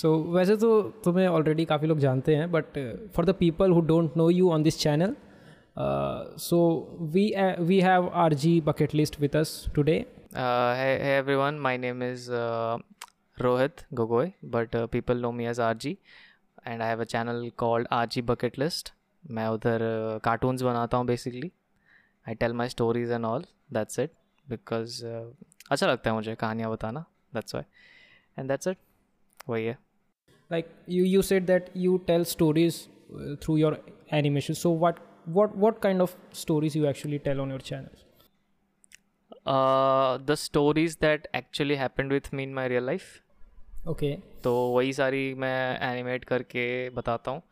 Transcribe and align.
सो 0.00 0.14
वैसे 0.32 0.56
तो 0.56 0.82
तुम्हें 1.04 1.26
ऑलरेडी 1.28 1.64
काफ़ी 1.64 1.88
लोग 1.88 1.98
जानते 1.98 2.36
हैं 2.36 2.50
but 2.52 2.78
for 3.16 3.24
the 3.24 3.34
people 3.38 3.72
who 3.72 3.80
don't 3.86 4.16
know 4.16 4.28
you 4.30 4.50
on 4.52 4.62
this 4.62 4.78
channel 4.80 5.14
so 6.40 6.58
we 7.14 7.32
we 7.60 7.80
have 7.80 8.08
R 8.24 8.34
G 8.44 8.60
bucket 8.66 8.94
list 8.94 9.20
with 9.20 9.36
us 9.36 9.64
today 9.74 10.04
hey 10.32 11.12
everyone, 11.12 11.58
my 11.58 11.76
name 11.76 12.02
is 12.02 12.24
uh, 12.30 12.78
Rohit 13.38 13.84
Gogoi, 13.94 14.34
but 14.42 14.74
uh, 14.74 14.86
people 14.86 15.14
know 15.14 15.30
me 15.32 15.46
as 15.46 15.58
RG, 15.58 15.96
and 16.64 16.82
I 16.82 16.88
have 16.88 17.00
a 17.00 17.06
channel 17.06 17.50
called 17.62 17.88
RG 17.98 18.24
Bucket 18.30 18.58
List. 18.62 18.92
मैं 19.24 19.46
उधर 19.48 19.80
cartoons 20.24 20.62
बनाता 20.62 20.96
हूँ 20.96 21.06
basically 21.06 21.50
I 22.26 22.34
tell 22.34 22.52
my 22.52 22.68
stories 22.68 23.10
and 23.10 23.24
all 23.24 23.44
that's 23.72 23.98
it 23.98 24.12
because 24.46 25.04
अच्छा 25.06 25.86
लगता 25.86 26.10
है 26.10 26.14
मुझे 26.16 26.34
कहानियाँ 26.34 26.70
बताना 26.70 27.04
that's 27.34 27.54
why 27.54 27.64
and 28.38 28.48
that's 28.48 28.68
it 28.68 28.78
वही 29.48 29.64
है। 29.64 29.76
Like 30.50 30.68
you 30.86 31.04
you 31.04 31.22
said 31.22 31.46
that 31.46 31.70
you 31.74 31.98
tell 32.06 32.24
stories 32.24 32.88
uh, 32.88 33.36
through 33.36 33.56
your 33.58 33.76
animation. 34.12 34.54
So 34.54 34.70
what 34.84 35.00
what 35.38 35.56
what 35.56 35.80
kind 35.86 36.00
of 36.00 36.16
stories 36.32 36.76
you 36.76 36.86
actually 36.86 37.18
tell 37.18 37.40
on 37.40 37.56
your 37.56 37.64
channel 37.70 38.04
the 40.20 40.34
stories 40.34 40.96
that 41.00 41.26
actually 41.36 41.74
happened 41.74 42.12
with 42.12 42.34
me 42.34 42.42
in 42.42 42.52
my 42.54 42.68
real 42.68 42.84
life 42.86 43.02
okay. 43.88 44.14
तो 44.44 44.52
वही 44.72 44.92
सारी 44.92 45.34
मैं 45.34 45.80
animate 45.90 46.24
करके 46.24 46.90
बताता 46.90 47.30
हूँ। 47.30 47.42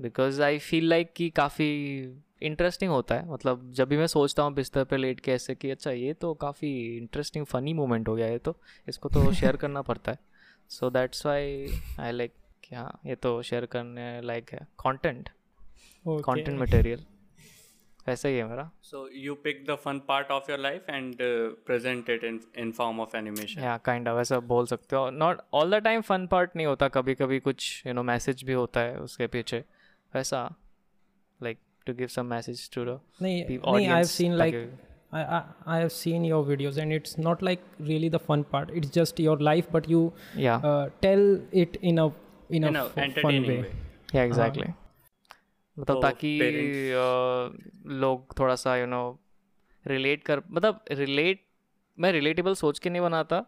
because 0.00 0.42
I 0.42 0.58
feel 0.58 0.88
like 0.88 1.12
कि 1.16 1.28
काफ़ी 1.30 1.68
interesting 2.42 2.90
होता 2.90 3.14
है। 3.14 3.28
मतलब 3.30 3.70
जब 3.72 3.88
भी 3.88 3.96
मैं 3.96 4.06
सोचता 4.06 4.42
हूँ 4.42 4.54
बिस्तर 4.54 4.84
पे 4.84 4.96
लेट 4.96 5.20
के 5.20 5.32
ऐसे 5.32 5.54
कि 5.54 5.70
अच्छा 5.70 5.90
ये 5.90 6.12
तो 6.12 6.34
काफ़ी 6.34 6.96
इंटरेस्टिंग 6.96 7.46
फ़नी 7.46 7.72
मोमेंट 7.72 8.08
हो 8.08 8.14
गया 8.16 8.26
ये 8.26 8.38
तो। 8.38 8.56
इसको 8.88 9.08
तो 9.08 9.32
शेयर 9.40 9.56
करना 9.56 9.82
पड़ता 9.82 10.12
है। 10.12 10.18
So 10.78 10.90
that's 10.90 11.26
why 11.26 11.66
I 12.00 12.12
like 12.12 12.32
हाँ 12.74 13.00
ये 13.06 13.14
तो 13.14 13.40
शेयर 13.42 13.66
करने 13.72 14.20
लायक 14.20 14.50
है। 14.52 14.66
कंटेंट 14.80 15.28
कंटेंट 16.06 16.58
मटेरियल 16.60 17.04
ऐसा 18.08 18.28
ही 18.28 18.36
है 18.36 18.44
मेरा। 18.48 18.70
So 18.84 19.02
you 19.24 19.34
pick 19.44 19.60
the 19.68 19.76
fun 19.82 20.00
part 20.08 20.30
of 20.30 20.48
your 20.50 20.58
life 20.58 20.88
and 20.94 21.20
uh, 21.26 21.52
present 21.68 22.08
it 22.14 22.24
in 22.30 22.40
in 22.62 22.72
form 22.78 22.98
of 23.04 23.14
animation. 23.20 23.62
या 23.62 23.76
काइंड 23.84 24.08
ऑफ़ 24.08 24.20
ऐसा 24.20 24.38
बोल 24.50 24.66
सकते 24.66 24.96
हो। 24.96 25.10
Not 25.10 25.40
all 25.54 25.70
the 25.70 25.82
time 25.84 26.00
fun 26.08 26.26
part 26.26 26.56
नहीं 26.56 26.66
होता। 26.66 26.88
कभी 26.96 27.14
कभी 27.14 27.38
कुछ 27.40 27.82
यू 27.86 27.92
नो 27.92 28.02
मैसेज 28.02 28.42
भी 28.44 28.52
होता 28.52 28.80
है 28.80 28.98
उसके 29.00 29.26
पीछे। 29.26 29.64
वैसा 30.14 30.42
like 31.40 31.58
to 31.86 31.94
give 31.94 32.08
some 32.08 32.26
message 32.26 32.68
to 32.74 32.84
the 32.84 33.00
nahi, 33.22 33.46
the 33.48 33.58
nahi, 33.58 33.86
i 33.86 34.50
have 34.50 34.93
I, 35.14 35.22
I 35.36 35.40
i 35.74 35.78
have 35.80 35.92
seen 35.94 36.24
your 36.28 36.38
videos 36.50 36.78
and 36.84 36.94
it's 36.98 37.16
not 37.26 37.42
like 37.48 37.66
really 37.90 38.08
the 38.14 38.20
fun 38.28 38.44
part 38.54 38.70
it's 38.80 38.92
just 38.98 39.20
your 39.24 39.36
life 39.48 39.68
but 39.76 39.88
you 39.94 40.00
या 40.46 40.56
uh, 40.70 40.84
tell 41.06 41.24
it 41.64 41.76
in 41.90 42.00
a 42.04 42.06
in 42.58 42.64
a, 42.64 42.68
In 42.70 42.76
a 42.76 42.84
f- 42.84 42.94
fun 42.94 43.04
entertaining 43.04 43.46
way, 43.50 43.58
way. 43.62 43.74
या 44.14 44.22
exactly 44.22 44.68
मतलब 45.76 45.86
तो 45.86 46.00
ताकि 46.02 46.32
parents- 46.40 46.92
अ, 46.96 47.92
लोग 48.04 48.38
थोड़ा 48.38 48.54
सा 48.64 48.76
you 48.76 48.86
know 48.86 49.02
relate 49.84 50.22
कर 50.26 50.42
मतलब 50.50 50.84
रिलेट 51.02 51.40
मैं 51.98 52.10
रिलेटेबल 52.12 52.54
सोच 52.60 52.78
के 52.84 52.90
नहीं 52.90 53.02
बनाता 53.02 53.38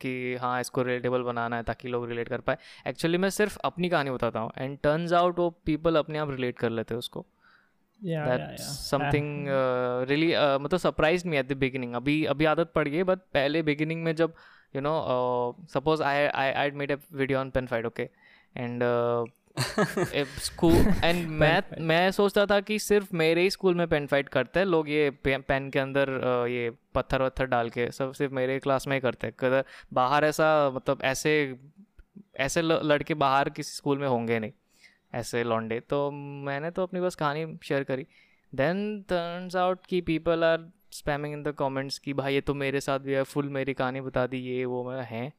कि 0.00 0.10
हाँ 0.40 0.60
इसको 0.60 0.82
रिलेटेबल 0.82 1.22
बनाना 1.28 1.56
है 1.56 1.62
ताकि 1.68 1.88
लोग 1.88 2.08
रिलेट 2.08 2.28
कर 2.28 2.40
पाए 2.48 2.56
एक्चुअली 2.86 3.18
मैं 3.18 3.30
सिर्फ़ 3.36 3.58
अपनी 3.64 3.88
कहानी 3.88 4.10
बताता 4.10 4.40
हूँ 4.40 4.50
एंड 4.58 4.78
टर्न्स 4.82 5.12
आउट 5.20 5.38
वो 5.38 5.48
पीपल 5.66 5.96
अपने 5.96 6.18
आप 6.18 6.30
रिलेट 6.30 6.58
कर 6.58 6.70
लेते 6.70 6.94
हैं 6.94 6.98
उसको 6.98 7.24
yeah 8.04 8.24
that's 8.28 8.40
yeah 8.40 8.48
yeah. 8.48 8.58
Something 8.58 9.46
really 10.08 10.34
मतलब 10.64 10.78
surprise 10.78 11.28
me 11.28 11.36
at 11.36 11.48
the 11.48 11.52
beginning 11.52 11.94
अभी 11.94 12.24
अभी 12.24 12.44
आदत 12.44 12.72
पड़ 12.74 12.88
गई 12.88 13.02
बट 13.02 13.18
पहले 13.18 13.62
बिगिनिंग 13.62 14.04
में 14.04 14.14
जब 14.16 14.34
you 14.76 14.82
know 14.82 14.92
suppose 15.74 16.02
I 16.02 16.26
I 16.26 16.50
I 16.50 16.70
made 16.70 16.92
a 16.92 16.96
video 17.12 17.38
on 17.38 17.50
pen 17.50 17.66
fight 17.66 17.86
okay 17.86 18.08
and 18.56 18.82
school 20.40 20.86
and 21.04 21.28
मैं 21.28 21.62
मैं 21.80 22.10
सोचता 22.10 22.46
था 22.46 22.60
कि 22.60 22.78
सिर्फ़ 22.78 23.16
मेरे 23.16 23.42
ही 23.42 23.50
स्कूल 23.50 23.74
में 23.74 23.88
पेन 23.88 24.06
फाइट 24.06 24.28
करते 24.28 24.60
हैं 24.60 24.66
लोग 24.66 24.88
ये 24.88 25.10
पेन 25.26 25.70
के 25.70 25.78
अंदर 25.78 26.08
uh, 26.08 26.50
ये 26.50 26.72
पत्थर 26.94 27.22
वत्थर 27.22 27.46
डाल 27.46 27.70
के 27.70 27.90
सब 27.90 28.12
सिर्फ़ 28.12 28.34
मेरे 28.34 28.58
क्लास 28.58 28.86
में 28.88 28.96
ही 28.96 29.00
करते 29.00 29.26
हैं। 29.26 29.34
कदर 29.38 29.64
बाहर 29.92 30.24
ऐसा 30.24 30.70
मतलब 30.70 30.98
ऐसे 31.02 31.56
ऐसे 32.36 32.62
लड़के 32.62 33.14
बाहर 33.14 33.50
किसी 33.50 33.76
स्कूल 33.76 33.98
में 33.98 34.08
होंगे 34.08 34.38
नहीं। 34.38 34.52
ऐसे 35.14 35.44
लौंडे। 35.44 35.80
तो 35.80 36.10
मैंने 36.10 36.70
तो 36.70 36.82
अपनी 36.82 37.00
बस 37.00 37.14
कहानी 37.14 37.58
शेयर 37.62 37.84
करी। 37.84 38.06
देन 38.54 39.02
टर्न्स 39.02 39.56
आउट 39.56 39.86
कि 39.86 40.00
people 40.00 40.44
are 40.44 40.68
spamming 40.92 41.34
in 41.34 41.42
the 41.42 41.52
comments 41.58 41.98
कि 41.98 42.12
भाई 42.12 42.34
ये 42.34 42.40
तो 42.40 42.54
मेरे 42.54 42.80
साथ 42.80 42.98
भी 42.98 43.12
है 43.12 43.22
फुल 43.22 43.48
मेरी 43.48 43.74
कहानी 43.74 44.00
बता 44.00 44.26
दी 44.26 44.38
ये 44.38 44.64
वो 44.64 44.84
मैं 44.90 45.04
है। 45.04 45.32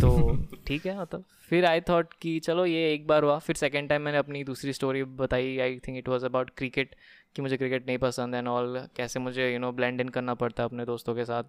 तो 0.00 0.36
ठीक 0.66 0.86
है 0.86 1.00
मतलब। 1.00 1.24
फिर 1.48 1.64
आई 1.64 1.80
थॉट 1.80 2.12
कि 2.22 2.38
चलो 2.38 2.66
ये 2.66 2.92
एक 2.92 3.06
बार 3.06 3.22
हुआ। 3.22 3.38
फिर 3.38 3.56
सेकेंड 3.56 3.88
टाइम 3.88 4.02
मैंने 4.02 4.18
अपनी 4.18 4.44
दूसरी 4.44 4.72
स्टोरी 4.72 5.04
बताई। 5.04 5.58
I 5.58 5.78
think 5.78 5.98
it 5.98 6.08
was 6.08 6.26
about 6.26 6.50
cricket 6.56 6.94
कि 7.36 7.42
मुझे 7.42 7.56
क्रिकेट 7.56 7.86
नहीं 7.86 7.98
पसंद 7.98 8.34
एंड 8.34 8.48
ऑल 8.48 8.88
कैसे 8.96 9.20
मुझे 9.20 9.52
यू 9.52 9.58
नो 9.58 9.72
ब्लेंड 9.72 10.00
इन 10.00 10.08
करना 10.08 10.34
पड़ता 10.34 10.62
है 10.62 10.68
अपने 10.68 10.84
दोस्तों 10.84 11.14
के 11.14 11.24
साथ। 11.24 11.44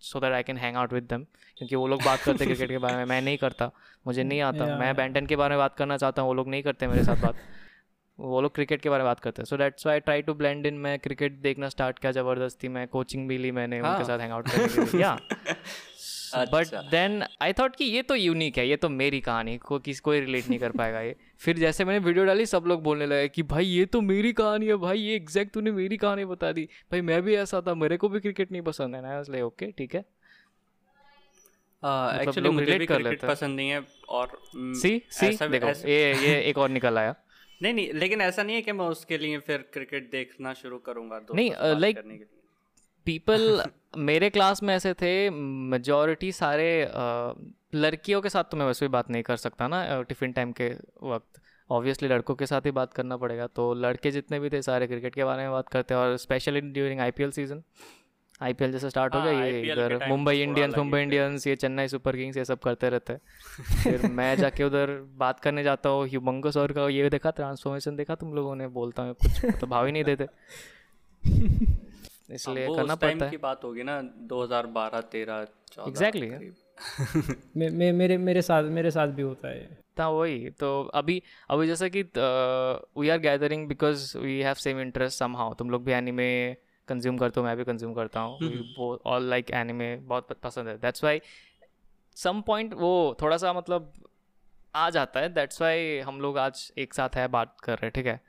So 0.00 0.20
that 0.20 0.32
I 0.32 0.42
can 0.42 0.56
hang 0.56 0.76
out 0.76 0.92
with 0.92 1.04
them 1.10 1.24
क्योंकि 1.56 1.76
वो 1.76 1.86
लोग 1.86 2.02
बात 2.02 2.20
करते 2.20 2.44
क्रिकेट 2.44 2.68
के 2.68 2.78
बारे 2.78 2.96
में 2.96 3.04
मैं 3.04 3.22
नहीं 3.22 3.38
करता। 3.38 3.70
मुझे 4.06 4.24
नहीं 4.24 4.40
आता। 4.40 4.64
Yeah, 4.64 4.80
मैं. 4.80 4.96
बैंटन 4.96 5.26
के 5.26 5.36
बारे 5.36 5.50
में 5.50 5.58
बात 5.58 5.76
करना 5.76 5.96
चाहता 5.96 6.22
हूँ 6.22 6.28
वो 6.28 6.34
लोग 6.34 6.48
नहीं 6.48 6.62
करते 6.62 6.86
मेरे 6.86 7.04
साथ 7.04 7.16
बात। 7.16 7.34
वो 8.18 8.40
लोग 8.40 8.54
क्रिकेट 8.54 8.80
के 8.80 8.88
बारे 8.88 9.02
में 9.02 9.08
बात 9.08 9.20
करते 9.20 9.42
हैं। 9.42 9.44
So 9.44 9.56
that's 9.56 9.86
I 9.86 10.00
try 10.00 10.22
to 10.22 10.34
blend 10.34 10.66
in 10.66 10.74
मैं 10.74 10.98
क्रिकेट 10.98 11.32
देखना 11.32 11.68
स्टार्ट 11.68 11.98
किया 11.98 12.12
ज़बरदस्ती। 12.12 12.68
मैं 12.68 12.88
कोचिंग 12.88 13.28
भी 13.28 13.38
ली 13.38 13.50
मैंने 13.50 13.80
उनके 13.80 13.90
हाँ। 13.90 14.04
साथ 14.04 14.18
हैंग 14.18 14.32
आउट 14.32 14.48
करने 14.48 14.68
के 14.68 14.80
लिए। 14.80 15.00
या 15.02 15.18
बट। 16.34 16.74
देन 16.90 17.22
आई 17.42 17.52
थॉट 17.52 17.76
कि 17.76 17.84
ये 17.84 18.02
तो 18.02 18.14
यूनिक 18.14 18.58
है 18.58 18.66
ये 18.68 18.76
तो 18.76 18.88
मेरी 18.88 19.20
कहानी 19.20 19.56
को 19.58 19.78
किसी 19.78 20.00
कोई 20.00 20.20
रिलेट 20.20 20.48
नहीं 20.48 20.58
कर 20.58 20.70
पाएगा 20.72 21.00
ये। 21.00 21.16
फिर 21.38 21.58
जैसे 21.58 21.84
मैंने 21.84 22.04
वीडियो 22.04 22.24
डाली 22.24 22.46
सब 22.46 22.64
लोग 22.66 22.82
बोलने 22.82 23.06
लगे 23.06 23.28
कि 23.28 23.42
भाई 23.42 23.64
ये 23.64 23.84
तो 23.86 24.00
मेरी 24.00 24.32
कहानी 24.32 24.66
है 24.66 24.76
भाई 24.76 24.98
ये 24.98 25.16
एग्जैक्ट 25.16 25.52
तूने 25.52 25.72
मेरी 25.72 25.96
कहानी 25.96 26.24
बता 26.24 26.52
दी। 26.52 26.68
भाई 26.92 27.00
मैं 27.00 27.22
भी 27.22 27.34
ऐसा 27.36 27.60
था 27.60 27.74
मेरे 27.74 27.96
को 27.96 28.08
भी 28.08 28.20
क्रिकेट 28.20 28.52
नहीं 28.52 28.62
पसंद 28.62 28.94
है 28.94 29.02
ना। 29.02 29.44
ओके 29.44 29.70
ठीक 29.72 29.94
है। 29.94 30.04
एक्चुअली 31.82 32.40
लोग 32.40 32.54
मुझे 32.54 32.78
भी 32.78 32.86
क्रिकेट 32.86 33.24
पसंद 33.24 33.56
नहीं 33.56 33.70
है 33.70 33.82
और 34.08 34.38
सी 34.56 35.02
सी 35.10 35.48
देखो 35.48 35.68
ये 35.88 36.12
ये 36.14 36.40
एक 36.40 36.58
और 36.58 36.68
निकल 36.70 36.98
आया। 36.98 37.14
नहीं 37.62 37.72
नहीं 37.74 37.92
लेकिन 37.92 38.20
ऐसा 38.20 38.42
नहीं 38.42 38.56
है 38.56 38.62
कि 38.62 38.72
मैं 38.72 38.84
उसके 38.86 39.18
लिए 39.18 39.38
फिर 39.38 39.64
क्रिकेट 39.72 40.10
देखना 40.10 40.52
शुरू 40.54 40.78
करूँगा 40.78 41.20
नहीं, 41.34 41.50
से 41.52 42.39
पीपल 43.10 43.62
मेरे 43.98 44.30
क्लास 44.30 44.62
में 44.62 44.74
ऐसे 44.74 44.94
थे 44.94 45.12
मेजॉरिटी 45.30 46.32
सारे 46.32 46.70
लड़कियों 47.74 48.20
के 48.22 48.28
साथ 48.28 48.44
तो 48.44 48.56
मैं 48.56 48.66
वैसे 48.66 48.86
भी 48.86 48.92
बात 48.92 49.10
नहीं 49.10 49.22
कर 49.22 49.36
सकता 49.38 49.68
ना 49.68 50.02
टिफ़िन 50.02 50.32
टाइम 50.32 50.52
के 50.52 50.68
वक्त। 51.04 51.40
ऑब्वियसली 51.70 52.08
लड़कों 52.08 52.34
के 52.34 52.46
साथ 52.46 52.66
ही 52.66 52.70
बात 52.70 52.92
करना 52.92 53.16
पड़ेगा 53.16 53.46
तो 53.56 53.72
लड़के 53.74 54.10
जितने 54.10 54.38
भी 54.40 54.50
थे 54.50 54.60
सारे 54.62 54.86
क्रिकेट 54.86 55.14
के 55.14 55.24
बारे 55.24 55.42
में 55.42 55.50
बात 55.52 55.68
करते 55.68 55.94
हैं 55.94 56.00
और 56.00 56.16
specially 56.18 56.60
during 56.60 57.00
IPL 57.00 57.30
season 57.30 57.62
IPL 58.42 58.72
जैसे 58.72 58.90
स्टार्ट 58.90 59.14
हो 59.14 59.18
हाँ, 59.20 59.28
गया 59.28 59.44
ये 59.44 59.72
इधर 59.72 59.96
मुंबई 60.08 60.34
तो 60.34 60.42
इंडियंस 60.42 60.76
मुंबई 60.76 61.00
इंडियंस 61.02 61.46
ये 61.46 61.56
चेन्नई 61.56 61.88
सुपर 61.88 62.16
किंग्स 62.16 62.36
ये 62.36 62.44
सब 62.44 62.58
करते 62.58 62.88
रहते 62.90 63.12
हैं। 63.12 63.20
फिर 63.82 64.06
मैं 64.12 64.34
जाके 64.36 64.64
उधर 64.64 64.96
बात 65.16 65.40
करने 65.40 65.62
जाता 65.62 65.88
हूँ 65.88 66.06
ह्यूमंगस 66.08 66.56
और 66.56 66.72
का 66.72 66.88
ये 66.88 67.10
देखा 67.10 67.30
ट्रांसफॉर्मेशन 67.32 67.96
देखा 67.96 68.14
तुम 68.14 68.34
लोगों 68.34 68.54
ने? 68.56 68.68
बोलता 68.70 69.02
हूँ 69.02 69.14
कुछ 69.14 69.44
मतलब 69.44 69.68
भाव 69.68 69.86
ही 69.86 69.92
नहीं 69.92 70.04
देते। 70.04 70.26
इसलिए 72.32 72.66
वो 72.66 72.74
करना 72.74 72.94
उस 72.94 72.98
पड़ता 72.98 73.24
है। 73.24 73.30
की 73.30 73.36
बात 73.36 73.64
होगी 73.64 73.82
ना 73.82 74.00
2012 74.28 75.00
13 75.12 75.44
14 75.72 75.90
Exactly. 75.90 76.30
करीब। 76.30 76.54
मे, 77.56 77.68
मे, 77.70 77.92
मेरे 77.92 78.16
मेरे 78.18 78.42
साथ 78.42 78.62
मेरे 78.70 78.90
साथ 78.90 79.08
भी 79.08 79.22
होता 79.22 79.48
है 79.48 79.78
था 79.98 80.08
वही 80.08 80.50
तो 80.50 80.68
अभी 80.94 81.22
अभी 81.50 81.66
जैसे 81.66 81.90
कि 81.90 82.02
we 83.00 83.08
are 83.08 83.18
gathering 83.18 83.66
because 83.68 84.16
we 84.18 84.40
have 84.40 84.54
same 84.54 84.80
interest 84.80 85.18
somehow 85.36 85.54
तुम 85.54 85.70
लोग 85.70 85.84
भी 85.84 85.92
एनिमे 85.92 86.30
कंज्यूम 86.88 87.18
करते 87.18 87.40
हो 87.40 87.46
मैं 87.46 87.56
भी 87.56 87.64
कंज्यूम 87.64 87.92
करता 87.94 88.20
हूँ। 88.20 88.38
वो 88.78 88.94
ऑल 89.06 89.28
लाइक 89.30 89.50
एनिमे 89.50 89.96
बहुत 89.96 90.32
पसंद 90.42 90.68
है। 90.68 90.76
दैट्स 90.78 91.04
वाई 91.04 91.20
सम 92.16 92.40
पॉइंट 92.40 92.74
वो 92.74 93.16
थोड़ा 93.22 93.36
सा 93.36 93.52
मतलब 93.52 93.92
आ 94.74 94.88
जाता 94.90 95.20
है। 95.20 95.28
दैट्स 95.34 95.62
वाई 95.62 95.98
हम 95.98 96.20
लोग 96.20 96.38
आज 96.38 96.72
एक 96.78 96.94
साथ 96.94 97.16
है 97.16 97.26
बात 97.28 97.56
कर 97.60 97.72
रहे 97.72 97.86
हैं 97.86 97.92
ठीक 97.94 98.06
है? 98.06 98.20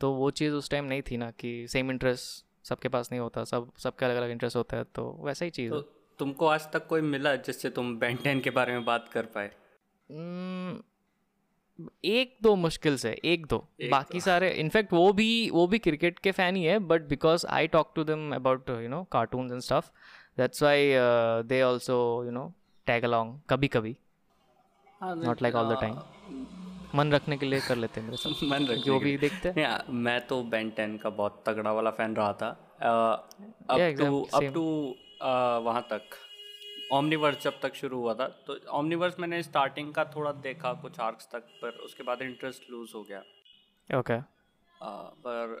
तो 0.00 0.12
वो 0.12 0.30
चीज़ 0.30 0.52
उस 0.52 0.70
टाइम 0.70 0.84
नहीं 0.84 1.02
थी 1.02 1.16
ना 1.16 1.30
कि 1.30 1.66
सेम 1.68 1.90
इंटरेस्ट 1.90 2.44
सबके 2.64 2.88
पास 2.88 3.08
नहीं 3.12 3.20
होता 3.20 3.44
सब 3.44 3.70
सबके 3.78 4.04
अलग 4.04 4.16
अलग 4.16 4.30
इंटरेस्ट 4.30 4.56
होता 4.56 4.76
है 4.76 4.84
तो 4.94 5.10
वैसा 5.20 5.44
ही 5.44 5.50
चीज़ 5.50 5.72
तो 5.72 5.80
तुमको 6.18 6.46
आज 6.46 6.70
तक 6.72 6.86
कोई 6.86 7.00
मिला 7.00 7.34
जिससे 7.36 7.70
तुम 7.70 7.96
बेंटेन 7.98 8.40
के 8.40 8.50
बारे 8.50 8.72
में 8.72 8.84
बात 8.84 9.08
कर 9.08 9.26
पाए? 9.36 9.50
एक 12.04 12.36
दो 12.42 12.54
मुश्किल 12.56 12.96
से 12.96 13.10
एक 13.24 13.46
दो। 13.46 13.64
एक 13.80 13.90
बाकी 13.90 14.18
दो. 14.18 14.24
सारे 14.24 14.50
इनफैक्ट 14.50 14.92
वो 14.92 15.12
भी 15.12 15.28
वो 15.50 15.66
भी 15.66 15.78
क्रिकेट 15.78 16.18
के 16.18 16.32
फ़ैन 16.32 16.56
ही 16.56 16.64
है 16.64 16.78
but 16.78 17.02
because 17.02 17.46
I 17.46 17.66
talk 17.66 17.92
to 17.94 18.04
them 18.04 18.34
about 18.34 18.70
you 18.70 18.88
know 18.88 19.02
cartoons 19.12 19.52
and 19.52 19.60
stuff 19.60 19.90
that's 20.36 20.62
why 20.62 20.92
they 21.46 21.62
also 21.62 21.98
you 22.24 22.30
know 22.30 22.52
tag 22.86 23.04
along 23.04 23.40
कभी 23.50 23.68
कभी 23.68 23.96
not 25.02 25.42
like 25.42 25.54
all 25.54 25.74
the 25.74 25.80
time 25.80 25.94
मन 26.94 27.12
रखने 27.12 27.36
के 27.38 27.46
लिए 27.46 27.60
कर 27.60 27.76
लेते 27.76 28.00
हैं 28.00 28.06
मेरे 28.06 28.16
साथ। 28.16 28.42
मन 28.50 28.64
रखने 28.64 28.76
जो 28.76 28.98
भी 29.00 29.16
देखते 29.18 29.48
हैं। 29.48 29.92
मैं 30.06 30.20
तो 30.26 30.42
बेन 30.54 30.70
टेन 30.70 30.96
का 30.98 31.10
बहुत 31.10 31.42
तगड़ा 31.46 31.72
वाला 31.72 31.90
फ़ैन 31.90 32.16
रहा 32.16 32.32
था। 32.32 32.50
अप 32.82 33.78
टू 33.98 34.22
अप 34.34 34.52
टू 34.54 34.64
वहाँ 35.66 35.86
तक। 35.92 36.18
ओमनीवर्स 36.92 37.42
जब 37.42 37.60
तक 37.60 37.74
शुरू 37.74 37.98
हुआ 37.98 38.14
था 38.14 38.26
तो 38.46 38.58
ओमनीवर्स 38.70 39.18
मैंने 39.20 39.42
स्टार्टिंग 39.42 39.92
का 39.94 40.04
थोड़ा 40.04 40.32
देखा 40.46 40.72
कुछ 40.82 40.98
आर्क्स 41.00 41.28
तक 41.32 41.46
पर 41.62 41.78
उसके 41.86 42.02
बाद 42.02 42.22
इंटरेस्ट 42.22 42.70
लूज 42.70 42.92
हो 42.94 43.02
गया। 43.02 43.22
ओके 43.90 44.12
आ, 44.12 44.90
पर 45.26 45.60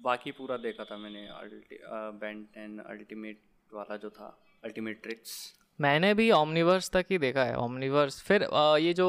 बाकी 0.00 0.30
पूरा 0.32 0.56
देखा 0.56 0.84
था 0.84 0.96
मैंने 0.96 1.28
बैन 2.22 2.42
टेन 2.54 2.78
अल्टीमेट 2.78 3.40
वाला 3.74 3.96
जो 3.96 4.10
था 4.10 4.38
अल्टीमेट 4.64 5.02
ट्रिक्स 5.02 5.36
मैंने 5.80 6.14
भी 6.14 6.30
ओमनिवर्स 6.30 6.90
तक 6.90 7.06
ही 7.10 7.18
देखा 7.18 7.44
है। 7.44 7.56
ओमनिवर्स 7.56 8.20
फिर 8.22 8.42
अ, 8.42 8.76
ये 8.76 8.92
जो 8.94 9.08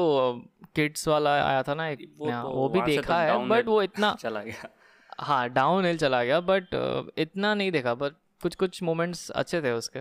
किड्स 0.76 1.08
वाला 1.08 1.34
आया 1.44 1.62
था 1.62 1.74
ना 1.74 1.88
एक 1.88 2.08
वो 2.18 2.30
तो 2.30 2.48
वो 2.48 2.68
भी 2.68 2.78
से 2.78 2.84
तो 2.86 2.92
देखा 2.92 3.20
है 3.20 3.46
बट 3.48 3.66
वो 3.66 3.82
इतना 3.82 4.14
चला 4.20 4.42
गया। 4.42 4.68
हाँ 5.20 5.48
डाउन 5.50 5.84
हिल 5.84 5.96
चला 5.96 6.24
गया 6.24 6.40
बट 6.40 6.74
इतना 7.18 7.54
नहीं 7.54 7.72
देखा 7.72 7.94
बट 7.94 8.12
कुछ 8.42 8.54
कुछ 8.54 8.82
मोमेंट्स 8.82 9.30
अच्छे 9.30 9.62
थे 9.62 9.72
उसके। 9.72 10.00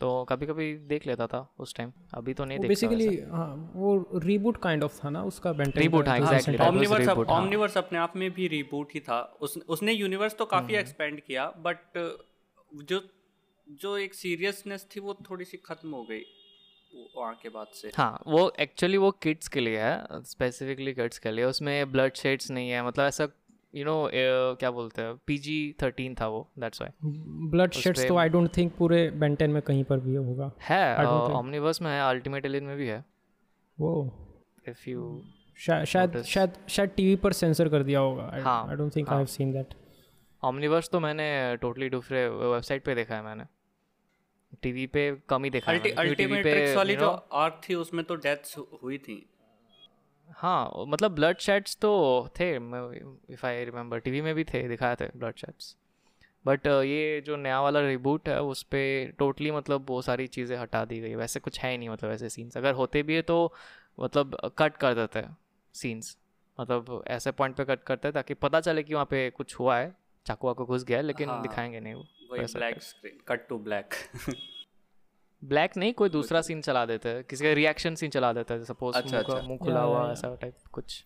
तो 0.00 0.08
कभी 0.24 0.46
कभी 0.46 0.74
देख 0.88 1.06
लेता 1.06 1.26
था 1.26 1.38
उस 1.58 1.74
टाइम 1.74 1.92
अभी 2.14 2.34
तो 2.34 2.44
नहीं 2.44 2.58
देखता 2.58 2.68
बेसिकली 2.68 3.22
हाँ 3.30 3.72
वो 3.74 4.20
रीबूट 4.24 4.56
काइंड 4.56 4.84
ऑफ़ 4.84 4.98
था 5.04 5.10
ना 5.10 5.22
उसका 5.22 5.52
बेंटेन 5.52 5.82
Reboot, 5.82 6.08
हाँ, 6.08 6.18
was 6.18 6.60
ओमनीवर्स 6.60 7.08
हाँ। 7.08 7.14
ओमनीवर्स 7.38 7.76
अपने 7.78 7.98
आप 7.98 8.16
में 8.16 8.30
भी 8.30 8.48
रीबूट 8.48 8.88
ही 8.94 9.00
था। 9.00 9.20
उस 9.40 9.56
उसने 9.68 9.92
यूनिवर्स 9.92 10.34
तो 10.34 10.44
हम्म। 10.44 10.60
काफ़ी 10.60 10.74
एक्सपेंड 10.74 11.20
किया 11.20 11.46
बट 11.58 11.78
जो 12.74 13.00
जो 13.68 13.96
एक 13.98 14.14
सीरियसनेस 14.14 14.86
थी 14.96 15.00
वो 15.00 15.14
थोड़ी 15.30 15.44
सी 15.44 15.56
खत्म 15.56 15.90
हो 15.90 16.02
गई 16.02 16.22
वहाँ 17.16 17.34
के 17.42 17.48
बाद 17.48 17.66
से। 17.66 17.90
हाँ 17.96 18.22
वो 18.26 18.52
एक्चुअली 18.60 18.96
वो 18.96 19.10
किड्स 19.10 19.48
के 19.48 19.60
लिए 19.60 19.78
है 19.78 20.22
स्पेसिफिकली 20.22 20.92
किड्स 20.92 21.18
के 21.18 21.30
लिए। 21.30 21.44
उसमें 21.44 21.92
ब्लड 21.92 22.14
शेड्स 22.14 22.50
नहीं 22.50 22.70
है 22.70 22.86
मतलब 22.86 23.04
ऐसा 23.04 23.28
यू 23.74 23.84
नो 23.84 24.10
क्या 24.60 24.70
बोलते 24.70 25.02
हैं 25.02 25.16
पीजी 25.26 25.74
थर्टीन 25.82 26.14
था 26.14 26.28
वो 26.28 26.48
दैट्स 26.58 26.82
वाई 26.82 26.90
ब्लड 27.50 27.72
शेड्स 27.72 28.06
तो 28.08 28.16
आई 28.16 28.28
डोंट 28.28 28.56
थिंक 28.56 28.74
पूरे 28.76 29.10
बेंटेन 29.10 29.50
में 29.50 29.62
कहीं 29.62 29.84
पर 29.84 29.98
भी 29.98 30.14
होगा। 30.14 30.52
है 30.60 30.96
think- 30.96 31.36
ओमनिवर्स 31.36 31.82
में 31.82 31.90
है 31.90 32.00
अल्टीमेट 32.00 32.46
एलियन 32.46 32.64
में 32.64 32.76
भी 32.76 32.88
है। 32.88 33.04
वो 33.80 33.92
इफ़ 34.68 34.90
यू 34.90 35.22
शायद 35.58 36.22
शायद 36.22 36.52
शायद 36.68 36.90
टीवी 36.90 37.16
पर 37.16 37.32
सेंसर 37.32 37.68
कर 37.68 37.82
दिया 37.82 38.00
होगा। 38.00 38.30
I 38.68 38.76
don't 38.76 38.96
think 38.96 39.08
I 39.08 39.16
have 39.16 39.26
seen 39.26 39.52
that 39.52 39.74
Omniverse 40.42 40.88
तो 40.88 41.00
मैंने 41.00 41.56
टोटली 41.56 41.88
दूसरे 41.90 42.28
वेबसाइट 42.28 42.84
पे 42.84 42.94
देखा 42.94 43.14
है 43.14 43.22
मैंने। 43.22 43.44
टीवी 44.62 44.86
पे 44.86 45.10
कम 45.28 45.44
ही 45.44 45.50
देखा 45.50 45.72
है 45.72 45.80
TV 45.80 45.98
अल्टीमेट 45.98 46.42
ट्रिक्स 46.42 46.76
वाली 46.76 46.94
जो 46.94 47.10
आर्क 47.10 47.60
थी 47.68 47.74
उसमें 47.74 48.04
तो 48.04 48.14
डेथ्स 48.16 48.56
हुई 48.82 48.98
थी। 48.98 49.24
हाँ 50.36 50.84
मतलब 50.88 51.10
ब्लड 51.10 51.38
शेड्स 51.38 51.76
तो 51.76 51.92
थे 52.40 52.50
इफ़ 52.54 53.46
आई 53.46 53.64
रिमेम्बर 53.64 53.98
टीवी 53.98 54.20
में 54.20 54.34
भी 54.34 54.44
थे 54.44 54.66
दिखाए 54.68 54.96
थे 54.96 55.06
ब्लड 55.16 55.36
शेड्स 55.36 55.74
बट 56.44 56.66
ये 56.66 57.20
जो 57.20 57.36
नया 57.36 57.60
वाला 57.60 57.80
रिबूट 57.80 58.28
है 58.28 58.40
उस 58.42 58.62
पर 58.62 59.12
टोटली 59.18 59.50
मतलब 59.50 59.86
वो 59.88 60.00
सारी 60.02 60.26
चीज़ें 60.26 60.56
हटा 60.58 60.84
दी 60.84 61.00
गई। 61.00 61.14
वैसे 61.14 61.40
कुछ 61.40 61.60
है 61.60 61.70
ही 61.70 61.78
नहीं 61.78 61.88
मतलब 61.88 62.10
ऐसे 62.10 62.28
सीन्स 62.28 62.56
अगर 62.56 62.74
होते 62.74 63.02
भी 63.02 63.14
है 63.14 63.22
तो 63.22 63.52
मतलब 64.00 64.36
कट 64.58 64.76
कर 64.76 64.94
देते 64.94 65.18
हैं 65.18 65.36
सीन्स 65.74 66.16
मतलब 66.58 67.04
ऐसे 67.08 67.32
पॉइंट 67.32 67.56
पे 67.56 67.64
कट 67.64 67.82
करते 67.82 68.08
हैं 68.08 68.14
ताकि 68.14 68.34
पता 68.34 68.60
चले 68.60 68.82
कि 68.82 68.94
वहाँ 68.94 69.06
पे 69.06 69.28
कुछ 69.30 69.58
हुआ 69.60 69.78
है। 69.78 70.01
चाकू 70.26 70.46
वाकू 70.46 70.64
घुस 70.64 70.84
गया 70.84 71.00
लेकिन 71.00 71.28
हाँ। 71.28 71.42
दिखाएँगे 71.42 71.80
नहीं 71.80 71.94
वो। 71.94 72.04
Black 72.32 72.82
screen 72.82 73.18
cut 73.28 73.48
to 73.48 73.58
black 73.58 73.90
black 75.44 75.76
नहीं 75.76 75.92
कोई 75.92 76.08
दूसरा 76.08 76.42
सीन 76.42 76.60
चला 76.60 76.86
देते 76.86 77.08
हैं। 77.08 77.24
किसी 77.24 77.44
का 77.44 77.52
रिएक्शन 77.52 77.94
सीन 77.94 78.10
चला 78.10 78.32
देता 78.32 78.54
है 78.54 78.64
सपोज़ 78.64 78.96
अच्छा, 78.96 79.18
अच्छा। 79.18 79.42
मुँह 79.42 79.58
खुला 79.58 79.80
हुआ 79.80 80.12
ऐसा 80.12 80.34
टाइप 80.34 80.56
कुछ। 80.72 81.04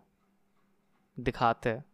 दिखाते 1.19 1.69
हैं। 1.69 1.85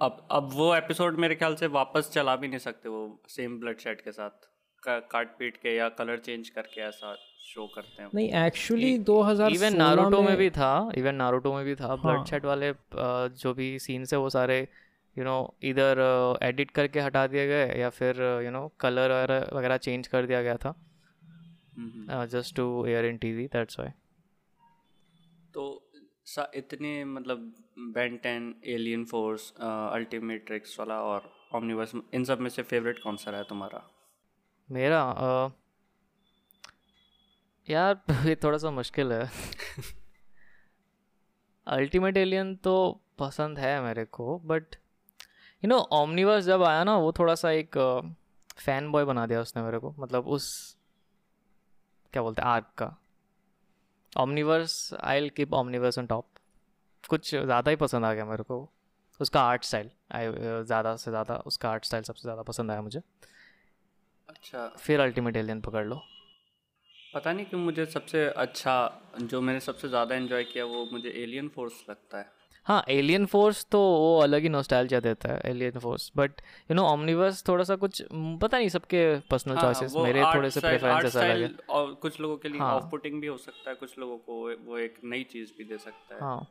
अब 0.00 0.28
अब 0.30 0.50
वो 0.52 0.74
एपिसोड 0.74 1.16
मेरे 1.16 1.34
ख्याल 1.34 1.54
से 1.54 1.66
वापस 1.66 2.10
चला 2.12 2.36
भी 2.36 2.48
नहीं 2.48 2.58
सकते 2.58 2.88
वो 2.88 3.22
सेम 3.28 3.60
ब्लड 3.60 3.78
शेड 3.78 4.00
के 4.00 4.12
साथ। 4.12 4.53
काट 4.86 5.36
पीट 5.38 5.56
के 5.56 5.76
या 5.76 5.88
कलर 5.88 6.18
चेंज 6.18 6.48
करके 6.48 6.80
ऐसा 6.80 7.14
शो 7.38 7.66
करते 7.66 8.02
हैं 8.02 8.10
नहीं 8.14 8.46
एक्चुअली 8.46 8.98
2016 8.98 9.54
इवन 9.54 9.76
नारुतो 9.76 10.22
में 10.22 10.36
भी 10.36 10.50
था 10.50 10.90
इवन 10.96 11.14
नारुतो 11.14 11.54
में 11.54 11.64
भी 11.64 11.74
था 11.74 11.86
हाँ। 11.86 11.96
ब्लड 12.02 12.24
शेड 12.24 12.44
वाले 12.44 12.72
जो 13.42 13.54
भी 13.54 13.78
सीन्स 13.78 14.12
है 14.12 14.18
वो 14.18 14.30
सारे 14.30 14.68
यू 15.18 15.24
नो 15.24 15.54
इधर 15.62 16.00
एडिट 16.42 16.70
करके 16.70 17.00
हटा 17.00 17.26
दिए 17.26 17.46
गए 17.46 17.80
या 17.80 17.90
फिर 17.90 18.22
यू 18.44 18.50
नो 18.50 18.72
कलर 18.80 19.12
वगैरह 19.52 19.76
चेंज 19.76 20.06
कर 20.06 20.26
दिया 20.26 20.42
गया 20.42 20.56
था। 20.56 20.74
Just 22.26 22.56
to 22.56 22.86
air 22.86 23.04
in 23.04 23.16
TV 23.16 23.46
that's 23.46 23.80
why 23.80 23.88
तो 25.54 25.90
सा 26.26 26.50
इतने 26.54 27.04
मतलब 27.04 27.54
Ben 27.78 28.16
ten 28.16 28.54
Alien 28.64 29.04
Force 29.04 29.52
Ultimate 29.60 30.46
tricks 30.46 30.78
वाला 30.78 31.00
और 31.02 31.32
ओमनिवर्स 31.54 31.92
इन 32.14 32.24
सब 32.24 32.40
में 32.40 32.50
से 32.50 32.62
फेवरेट 32.62 32.98
कौन 32.98 33.16
सा 33.16 33.30
रहा 33.30 33.40
है 33.40 33.46
तुम्हारा 33.48 33.90
मेरा 34.68 35.00
अ, 35.02 35.50
यार 37.68 38.00
ये 38.28 38.34
थोड़ा 38.44 38.58
सा 38.58 38.70
मुश्किल 38.70 39.12
है। 39.12 39.28
अल्टीमेट 41.66 42.16
एलियन 42.16 42.54
तो 42.56 42.74
पसंद 43.18 43.58
है 43.58 43.80
मेरे 43.82 44.04
को 44.04 44.38
बट 44.44 44.74
यू 45.62 45.68
नो 45.68 45.78
ओमनिवर्स 45.92 46.44
जब 46.44 46.62
आया 46.62 46.82
ना 46.84 46.96
वो 46.98 47.12
थोड़ा 47.12 47.34
सा 47.34 47.50
एक 47.52 47.78
फ़ैन 48.58 48.90
बॉय 48.92 49.04
बना 49.04 49.26
दिया 49.26 49.40
उसने 49.40 49.62
मेरे 49.62 49.78
को। 49.78 49.94
मतलब 49.98 50.26
उस 50.28 50.46
क्या 52.12 52.22
बोलते 52.22 52.42
हैं 52.42 52.48
आर्क 52.48 52.66
का। 52.78 52.94
Omniverse 54.12 54.74
I 54.94 55.20
will 55.20 55.30
keep 55.30 55.54
Omniverse 55.54 55.98
on 55.98 56.06
top 56.06 56.26
कुछ 57.08 57.34
ज़्यादा 57.34 57.70
ही 57.70 57.76
पसंद 57.76 58.04
आ 58.04 58.12
गया 58.14 58.24
मेरे 58.24 58.42
को। 58.42 58.68
उसका 59.20 59.42
आर्ट 59.42 59.64
स्टाइल 59.64 59.90
आई 60.12 60.30
ज़्यादा 60.64 60.94
से 60.96 61.10
ज़्यादा 61.10 61.36
उसका 61.46 61.70
आर्ट 61.70 61.84
स्टाइल 61.84 62.02
सबसे 62.04 62.22
ज़्यादा 62.22 62.42
पसंद 62.42 62.70
आया 62.70 62.82
मुझे। 62.82 63.00
अच्छा। 64.28 64.66
फिर 64.78 65.00
अल्टीमेट 65.00 65.36
एलियन 65.36 65.60
पकड़ 65.60 65.84
लो। 65.86 66.02
पता 67.14 67.32
नहीं 67.32 67.46
क्यों 67.46 67.60
मुझे 67.60 67.84
सबसे 67.86 68.24
अच्छा 68.36 68.76
जो 69.22 69.40
मैंने 69.40 69.60
सबसे 69.60 69.88
ज़्यादा 69.88 70.14
एंजॉय 70.14 70.44
किया 70.44 70.64
वो 70.64 70.88
मुझे 70.92 71.08
एलियन 71.22 71.48
फोर्स 71.48 71.84
लगता 71.90 72.18
है। 72.18 72.32
हाँ 72.66 72.82
एलियन 72.88 73.26
फोर्स 73.26 73.64
तो 73.70 73.78
वो 73.78 74.18
अलग 74.20 74.42
ही 74.42 74.48
नोस्टैल्जिया 74.48 75.00
देता 75.00 75.32
है 75.32 75.40
Alien 75.44 75.78
Force 75.78 76.10
but 76.16 76.40
you 76.70 76.74
know 76.74 76.86
Omniverse 76.88 77.42
थोड़ा 77.48 77.64
सा 77.64 77.76
कुछ 77.76 78.02
पता 78.12 78.58
नहीं 78.58 78.68
सबके 78.68 79.02
पर्सनल 79.30 79.54
हाँ, 79.54 79.62
चॉइसेस 79.62 79.92
वो 79.92 80.04
मेरे 80.04 80.22
थोड़े 80.24 80.50
से 80.50 80.60
प्रेफरेंसेस 80.60 81.16
अलग 81.16 81.42
है। 81.42 81.50
और 81.68 81.92
कुछ 81.94 82.20
लोगों 82.20 82.36
के 82.36 82.48
लिए 82.48 82.60
हाँ। 82.60 82.74
ऑफ़ 82.74 82.84
पुटिंग 82.90 83.20
भी 83.20 83.26
हो 83.26 83.36
सकता 83.38 83.70
है 83.70 83.76
कुछ 83.76 83.98
लोगों 83.98 84.16
को 84.18 84.40
वो 84.66 84.78
एक 84.78 85.00
नई 85.04 85.22
चीज़ 85.24 85.52
भी 85.58 85.64
दे 85.64 85.78
सकता 85.78 86.14
है। 86.14 86.20
हाँ। 86.20 86.46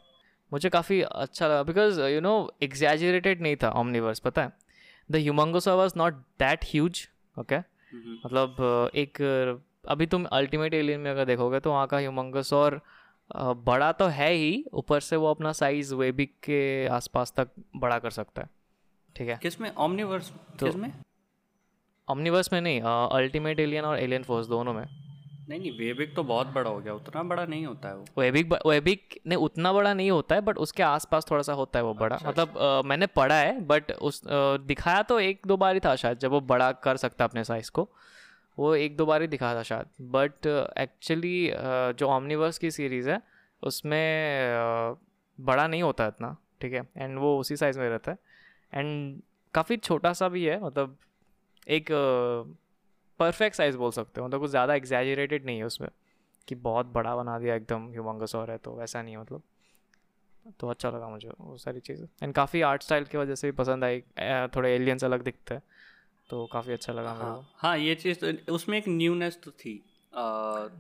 मुझे 0.52 0.70
काफ़ी 0.70 1.02
अच्छा 1.02 1.48
लगा 1.48 1.64
बिकॉज़ 1.64 2.02
यू 2.02 2.22
नो 2.22 2.36
एग्जैजरेटेड 2.64 3.42
नहीं 3.42 3.56
था 3.56 3.72
ओमनिवर्स 3.72 4.20
पता 4.20 4.44
है? 4.44 4.52
The 5.10 5.16
Humungousaur 5.16 5.74
was 5.76 5.94
not 5.98 6.14
that 6.40 6.66
huge 6.66 7.08
okay? 7.40 7.56
Hmm. 7.56 8.18
मतलब 8.26 8.56
एक 8.96 9.22
अभी 9.88 10.06
तुम 10.06 10.26
अल्टीमेट 10.26 10.74
एलियन 10.74 11.00
में 11.00 11.12
अगर 11.12 11.26
देखोगे 11.26 11.60
तो 11.60 11.72
वहाँ 11.72 11.88
का 11.88 11.98
ह्यूमंगस 11.98 12.54
और 12.54 12.82
बड़ा 13.38 13.92
तो 13.92 14.06
है 14.06 14.32
ही 14.32 14.66
ऊपर 14.74 15.00
से 15.00 15.16
वो 15.16 15.32
अपना 15.32 15.52
साइज़ 15.52 15.96
वेबिक 15.96 16.32
के 16.32 16.88
आसपास 16.88 17.34
तक 17.38 17.50
बड़ा 17.76 18.00
कर 18.00 18.10
सकता 18.10 18.42
है। 18.42 18.50
ठीक 19.16 19.30
है? 19.30 19.40
किसमें? 19.42 19.76
ओमनिवर्स 19.76 20.34
तो- 20.60 20.70
किसमें 20.70 20.94
ओमनिवर्स 22.12 22.54
में 22.54 22.62
नहीं 22.62 22.82
अल्टीमेट 22.82 23.60
एलियन 23.60 23.86
और 23.86 24.00
एलियन 24.00 24.24
फोर्स 24.24 24.48
दोनों 24.48 24.74
में। 24.74 24.86
नहीं 25.50 25.60
नहीं 25.60 25.72
वेबिक 25.72 26.16
तो 26.16 26.24
बहुत 26.24 26.48
बड़ा 26.48 26.70
हो 26.70 26.80
गया 26.80 26.94
उतना 26.94 27.24
बड़ा 27.24 27.46
नहीं 27.46 27.66
होता 27.66 27.90
है 27.90 27.96
वो। 27.98 28.06
वेबिक 28.18 28.54
वेबिक 28.68 29.20
ने 29.28 29.36
उतना 29.36 29.74
बड़ा 29.74 29.94
नहीं 29.94 30.12
होता 30.12 30.36
है 30.36 30.42
बट 30.42 30.58
उसके 30.58 30.84
आसपास 30.84 31.26
थोड़ा 31.32 31.42
सा 31.44 31.54
होता 31.54 31.80
है 31.80 31.86
वो 31.86 31.94
बड़ा। 31.94 32.16
अच्छा, 32.16 32.30
मतलब 32.30 32.58
अ, 32.58 32.82
मैंने 32.86 33.08
पढ़ा 33.08 33.36
है 33.36 33.60
बट 33.62 33.92
उस 33.92 34.22
अ, 34.24 34.58
दिखाया 34.58 35.02
तो 35.04 35.20
एक 35.20 35.42
दो 35.48 35.58
बार 35.58 35.74
ही 35.74 35.80
था 35.80 35.96
शायद 35.96 36.20
जब 36.20 36.32
वो 36.32 36.42
बड़ा 36.42 36.72
कर 36.72 36.98
सकता 36.98 37.26
अपने 37.26 37.44
साइज़ 37.44 37.72
को। 37.72 37.88
वो 38.58 38.74
एक 38.76 38.98
दो 38.98 39.06
बार 39.06 39.22
ही 39.22 39.28
दिखाया 39.28 39.56
था 39.56 39.64
शायद 39.64 39.86
बट 40.12 40.48
एक्चुअली 40.78 41.52
जो 42.00 42.08
ओमनिवर्स 42.08 42.58
की 42.58 42.72
सीरीज़ 42.72 43.10
है 43.10 43.22
उसमें 43.64 44.96
बड़ा 45.40 45.68
नहीं 45.68 45.84
होता 45.84 46.08
इतना 46.08 46.36
ठीक 46.62 46.74
है? 46.74 46.82
एंड 46.98 47.18
वो 47.20 47.38
उसी 47.40 47.56
साइज़ 47.58 47.80
में 47.80 47.90
रहता 47.90 48.12
है। 48.12 48.18
एंड 48.74 49.22
काफ़ी 49.54 49.78
छोटा 49.78 50.14
सा 50.14 50.30
भी 50.30 50.44
है 50.46 50.64
मतलब 50.66 50.98
एक 51.68 51.90
परफेक्ट 53.24 53.56
साइज़ 53.56 53.78
बोल 53.78 53.92
सकते 53.92 54.22
हो 54.22 54.28
मतलब 54.28 54.40
कुछ 54.40 54.50
ज़्यादा 54.50 54.76
एग्जैजरेटेड 54.76 55.46
नहीं 55.46 55.58
है 55.58 55.64
उसमें 55.64 55.90
कि 56.48 56.56
बहुत 56.64 56.86
बड़ा 56.94 57.16
बना 57.16 57.38
दिया 57.40 57.56
एकदम 57.56 57.90
ह्यूमंगस 57.92 58.36
और 58.36 58.52
है 58.52 58.58
तो 58.58 58.76
वैसा 58.76 59.02
नहीं 59.02 59.16
है 59.16 59.22
मतलब। 59.22 59.42
तो 60.60 60.68
अच्छा 60.68 60.90
लगा 60.90 61.10
मुझे 61.10 61.30
वो 61.40 61.58
सारी 61.58 61.80
चीज़ें। 61.80 62.08
एंड 62.24 62.34
काफ़ी 62.34 62.62
आर्ट 62.62 62.84
स्टाइल 62.84 63.04
की 63.04 63.18
वजह 63.18 63.36
से 63.36 63.48
भी 63.48 63.56
पसंद 63.58 63.84
आई 63.84 64.02
थोड़े 64.56 64.74
एलियंस 64.76 65.04
अलग 65.04 65.22
दिखते 65.24 65.54
हैं 65.54 65.62
तो 66.30 66.46
काफ़ी 66.46 66.74
अच्छा 66.74 66.94
लगा 66.94 67.12
हाँ 67.14 67.36
हाँ 67.56 67.78
ये 67.78 67.96
चीज़ 67.96 68.20
तो 68.20 68.54
उसमें 68.54 68.78
एक 68.78 68.88
न्यूनेस 68.88 69.40
तो 69.44 69.52
थी। 69.52 69.74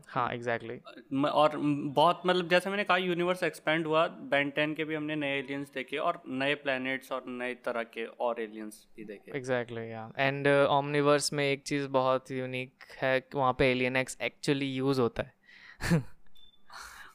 हाँ 0.07 0.33
एग्जैक्टली 0.33 0.79
म- 1.13 1.25
और 1.25 1.57
बहुत 1.57 2.21
मतलब 2.25 2.49
जैसे 2.49 2.69
मैंने 2.69 2.83
कहा 2.83 2.97
यूनिवर्स 2.97 3.43
एक्सपेंड 3.43 3.87
हुआ। 3.87 4.07
बेन 4.07 4.49
टेन 4.49 4.73
के 4.73 4.83
भी 4.83 4.95
हमने 4.95 5.15
नए 5.15 5.39
एलियंस 5.39 5.71
देखे 5.73 5.97
और 5.97 6.21
नए 6.27 6.55
प्लैनेट्स 6.55 7.11
और 7.11 7.23
नए 7.27 7.53
तरह 7.53 7.83
के 7.83 8.05
और 8.05 8.41
एलियंस 8.41 8.87
भी 8.97 9.03
देखे। 9.03 9.37
एग्जैक्टली 9.37 9.91
या 9.91 10.11
एंड 10.17 10.47
ओमनिवर्स 10.47 11.33
में 11.33 11.51
एक 11.51 11.63
चीज़ 11.63 11.87
बहुत 11.87 12.31
यूनिक 12.31 12.73
है 13.01 13.19
कि 13.19 13.37
वहाँ 13.37 13.55
पे 13.59 13.71
एलियन 13.71 13.95
एक्स 13.95 14.17
एक्चुअली 14.21 14.65
यूज़ 14.65 15.01
होता 15.01 15.23
है। 15.23 15.33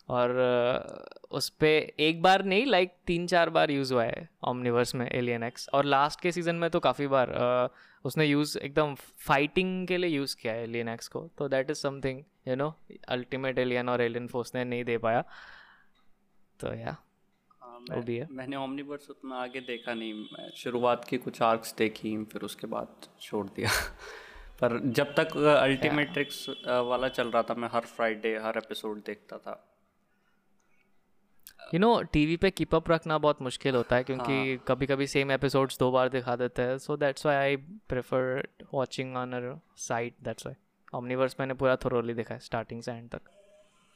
और 0.08 0.30
uh, 0.30 1.28
उस 1.30 1.48
पर 1.48 1.66
एक 2.00 2.22
बार 2.22 2.44
नहीं 2.44 2.66
लाइक 2.66 2.88
like, 2.90 3.06
तीन 3.06 3.26
चार 3.26 3.50
बार 3.50 3.70
यूज़ 3.70 3.94
हुआ 3.94 4.04
है 4.04 4.28
ओमनिवर्स 4.48 4.94
में 4.94 5.10
एलियन 5.10 5.42
एक्स 5.42 5.68
और 5.68 5.84
लास्ट 5.84 6.20
के 6.20 6.32
सीज़न 6.32 6.54
में 6.54 6.70
तो 6.70 6.80
काफ़ी 6.80 7.06
बार 7.06 7.28
uh, 7.28 7.87
उसने 8.04 8.24
यूज़ 8.24 8.58
एकदम 8.58 8.94
फाइटिंग 8.94 9.86
के 9.88 9.96
लिए 9.96 10.10
यूज़ 10.10 10.36
किया 10.36 10.52
है 10.52 10.62
एलियन 10.62 10.88
एक्स 10.88 11.08
को। 11.08 11.28
तो 11.38 11.48
that 11.48 11.70
is 11.70 11.78
something 11.78 12.22
you 12.48 12.56
know 12.56 12.74
Ultimate 13.08 13.58
Alien 13.58 13.88
और 13.88 14.00
एलियन 14.00 14.26
फोर्स 14.28 14.54
ने 14.54 14.64
नहीं 14.64 14.84
दे 14.84 14.98
पाया। 14.98 15.24
तो 16.60 16.74
या 16.74 16.96
हाँ, 17.62 17.78
वो 17.90 18.02
भी 18.02 18.16
है। 18.16 18.28
मैंने 18.30 18.56
ओमनीवर्स 18.56 19.10
उतना 19.10 19.36
आगे 19.36 19.60
देखा 19.60 19.94
नहीं। 19.94 20.14
मैं 20.14 20.50
शुरुआत 20.56 21.04
की 21.04 21.18
कुछ 21.18 21.42
आर्क्स 21.42 21.74
देखी 21.78 22.16
फिर 22.24 22.42
उसके 22.42 22.66
बाद 22.66 23.08
छोड़ 23.20 23.46
दिया। 23.46 23.70
पर 24.60 24.78
जब 24.84 25.14
तक 25.14 25.36
अल्टीमेट 25.36 26.12
ट्रिक्स 26.12 26.48
वाला 26.68 27.08
चल 27.08 27.30
रहा 27.30 27.42
था 27.42 27.54
मैं 27.54 27.68
हर 27.72 27.80
फ्राइडे 27.80 28.36
हर 28.38 28.56
एपिसोड 28.56 29.02
देखता 29.06 29.38
था। 29.38 29.67
यू 31.74 31.80
नो 31.80 32.02
टीवी 32.02 32.36
पे 32.36 32.50
कीप 32.50 32.74
अप 32.74 32.90
रखना 32.90 33.18
बहुत 33.18 33.42
मुश्किल 33.42 33.74
होता 33.74 33.96
है 33.96 34.04
क्योंकि 34.04 34.32
हाँ. 34.32 34.64
कभी 34.68 34.86
कभी 34.86 35.06
सेम 35.06 35.30
एपिसोड्स 35.32 35.78
दो 35.78 35.90
बार 35.90 36.08
दिखा 36.08 36.36
देते 36.36 36.62
हैं 36.62 36.78
so 36.78 36.96
that's 36.96 37.26
why 37.26 37.36
I 37.36 37.56
prefer 37.56 38.48
watching 38.74 39.16
on 39.16 39.32
a 39.32 39.58
site 39.76 40.14
that's 40.22 40.46
why 40.46 40.54
Omniverse 40.94 41.36
मैंने 41.40 41.54
पूरा 41.54 41.76
थोरोली 41.76 42.14
देखा 42.14 42.34
है 42.34 42.40
स्टार्टिंग 42.40 42.82
से 42.82 42.92
एंड 42.92 43.10
तक। 43.10 43.20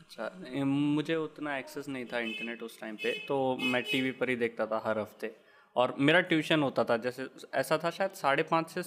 अच्छा 0.00 0.64
मुझे 0.64 1.16
उतना 1.16 1.56
एक्सेस 1.58 1.88
नहीं 1.88 2.04
था 2.04 2.18
इंटरनेट 2.18 2.62
उस 2.62 2.80
टाइम 2.80 2.96
पे 2.96 3.12
तो 3.28 3.56
मैं 3.56 3.82
टीवी 3.82 4.10
पर 4.10 4.28
ही 4.28 4.36
देखता 4.36 4.66
था 4.66 4.82
हर 4.86 4.98
हफ़्ते। 4.98 5.34
और 5.76 5.94
मेरा 5.98 6.20
ट्यूशन 6.20 6.62
होता 6.62 6.84
था 6.84 6.96
जैसे 6.96 7.26
ऐसा 7.54 7.78
था 7.78 7.90
शायद 7.90 8.10
साढ़े 8.10 8.42
पाँच 8.42 8.70
से 8.70 8.82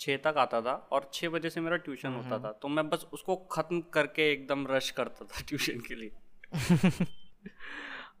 छः 0.00 0.16
तक 0.16 0.38
आता 0.38 0.60
था 0.60 0.72
और 0.92 1.10
छः 1.14 1.28
बजे 1.28 1.50
से 1.50 1.60
मेरा 1.60 1.76
ट्यूशन 1.76 2.12
होता 2.12 2.38
था 2.38 2.52
तो 2.52 2.68
मैं 2.68 2.88
बस 2.88 3.06
उसको 3.12 3.36
ख़त्म 3.52 3.80
करके 3.80 4.32
एकदम 4.32 4.66
रश 4.66 4.90
करता 4.90 5.24
था 5.24 5.44
ट्यूशन 5.48 5.80
के 5.80 5.94
लिए। 5.94 6.10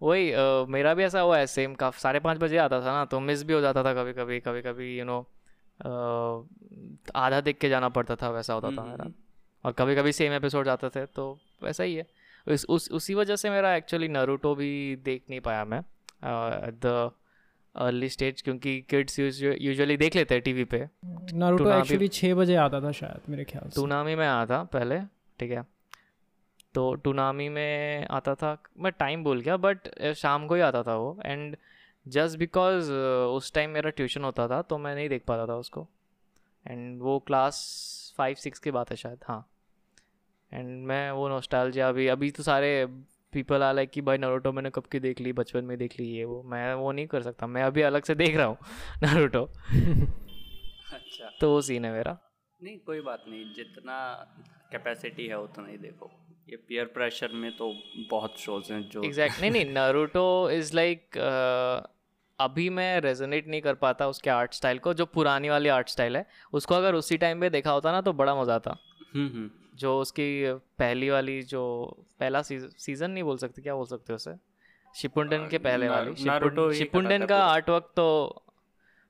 वही 0.00 0.30
uh, 0.32 0.68
मेरा 0.68 0.94
भी 0.94 1.02
ऐसा 1.02 1.20
हुआ 1.20 1.38
है 1.38 1.46
सेम 1.46 1.74
का 1.74 1.90
साढ़े 1.98 2.20
पाँच 2.20 2.38
बजे 2.38 2.56
आता 2.58 2.80
था 2.80 2.92
ना 2.92 3.04
तो 3.04 3.20
मिस 3.20 3.42
भी 3.44 3.52
हो 3.52 3.60
जाता 3.60 3.84
था 3.84 3.92
कभी 3.94 4.12
कभी 4.12 4.40
कभी 4.40 4.62
कभी 4.62 4.98
यू 4.98 5.04
नो 5.04 5.18
आधा 7.16 7.40
देख 7.40 7.58
के 7.58 7.68
जाना 7.68 7.88
पड़ता 7.88 8.16
था 8.16 8.30
वैसा 8.30 8.54
होता 8.54 8.70
था 8.70 8.84
मेरा। 8.84 9.10
और 9.64 9.72
कभी 9.72 9.94
कभी 9.96 10.12
सेम 10.12 10.32
एपिसोड 10.32 10.68
आते 10.68 10.88
थे 10.88 11.04
तो 11.06 11.38
वैसा 11.62 11.84
ही 11.84 11.94
है। 11.94 12.06
उस, 12.46 12.66
उस 12.68 12.90
उसी 12.90 13.14
वजह 13.14 13.36
से 13.36 13.50
मेरा 13.50 13.74
एक्चुअली 13.76 14.08
नरूटो 14.08 14.54
भी 14.54 14.96
देख 15.04 15.22
नहीं 15.30 15.40
पाया 15.40 15.64
मैं 15.64 15.80
एट 16.68 16.74
द 16.86 17.10
अर्ली 17.74 18.08
स्टेज 18.08 18.42
क्योंकि 18.42 18.80
किड्स 18.80 19.18
यूजुअली 19.18 19.96
देख 19.96 20.16
लेते 20.16 20.34
हैं 20.34 20.42
टीवी 20.42 20.64
पे। 20.64 20.86
नारुतो 21.34 21.70
एक्चुअली 21.72 22.08
छः 22.08 22.34
बजे 22.34 22.56
आता 22.56 22.80
था 22.80 22.92
शायद 22.92 23.30
मेरे 23.30 23.44
ख्याल 23.44 23.68
से। 23.68 23.74
टूनामी 23.76 24.14
में 24.14 24.26
आया 24.26 24.44
था 24.46 24.62
पहले 24.72 25.00
ठीक 25.38 25.50
है। 25.50 25.64
तो 26.74 26.94
टूनामी 26.94 27.48
में 27.48 28.06
आता 28.10 28.34
था 28.34 28.56
मैं 28.78 28.92
टाइम 28.92 29.24
बोल 29.24 29.40
गया 29.40 29.56
बट 29.56 29.88
शाम 30.16 30.46
को 30.46 30.54
ही 30.54 30.60
आता 30.60 30.82
था 30.82 30.96
वो 30.96 31.18
एंड 31.24 31.56
जस्ट 32.06 32.38
बिकॉज़ 32.38 32.92
उस 32.92 33.52
टाइम 33.52 33.70
मेरा 33.70 33.90
ट्यूशन 33.90 34.24
होता 34.24 34.48
था 34.48 34.62
तो 34.62 34.78
मैं 34.78 34.94
नहीं 34.94 35.08
देख 35.08 35.24
पाता 35.24 35.46
था 35.46 35.56
उसको। 35.56 35.86
एंड 36.66 37.02
वो 37.02 37.18
क्लास 37.18 38.14
फाइव 38.16 38.34
सिक्स 38.34 38.58
की 38.58 38.70
बात 38.70 38.90
है 38.90 38.96
शायद 38.96 39.18
हाँ। 39.28 39.46
एंड 40.52 40.86
मैं 40.86 41.10
वो 41.10 41.28
नोस्टालजिया 41.28 41.88
अभी 41.88 42.06
अभी 42.08 42.30
तो 42.30 42.42
सारे 42.42 42.86
पीपल 43.32 43.62
आ 43.62 43.72
लाइक 43.72 43.90
कि 43.90 44.00
भाई 44.00 44.18
नरोटो 44.18 44.52
मैंने 44.52 44.70
कब 44.70 44.82
की 44.82 45.00
देख 45.00 45.20
ली 45.20 45.32
बचपन 45.32 45.64
में 45.64 45.78
देख 45.78 46.00
ली 46.00 46.06
ये 46.06 46.24
वो 46.24 46.42
मैं 46.42 46.74
वो 46.74 46.92
नहीं 46.92 47.06
कर 47.06 47.22
सकता 47.22 47.46
मैं 47.46 47.62
अभी 47.62 47.82
अलग 47.82 48.02
से 48.02 48.14
देख 48.14 48.36
रहा 48.36 48.46
हूँ 48.46 48.56
नरोटो 49.02 49.44
अच्छा। 50.92 51.30
तो 51.40 51.50
वो 51.50 51.60
सीन 51.60 51.84
है 51.84 51.92
मेरा। 51.92 52.18
नहीं 52.62 52.78
कोई 52.78 53.00
बात 53.00 53.24
नहीं 53.28 53.44
जितना 53.54 53.96
कैपेसिटी 54.72 55.26
है 55.26 55.38
उतना 55.38 55.68
ही 55.68 55.78
देखो। 55.78 56.10
ये 56.48 56.56
पीयर 56.68 56.84
प्रेशर 56.94 57.32
में 57.32 57.50
तो 57.56 57.72
बहुत 58.10 58.38
शोज़ 58.40 58.72
हैं 58.72 58.80
जो 58.88 59.02
एग्जैक्ट 59.04 59.40
नहीं 59.40 59.50
नहीं 59.50 59.72
नरूटो 59.72 60.50
इज़ 60.50 60.74
लाइक 60.76 61.18
अभी 62.38 62.68
मैं 62.70 63.00
रेजोनेट 63.00 63.48
नहीं 63.48 63.60
कर 63.60 63.74
पाता 63.82 64.08
उसके 64.08 64.30
आर्ट 64.30 64.54
स्टाइल 64.54 64.78
को 64.78 64.94
जो 64.94 65.06
पुरानी 65.06 65.48
वाली 65.48 65.68
आर्ट 65.68 65.88
स्टाइल 65.88 66.16
है। 66.16 66.26
उसको 66.52 66.74
अगर 66.74 66.94
उसी 66.94 67.16
टाइम 67.16 67.40
पे 67.40 67.50
देखा 67.50 67.70
होता 67.70 67.92
ना 67.92 68.00
तो 68.00 68.12
बड़ा 68.12 68.34
मज़ा 68.34 68.54
आता। 68.54 68.76
हम्म 69.14 69.28
हम्म। 69.28 69.50
जो 69.74 69.98
उसकी 70.00 70.52
पहली 70.78 71.10
वाली 71.10 71.40
जो 71.44 71.62
पहला 72.20 72.42
सीज़न 72.42 73.10
नहीं 73.10 73.24
बोल 73.24 73.38
सकते 73.38 73.62
क्या 73.62 73.74
बोल 73.74 73.86
सकते 73.86 74.12
उसे? 74.12 74.34
शिपुंडन 74.94 75.48
के 75.50 75.58
पहले 75.58 75.88
वाली। 75.88 76.74
शिपुंडन 76.78 77.26
का 77.26 77.38
आर्ट 77.44 77.70
वर्क 77.70 77.90
तो 77.96 78.06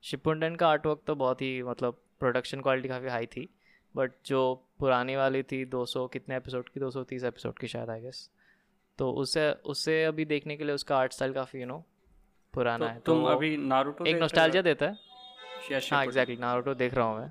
शिपुंडन 0.04 0.54
का 0.54 0.68
आर्ट 0.68 0.86
वर्क 0.86 1.00
तो 1.06 1.14
बहुत 1.16 1.42
ही 1.42 1.62
मतलब 1.62 2.00
प्रोडक्शन 2.20 2.60
क्वालिटी 2.60 2.88
काफ़ी 2.88 3.08
हाई 3.08 3.26
थी। 3.26 3.48
बट 3.94 4.12
जो 4.26 4.40
पुरानी 4.84 5.16
वाली 5.16 5.42
थी 5.42 5.64
200 5.70 6.08
कितने 6.12 6.36
एपिसोड 6.36 6.68
की? 6.68 6.80
230 6.80 7.24
एपिसोड 7.24 7.58
की 7.58 7.68
शायद 7.68 7.90
आई 7.90 8.00
गेस 8.00 8.28
तो 8.98 9.10
उससे 9.20 9.50
उससे 9.66 10.04
अभी 10.04 10.24
देखने 10.24 10.56
के 10.56 10.64
लिए 10.64 10.74
उसका 10.74 10.96
आर्ट 10.96 11.12
स्टाइल 11.12 11.32
काफ़ी 11.32 11.60
यू 11.60 11.66
नो 11.66 11.84
पुराना 12.54 12.86
तो 12.86 12.92
है। 12.92 13.00
तुम 13.00 13.22
तो 13.22 13.26
अभी 13.26 13.56
नारुतो 13.56 14.06
एक 14.06 14.16
नोस्टैल्जिया 14.16 14.62
देता 14.62 14.86
है। 14.86 14.92
हाँ 15.92 16.02
एग्जैक्टली 16.04 16.36
नारुतो 16.36 16.74
देख 16.74 16.94
रहा 16.94 17.06
हूँ 17.06 17.18
मैं। 17.20 17.30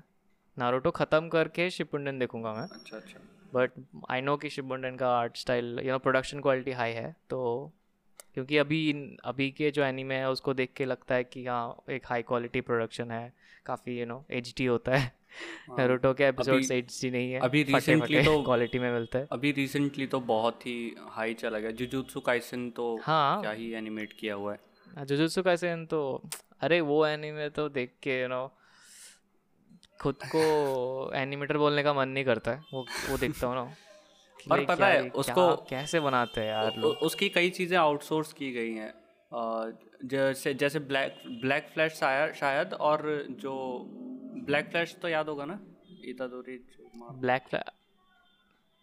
नारुतो 0.56 0.90
ख़त्म 0.90 1.28
करके 1.28 1.68
शिपुंडन 1.70 2.18
देखूँगा 2.18 2.52
मैं। 2.52 2.66
अच्छा 2.68 2.96
अच्छा। 2.96 3.20
बट 3.54 3.70
आई 4.10 4.20
नो 4.20 4.36
कि 4.36 4.50
शिवबंडन 4.50 4.96
का 4.96 5.08
art 5.16 5.36
style 5.36 5.78
you 5.84 5.92
know 5.92 5.98
production 5.98 6.40
quality 6.40 6.72
high 6.72 6.92
है 6.92 7.16
तो 7.30 7.40
क्योंकि 8.34 8.58
अभी 8.58 9.16
अभी 9.24 9.50
के 9.50 9.70
जो 9.70 9.84
एनीमे 9.84 10.14
है 10.14 10.30
उसको 10.30 10.54
देख 10.54 10.72
के 10.76 10.84
लगता 10.84 11.14
है 11.14 11.24
कि 11.24 11.46
हाँ 11.46 11.82
एक 11.90 12.02
हाई 12.06 12.22
क्वालिटी 12.22 12.60
प्रोडक्शन 12.60 13.10
है 13.10 13.32
काफ़ी 13.66 14.00
यू 14.00 14.06
नो 14.06 14.24
एच 14.30 14.54
होता 14.60 14.96
है। 14.96 15.12
नारुतो 15.70 16.14
के 16.14 16.24
एपिसोड्स 16.24 16.70
एच 16.70 17.04
नहीं 17.04 17.32
है 17.32 17.40
अभी 17.40 17.64
फटे 17.64 18.24
तो- 18.24 18.44
क्वालिटी 18.44 18.78
में 18.78 18.92
मिलता 18.92 19.18
है। 19.18 19.28
अभी 19.32 19.52
रिसेंटली 19.52 20.06
तो 20.06 20.20
बहुत 20.20 20.66
ही 20.66 20.94
हाई 20.98 21.34
चला 21.34 21.58
गया। 21.58 21.70
जुजुत्सु 21.70 22.20
काइसन 22.20 22.70
तो 22.70 23.00
हाँ। 23.02 23.40
क्या 23.40 23.50
ही 23.50 23.72
एनिमेट 23.72 24.12
किया 24.12 24.34
हुआ 24.34 24.54
है। 24.54 25.06
जुजुत्सु 25.06 25.42
काइसेन 25.42 25.86
तो 25.86 26.22
अरे 26.60 26.80
वो 26.80 27.06
एनिमे 27.06 27.48
तो 27.48 27.68
देख 27.68 27.94
के 28.02 28.22
यू 28.22 28.28
नो 28.28 28.54
खुद 30.00 30.14
को 30.14 31.12
एनिमेटर 31.14 31.58
बोलने 31.58 31.82
का 31.82 31.94
मन 31.94 32.08
नहीं 32.08 32.24
करता 32.24 32.50
है। 32.50 32.64
वो 32.74 32.86
वो 33.10 33.18
देखता 33.18 33.46
हूँ 33.46 33.54
ना। 33.54 33.74
और 34.52 34.64
पता 34.64 34.86
है, 34.86 35.10
उसको- 35.10 35.70
कैसे 35.70 36.00
बनाते 36.00 36.40
हैं 36.40 36.48
यार 36.48 36.76
लोग? 36.76 36.96
उसकी 36.96 37.28
कई 37.28 37.50
चीज़ें 37.50 37.78
आउटसोर्स 37.78 38.32
की 38.32 38.52
गई 38.52 38.72
हैं। 38.74 38.94
जैसे 40.04 40.54
जैसे 40.54 40.78
ब्लैक 40.78 41.22
ब्लैक 41.26 41.68
फ्लैश 41.68 41.92
शायद 42.40 42.74
और 42.74 43.26
जो 43.30 43.84
ब्लैक 44.46 44.70
फ्लैश 44.70 44.96
तो 45.02 45.08
याद 45.08 45.28
होगा 45.28 45.44
ना? 45.44 45.60
इतादोरी 46.04 46.64
ब्लैक 46.94 47.42
फ्लैग 47.48 47.70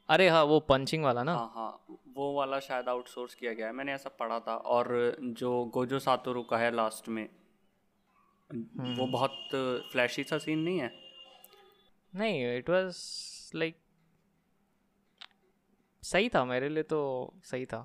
अरे 0.10 0.30
हाँ 0.30 0.44
वो 0.44 0.60
पंचिंग 0.60 1.04
वाला 1.04 1.24
ना? 1.24 1.34
हाँ 1.34 1.52
हाँ 1.56 1.98
वो 2.14 2.34
वाला 2.34 2.60
शायद 2.60 2.90
आउटसोर्स 2.90 3.36
किया 3.36 3.54
गया 3.54 3.68
है। 3.68 3.74
मैंने 3.74 3.94
ऐसा 3.94 4.10
पढ़ा 4.10 4.40
था 4.40 4.56
और 4.56 5.18
जो 5.20 5.66
गोजो 5.66 6.00
सातोरु 6.00 6.44
का 6.44 6.58
है 6.58 6.76
लास्ट 6.76 7.10
में 7.10 7.30
वो 8.76 9.08
बहुत 9.08 9.50
फ्लैशी 9.92 10.24
सा 10.24 10.38
सीन 10.38 10.60
नहीं 10.60 10.80
है? 10.80 10.92
नहीं 12.16 12.58
इट 12.58 12.70
वाज 12.70 12.96
लाइक 13.56 13.76
सही 16.04 16.30
था 16.30 16.44
मेरे 16.46 16.70
लिए 16.70 16.84
तो 16.84 17.00
सही 17.44 17.66
था। 17.66 17.80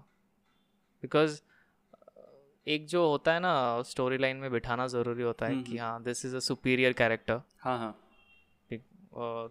बिकॉज़ 1.02 1.40
एक 2.66 2.86
जो 2.86 3.08
होता 3.08 3.32
है 3.32 3.40
ना 3.40 3.82
स्टोरी 3.82 4.18
लाइन 4.18 4.36
में 4.36 4.50
बिठाना 4.50 4.86
ज़रूरी 4.86 5.22
होता 5.22 5.46
है 5.46 5.62
कि 5.62 5.76
हाँ 5.78 6.02
this 6.02 6.24
is 6.24 6.36
a 6.36 6.38
superior 6.38 6.92
character 6.92 7.40
हाँ 7.60 7.78
हाँ। 7.78 7.94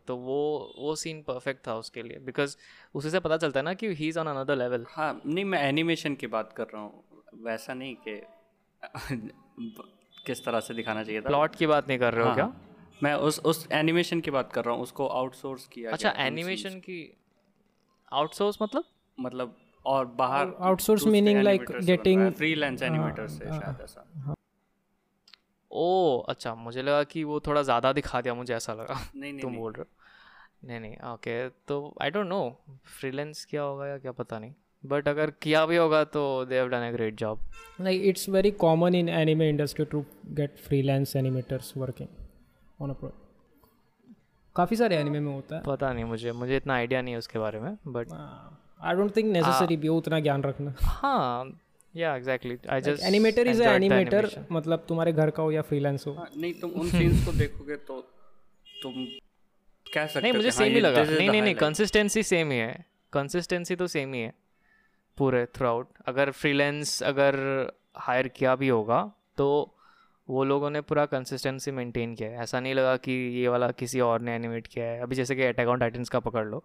तो 0.08 0.16
वो 0.18 0.40
वो 0.80 0.96
सीन 0.96 1.22
परफेक्ट 1.22 1.68
था 1.68 1.76
उसके 1.76 2.02
लिए। 2.04 2.18
बिकॉज़ 2.20 2.56
उसी 2.96 3.10
से 3.10 3.20
पता 3.20 3.38
चलता 3.38 3.60
है 3.60 3.64
ना 3.64 3.74
कि 3.74 3.88
he 3.88 4.08
is 4.08 4.20
on 4.20 4.28
another 4.28 4.56
level 4.56 4.86
हाँ 4.90 5.22
नहीं 5.26 5.46
मैं 5.46 5.60
एनिमेशन 5.60 6.16
की 6.16 6.28
बात 6.28 6.54
कर 6.54 6.64
रहा 6.64 6.82
हूँ। 6.82 7.04
वैसा 7.44 7.74
नहीं 7.74 7.96
कि 8.08 8.22
किस 10.26 10.46
तरह 10.46 10.60
से 10.60 10.74
दिखाना 10.74 11.04
चाहिए 11.04 11.22
था। 11.22 11.28
प्लॉट 11.30 11.56
की 11.56 11.68
बात 11.68 11.88
नहीं 11.88 12.00
कर 12.00 12.14
रहे 12.14 12.22
हो 12.24 12.28
हाँ, 12.28 12.36
क्या? 12.36 12.46
हाँ। 12.46 12.98
मैं 13.04 13.14
उस 13.14 13.40
उस 13.46 13.68
एनिमेशन 13.72 14.22
की 14.22 14.32
बात 14.32 14.52
कर 14.54 14.66
रहा 14.66 14.74
हूँ 14.76 14.84
उसको 14.84 15.08
आउटसोर्स 15.08 15.68
किया 15.68 15.92
अच्छा 15.92 16.10
एनिमेशन 16.18 16.80
की 16.80 17.02
आउटसोर्स 18.14 18.58
मतलब? 18.62 18.84
मतलब 19.20 19.56
और 19.86 20.06
बाहर 20.06 20.46
outsource 20.46 21.04
meaning 21.08 21.38
like 21.44 21.66
getting- 21.86 22.34
freelance 22.34 22.82
animator 22.82 23.28
से 23.28 23.46
शायद 23.46 23.82
ऐसा। 23.82 24.36
ओ 25.72 26.20
अच्छा 26.30 26.56
मुझे 26.56 26.82
लगा 26.82 27.04
कि 27.04 27.24
वो 27.24 27.40
थोड़ा 27.40 27.62
ज़्यादा 27.62 27.94
दिखा 27.94 28.22
दिया 28.22 28.34
मुझे 28.34 28.54
ऐसा 28.56 28.74
लगा। 28.74 28.94
नहीं 29.16 29.34
नहीं 29.34 29.42
तुम 29.42 29.52
नहीं। 29.52 29.62
बोल 29.62 29.74
रहे 29.74 29.82
हो? 29.82 29.88
नहीं 30.68 30.80
नहीं 30.80 31.14
ओके 31.14 31.50
तो 31.50 31.96
आई 32.02 32.10
डोंट 32.10 32.28
नो 32.28 32.60
फ्रीलांस 32.86 33.46
किया 33.46 33.62
होगा 33.62 33.88
या 33.88 33.98
क्या 33.98 34.12
पता 34.12 34.40
नहीं। 34.40 34.54
बट 34.86 35.08
अगर 35.08 35.32
किया 35.32 35.66
भी 35.66 35.76
होगा 35.78 36.04
तो 36.04 36.46
they 36.46 36.56
have 36.56 36.68
done 36.68 36.88
a 36.88 36.92
great 36.92 37.16
job 37.16 37.40
like 37.82 38.04
it's 38.12 38.30
very 38.36 38.52
common 38.64 38.96
in 39.02 39.10
anime 39.22 39.46
industry 39.54 39.86
to 39.94 40.02
get 40.40 40.60
freelance 40.68 41.16
animators 41.22 41.70
working 41.84 42.10
on 42.82 42.90
a 42.90 42.94
project 42.94 43.25
काफ़ी 44.56 44.78
सारे 44.78 44.96
एनिमे 44.96 45.20
में 45.20 45.32
होता 45.34 45.56
है। 45.56 45.62
पता 45.64 45.92
नहीं 45.94 46.06
मुझे 46.06 46.32
मुझे 46.32 46.58
इतना 46.58 46.74
आइडिया 46.74 47.02
नहीं 47.02 47.14
है 47.14 47.18
उसके 47.18 47.40
बारे 47.40 47.60
में 47.60 47.78
but 47.88 48.12
I 48.82 48.96
don't 48.96 49.16
think 49.18 49.32
necessary 49.34 49.78
भी 49.78 49.88
हो 49.88 49.98
उतना 49.98 50.20
ज्ञान 50.20 50.44
रखना। 50.44 50.74
हाँ 50.82 51.60
या 51.94 52.16
exactly 52.16 52.58
I 52.70 52.82
just 52.82 53.04
animator 53.04 53.48
is 53.48 53.62
animator 53.64 54.30
मतलब 54.52 54.86
तुम्हारे 54.90 55.14
घर 55.14 55.30
का 55.30 55.44
हो 55.44 55.52
या 55.52 55.62
फ्रीलांस 55.62 56.08
हो। 56.08 56.14
हाँ, 56.14 56.30
नहीं 56.38 56.54
तुम 56.54 56.72
उन 56.72 56.90
सीन्स 56.90 57.26
को 57.26 57.32
देखोगे 57.34 57.76
तो 57.76 58.00
तुम 58.82 59.06
कह 59.86 60.06
सकते 60.06 60.22
नहीं 60.22 60.34
मुझे 60.34 60.50
हाँ, 60.50 60.58
सेम 60.58 60.74
ही 60.74 60.80
लगा। 60.80 61.04
नहीं 61.04 61.30
नहीं 61.30 61.42
नहीं 61.42 61.56
कंसिस्टेंसी 61.56 62.24
सेम 62.24 62.52
ही 62.52 62.58
है। 62.58 62.86
कंसिस्टेंसी 63.14 63.76
तो 63.76 63.88
सेम 63.88 64.14
ही 64.14 64.22
है 64.22 64.34
पूरे 65.18 65.46
थ्रू 65.56 65.68
आउट 65.68 65.88
अगर 66.06 66.32
फ्रीलांस 66.32 67.02
अगर 67.04 67.36
हायर 67.98 68.28
किया 68.28 68.56
भी 68.56 68.68
होगा 68.68 69.00
तो 69.38 69.75
वो 70.28 70.44
लोगों 70.44 70.70
ने 70.70 70.82
पूरा 70.82 71.06
कंसिस्टेंसी 71.06 71.72
मेंटेन 71.72 72.16
किया 72.16 72.30
है। 72.30 72.38
ऐसा 72.44 72.60
नहीं 72.60 72.74
लगा 72.74 72.96
कि 72.98 73.12
ये 73.12 73.48
वाला 73.48 73.70
किसी 73.74 74.00
और 74.02 74.22
ने 74.22 74.36
एनिमेट 74.36 74.68
किया 74.68 74.86
है। 74.86 75.02
अभी 75.02 75.16
जैसे 75.16 75.36
कि 75.36 75.44
अटैक 75.44 75.68
ऑन 75.68 75.80
टाइटन्स 75.80 76.10
का 76.10 76.20
पकड़ 76.22 76.46
लो 76.46 76.64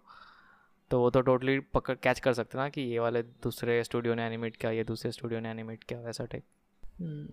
तो 0.90 1.00
वो 1.00 1.10
तो 1.10 1.20
टोटली 1.20 1.58
पकड़ 1.74 1.94
कैच 2.02 2.20
कर 2.20 2.32
सकते 2.32 2.58
ना 2.58 2.68
कि 2.68 2.80
ये 2.82 2.98
वाले 2.98 3.22
दूसरे 3.42 3.82
स्टूडियो 3.84 4.14
ने 4.14 4.26
एनिमेट 4.26 4.56
किया 4.56 4.70
ये 4.72 4.84
दूसरे 4.84 5.10
स्टूडियो 5.12 5.40
ने 5.40 5.50
एनिमेट 5.50 5.84
किया 5.84 6.00
वैसा 6.00 6.24
टाइप 6.24 6.42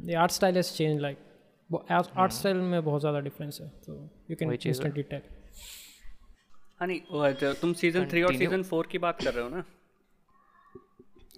ये 0.04 0.16
art 0.16 0.32
style 0.32 0.56
has 0.56 0.72
change 0.74 1.00
like 1.02 1.18
art 1.92 2.32
style 2.34 2.58
में 2.58 2.84
बहुत 2.84 3.02
ज़्यादा 3.02 3.20
डिफरेंस 3.20 3.60
है 3.62 3.68
तो 3.86 3.94
यू 4.30 4.36
कैन। 4.36 4.52
इंस्टेंटली 4.54 5.04
टेल 5.04 5.22
हाँ। 6.80 6.88
नहीं 6.88 7.00
वो 7.12 7.54
तुम 7.54 7.74
सीज़न 7.76 8.06
थ्री 8.08 8.22
और 8.24 8.36
सीज़न 8.36 8.64
फोर 8.64 8.88
की 8.88 8.98
बात 8.98 9.22
कर 9.24 9.34
रहे 9.34 9.44
हो 9.44 9.50
ना? 9.50 9.64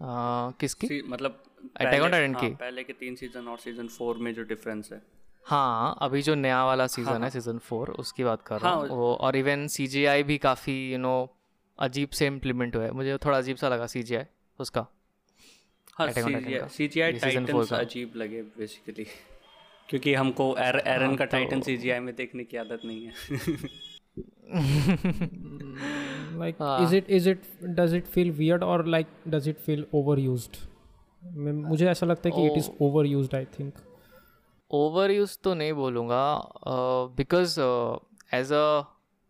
आ, 0.02 0.52
किसकी? 0.60 1.02
मतलब 1.04 1.44
पहले- 1.64 2.02
Titan 2.02 2.36
हाँ, 2.36 2.50
की? 2.50 2.56
पहले 2.56 2.84
के 2.84 2.94
तीन 2.94 3.16
सीज़न 3.16 3.48
और 3.48 3.58
सीज़न 3.58 3.88
फोर 3.88 4.18
में 4.18 4.34
जो 4.34 4.44
डिफरेंस 4.44 4.90
है 4.94 5.02
हाँ 5.46 5.98
अभी 6.02 6.22
जो 6.22 6.36
नया 6.36 6.66
वाला 6.66 6.88
सीज़न 6.88 7.10
हाँ, 7.10 7.20
है 7.20 7.30
सीज़न 7.30 7.58
फोर 7.58 7.90
उसकी 7.90 8.24
बात 8.24 8.42
कर 8.42 8.60
रहा 8.60 8.74
हूँ 8.74 8.88
वो 8.90 9.14
और 9.14 9.36
इवन 9.36 9.68
सी 9.68 10.24
भी 10.24 10.38
काफ़ी 10.38 10.92
यू 10.92 10.98
नो 10.98 11.36
अजीब 11.80 12.10
से 12.10 12.28
इम्प्लीमेंट 12.28 12.76
हुआ 12.76 12.84
है 12.84 12.92
मुझे 12.92 13.18
थोड़ा 13.18 13.38
अजीब 13.38 13.58
सा 13.58 13.70
लगा 13.70 13.88
सी 13.88 14.04
उसका 14.60 14.88
हाँ 15.96 16.08
का। 16.54 16.68
जी 16.88 17.02
आई 17.02 17.14
ये 17.14 17.20
season 17.20 17.36
four 17.36 17.46
टाइटन्स 17.46 17.70
का। 17.70 17.78
अजीब 17.78 18.14
लगे 18.16 18.42
बेसिकली 18.42 19.04
क्योंकि 19.90 20.14
हमको 20.14 20.58
एर, 20.58 20.76
एरन 20.88 21.06
हाँ, 21.06 21.16
का 21.16 21.26
तो 21.26 21.32
टाइटन 21.32 21.62
सी 21.62 21.78
जी 21.78 21.90
आई 21.90 22.00
में 22.00 22.16
देखने 22.16 22.44
की 22.44 22.58
आदत 22.58 22.82
नहीं 22.86 23.06
है 23.06 23.14
like 26.40 26.56
हाँ। 26.60 26.80
is 26.80 26.94
it 26.94 27.10
is 27.10 27.28
it 27.28 27.38
does 27.76 27.94
it 27.94 28.08
feel 28.08 28.32
weird 28.32 28.64
or 28.64 28.84
like 28.86 29.08
does 29.30 29.48
it 29.48 29.58
feel 29.70 29.84
overused 29.94 30.56
मैं- 30.56 30.69
मुझे 31.24 31.88
ऐसा 31.90 32.06
लगता 32.06 32.30
है 32.30 32.36
कि 32.36 32.46
it 32.48 32.58
is 32.58 32.70
over 32.82 33.06
use 33.06 33.36
I 33.36 33.46
think 33.60 33.74
over 34.72 35.12
use 35.12 35.38
तो 35.44 35.54
नहीं 35.54 35.74
बोलूँगा 35.74 36.24
बिकॉज़ 37.18 37.60
एज 38.34 38.52
अ 38.54 38.84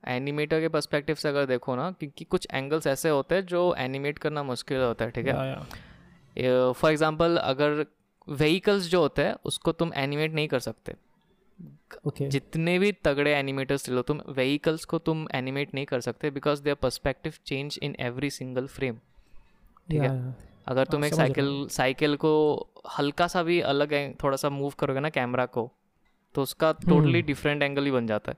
एनिमेटर 0.03 0.59
के 0.61 0.67
पर्सपेक्टिव 0.69 1.15
से 1.15 1.29
अगर 1.29 1.45
देखो 1.45 1.75
ना 1.75 1.89
क्योंकि 1.91 2.25
कुछ 2.25 2.47
एंगल्स 2.53 2.87
ऐसे 2.87 3.09
होते 3.09 3.35
हैं 3.35 3.45
जो 3.45 3.73
एनिमेट 3.77 4.19
करना 4.19 4.43
मुश्किल 4.43 4.81
होता 4.81 5.05
है 5.05 5.11
ठीक 5.11 5.27
है? 5.27 6.73
फॉर 6.73 6.91
एग्ज़ाम्पल 6.91 7.37
अगर 7.37 7.85
व्हीकल्स 8.29 8.87
जो 8.89 9.01
होते 9.01 9.21
हैं 9.21 9.35
उसको 9.45 9.71
तुम 9.71 9.91
एनिमेट 9.95 10.33
नहीं 10.33 10.47
कर 10.47 10.59
सकते। 10.59 10.95
ओके 12.07 12.27
जितने 12.29 12.77
भी 12.79 12.91
तगड़े 13.05 13.33
एनिमेटर्स 13.35 13.87
ले 13.89 13.95
लो 13.95 14.01
तुम 14.01 14.21
व्हीकल्स 14.29 14.85
को 14.85 14.97
तुम 14.99 15.25
एनिमेट 15.35 15.73
नहीं 15.73 15.85
कर 15.85 16.01
सकते 16.01 16.31
because 16.31 16.61
their 16.63 16.75
perspective 16.81 17.33
change 17.45 17.79
in 17.83 17.95
every 17.99 18.29
single 18.29 18.67
frame 18.67 18.95
ठीक 19.89 20.01
है? 20.01 20.35
अगर 20.69 20.85
तुम 20.85 21.05
एक 21.05 21.13
साइकिल 21.13 21.67
साइकिल 21.71 22.15
को 22.15 22.31
हल्का 22.97 23.27
सा 23.27 23.43
भी 23.43 23.61
अलग 23.61 24.15
थोड़ा 24.23 24.37
सा 24.37 24.49
मूव 24.49 24.73
करोगे 24.79 24.99
ना 24.99 25.09
कैमरा 25.09 25.45
को 25.45 25.71
तो 26.33 26.41
उसका 26.41 26.71
टोटली 26.89 27.21
डिफरेंट 27.21 27.63
एंगल 27.63 27.85
ही 27.85 27.91
बन 27.91 28.07
जाता 28.07 28.31
है। 28.31 28.37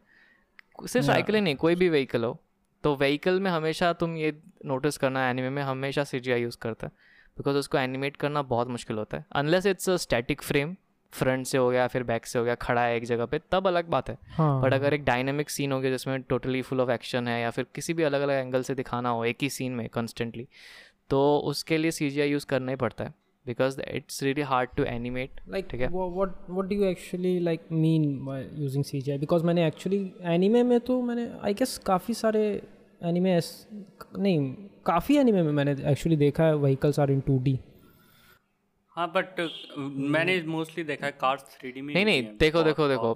सिर्फ़ 0.88 1.05
साइकिल 1.07 1.35
ही 1.35 1.41
नहीं 1.41 1.55
कोई 1.55 1.75
भी 1.75 1.89
व्हीकल 1.89 2.23
हो 2.23 2.38
तो 2.83 2.95
व्हीकल 2.95 3.39
में 3.39 3.51
हमेशा 3.51 3.93
तुम 3.93 4.15
ये 4.17 4.41
नोटिस 4.65 4.97
करना 4.97 5.29
एनिमे 5.29 5.50
में 5.50 5.63
हमेशा 5.63 6.03
सी 6.03 6.17
यूज़ 6.17 6.57
करता 6.61 6.88
है 6.88 6.93
बिकॉज़ 7.38 7.57
उसको 7.57 7.77
एनिमेट 7.77 8.17
करना 8.17 8.41
बहुत 8.41 8.67
मुश्किल 8.67 8.97
होता 8.97 9.17
है। 9.17 9.25
Unless 9.31 9.65
it's 9.65 9.89
a 9.89 9.95
static 9.97 10.41
frame 10.41 10.75
front 11.13 11.45
से 11.45 11.57
हो 11.57 11.69
गया 11.69 11.88
फिर 11.88 12.03
बैक 12.03 12.25
से 12.25 12.39
हो 12.39 12.45
गया 12.45 12.55
खड़ा 12.55 12.81
है 12.81 12.95
एक 12.95 13.05
जगह 13.05 13.25
पे 13.25 13.39
तब 13.51 13.67
अलग 13.67 13.85
बात 13.85 14.09
है। 14.09 14.17
हाँ। 14.31 14.61
बट 14.61 14.73
अगर 14.73 14.93
एक 14.93 15.03
डायनेमिक 15.03 15.50
सीन 15.50 15.71
हो 15.71 15.79
गया 15.79 15.91
जिसमें 15.91 16.21
टोटली 16.21 16.61
फुल 16.61 16.81
ऑफ़ 16.81 16.91
एक्शन 16.91 17.27
है 17.27 17.41
या 17.41 17.49
फिर 17.49 17.65
किसी 17.75 17.93
भी 17.93 18.03
अलग 18.03 18.21
अलग 18.21 18.34
एंगल 18.34 18.63
से 18.63 18.75
दिखाना 18.75 19.10
हो 19.10 19.25
एक 19.25 19.38
ही 19.41 19.49
सीन 19.49 19.71
में 19.71 19.89
कॉन्स्टेंटली 19.89 20.47
तो 21.12 21.21
उसके 21.45 21.78
लिए 21.78 21.91
सी 21.91 22.10
जी 22.10 22.21
आई 22.21 22.30
यूज़ 22.30 22.45
करना 22.45 22.71
ही 22.71 22.76
पड़ता 22.78 23.04
है 23.04 23.13
because 23.45 23.80
it's 23.82 24.21
really 24.24 24.41
hard 24.41 24.69
to 24.78 24.84
animate 24.84 25.41
like 25.56 25.69
ठीक 25.71 25.82
है? 25.82 25.88
what 25.89 26.13
what 26.17 26.52
what 26.58 26.69
do 26.71 26.82
you 26.82 26.89
actually 26.89 27.34
like 27.47 27.71
mean 27.86 28.06
by 28.28 28.38
using 28.65 28.86
CGI 28.89 29.17
because 29.24 29.43
मैंने 29.43 29.69
actually 29.69 30.04
anime 30.36 30.63
में 30.65 30.80
तो 30.82 31.02
मैंने 31.02 31.28
I 31.45 31.54
guess 31.54 31.78
काफ़ी 31.86 32.13
सारे 32.13 32.45
एनिमे 33.02 33.39
नहीं 34.19 34.54
काफ़ी 34.86 35.17
एनिमे 35.17 35.41
में 35.41 35.52
मैंने 35.52 35.71
एक्चुअली 35.91 36.15
देखा 36.17 36.43
है 36.43 36.56
व्हीकल्स 36.58 37.00
आर 37.00 37.12
इन 37.12 37.21
2D 37.30 37.58
हाँ 38.95 39.08
बट 39.15 39.39
मैंने 40.13 40.41
मोस्टली 40.47 40.84
देखा 40.84 41.06
है 41.06 41.12
कार्स 41.12 41.43
थ्री 41.52 41.71
डी 41.71 41.82
में 41.82 41.93
नहीं 41.93 42.06
नहीं 42.06 42.24
देखो 42.39 42.63
देखो 42.63 42.88
देखो 42.88 43.13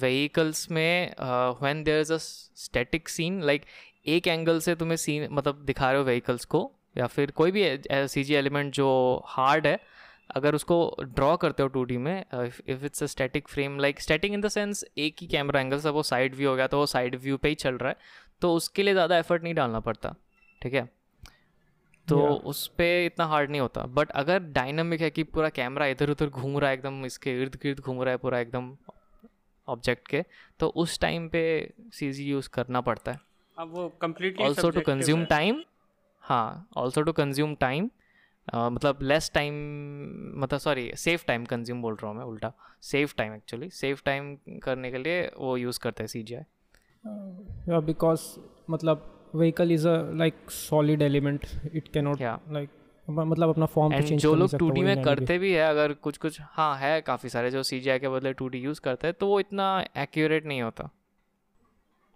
व्हीकल्स 0.00 0.70
में 0.70 1.14
when 1.60 1.82
there 1.84 2.00
is 2.00 2.12
a 2.12 2.16
static 2.18 3.08
scene 3.08 3.42
like 3.42 3.64
एक 4.06 4.26
एंगल 4.26 4.60
से 4.60 4.74
तुम्हें 4.74 4.96
सीन 4.96 5.28
मतलब 5.30 5.64
दिखा 5.66 5.90
रहे 5.90 5.98
हो 5.98 6.04
व्हीकल्स 6.04 6.44
को 6.44 6.62
या 6.98 7.06
फिर 7.06 7.30
कोई 7.30 7.50
भी 7.50 7.78
सी 7.92 8.24
जी 8.24 8.34
एलिमेंट 8.34 8.72
जो 8.72 9.22
हार्ड 9.26 9.66
है 9.66 9.80
अगर 10.30 10.54
उसको 10.54 10.96
ड्रॉ 11.02 11.36
करते 11.36 11.62
हो 11.62 11.68
टू 11.68 11.84
डी 11.84 11.96
में 11.96 12.24
if 12.68 12.84
it's 12.84 13.02
a 13.02 13.06
static 13.06 13.48
frame 13.48 13.78
like 13.78 14.00
static 14.00 14.32
in 14.32 14.40
the 14.40 14.48
sense 14.48 14.84
एक 14.98 15.16
ही 15.20 15.26
कैमरा 15.26 15.60
एंगल 15.60 15.80
से 15.80 15.88
वो 15.88 16.02
साइड 16.02 16.34
व्यू 16.34 16.50
हो 16.50 16.56
गया 16.56 16.66
तो 16.66 16.78
वो 16.78 16.86
साइड 16.86 17.16
व्यू 17.16 17.36
पे 17.36 17.48
ही 17.48 17.54
चल 17.54 17.74
रहा 17.74 17.88
है 17.88 17.96
तो 18.40 18.54
उसके 18.54 18.82
लिए 18.82 18.92
ज़्यादा 18.92 19.18
एफर्ट 19.18 19.42
नहीं 19.42 19.54
डालना 19.54 19.80
पड़ता 19.80 20.14
ठीक 20.62 20.74
है? 20.74 20.88
तो 22.08 22.16
yeah. 22.16 22.32
उस 22.32 22.66
पर 22.68 23.04
इतना 23.06 23.24
हार्ड 23.24 23.50
नहीं 23.50 23.60
होता 23.60 23.82
बट 23.82 24.10
अगर 24.10 24.38
डायनामिक 24.38 25.00
है 25.00 25.10
कि 25.10 25.22
पूरा 25.22 25.48
कैमरा 25.48 25.86
इधर 25.86 26.10
उधर 26.10 26.26
घूम 26.26 26.58
रहा 26.58 26.70
है 26.70 26.76
एकदम 26.76 27.04
इसके 27.04 27.42
इर्द 27.42 27.54
गिर्द 27.54 27.80
घूम 27.80 28.02
रहा 28.02 28.10
है 28.10 28.16
पूरा 28.16 28.38
एकदम 28.38 28.76
ऑब्जेक्ट 29.68 30.08
के 30.08 30.24
तो 30.58 30.68
उस 30.68 31.00
टाइम 31.00 31.28
पे 31.28 31.72
सी 31.92 32.12
जी 32.12 32.24
यूज़ 32.24 32.48
करना 32.48 32.80
पड़ता 32.80 33.12
है। 33.12 33.20
अब 33.58 33.72
वो 33.74 33.88
completely 33.88 34.46
also 34.46 34.70
to 34.70 34.80
consume 34.80 35.24
time 35.24 35.64
हाँ 36.28 36.68
ऑल्सो 36.76 37.02
टू 37.02 37.12
कंज्यूम 37.12 37.54
टाइम 37.60 37.90
मतलब 38.54 38.98
लेस 39.02 39.30
टाइम 39.34 39.54
मतलब 40.42 40.58
सॉरी 40.60 40.90
सेफ़ 40.96 41.24
टाइम 41.26 41.44
कंज्यूम 41.44 41.82
बोल 41.82 41.94
रहा 41.94 42.10
हूँ 42.10 42.18
मैं 42.18 42.24
उल्टा। 42.24 42.52
Save 42.82 43.14
time 43.16 43.34
actually 43.34 43.68
save 43.70 44.02
time 44.04 44.34
करने 44.62 44.90
के 44.90 44.98
लिए 44.98 45.30
वो 45.38 45.56
यूज़ 45.56 45.80
करते 45.80 46.02
हैं 46.02 46.08
सी 46.08 46.22
जी 46.22 46.34
आई 46.34 47.80
बिकॉज़ 47.86 48.22
मतलब 48.70 49.14
vehicle 49.36 49.72
is 49.72 49.82
a 49.84 49.94
like 50.20 50.36
solid 50.56 51.02
element. 51.06 51.42
It 51.78 51.88
cannot 51.94 52.20
Yeah. 52.20 52.36
like 52.50 52.76
मतलब 53.08 53.48
अपना 53.48 53.66
फॉर्म 53.66 53.92
तो 54.00 54.16
जो 54.16 54.34
लोग 54.34 54.56
टू 54.58 54.70
डी 54.70 54.80
में 54.82 55.02
करते 55.02 55.38
भी 55.38 55.52
है 55.52 55.68
अगर 55.68 55.92
कुछ 55.92 56.16
कुछ 56.18 56.38
हाँ 56.42 56.76
है 56.78 57.00
काफ़ी 57.00 57.28
सारे 57.28 57.50
जो 57.50 57.62
सी 57.62 57.80
जी 57.80 57.90
आई 57.90 57.98
के 57.98 58.08
बदले 58.08 58.32
टू 58.32 58.48
डी 58.48 58.58
यूज़ 58.58 58.80
करते 58.80 59.06
हैं 59.06 59.14
तो 59.20 59.26
वो 59.26 59.40
इतना 59.40 59.66
एक्यूरेट 59.96 60.46
नहीं 60.46 60.62
होता। 60.62 60.88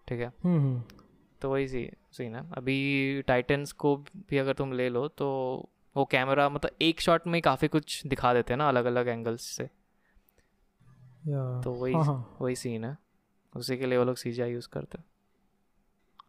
ठीक 0.08 0.20
है? 0.20 0.32
हम्म 0.44 0.58
हम्म। 0.60 0.82
तो 1.42 1.50
वही 1.50 1.68
सी 1.68 1.88
सीन 2.12 2.34
है 2.36 2.42
अभी 2.52 3.22
टाइटन्स 3.22 3.72
को 3.72 3.96
भी 3.96 4.38
अगर 4.38 4.52
तुम 4.52 4.72
ले 4.72 4.88
लो 4.88 5.08
तो 5.08 5.28
वो 5.96 6.04
कैमरा 6.04 6.48
मतलब 6.48 6.76
एक 6.82 7.00
शॉट 7.00 7.26
में 7.26 7.34
ही 7.34 7.40
काफ़ी 7.40 7.68
कुछ 7.68 8.06
दिखा 8.06 8.34
देते 8.34 8.52
हैं 8.52 8.58
ना 8.58 8.68
अलग 8.68 8.84
अलग 8.84 9.08
एंगल्स 9.08 9.42
से 9.42 9.70
तो 11.62 11.72
वही 11.72 11.94
हाँ 11.94 12.04
हाँ। 12.04 12.36
वही 12.40 12.56
सीन 12.56 12.84
है। 12.84 12.96
उसी 13.56 13.76
के 13.76 13.86
लिए 13.86 13.98
वो 13.98 14.04
लोग 14.04 14.16
सी 14.16 14.30
यूज़ 14.30 14.68
करते 14.68 14.98
हैं। 14.98 15.04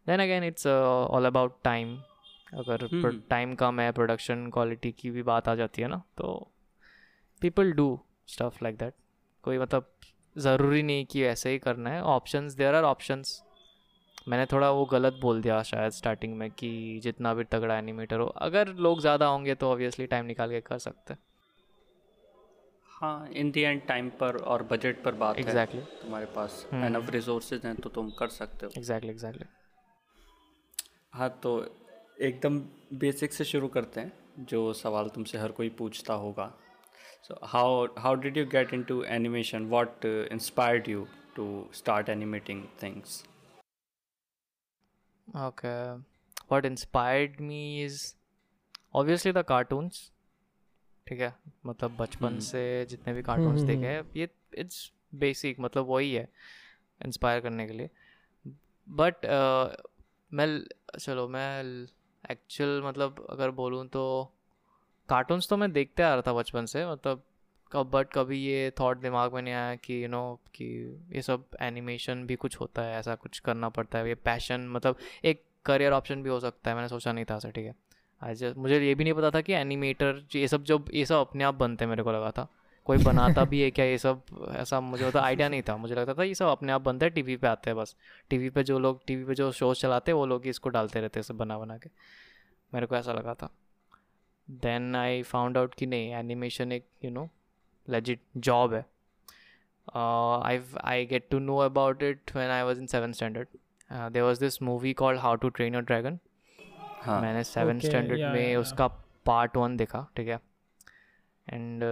Then 0.08 0.20
again 0.20 0.44
it's 0.44 0.68
all 0.68 1.26
about 1.26 1.58
time 1.64 1.96
अगर 2.54 2.84
हम्म। 2.86 3.22
टाइम 3.30 3.56
कम 3.56 3.80
है 3.80 3.92
प्रोडक्शन 3.92 4.50
क्वालिटी 4.50 4.92
की 4.92 5.12
भी 5.12 5.24
बात 5.24 5.48
आ 5.50 5.56
जाती 5.56 5.82
है 5.82 5.88
ना 5.88 6.02
तो 6.18 6.52
people 7.42 7.72
do 7.72 8.00
stuff 8.28 8.64
like 8.64 8.78
that 8.78 8.94
कोई 9.44 9.58
मतलब 9.58 9.92
ज़रूरी 10.38 10.84
नहीं 10.84 11.06
कि 11.06 11.24
ऐसे 11.24 11.50
ही 11.50 11.60
करना 11.60 11.90
है। 11.90 12.02
ऑप्शंस 12.02 12.54
देर 12.54 12.76
आर 12.76 12.84
ऑप्शंस 12.84 13.44
मैंने 14.28 14.46
थोड़ा 14.46 14.70
वो 14.72 14.86
गलत 14.86 15.14
बोल 15.22 15.42
दिया 15.42 15.62
शायद 15.64 15.92
स्टार्टिंग 15.92 16.36
में 16.38 16.50
कि 16.52 17.00
जितना 17.04 17.34
भी 17.34 17.44
तगड़ा 17.46 17.78
एनिमेटर 17.78 18.20
हो। 18.20 18.26
अगर 18.26 18.68
लोग 18.78 19.02
ज़्यादा 19.02 19.26
होंगे 19.28 19.56
तो 19.56 19.72
ऑब्वियसली 19.72 20.06
टाइम 20.08 20.26
निकाल 20.26 20.50
के 20.50 20.62
कर 20.62 20.78
सकते। 20.80 21.14
हैं 21.14 21.20
हाँ 22.92 23.28
इन 23.30 23.52
दी 23.52 23.62
एंड 23.62 23.82
टाइम 23.88 24.10
पर 24.20 24.38
और 24.38 24.64
बजट 24.64 25.04
पर 25.04 25.16
बात 25.16 25.36
है। 25.36 25.42
एग्जैक्टली 25.42 25.82
तुम्हारे 26.02 26.26
पास 26.36 26.66
हम्म। 26.72 26.86
एनफ 26.86 27.10
रिसोर्सेज 27.12 27.66
हैं 27.66 27.76
तो 27.76 27.90
तुम 27.90 28.10
कर 28.20 28.28
सकते 28.30 28.66
हो। 28.66 28.72
एग्जैक्टली 28.78 29.12
एग्जैक्टली 29.12 29.46
हाँ 31.14 31.30
तो 31.44 31.52
एकदम 32.22 32.60
बेसिक 33.00 33.34
से 33.34 33.44
शुरू 33.46 33.68
करते 33.70 34.02
हैं 34.02 34.46
जो 34.50 34.72
सवाल 34.74 35.10
तुमसे 35.10 35.38
हर 35.38 35.52
कोई 35.52 35.70
पूछता 35.78 36.14
होगा। 36.16 36.52
So 37.24 37.40
how 37.48 37.86
how 38.00 38.16
did 38.16 38.38
you 38.38 38.46
get 38.48 38.74
into 38.74 39.02
animation 39.10 39.66
what 39.70 40.06
inspired 40.06 40.90
you 40.90 41.06
to 41.36 41.46
start 41.74 42.10
animating 42.10 42.64
things 42.84 43.24
Okay. 45.28 45.94
What 46.48 46.66
inspired 46.66 47.40
me 47.40 47.84
is 47.84 48.16
obviously 48.94 49.32
the 49.32 49.44
cartoons. 49.44 50.10
ठीक 51.08 51.20
है 51.20 51.34
मतलब 51.66 51.96
बचपन 51.98 52.38
से 52.40 52.60
जितने 52.90 53.14
भी 53.14 53.22
कार्टून्स 53.22 53.62
देखे 53.62 53.86
हैं 53.86 54.04
ये 54.16 54.28
इट्स 54.58 54.92
बेसिक 55.16 55.60
मतलब 55.60 55.86
वही 55.88 56.14
है 56.14 56.28
इंस्पायर 57.02 57.40
करने 57.42 57.66
के 57.68 57.74
लिए 57.74 57.90
बट 58.88 59.26
मैं 60.32 60.48
चलो 61.00 61.28
मैं 61.28 61.64
एक्चुअल 62.24 62.82
मतलब 62.86 63.26
अगर 63.30 63.52
बोलूँ 63.52 63.86
तो 63.88 64.04
कार्टून्स 65.10 65.50
तो 65.50 65.58
मैं 65.58 65.72
देखते 65.72 66.04
आ 66.04 66.14
रहा 66.14 66.22
था 66.28 66.34
बचपन 66.34 66.66
से 66.66 66.86
मतलब 66.92 67.24
कब 67.74 67.90
बट 67.90 68.08
कभी 68.14 68.38
ये 68.38 68.72
थॉट 68.80 68.98
दिमाग 68.98 69.34
में 69.34 69.42
नहीं 69.42 69.54
आया 69.54 69.76
कि 69.76 70.04
यू 70.04 70.10
नो 70.10 70.40
कि 70.56 70.66
ये 71.14 71.22
सब 71.22 71.46
एनिमेशन 71.62 72.26
भी 72.26 72.36
कुछ 72.36 72.60
होता 72.60 72.82
है, 72.82 73.00
ऐसा 73.00 73.16
कुछ 73.16 73.40
करना 73.40 73.70
पड़ता 73.70 74.00
है, 74.00 74.08
ये 74.08 74.16
पैशन 74.16 74.68
मतलब 74.68 74.98
एक 75.26 75.44
करियर 75.66 75.92
ऑप्शन 75.92 76.24
भी 76.24 76.30
हो 76.30 76.40
सकता 76.40 76.70
है, 76.70 76.76
मैंने 76.76 76.90
सोचा 76.90 77.12
नहीं 77.12 77.26
था 77.26 77.36
ऐसा, 77.36 77.50
ठीक 77.50 77.66
है। 77.66 77.76
आई 78.22 78.36
जस्ट 78.36 78.58
मुझे 78.58 78.80
ये 78.80 78.96
भी 78.96 79.04
नहीं 79.04 79.14
पता 79.14 79.32
था 79.32 79.42
कि 79.42 79.54
एनिमेटर 79.54 80.26
ये 80.36 80.48
सब 80.48 80.64
जब, 80.64 80.86
ये 80.94 81.06
सब 81.06 81.16
अपने 81.16 81.44
आप 81.44 81.56
बनते 81.56 81.86
मेरे 81.86 82.04
को 82.04 82.12
लगा 82.12 82.32
था। 82.32 82.48
कोई 82.86 82.98
बनाता 82.98 83.44
भी 83.46 83.62
है 83.62 83.72
क्या 83.72 83.86
ये 83.86 83.98
सब, 83.98 84.22
ऐसा 84.56 84.80
मुझे 84.82 85.12
तो 85.12 85.20
आइडिया 85.20 85.50
नहीं 85.50 85.62
था। 85.62 85.78
मुझे 85.78 85.96
लगता 85.96 86.14
था 86.14 86.24
ये 86.24 86.34
सब 86.36 86.46
अपने 86.46 86.72
आप 86.72 86.82
बनते 86.82 87.06
हैं 87.06 87.14
टीवी 87.14 87.36
पे 87.36 87.48
आते 87.48 87.70
हैं 87.70 87.78
बस। 87.78 87.96
टीवी 88.30 88.50
पे 88.50 88.64
जो 88.64 88.80
लोग 88.80 89.06
टीवी 89.08 89.26
पे 89.26 89.36
जो 89.36 89.52
शोज़ 89.52 89.80
चलाते 89.80 90.12
हैं, 90.12 90.18
वो 90.18 90.26
लोग 90.26 90.44
ही 90.44 90.50
इसको 90.50 90.70
डालते 90.70 91.02
रहते 91.02 91.20
हैं 91.20 91.24
सब 91.24 91.38
बना 91.38 91.58
बना 91.60 91.78
के। 91.78 91.90
मेरे 92.74 92.86
को 92.86 92.96
ऐसा 92.96 93.14
लगा 93.14 93.34
था। 93.34 93.50
देन 94.50 94.96
आई 94.96 95.22
फाउंड 95.22 95.58
आउट 95.58 95.76
कि 95.76 95.86
नहीं 95.86 96.14
एनिमेशन 96.14 96.72
एक 96.72 96.86
यू 97.06 97.12
नो 97.12 97.30
लेजिट 97.88 98.20
जॉब 98.38 98.74
है. 98.74 98.86
I 99.96 100.62
I 100.84 101.06
get 101.06 101.28
to 101.32 101.40
know 101.40 101.58
about 101.58 102.04
it 102.04 102.32
when 102.36 102.50
I 102.52 102.64
was 102.64 102.80
in 102.80 102.86
seven 102.88 103.12
standard 103.12 103.48
there 103.92 104.26
was 104.26 104.40
this 104.40 104.62
movie 104.62 104.94
called 105.02 105.20
How 105.20 105.36
to 105.36 105.50
Train 105.50 105.74
Your 105.74 105.84
Dragon 105.84 106.20
हाँ. 107.02 107.22
मैंने 107.22 107.44
seven 107.44 107.78
Okay, 107.78 107.88
standard 107.88 108.20
yeah, 108.20 108.34
में 108.34 108.48
yeah, 108.48 108.62
उसका 108.62 108.88
part 109.26 109.58
one 109.58 109.76
देखा 109.78 110.08
ठीक 110.18 110.28
है? 110.28 110.40
And 111.48 111.84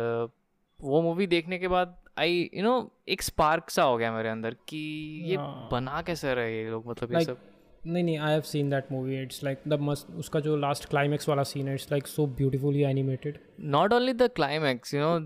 वो 0.79 1.01
मूवी 1.01 1.27
देखने 1.27 1.57
के 1.59 1.67
बाद 1.67 1.95
आई 2.19 2.49
यू 2.53 2.63
नो 2.63 2.73
एक 3.09 3.21
स्पार्क 3.21 3.69
सा 3.69 3.83
हो 3.83 3.97
गया 3.97 4.11
मेरे 4.11 4.29
अंदर 4.29 4.55
कि 4.67 4.77
ये 5.25 5.35
हाँ। 5.35 5.67
बना 5.71 6.01
कैसे 6.01 6.33
रहे 6.35 6.57
ये 6.57 6.69
लोग? 6.69 6.87
मतलब 6.87 7.13
ये 7.13 7.23
सब। 7.25 7.37
नहीं 7.87 8.03
नहीं 8.03 8.17
I 8.17 8.31
have 8.31 8.41
seen 8.41 8.69
that 8.69 8.83
movie 8.91 9.21
it's 9.21 9.43
like 9.43 9.57
the 9.67 9.73
must 9.73 10.11
उसका 10.11 10.39
जो 10.39 10.57
लास्ट 10.57 10.85
क्लाइमेक्स 10.85 11.29
वाला 11.29 11.43
सीन 11.43 11.67
है 11.67 11.73
it's 11.73 11.87
like 11.91 12.07
so 12.07 12.25
beautifully 12.25 12.83
animated 12.83 13.39
not 13.59 13.93
only 13.93 14.13
the 14.13 14.21
climax 14.21 14.93
you 14.93 15.01
know 15.01 15.19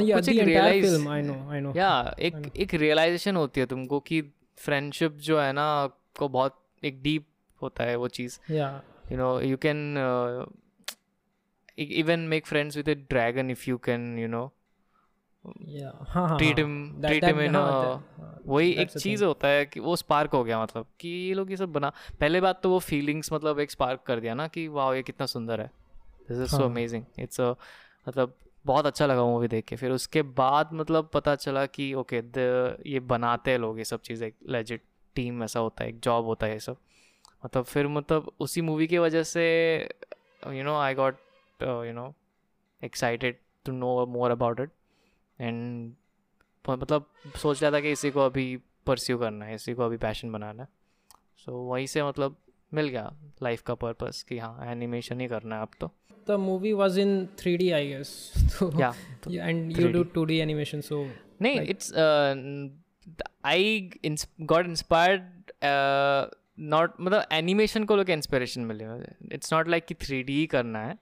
या 0.00 0.16
कुछ 0.16 0.28
एक 0.28 0.40
realise 0.40 1.08
I 1.08 1.22
know 1.22 1.50
I 1.50 1.60
know 1.60 1.72
या 1.76 2.16
एक 2.20 2.52
एक 2.56 2.74
रियलाइजेशन 2.74 3.36
होती 3.36 3.60
है 3.60 3.66
तुमको 3.66 4.00
कि 4.00 4.22
फ्रेंडशिप 4.56 5.12
जो 5.12 5.40
है 5.40 5.52
ना 5.52 5.86
को 6.18 6.28
बहुत 6.28 6.60
एक 6.84 7.02
डीप 7.02 7.26
होता 7.62 7.84
है 7.84 7.96
वो 7.96 8.08
चीज़. 8.08 8.52
या 8.52 8.82
uh, 9.12 10.46
e- 11.78 12.02
even 12.02 12.18
make 12.32 12.46
friends 12.52 12.76
with 12.76 12.88
a 12.88 12.94
dragon 12.94 13.56
if 13.56 13.68
you 13.68 13.78
can 13.88 14.18
you 14.18 14.28
know. 14.28 14.28
या 14.28 14.42
हाँ 14.42 14.63
that- 17.00 17.10
हाँ, 17.60 18.40
वही 18.46 18.70
एक 18.72 18.90
चीज़ 18.90 19.24
होता 19.24 19.48
है 19.48 19.66
कि 19.66 19.80
वो 19.80 19.96
स्पार्क 19.96 20.30
हो 20.30 20.44
गया 20.44 20.62
मतलब 20.62 20.86
कि 21.00 21.08
ये 21.08 21.34
लोग 21.34 21.50
ये 21.50 21.56
सब 21.56 21.72
बना 21.72 21.92
पहले 22.20 22.40
बात 22.40 22.62
तो 22.62 22.70
वो 22.70 22.78
फीलिंग्स 22.78 23.32
मतलब 23.32 23.60
एक 23.60 23.70
स्पार्क 23.70 24.00
कर 24.06 24.20
दिया 24.20 24.34
ना 24.34 24.48
कि 24.48 24.68
वाह 24.68 24.94
ये 24.94 25.02
कितना 25.02 25.26
सुंदर 25.26 25.60
है। 25.60 25.70
This 26.28 26.38
is 26.38 26.48
so. 26.48 26.62
Amazing 26.64 27.04
it's 27.18 27.40
मतलब 28.08 28.34
बहुत 28.66 28.86
अच्छा 28.86 29.06
लगा 29.06 29.24
मूवी 29.24 29.48
देख 29.48 29.64
के। 29.64 29.76
फिर 29.76 29.90
उसके 29.90 30.22
बाद 30.22 30.70
मतलब 30.72 31.10
पता 31.14 31.34
चला 31.34 31.66
कि 31.66 31.94
ओके 31.94 32.16
ये 32.90 33.00
बनाते 33.00 33.50
हैं 33.50 33.58
लोग 33.58 33.78
ये 33.78 33.84
सब 33.84 34.00
चीज़ें। 34.00 34.26
एक 34.28 34.34
लेजिट 34.48 34.82
टीम 35.14 35.42
ऐसा 35.44 35.60
होता 35.60 35.84
है 35.84 35.90
एक 35.90 36.00
जॉब 36.00 36.24
होता 36.24 36.46
है 36.46 36.52
ये 36.52 36.60
सब। 36.60 36.76
मतलब 37.44 37.64
फिर 37.64 37.86
मतलब 37.86 38.30
उसी 38.40 38.60
मूवी 38.60 38.86
की 38.86 38.98
वजह 38.98 39.22
से 39.22 39.44
you 40.50 40.62
know 40.64 40.76
I 40.76 40.94
got 40.94 41.16
you 41.62 41.92
know 41.92 42.14
excited 42.84 43.38
to 43.64 43.72
know 43.72 44.06
more 44.06 44.30
about 44.30 44.60
it 44.60 44.70
and 45.40 45.92
मतलब 46.68 47.10
सोच 47.36 47.62
रहा 47.62 47.72
था 47.72 47.80
कि 47.80 47.90
इसी 47.90 48.10
को 48.10 48.20
अभी 48.20 48.58
परस्यू 48.86 49.18
करना 49.18 49.44
है 49.44 49.54
इसी 49.54 49.74
को 49.74 49.82
अभी 49.82 49.96
पैशन 49.96 50.32
बनाना 50.32 50.62
है। 50.62 50.68
सो 51.36 51.66
so, 51.66 51.72
वहीं 51.72 51.86
से 51.86 52.02
मतलब 52.02 52.36
मिल 52.74 52.88
गया 52.88 53.12
लाइफ 53.42 53.62
का 53.62 53.74
पर्पस 53.74 54.22
कि 54.28 54.38
हाँ 54.38 54.72
एनिमेशन 54.72 55.20
ही 55.20 55.26
करना 55.26 55.56
है 55.56 55.62
अब 55.62 55.68
तो। 55.80 55.92
The 56.28 56.36
movie 56.38 56.72
was 56.74 56.96
in 56.96 57.28
3D 57.40 57.62
I 57.62 57.82
guess. 57.86 58.10
So 58.54 58.80
या 58.80 58.94
and 59.48 59.78
you 59.78 59.92
do 59.92 60.04
2D 60.04 60.30
animation 60.46 60.84
so 60.92 61.08
नहीं 61.42 61.60
it's 61.60 61.94
I 63.44 63.90
got 64.40 64.66
inspired 64.66 65.52
not 66.58 66.92
मतलब 67.00 67.24
एनिमेशन 67.32 67.84
को 67.84 67.96
लोग 67.96 68.10
इंस्पिरेशन 68.10 68.60
मिली 68.60 68.84
मुझे। 68.84 69.12
इट्स 69.32 69.52
नॉट 69.52 69.68
लाइक 69.68 69.84
कि 69.84 69.94
थ्री 69.94 70.24
ही 70.28 70.46
करना 70.46 70.86
है। 70.86 70.96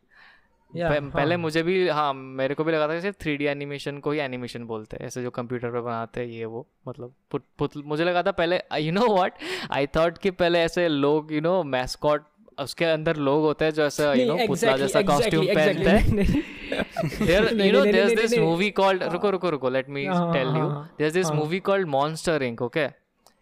Yeah 0.76 0.90
पह- 0.90 1.12
पहले 1.12 1.34
हाँ, 1.34 1.42
मुझे 1.42 1.62
भी 1.62 1.88
हाँ 1.88 2.14
मेरे 2.14 2.54
को 2.54 2.64
भी 2.64 2.72
लगा 2.72 2.88
था 2.88 2.94
कि 2.94 3.00
सिर्फ़ 3.00 3.16
थ्री 3.22 3.36
डी 3.36 3.44
एनिमेशन 3.44 3.98
को 3.98 4.10
ही 4.10 4.18
एनिमेशन 4.18 4.64
बोलते 4.64 4.96
हैं 4.96 5.06
ऐसे 5.06 5.22
जो 5.22 5.30
कंप्यूटर 5.30 5.70
पे 5.70 5.80
बनाते 5.80 6.20
हैं 6.20 6.28
ये 6.28 6.44
वो 6.44 6.68
मतलब 6.88 7.14
पुत, 7.30 7.44
पुत, 7.58 7.70
मुझे 7.76 8.04
लगा 8.04 8.22
था 8.22 8.30
पहले 8.30 8.60
you 8.78 8.92
know 8.92 9.14
what 9.14 9.34
I 9.70 9.86
thought 9.86 10.18
कि 10.18 10.30
पहले 10.30 10.58
ऐसे 10.58 10.88
लोग 10.88 11.32
यू 11.32 11.40
नो 11.40 11.62
मैस्कॉट 11.62 12.24
उसके 12.60 12.84
अंदर 12.84 13.16
लोग 13.16 13.42
होते 13.42 13.64
हैं 13.64 13.72
जो 13.72 13.84
ऐसा 13.84 14.12
यू 14.12 14.26
नो 14.26 14.46
पुतला 14.46 14.76
जैसा 14.76 15.02
कॉस्ट्यूम 15.02 15.46
पहनते 15.46 15.90
हैं। 15.90 16.42
know 16.72 17.52
नहीं, 17.52 17.72
there's 17.72 18.06
नहीं, 18.06 18.16
this 18.16 18.38
नहीं, 18.38 18.48
movie 18.50 18.72
called 18.80 19.12
रुको 19.12 19.30
रुको 19.30 19.50
रुको 19.50 19.70
tell 19.70 20.08
हाँ, 20.08 20.32
you. 20.32 20.70
हाँ, 20.70 20.96
there's 20.96 21.16
this 21.16 21.32
हाँ। 21.32 21.40
movie 21.40 21.60
called 21.60 21.86
Monster 21.94 22.38
Inc 22.40 22.62
okay? 22.62 22.88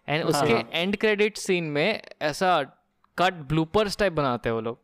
And 0.08 0.24
उसके 0.24 0.78
एंड 0.78 0.96
क्रेडिट 0.96 1.36
सीन 1.36 1.64
में 1.64 2.02
ऐसा 2.22 2.62
कट 3.18 3.34
ब्लूपर्स 3.34 3.98
टाइप 3.98 4.12
बनाते 4.12 4.48
हैं 4.48 4.54
वो 4.54 4.60
लोग। 4.60 4.78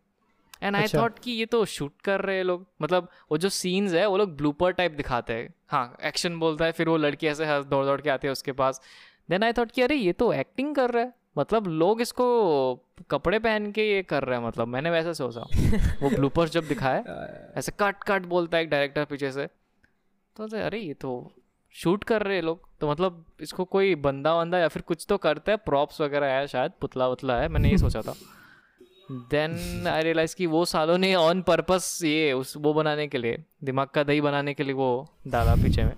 एंड 0.63 0.77
आई। 0.77 0.87
थॉट 0.95 1.19
कि 1.19 1.31
ये 1.31 1.47
तो 1.47 1.65
शूट 1.65 1.93
कर 2.05 2.21
रहे 2.21 2.37
हैं 2.37 2.45
लोग। 2.45 2.67
मतलब 2.83 3.09
वो 3.33 3.39
जो 3.39 3.49
सीन्स 3.49 3.93
है 3.93 4.07
वो 4.07 4.17
लोग 4.17 4.37
ब्लूपर 4.37 4.71
टाइप 4.73 4.93
दिखाते 4.93 5.33
हैं। 5.33 5.55
हाँ 5.69 5.97
एक्शन 6.05 6.39
बोलता 6.39 6.65
है 6.65 6.73
फिर 6.73 6.89
वो 6.89 6.97
लड़की 6.97 7.27
ऐसे 7.27 7.45
हंस- 7.45 7.69
दौड़ 7.69 7.85
दौड़ 7.85 8.01
के 8.01 8.11
आती 8.11 8.27
है 8.27 8.33
उसके 8.33 8.53
पास। 8.53 8.81
देन 9.31 9.43
आई 9.43 9.53
थॉट 9.53 9.71
कि 9.71 9.83
अरे 9.83 9.95
ये 9.95 10.13
तो 10.13 10.33
एक्टिंग 10.33 10.75
कर 10.75 10.91
रहा 10.91 11.05
है। 11.05 11.13
मतलब 11.39 11.67
लोग 11.67 12.01
इसको 12.01 12.75
कपड़े 13.11 13.39
पहन 13.39 13.73
के 13.73 13.93
ये 13.93 14.03
कर 14.03 14.23
रहे 14.23 14.39
हैं 14.39 14.47
मतलब 14.47 14.69
मैंने 14.69 14.91
वैसे 14.91 15.15
सोचा। 15.15 15.41
वो 16.03 16.11
ब्लूपर्स 16.11 16.51
जब 16.51 16.69
दिखाए 16.69 17.05
ऐसे 17.57 17.73
कट 17.81 17.97
कट 18.05 18.23
बोलता 18.23 18.57
है 18.57 18.65
एक 18.65 18.71
डायरेक्टर 18.71 19.05
पीछे 19.05 19.33
से। 19.33 19.47
तो 20.37 20.59
अरे 20.59 20.79
ये 20.79 20.95
तो 20.95 21.33
शूट 21.71 22.05
कर 22.05 22.23
रहे 22.23 22.37
हैं 22.37 22.43
लोग। 22.43 22.69
तो 22.81 22.91
मतलब 22.91 23.25
इसको 23.41 23.65
कोई 23.65 23.95
बंदा 23.95 24.35
वंदा 24.35 24.59
या 24.59 24.69
फिर 24.69 24.83
कुछ 24.83 25.07
तो 25.09 25.17
करता 25.17 25.53
है 25.53 25.57
प्रॉप्स 25.57 26.01
वगैरह 26.01 26.27
है 26.27 26.47
शायद 26.47 26.73
पुतला 26.81 27.09
वतला 27.09 27.41
है 27.41 27.49
मैंने 27.49 27.71
ये 27.71 27.79
सोचा 27.79 28.03
था। 28.03 28.15
देन 29.11 29.87
आई 29.87 30.03
रियलाइज़ 30.03 30.35
कि 30.37 30.47
वो 30.47 30.65
सालों 30.65 30.99
ने 30.99 31.15
ऑन 31.15 31.43
पर्पस 31.43 32.01
ये 32.05 32.33
उस 32.33 32.57
वो 32.57 32.73
बनाने 32.75 33.07
के 33.09 33.19
लिए 33.19 33.45
दिमाग 33.65 33.89
का 33.89 34.03
दही 34.03 34.21
बनाने 34.21 34.55
के 34.55 34.63
लिए 34.63 34.73
वो 34.73 35.09
डाला 35.29 35.55
पीछे 35.55 35.85
में 35.85 35.93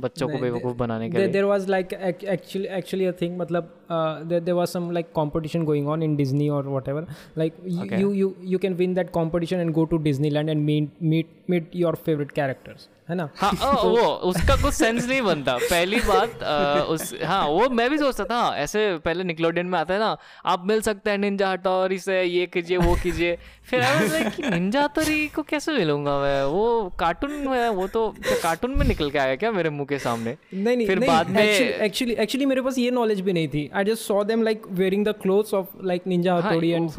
बच्चों 0.00 0.28
को 0.28 0.38
बेवकूफ़ 0.38 0.76
बनाने 0.76 1.10
के 1.10 1.18
लिए। 1.18 1.28
There 1.28 1.44
was 1.44 1.68
like 1.68 1.92
actually 1.92 2.68
actually 2.68 3.12
thing 3.12 3.38
मतलब 3.38 3.77
uh, 3.88 4.22
there, 4.24 4.40
there 4.40 4.56
was 4.56 4.70
some 4.76 4.90
like 4.98 5.12
competition 5.14 5.64
going 5.64 5.88
on 5.88 6.02
in 6.02 6.16
disney 6.16 6.50
or 6.50 6.62
whatever. 6.76 7.04
Like 7.42 7.54
y- 7.64 7.80
Okay. 7.86 8.00
you 8.04 8.12
you 8.20 8.28
you 8.54 8.58
can 8.66 8.76
win 8.82 8.94
that 9.00 9.12
competition 9.18 9.64
and 9.66 9.74
go 9.80 9.86
to 9.94 9.98
disneyland 10.10 10.54
and 10.56 10.64
meet 10.70 11.02
meet 11.14 11.34
meet 11.54 11.74
your 11.86 11.96
favorite 12.06 12.34
characters. 12.40 12.88
है 13.08 13.14
ना? 13.16 13.28
हाँ 13.40 13.50
वो 13.82 14.00
उसका 14.30 14.54
कुछ 14.62 14.74
sense 14.74 15.06
नहीं 15.08 15.20
बनता। 15.22 15.56
पहली 15.58 16.00
बात 16.08 16.42
अ, 16.42 16.84
उस 16.94 17.12
हाँ 17.24 17.46
वो 17.48 17.68
मैं 17.76 17.88
भी 17.90 17.98
सोचता 17.98 18.24
था 18.30 18.36
हाँ, 18.40 18.56
ऐसे 18.64 18.80
पहले 19.04 19.24
निकलोडियन 19.24 19.66
में 19.66 19.78
आता 19.78 19.94
है 19.94 20.00
ना 20.00 20.16
आप 20.54 20.64
मिल 20.66 20.80
सकते 20.88 21.10
हैं 21.10 21.18
निंजा 21.18 21.50
हटोरी 21.52 21.98
से 21.98 22.22
ये 22.22 22.46
कीजिए 22.46 22.76
वो 22.76 22.94
कीजिए। 23.02 23.36
फिर 23.70 23.80
लाइक 23.80 24.40
निंजा 24.52 24.82
हटोरी 24.84 25.26
को 25.36 25.42
कैसे 25.48 25.72
मिलूँगा 25.72 26.18
मैं? 26.22 26.42
वो 26.52 26.66
कार्टून 27.00 27.32
में 27.48 27.68
वो 27.80 27.86
तो 27.96 28.06
कार्टून 28.42 28.76
में 28.78 28.86
निकल 28.86 29.10
के 29.10 29.18
आया 29.18 29.36
क्या 29.36 29.52
मेरे 29.52 29.70
मुँह 29.70 29.86
के 29.88 29.98
सामने? 29.98 30.36
नहीं 30.54 30.76
नहीं 30.76 30.86
फिर 30.86 30.98
नहीं 30.98 31.08
बाद 31.08 31.30
में 31.30 31.42
एक्चुअली 31.42 32.14
एक्चुअली 32.26 32.46
मेरे 32.46 32.62
पास 32.68 32.78
ये 32.78 32.90
नॉलेज 33.00 33.20
भी 33.20 33.32
नहीं 33.32 33.48
थी। 33.48 33.68
I 33.78 33.84
just 33.84 34.02
saw 34.02 34.22
them 34.24 34.42
like 34.42 34.62
wearing 34.78 35.04
the 35.06 35.14
clothes 35.22 35.54
of 35.54 35.66
like 35.84 36.06
ninja 36.06 36.34
हाँ, 36.34 36.42
हथौड़ी 36.42 36.70
एंड 36.70 36.90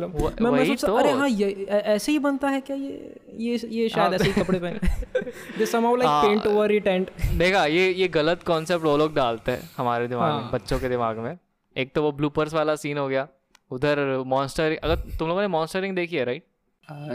मैं 0.41 0.51
मैं 0.51 0.65
सोचता 0.65 0.87
तो। 0.87 0.95
अरे 0.95 1.11
हाँ 1.11 1.29
ये 1.29 1.51
ऐसे 1.71 2.11
ही 2.11 2.19
बनता 2.19 2.49
है 2.49 2.61
क्या 2.61 2.75
ये 2.77 3.15
ये 3.39 3.59
ये 3.71 3.89
शायद 3.89 4.13
ऐसे 4.13 4.29
ही 4.29 4.33
कपड़े 4.33 4.59
पहने। 4.59 5.29
दे 5.57 5.65
समहाउ 5.65 5.95
लाइक 5.95 6.09
हाँ। 6.09 6.23
पेंट 6.23 6.47
ओवर 6.47 6.71
इट 6.71 6.87
एंड 6.87 7.09
देखा 7.37 7.65
ये 7.67 7.89
ये 7.91 8.07
गलत 8.13 8.43
कॉन्सेप्ट 8.43 8.85
वो 8.85 8.95
लोग 8.97 9.15
डालते 9.15 9.51
हैं 9.51 9.69
हमारे 9.77 10.07
दिमाग 10.07 10.33
में 10.33 10.41
हाँ। 10.41 10.51
बच्चों 10.53 10.79
के 10.79 10.89
दिमाग 10.89 11.17
में। 11.17 11.37
एक 11.75 11.93
तो 11.95 12.03
वो 12.03 12.11
ब्लूपर्स 12.11 12.53
वाला 12.53 12.75
सीन 12.77 12.97
हो 12.97 13.07
गया। 13.07 13.27
उधर 13.71 13.99
मॉन्स्टर 14.27 14.77
अगर 14.83 14.95
तुम 15.19 15.27
लोगों 15.27 15.41
ने 15.41 15.47
मॉन्स्टरिंग 15.49 15.95
देखी 15.95 16.15
है 16.15 16.23
राइट 16.25 16.43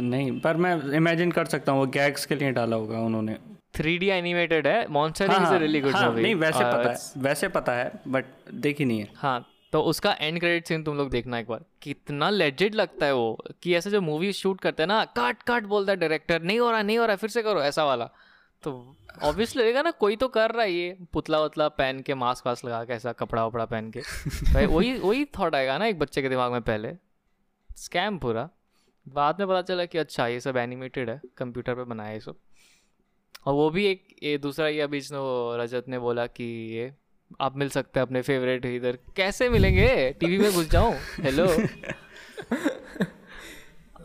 नहीं 0.02 0.30
पर 0.40 0.56
मैं 0.56 0.74
इमेजिन 0.96 1.30
कर 1.32 1.44
सकता 1.46 1.72
हूँ 1.72 1.80
वो 1.80 1.86
गैग्स 1.94 2.26
के 2.26 2.34
लिए 2.34 2.50
डाला 2.52 2.76
होगा 2.76 2.98
उन्होंने। 3.00 3.36
थ्री 3.74 3.96
डी 3.98 4.08
एनिमेटेड 4.10 4.66
है 4.66 4.86
मॉन्स्टरिंग 4.90 5.32
हाँ, 5.32 5.46
इज़ 5.46 5.54
अ 5.54 5.58
रियली 5.58 5.80
गुड 5.80 5.94
हाँ, 5.94 6.08
मूवी 6.08 6.22
नहीं 6.22 6.34
वैसे 6.34 6.64
पता 6.64 6.90
है 6.90 7.22
वैसे 7.22 7.48
पता 7.50 7.72
है 7.72 7.90
बट 8.08 8.24
देखी 8.66 8.84
नहीं 8.84 9.00
है। 9.00 9.08
हाँ 9.16 9.38
तो 9.74 9.80
उसका 9.80 10.16
एंड 10.20 10.38
क्रेडिट 10.40 10.66
सीन 10.66 10.84
तुम 10.84 10.96
लोग 10.96 11.10
देखना 11.10 11.38
एक 11.38 11.46
बार। 11.46 11.64
कितना 11.82 12.30
लेजिट 12.30 12.74
लगता 12.74 13.06
है 13.06 13.14
वो 13.14 13.44
कि 13.62 13.74
ऐसे 13.74 13.90
जो 13.90 14.00
मूवी 14.00 14.32
शूट 14.32 14.60
करते 14.60 14.82
हैं 14.82 14.88
ना 14.88 15.04
काट 15.04 15.42
काट 15.42 15.64
बोलता 15.64 15.92
है 15.92 15.96
डायरेक्टर 15.96 16.42
नहीं 16.42 16.60
हो 16.60 16.70
रहा 16.70 16.82
नहीं 16.82 16.98
हो 16.98 17.06
रहा 17.06 17.16
फिर 17.16 17.30
से 17.30 17.42
करो 17.42 17.62
ऐसा 17.62 17.84
वाला। 17.84 18.04
तो 18.62 18.96
ऑब्वियसली 19.22 19.62
लगेगा 19.62 19.82
ना 19.82 19.90
कोई 19.90 20.16
तो 20.16 20.28
कर 20.28 20.50
रहा 20.50 20.62
है 20.62 20.72
ये 20.72 20.96
पुतला 21.12 21.40
वतला 21.40 21.68
पहन 21.68 22.00
के 22.00 22.14
मास्क 22.14 22.46
वास्क 22.46 22.64
लगा 22.64 22.84
के 22.84 22.92
ऐसा 22.92 23.12
कपड़ा 23.12 23.46
वपड़ा 23.46 23.64
पहन 23.64 23.90
के। 23.90 24.00
भाई 24.54 24.66
वही 24.66 24.98
वही 24.98 25.24
थॉट 25.24 25.54
आएगा 25.54 25.78
ना 25.78 25.86
एक 25.86 25.98
बच्चे 25.98 26.22
के 26.22 26.28
दिमाग 26.28 26.52
में 26.52 26.62
पहले। 26.62 26.92
स्कैम 27.76 28.18
पूरा। 28.18 28.48
बाद 29.08 29.38
में 29.38 29.48
पता 29.48 29.62
चला 29.62 29.84
कि 29.84 29.98
अच्छा 29.98 30.26
ये 30.26 30.40
सब 30.40 30.56
एनिमेटेड 30.56 31.10
है 31.10 31.20
कंप्यूटर 31.36 31.74
पे 31.74 31.84
बनाया 31.84 32.12
ये 32.12 32.20
सब। 32.20 32.36
और 33.46 33.54
वो 33.54 33.70
भी 33.70 33.86
एक 33.86 34.16
ये 34.22 34.38
दूसरा 34.38 34.68
ये 34.68 34.80
अभी 34.80 34.98
इसने 34.98 35.18
रजत 35.64 35.84
ने 35.88 35.98
बोला 35.98 36.26
कि 36.26 36.44
ये 36.76 36.94
आप 37.40 37.56
मिल 37.56 37.68
सकते 37.68 38.00
हैं 38.00 38.06
अपने 38.06 38.22
फेवरेट 38.22 38.66
इधर। 38.66 38.98
कैसे 39.16 39.48
मिलेंगे? 39.48 40.12
टीवी 40.12 40.38
में 40.38 40.52
घुस 40.52 40.70
जाऊँ? 40.70 40.94
हेलो 41.20 41.46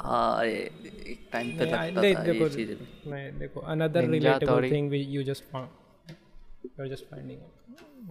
हाँ 0.02 0.46
एक 0.46 1.30
टाइम 1.34 1.58
पे 1.58 1.65
लगता 1.65 2.02
था 2.02 2.06
ये 2.08 2.50
चीज़ें। 2.50 2.76
नहीं 3.12 3.39
देखो 3.39 3.62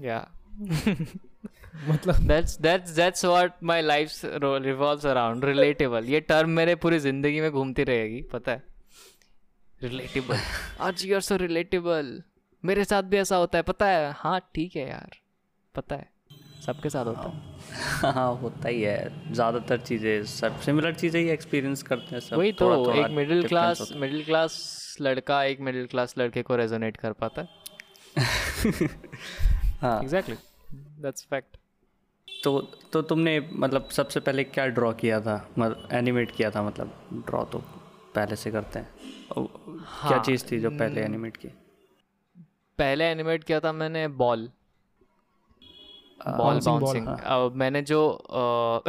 या 0.03 0.29
मतलब 1.89 2.15
that's 2.15 2.61
that's 2.61 2.91
that's 2.91 3.25
what 3.25 3.53
my 3.63 3.83
life 3.83 4.13
revolves 4.25 5.07
around 5.07 5.45
relatable 5.45 6.05
ये 6.05 6.21
टर्म 6.21 6.51
मेरे 6.51 6.75
पूरी 6.75 6.99
ज़िंदगी 6.99 7.41
में 7.41 7.51
घूमती 7.51 7.85
रहेगी 7.85 8.23
पता 8.23 8.53
है? 8.53 8.63
रिलेटेबल 9.83 10.37
आज 10.81 11.07
यू 11.07 11.15
आर 11.15 11.21
सो 11.21 11.37
रिलेटेबल 11.37 12.23
मेरे 12.65 12.85
साथ 12.85 13.03
भी 13.03 13.17
ऐसा 13.17 13.37
होता 13.37 13.59
है। 13.59 13.63
पता 13.63 13.87
है? 13.87 14.13
हाँ 14.17 14.51
ठीक 14.55 14.77
है 14.77 14.89
यार। 14.89 15.11
पता 15.75 15.97
है। 15.97 16.11
सबके 16.67 16.91
साथ 16.91 17.05
होता 17.05 17.29
है। 17.29 18.13
हाँ 18.13 18.35
होता 18.37 18.69
ही 18.69 18.83
है। 18.83 19.33
ज़्यादातर 19.35 19.79
चीज़ें 19.79 20.25
सब 20.25 20.61
सिमिलर 20.61 20.95
चीज़ें 20.95 21.21
ही 21.21 21.29
एक्सपीरियंस 21.29 21.83
करते 21.83 22.07
हैं 22.11 22.21
सब। 22.21 22.37
वही 22.37 22.53
तो 22.53 22.65
थोड़ा- 22.65 22.87
थोड़ा 22.87 23.07
एक 23.07 23.13
मिडिल 23.13 23.49
क्लास 23.49 23.93
मिडिल 23.97 24.25
क्लास 24.25 24.97
लड़का 25.01 25.45
एक 25.45 25.61
मिडिल 25.61 25.87
क्लास 25.87 26.15
लड़के 26.19 26.43
को 26.43 26.57
रेजोनेट 26.57 26.97
कर 26.97 27.13
पाता 27.13 27.43
है। 27.43 27.49
है। 28.19 28.27
हाँ 29.81 30.03
एग्जैक्टली 30.03 30.37
दैट्स 31.03 31.27
फैक्ट 31.31 31.57
तो 32.45 32.61
तो 32.93 33.03
तुमने 33.03 33.49
मतलब 33.53 33.89
सबसे 33.89 34.21
पहले 34.21 34.45
क्या 34.45 34.67
ड्रॉ 34.67 34.93
किया 34.93 35.21
था? 35.21 35.49
मतलब 35.59 35.89
एनिमेट 35.93 36.31
किया 36.31 36.51
था 36.51 36.63
मतलब? 36.63 37.09
ड्रॉ 37.13 37.45
तो 37.45 37.59
पहले 38.15 38.37
से 38.37 38.51
करते 38.51 38.79
हैं। 38.79 38.89
और 39.37 39.45
क्या 39.47 39.85
हाँ, 39.85 40.25
चीज़ 40.25 40.45
थी 40.53 40.61
जो 40.61 40.71
पहले 40.71 41.01
एनिमेट 41.01 41.37
की? 41.37 41.49
पहले 42.79 43.05
एनिमेट 43.05 43.45
किया 43.45 43.61
था 43.61 43.73
मैंने 43.73 44.07
बॉल 44.09 44.51
बॉल 46.29 46.61
बाउंसिंग 46.61 47.07
मैंने 47.55 47.83
जो 47.83 48.01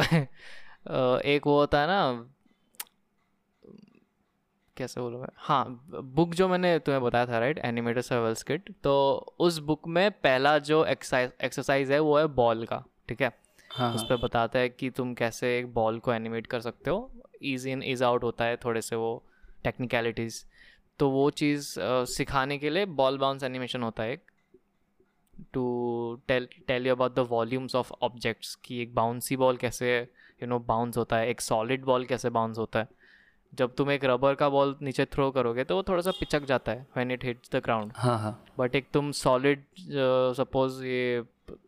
एक 1.26 1.46
वो 1.46 1.58
होता 1.58 1.80
है 1.80 1.86
ना 1.86 2.00
कैसे 4.76 5.00
बोलूँ 5.00 5.20
मैं? 5.20 5.28
हाँ 5.36 5.64
बुक 6.14 6.34
जो 6.34 6.48
मैंने 6.48 6.78
तुम्हें 6.78 7.02
बताया 7.02 7.26
था 7.26 7.38
राइट 7.38 7.58
एनिमेटर 7.58 8.00
सर्वल 8.00 8.34
स्किट 8.34 8.70
तो 8.84 8.94
उस 9.38 9.58
बुक 9.58 9.88
में 9.88 10.10
पहला 10.10 10.58
जो 10.58 10.84
एक्सरसाइज 10.84 11.32
एक्सरसाइज 11.44 11.90
है 11.92 11.98
वो 12.00 12.18
है 12.18 12.26
बॉल 12.26 12.64
का 12.66 12.82
ठीक 13.08 13.22
है? 13.22 13.32
हाँ 13.70 13.94
उस 13.94 14.04
पर 14.04 14.16
बताता 14.16 14.58
है 14.58 14.68
कि 14.68 14.90
तुम 14.90 15.12
कैसे 15.14 15.58
एक 15.58 15.72
बॉल 15.74 15.98
को 15.98 16.12
एनिमेट 16.12 16.46
कर 16.46 16.60
सकते 16.60 16.90
हो. 16.90 17.10
ईज 17.42 17.66
इन 17.66 17.82
इज़ 17.82 18.04
आउट 18.04 18.24
होता 18.24 18.44
है 18.44 18.56
थोड़े 18.56 18.80
से 18.82 18.96
वो 18.96 19.12
टेक्निकलिटीज़ 19.64 20.44
तो 21.00 21.08
वो 21.10 21.28
चीज़ 21.30 21.74
सिखाने 22.10 22.58
के 22.58 22.70
लिए 22.70 22.86
बॉल 23.00 23.18
बाउंस 23.18 23.42
एनिमेशन 23.42 23.82
होता 23.82 24.02
है 24.02 24.12
एक। 24.12 24.22
To 25.52 25.62
tell 26.28 26.48
tell 26.68 26.86
you 26.86 26.94
about 26.94 27.14
the 27.14 27.26
volumes 27.30 27.74
of 27.74 27.92
objects 28.02 28.54
कि 28.64 28.80
एक 28.82 28.94
बाउंसी 28.94 29.36
बॉल 29.36 29.56
कैसे 29.56 29.98
यू 30.42 30.46
नो 30.48 30.58
बाउंस 30.68 30.96
होता 30.96 31.16
है 31.16 31.28
एक 31.28 31.40
सॉलिड 31.40 31.84
बॉल 31.84 32.04
कैसे 32.04 32.30
बाउंस 32.30 32.58
होता 32.58 32.78
है। 32.78 32.88
जब 33.52 33.74
तुम 33.74 33.90
एक 33.90 34.04
रबर 34.04 34.34
का 34.34 34.48
बॉल 34.48 34.74
नीचे 34.82 35.04
थ्रो 35.04 35.30
करोगे 35.30 35.64
तो 35.64 35.76
वो 35.76 35.82
थोड़ा 35.82 36.02
सा 36.02 36.10
पिचक 36.10 36.44
जाता 36.46 36.72
है 36.72 36.86
when 36.96 37.10
it 37.10 37.24
hits 37.24 37.50
the 37.52 37.60
ground 37.64 37.92
हाँ 37.96 38.18
हाँ। 38.18 38.32
बट 38.58 38.74
एक 38.76 38.86
तुम 38.92 39.10
सॉलिड 39.12 39.64
सपोज़ 40.36 40.82
ये 40.84 41.20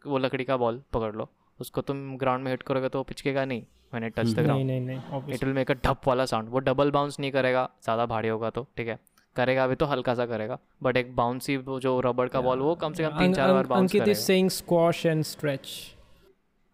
वो 0.06 0.18
लकड़ी 0.18 0.44
का 0.44 0.56
बॉल 0.56 0.82
पकड़ 0.92 1.14
लो 1.16 1.28
उसको 1.60 1.80
तुम 1.82 2.16
ग्राउंड 2.16 2.44
में 2.44 2.50
हिट 2.50 2.62
करोगे 2.62 2.88
तो 2.88 2.98
वो 2.98 3.04
पिचकेगा 3.04 3.44
नहीं 3.44 3.62
when 3.92 4.04
it 4.06 4.14
touch 4.16 4.34
the 4.34 4.40
ground 4.40 4.66
नहीं 4.66 4.80
नहीं 4.80 5.32
it 5.34 5.44
will 5.44 5.54
make 5.54 5.70
a 5.70 5.74
dup 5.84 6.08
वाला 6.08 6.26
साउंड 6.26 6.48
वो 6.48 6.58
डबल 6.68 6.90
बाउंस 6.90 7.20
नहीं 7.20 7.32
करेगा 7.32 7.68
ज़्यादा 7.82 8.06
भारी 8.06 8.28
होगा 8.28 8.50
तो 8.50 8.66
ठीक 8.76 8.88
है? 8.88 8.98
करेगा 9.36 9.64
अभी 9.64 9.74
तो 9.74 9.86
हल्का 9.86 10.14
सा 10.14 10.26
करेगा 10.26 10.58
बट 10.82 10.96
एक 10.96 11.14
बाउंसी 11.16 11.56
जो 11.80 11.98
रबड़ 12.00 12.28
का 12.28 12.40
बॉल 12.40 12.60
वो 12.60 12.74
कम 12.74 12.92
से 12.92 13.04
कम 13.04 13.18
तीन 13.18 13.34
चार 13.34 13.52
बार 13.52 13.66
बाउंस 13.66 13.92
करेगा 13.92 14.20
saying 14.22 14.52
squash 14.52 15.04
and 15.06 15.28
stretch. 15.28 15.74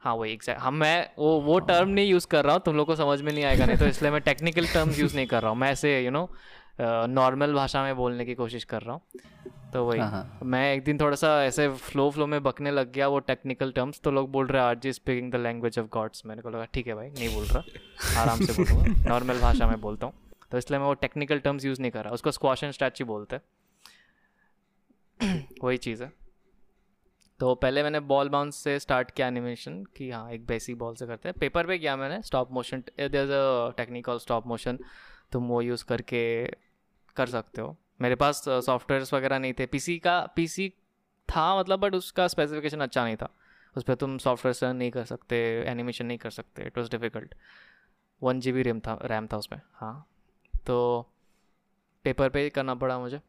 हाँ 0.02 0.14
वही 0.14 0.32
एग्जैक्ट 0.32 0.60
हम 0.60 0.74
मैं 0.74 1.10
वो 1.18 1.30
वो 1.40 1.58
टर्म 1.68 1.88
नहीं 1.88 2.08
यूज़ 2.08 2.26
कर 2.26 2.44
रहा 2.44 2.54
हूँ 2.54 2.62
तुम 2.64 2.76
लोग 2.76 2.86
को 2.86 2.96
समझ 2.96 3.20
में 3.22 3.32
नहीं 3.32 3.44
आएगा 3.44 3.66
नहीं 3.66 3.76
तो 3.76 3.86
इसलिए 3.86 4.10
मैं 4.10 4.20
टेक्निकल 4.20 4.66
टर्म्स 4.66 4.98
यूज़ 4.98 5.16
नहीं 5.16 5.26
कर 5.26 5.42
रहा 5.42 5.50
हूँ 5.50 5.58
मैं 5.58 5.70
ऐसे 5.70 6.00
यू 6.00 6.10
नो 6.10 6.28
नॉर्मल 7.10 7.52
भाषा 7.54 7.82
में 7.82 7.96
बोलने 7.96 8.24
की 8.24 8.34
कोशिश 8.34 8.64
कर 8.64 8.82
रहा 8.82 8.94
हूँ 8.94 9.02
तो 9.72 9.84
वही 9.84 10.00
हाँ, 10.00 10.10
हाँ। 10.10 10.38
मैं 10.44 10.72
एक 10.74 10.84
दिन 10.84 10.98
थोड़ा 10.98 11.16
सा 11.16 11.32
ऐसे 11.44 11.68
फ्लो 11.70 12.08
फ्लो 12.10 12.26
में 12.26 12.42
बकने 12.42 12.70
लग 12.70 12.92
गया 12.92 13.08
वो 13.08 13.18
टेक्निकल 13.24 13.72
टर्म्स 13.72 14.00
तो 14.04 14.10
लोग 14.10 14.30
बोल 14.32 14.46
रहे 14.46 14.62
are 14.62 14.78
ji 14.78 14.92
speaking 14.92 15.32
the 15.32 15.36
language 15.36 15.78
of 15.78 15.86
gods 15.92 16.22
मैंने 16.26 16.42
को 16.42 16.50
लगा 16.50 16.64
ठीक 16.74 16.86
है 16.86 16.94
भाई 16.94 17.10
नहीं 17.10 17.34
बोल 17.34 17.44
रहा 17.44 18.22
आराम 18.22 18.40
से 18.40 18.52
बोलूँगा 18.52 19.08
नॉर्मल 19.08 19.40
भाषा 19.40 19.66
में 19.66 19.80
बोलता 19.80 20.06
हूँ 20.06 20.14
तो 20.52 20.58
इसलिए 20.58 20.78
मैं 20.80 20.86
वो 20.86 20.94
टेक्निकल 20.94 21.38
टर्म्स 21.38 21.64
यूज़ 21.64 21.80
नहीं 21.80 21.90
कर 21.90 22.04
रहा, 22.04 22.12
उसको 22.14 22.30
स्क्वाश 22.30 22.64
एंड 22.64 22.74
ही 22.82 23.04
बोलते 23.04 23.40
वही 25.64 25.76
चीज़ 25.76 26.02
है। 26.02 26.12
तो 27.40 27.54
पहले 27.54 27.82
मैंने 27.82 28.00
बॉल 28.00 28.28
बाउंस 28.28 28.56
से 28.56 28.78
स्टार्ट 28.78 29.10
किया 29.10 29.26
एनिमेशन 29.26 29.82
कि 29.96 30.10
हाँ 30.10 30.30
एक 30.32 30.46
बेसिक 30.46 30.78
बॉल 30.78 30.94
से 30.94 31.06
करते 31.06 31.28
हैं। 31.28 31.36
पेपर 31.40 31.66
पे 31.66 31.78
किया 31.78 31.96
मैंने 31.96 32.20
stop 32.22 32.52
motion 32.52 32.82
there 33.00 33.30
a 33.30 33.70
technical 33.76 34.18
stop 34.18 34.46
motion 34.46 34.78
तुम 35.32 35.46
वो 35.48 35.60
यूज़ 35.62 35.84
करके 35.84 36.22
कर 37.16 37.26
सकते 37.26 37.60
हो। 37.60 37.76
मेरे 38.00 38.14
पास 38.14 38.44
सॉफ्टवेयर्स 38.48 39.14
वगैरह 39.14 39.38
नहीं 39.38 39.52
थे। 39.58 39.66
पीसी 39.66 39.98
का 39.98 40.20
पीसी 40.36 40.68
था 41.28 41.58
मतलब 41.60 41.80
बट 41.80 41.94
उसका 41.94 42.28
स्पेसिफिकेशन 42.28 42.80
अच्छा 42.80 43.04
नहीं 43.04 43.16
था। 43.16 43.34
उस 43.76 43.84
पर 43.84 43.94
तुम 43.94 44.18
सॉफ्टवेयर 44.18 44.54
से 44.54 44.72
नहीं 44.72 44.90
कर 44.90 45.04
सकते 45.04 45.36
एनिमेशन 45.66 46.06
नहीं 46.06 46.18
कर 46.18 46.30
सकते 46.30 46.62
it 46.62 46.78
was 46.78 46.90
difficult 46.90 47.34
one 48.22 48.40
GB 48.40 48.52
B 48.52 48.62
RAM 48.62 48.80
था 48.80 48.98
रैम 49.04 49.26
था 49.26 49.36
उसमें 49.36 49.60
हाँ। 49.72 50.06
तो 50.68 50.78
पेपर 52.04 52.28
पे 52.28 52.42
ही 52.42 52.50
करना 52.50 52.74
पड़ा 52.74 52.98
मुझे। 52.98 53.20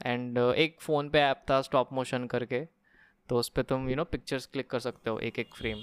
एंड 0.00 0.38
एक 0.38 0.80
फ़ोन 0.80 1.08
पे 1.08 1.20
ऐप 1.20 1.44
था 1.50 1.60
स्टॉप 1.62 1.92
मोशन 1.92 2.26
करके 2.26 2.64
तो 3.28 3.38
उस 3.38 3.48
पर 3.48 3.62
तुम 3.62 3.88
यू 3.90 3.96
नो 3.96 4.04
पिक्चर्स 4.04 4.46
क्लिक 4.46 4.70
कर 4.70 4.78
सकते 4.80 5.10
हो 5.10 5.18
एक 5.20 5.38
एक 5.38 5.54
frame 5.54 5.82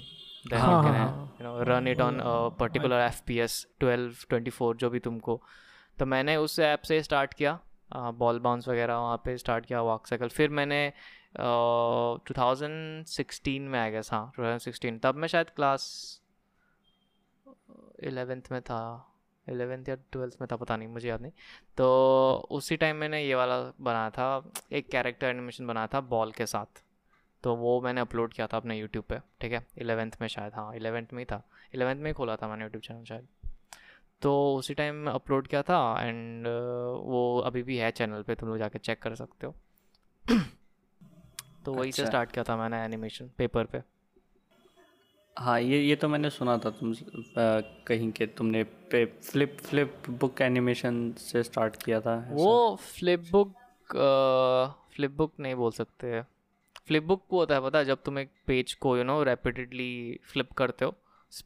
run 0.52 1.88
it 1.88 2.00
on 2.00 2.20
particular 2.58 3.00
F 3.00 3.20
P 3.26 3.38
S 3.38 3.66
twelve 3.80 4.14
twenty 4.28 4.50
four 4.50 4.76
जो 4.76 4.90
भी 4.90 4.98
तुमको। 5.00 5.40
तो 5.98 6.06
मैंने 6.06 6.36
उस 6.36 6.58
ऐप 6.60 6.82
से 6.82 7.02
स्टार्ट 7.02 7.34
किया 7.34 7.58
बॉल 8.18 8.38
बाउंस 8.40 8.68
वगैरह 8.68 8.96
वहाँ 8.96 9.16
पे 9.24 9.36
स्टार्ट 9.38 9.66
किया 9.66 9.80
वॉक 9.82 10.06
साइकिल 10.06 10.28
फिर 10.28 10.50
मैंने 10.50 10.92
टू 11.36 12.34
थाउज़ेंड 12.38 13.04
सिक्सटीन 13.06 13.62
में 13.62 13.78
आ 13.80 13.88
गया 13.88 14.02
हाँ 14.10 14.32
टू 14.36 14.42
थाउज़ेंड 14.42 14.60
सिक्सटीन 14.60 14.98
तब 14.98 15.14
मैं 15.14 15.28
शायद 15.28 15.50
क्लास 15.50 15.84
एलेवेंथ 18.02 18.52
में 18.52 18.60
था। 18.62 18.82
एलेवेंथ 19.48 19.88
या 19.88 19.94
ट्वेल्थ 19.94 20.36
में 20.40 20.48
था 20.52 20.56
पता 20.56 20.76
नहीं 20.76 20.88
मुझे 20.88 21.08
याद 21.08 21.20
नहीं। 21.20 21.32
तो 21.76 22.48
उसी 22.50 22.76
टाइम 22.76 22.96
मैंने 22.96 23.24
ये 23.24 23.34
वाला 23.34 23.72
बनाया 23.80 24.10
था 24.10 24.52
एक 24.72 24.88
कैरेक्टर 24.88 25.26
एनिमेशन 25.26 25.66
बनाया 25.66 25.86
था 25.86 26.00
बॉल 26.00 26.32
के 26.32 26.46
साथ। 26.46 26.84
तो 27.42 27.56
वो 27.56 27.80
मैंने 27.80 28.00
अपलोड 28.00 28.32
किया 28.32 28.46
था 28.46 28.56
अपने 28.56 28.78
यूट्यूब 28.78 29.04
पे 29.04 29.18
ठीक 29.40 29.52
है? 29.52 29.66
इलेवेंथ 29.78 30.12
में 30.20 30.28
शायद 30.28 30.52
हाँ 30.54 30.74
इलेवेंथ 30.74 31.06
में 31.12 31.20
ही 31.20 31.24
था। 31.24 31.48
इलेवेंथ 31.74 32.00
में 32.00 32.06
ही 32.06 32.12
खोला 32.12 32.36
था 32.36 32.48
मैंने 32.48 32.62
यूट्यूब 32.64 32.82
चैनल 32.82 33.04
शायद। 33.04 33.28
तो 34.22 34.54
उसी 34.56 34.74
टाइम 34.74 35.10
अपलोड 35.10 35.46
किया 35.46 35.62
था 35.62 35.96
एंड 36.00 36.46
वो 37.02 37.38
अभी 37.38 37.62
भी 37.62 37.76
है 37.76 37.90
चैनल 37.90 38.22
पे 38.22 38.34
तुम 38.34 38.48
लोग 38.48 38.58
जाके 38.58 38.78
चेक 38.78 39.02
कर 39.02 39.14
सकते 39.14 39.46
हो। 39.46 39.54
तो 41.64 41.74
वही 41.74 41.92
से 41.92 42.02
अच्छा। 42.02 42.10
स्टार्ट 42.10 42.32
किया 42.32 42.44
था 42.44 42.56
मैंने 42.56 42.84
एनिमेशन 42.84 43.30
पेपर 43.38 43.64
पे। 43.64 43.91
हाँ 45.36 45.60
ये 45.60 45.78
ये 45.80 45.94
तो 45.96 46.08
मैंने 46.08 46.30
सुना 46.30 46.56
था 46.58 46.70
तुम 46.70 46.92
अ, 46.92 46.96
कहीं 47.86 48.10
के 48.12 48.26
तुमने 48.26 48.62
पे 48.90 49.04
फ्लिप 49.04 49.56
फ्लिप 49.60 50.08
बुक 50.10 50.40
एनिमेशन 50.40 51.12
से 51.18 51.42
स्टार्ट 51.42 51.76
किया 51.82 52.00
था 52.00 52.14
ऐसा? 52.16 52.34
वो 52.34 52.76
फ्लिप 52.76 53.20
बुक 53.32 53.54
फ्लिप 54.94 55.10
बुक 55.10 55.32
नहीं 55.40 55.54
बोल 55.54 55.70
सकते 55.72 56.20
फ्लिप 56.86 57.02
बुक 57.02 57.22
वो 57.32 57.38
होता 57.38 57.54
है 57.54 57.60
पता 57.60 57.78
है 57.78 57.84
जब 57.84 58.02
तुम 58.04 58.18
एक 58.18 58.30
पेज 58.46 58.72
को 58.74 58.96
यू 58.96 59.04
नो 59.04 59.22
रैपिडली 59.22 59.90
फ्लिप 60.22 60.52
करते 60.52 60.84
हो 60.84 60.94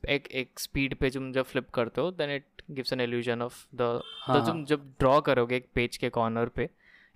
एक 0.08 0.26
एक 0.32 0.58
स्पीड 0.58 0.94
पे 0.94 1.10
तुम 1.10 1.32
जब 1.32 1.44
फ्लिप 1.44 1.68
करते 1.70 2.00
हो 2.00 2.10
then 2.10 2.30
it 2.30 2.62
gives 2.70 2.92
an 2.92 3.00
illusion 3.00 3.42
of 3.42 3.64
the 3.74 4.00
हाँ, 4.20 4.46
तुम 4.46 4.64
जब 4.64 4.88
ड्रॉ 4.98 5.20
करोगे 5.20 5.56
एक 5.56 5.68
पेज 5.74 5.96
के 5.96 6.08
कॉर्नर 6.08 6.48
पे 6.48 6.68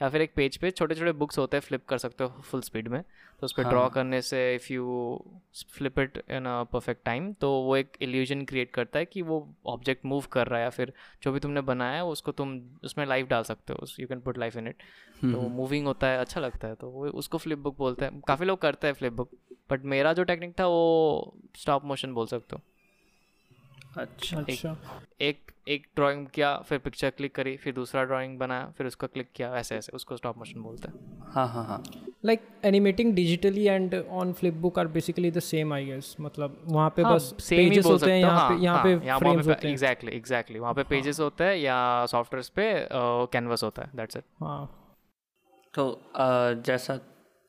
या 0.03 0.09
फिर 0.09 0.21
एक 0.21 0.33
पेज 0.37 0.57
पे 0.57 0.71
छोटे 0.71 0.95
छोटे 0.95 1.13
बुक्स 1.13 1.39
होते 1.39 1.57
हैं 1.57 1.63
फ्लिप 1.63 1.85
कर 1.87 1.99
सकते 1.99 2.25
हो 2.25 2.43
फुल 2.43 2.61
स्पीड 2.61 2.89
में। 2.89 3.03
तो 3.41 3.45
उस 3.45 3.53
पर 3.53 3.63
ड्रॉ 3.63 3.81
हाँ। 3.81 3.91
करने 3.91 4.21
से 4.23 4.55
if 4.55 4.73
you 4.73 4.85
flip 5.71 5.99
it 5.99 6.23
in 6.31 6.47
a 6.47 6.63
perfect 6.63 7.05
time 7.05 7.33
तो 7.33 7.51
वो 7.63 7.77
एक 7.77 7.97
इल्यूजन 8.01 8.45
क्रिएट 8.45 8.71
करता 8.71 8.99
है 8.99 9.05
कि 9.05 9.23
वो 9.23 9.57
ऑब्जेक्ट 9.67 10.05
मूव 10.05 10.25
कर 10.33 10.47
रहा 10.47 10.59
है 10.59 10.65
या 10.65 10.71
फिर 10.71 10.93
जो 11.23 11.33
भी 11.33 11.41
तुमने 11.41 11.61
बनाया 11.61 11.95
है 11.95 12.05
उसको 12.05 12.33
तुम 12.33 12.61
उसमें 12.85 13.07
लाइफ 13.07 13.27
डाल 13.27 13.43
सकते 13.43 13.73
हो 13.73 13.87
you 14.01 14.07
can 14.09 14.21
put 14.21 14.39
life 14.39 14.57
in 14.57 14.69
it 14.69 14.83
तो 15.23 15.49
मूविंग 15.49 15.87
होता 15.87 16.07
है 16.07 16.19
अच्छा 16.19 16.41
लगता 16.41 16.69
है 16.69 16.75
तो 16.75 16.91
वो 16.91 17.07
उसको 17.09 17.39
फ्लिप 17.39 17.59
बुक 17.59 17.77
बोलते 17.79 18.05
हैं। 18.05 18.21
काफ़ी 18.21 18.47
लोग 18.47 18.59
करते 18.59 18.87
हैं 18.87 18.95
फ्लिप 18.95 19.13
बुक 19.13 19.31
बट 19.71 19.85
मेरा 19.85 20.13
जो 20.13 20.25
टेक्निक 20.25 20.61
था 20.61 20.67
वो 20.67 21.35
स्टॉप 21.57 21.85
मोशन 21.85 22.13
बोल 22.15 22.27
सकते 22.27 22.57
हो। 22.57 22.63
अच्छा। 23.97 24.41
अच्छा 24.41 24.77
एक 25.21 25.51
एक 25.71 25.87
ड्राइंग 25.97 26.27
किया 26.35 26.57
फिर 26.69 26.79
पिक्चर 26.79 27.11
क्लिक 27.11 27.35
करी 27.35 27.57
फिर 27.57 27.73
दूसरा 27.75 28.05
ड्राइंग 28.05 28.39
बनाया 28.39 28.73
फिर 28.79 28.87
उसको 28.87 29.07
क्लिक 29.07 29.29
किया 29.37 29.55
ऐसे 29.57 29.77
ऐसे 29.77 29.93
उसको 29.97 30.17
स्टॉप 30.17 30.39
मोशन 30.39 30.63
बोलते 30.63 30.89
हैं। 30.89 31.29
हाँ 31.35 31.47
हाँ 31.49 31.65
हाँ। 31.65 31.83
Like 32.25 32.43
animating 32.65 33.13
digitally 33.17 33.67
and 33.75 33.95
on 34.13 34.33
flipbook 34.35 34.79
are 34.79 34.89
basically 34.89 35.31
the 35.31 35.43
same 35.43 35.73
I 35.73 35.83
guess. 35.85 36.09
मतलब 36.21 36.59
वहाँ 36.67 36.89
पे 36.97 37.03
हाँ, 37.03 37.15
बस 37.15 37.49
ही 37.53 37.69
बोल 37.71 37.93
होते 37.93 37.93
हैं 37.93 37.99
सकते 37.99 38.19
यहाँ 38.21 38.39
हाँ 38.39 38.49
पे 38.51 38.65
यहाँ 38.65 38.77
हाँ, 38.77 38.85
पे 38.85 39.07
यहाँ 39.07 39.21
पे 39.21 39.29
होते 39.29 39.53
हैं। 39.53 39.73
एग्जैक्टली 39.73 40.13
एग्जैक्टली 40.17 40.59
वहाँ 40.59 40.75
पे 40.75 40.83
पेजेस 40.91 41.21
होते 41.21 41.45
हैं 41.45 41.57
या 41.57 42.07
सॉफ्टवेयर 42.07 42.51
पे 42.57 42.67
कैनवस 43.33 43.63
होता 43.65 43.83
है 43.83 43.91
दैट्स 43.97 44.17
इट 44.17 44.25
हाँ। 44.43 44.67
तो 45.75 45.87
जैसा 46.67 46.99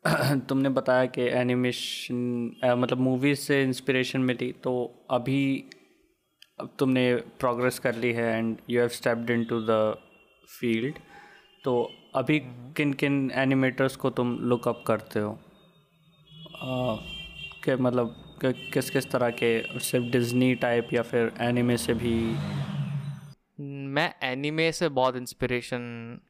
तुमने 0.50 0.70
बताया 0.70 1.06
कि 1.16 1.22
एनिमेशन 1.22 2.16
मतलब 2.78 3.00
मूवीज़ 3.00 3.40
से 3.40 3.62
इंस्पिरेशन 3.64 4.22
मिली 4.22 4.52
तो 4.64 4.74
अभी 5.12 5.42
अब 6.62 6.70
तुमने 6.80 7.16
प्रोग्रेस 7.16 7.80
कर 7.80 7.96
ली 7.96 8.12
है 8.14 8.38
and 8.38 8.58
you 8.70 8.80
have 8.80 8.90
stepped 8.90 9.30
into 9.30 9.60
the 9.62 9.98
field 10.60 10.96
तो 11.64 11.92
अभी 12.16 12.40
किन 12.78 12.94
किन 12.94 13.32
एनिमेटर्स 13.32 13.96
को 13.96 14.10
तुम 14.10 14.38
लुकअप 14.40 14.84
करते 14.88 15.20
हो? 15.20 15.32
अ, 16.62 16.98
के 17.64 17.76
मतलब 17.76 18.16
किस 18.46 18.90
किस 18.90 19.12
तरह 19.12 19.30
के 19.30 19.80
सिर्फ़ 19.80 20.06
डिज्नी 20.06 20.56
टाइप 20.56 20.94
या 20.94 21.02
फिर 21.02 21.34
एनिमे 21.42 21.78
से 21.78 21.94
भी? 21.94 22.14
मैं 23.62 24.14
एनिमे 24.24 24.72
से 24.72 24.90
बहुत 24.90 25.16
इंस्पिरेशन 25.16 25.82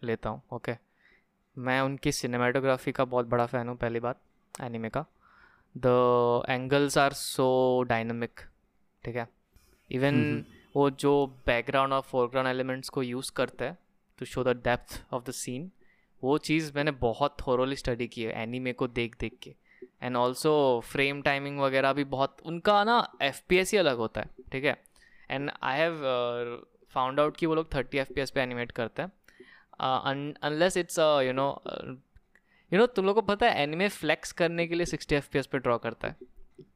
लेता 0.03 0.29
हूँ 0.29 0.41
ओके 0.53 0.75
मैं 1.57 1.81
उनकी 1.81 2.11
सिनेमाटोग्राफी 2.11 2.91
का 2.91 3.05
बहुत 3.05 3.25
बड़ा 3.25 3.45
फ़ैन 3.45 3.67
हूँ 3.67 3.77
पहली 3.77 3.99
बात 3.99 4.21
एनिमे 4.61 4.89
का। 4.89 5.05
The 5.77 6.43
angles 6.49 6.97
are 6.97 7.13
so 7.13 7.83
dynamic 7.83 8.39
ठीक 9.03 9.15
है? 9.15 9.40
इवन 9.91 10.43
वो 10.75 10.89
जो 10.89 11.13
बैकग्राउंड 11.47 11.93
और 11.93 12.01
फोरग्राउंड 12.01 12.49
एलिमेंट्स 12.49 12.89
को 12.89 13.03
यूज़ 13.03 13.31
करता 13.35 13.65
है 13.65 13.77
to 14.19 14.25
show 14.25 14.43
the 14.43 14.55
depth 14.63 15.01
of 15.13 15.23
the 15.23 15.31
scene 15.33 15.69
वो 16.23 16.37
चीज़ 16.39 16.71
मैंने 16.75 16.91
बहुत 16.99 17.35
थोरोली 17.39 17.75
स्टडी 17.75 18.07
की 18.07 18.23
है 18.23 18.41
एनीमे 18.41 18.73
को 18.73 18.87
देख 18.89 19.15
देख 19.19 19.37
के। 19.43 19.55
एंड 20.03 20.15
ऑल्सो 20.17 20.51
फ्रेम 20.85 21.21
टाइमिंग 21.21 21.59
वगैरह 21.59 21.93
भी 21.93 22.03
बहुत 22.07 22.37
उनका 22.45 22.83
ना 22.83 22.97
एफ़ 23.21 23.53
ही 23.53 23.77
अलग 23.77 23.97
होता 23.97 24.21
है 24.21 24.29
ठीक 24.51 24.65
है? 24.65 24.75
And 25.29 25.51
I 25.63 25.79
have 25.79 26.01
found 26.93 27.19
out 27.19 27.37
कि 27.37 27.45
वो 27.45 27.55
लोग 27.55 27.73
थर्टी 27.75 27.97
एफ़ 27.97 28.11
पे 28.13 28.41
एनिमेट 28.41 28.71
करते 28.71 29.01
हैं। 29.01 29.11
Unless 29.81 30.77
it's 30.77 30.99
you 30.99 31.33
know 31.33 31.47
you 32.71 32.79
know 32.79 32.85
तुम 32.87 33.05
लोग 33.05 33.15
को 33.15 33.21
पता 33.23 33.49
है 33.49 33.63
एनिमे 33.63 33.87
फ्लेक्स 33.89 34.31
करने 34.31 34.67
के 34.67 34.75
लिए 34.75 34.85
सिक्सटी 34.85 35.15
एफ़ 35.15 35.47
पे 35.51 35.59
ड्रॉ 35.59 35.77
करता 35.77 36.07
है। 36.07 36.15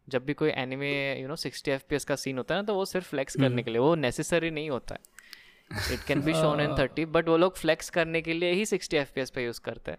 जब 0.10 0.26
भी 0.26 0.34
कोई 0.34 0.50
anime 0.50 1.22
you 1.22 1.28
know 1.28 1.36
sixty 1.36 1.72
F 1.72 2.06
का 2.06 2.16
सीन 2.16 2.38
होता 2.38 2.56
है 2.56 2.62
ना 2.62 2.66
तो 2.66 2.76
वो 2.76 2.86
सिर्फ़ 2.86 3.10
फ्लैक्स 3.10 3.36
करने 3.36 3.64
के 3.64 3.72
लिए 3.72 3.80
वो 3.80 3.96
नेसेसरी 3.96 4.52
नहीं 4.52 4.70
होता 4.70 4.96
है। 4.96 5.02
It 5.94 6.04
can 6.08 6.22
be 6.22 6.34
shown 6.34 6.60
in 6.60 6.76
thirty 6.80 7.06
but 7.06 7.30
वो 7.30 7.38
लोग 7.38 7.58
फ्लैक्स 7.58 7.90
करने 7.90 8.22
के 8.22 8.34
लिए 8.34 8.52
ही 8.52 8.66
सिक्सटी 8.66 8.98
एफ़ 8.98 9.32
पे 9.36 9.44
यूज़ 9.46 9.62
करते 9.62 9.92
हैं। 9.92 9.98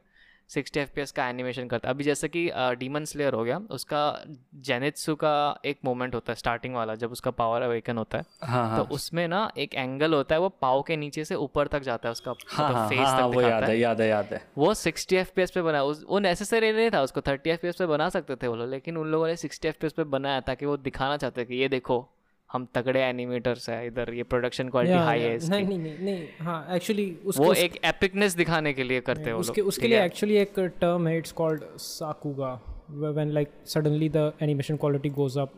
सिक्सटी 0.51 0.81
एफ़ 0.81 1.13
का 1.17 1.29
एनिमेशन 1.29 1.69
करता 1.69 1.89
है। 1.89 1.95
अभी 1.95 2.05
जैसे 2.05 2.29
कि 2.29 2.51
डीमन 2.57 3.05
स्लेयर 3.05 3.35
हो 3.35 3.45
गया 3.45 3.61
उसका 3.71 4.25
जेनित्सु 4.55 5.15
का 5.15 5.61
एक 5.65 5.79
मोमेंट 5.85 6.15
होता 6.15 6.33
है 6.33 6.37
स्टार्टिंग 6.37 6.75
वाला 6.75 6.95
जब 6.95 7.13
उसका 7.13 7.31
पावर 7.31 7.63
अवेकन 7.63 7.99
होता 7.99 8.19
है। 8.19 8.25
हाँ, 8.43 8.69
हाँ. 8.69 8.79
तो 8.79 8.95
उसमें 8.95 9.29
ना 9.29 9.51
एक 9.59 9.75
एंगल 9.75 10.15
होता 10.15 10.35
है 10.35 10.41
वो 10.41 10.49
पाव 10.49 10.83
के 10.83 10.97
नीचे 10.97 11.25
से 11.25 11.35
ऊपर 11.35 11.67
तक 11.67 11.83
जाता 11.83 12.09
है 12.09 12.13
उसका 12.13 12.35
हाँ, 12.49 12.65
मतलब 12.65 12.77
हाँ, 12.77 12.89
फेस 12.89 12.99
हाँ, 12.99 13.31
तक 13.31 13.35
वो 13.35 13.43
याद 13.43 13.65
है। 13.65 13.79
याद 13.79 14.01
है 14.01 14.09
याद 14.09 14.27
है। 14.27 14.49
वो 14.59 14.75
सिक्सटी 14.75 15.17
एफ़ 15.17 15.31
पे 15.55 15.63
बना 15.63 15.83
वो 15.83 16.19
नेसेसरी 16.19 16.73
नहीं 16.73 16.91
था 16.91 17.03
उसको 17.03 17.21
थर्टी 17.21 17.51
एफ़ 17.51 17.67
पे 17.79 17.87
बना 17.87 18.09
सकते 18.09 18.37
थे 18.37 18.49
वो 18.49 18.57
लोग 18.57 18.71
लेकिन 18.71 18.97
उन 18.97 19.07
लोगों 19.07 19.27
ने 19.27 19.37
सिक्सटी 19.37 19.69
एफ़ 19.69 19.87
पे 19.87 20.05
बनाया 20.05 20.41
ताकि 20.41 20.67
वो 20.67 20.77
दिखाना 20.77 21.17
चाहते 21.17 21.45
कि 21.45 21.55
ये 21.55 21.69
देखो 21.69 22.09
हम 22.51 22.67
तगड़े 22.75 23.01
एनिमेटर्स 23.03 23.69
है 23.71 23.87
इधर 23.87 24.13
ये 24.15 24.23
प्रोडक्शन 24.23 24.69
क्वालिटी 24.69 24.99
हाई 24.99 25.21
है 25.21 25.35
इसकी। 25.37 25.51
नहीं 25.51 25.79
नहीं 25.79 25.99
नहीं 25.99 26.27
हाँ 26.41 26.75
एक्चुअली 26.77 27.07
वो 27.39 27.53
एक 27.55 27.77
एपिकनेस 27.85 28.35
दिखाने 28.37 28.73
के 28.73 28.85
लिए 28.85 29.01
करते 29.01 29.25
हैं 29.25 29.33
उसके 29.37 29.61
उसके 29.73 29.89
लिए 29.89 30.05
एक्चुअली 30.05 30.37
एक 30.37 30.59
टर्म 30.81 31.09
है 31.09 31.17
it's 31.19 31.33
called 31.33 31.63
sakuga 31.79 32.53
when 32.91 33.31
like 33.31 33.53
suddenly 33.67 34.09
the 34.09 34.33
animation 34.43 34.77
quality 34.77 35.09
goes 35.19 35.39
up 35.39 35.53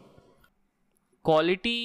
quality 1.25 1.77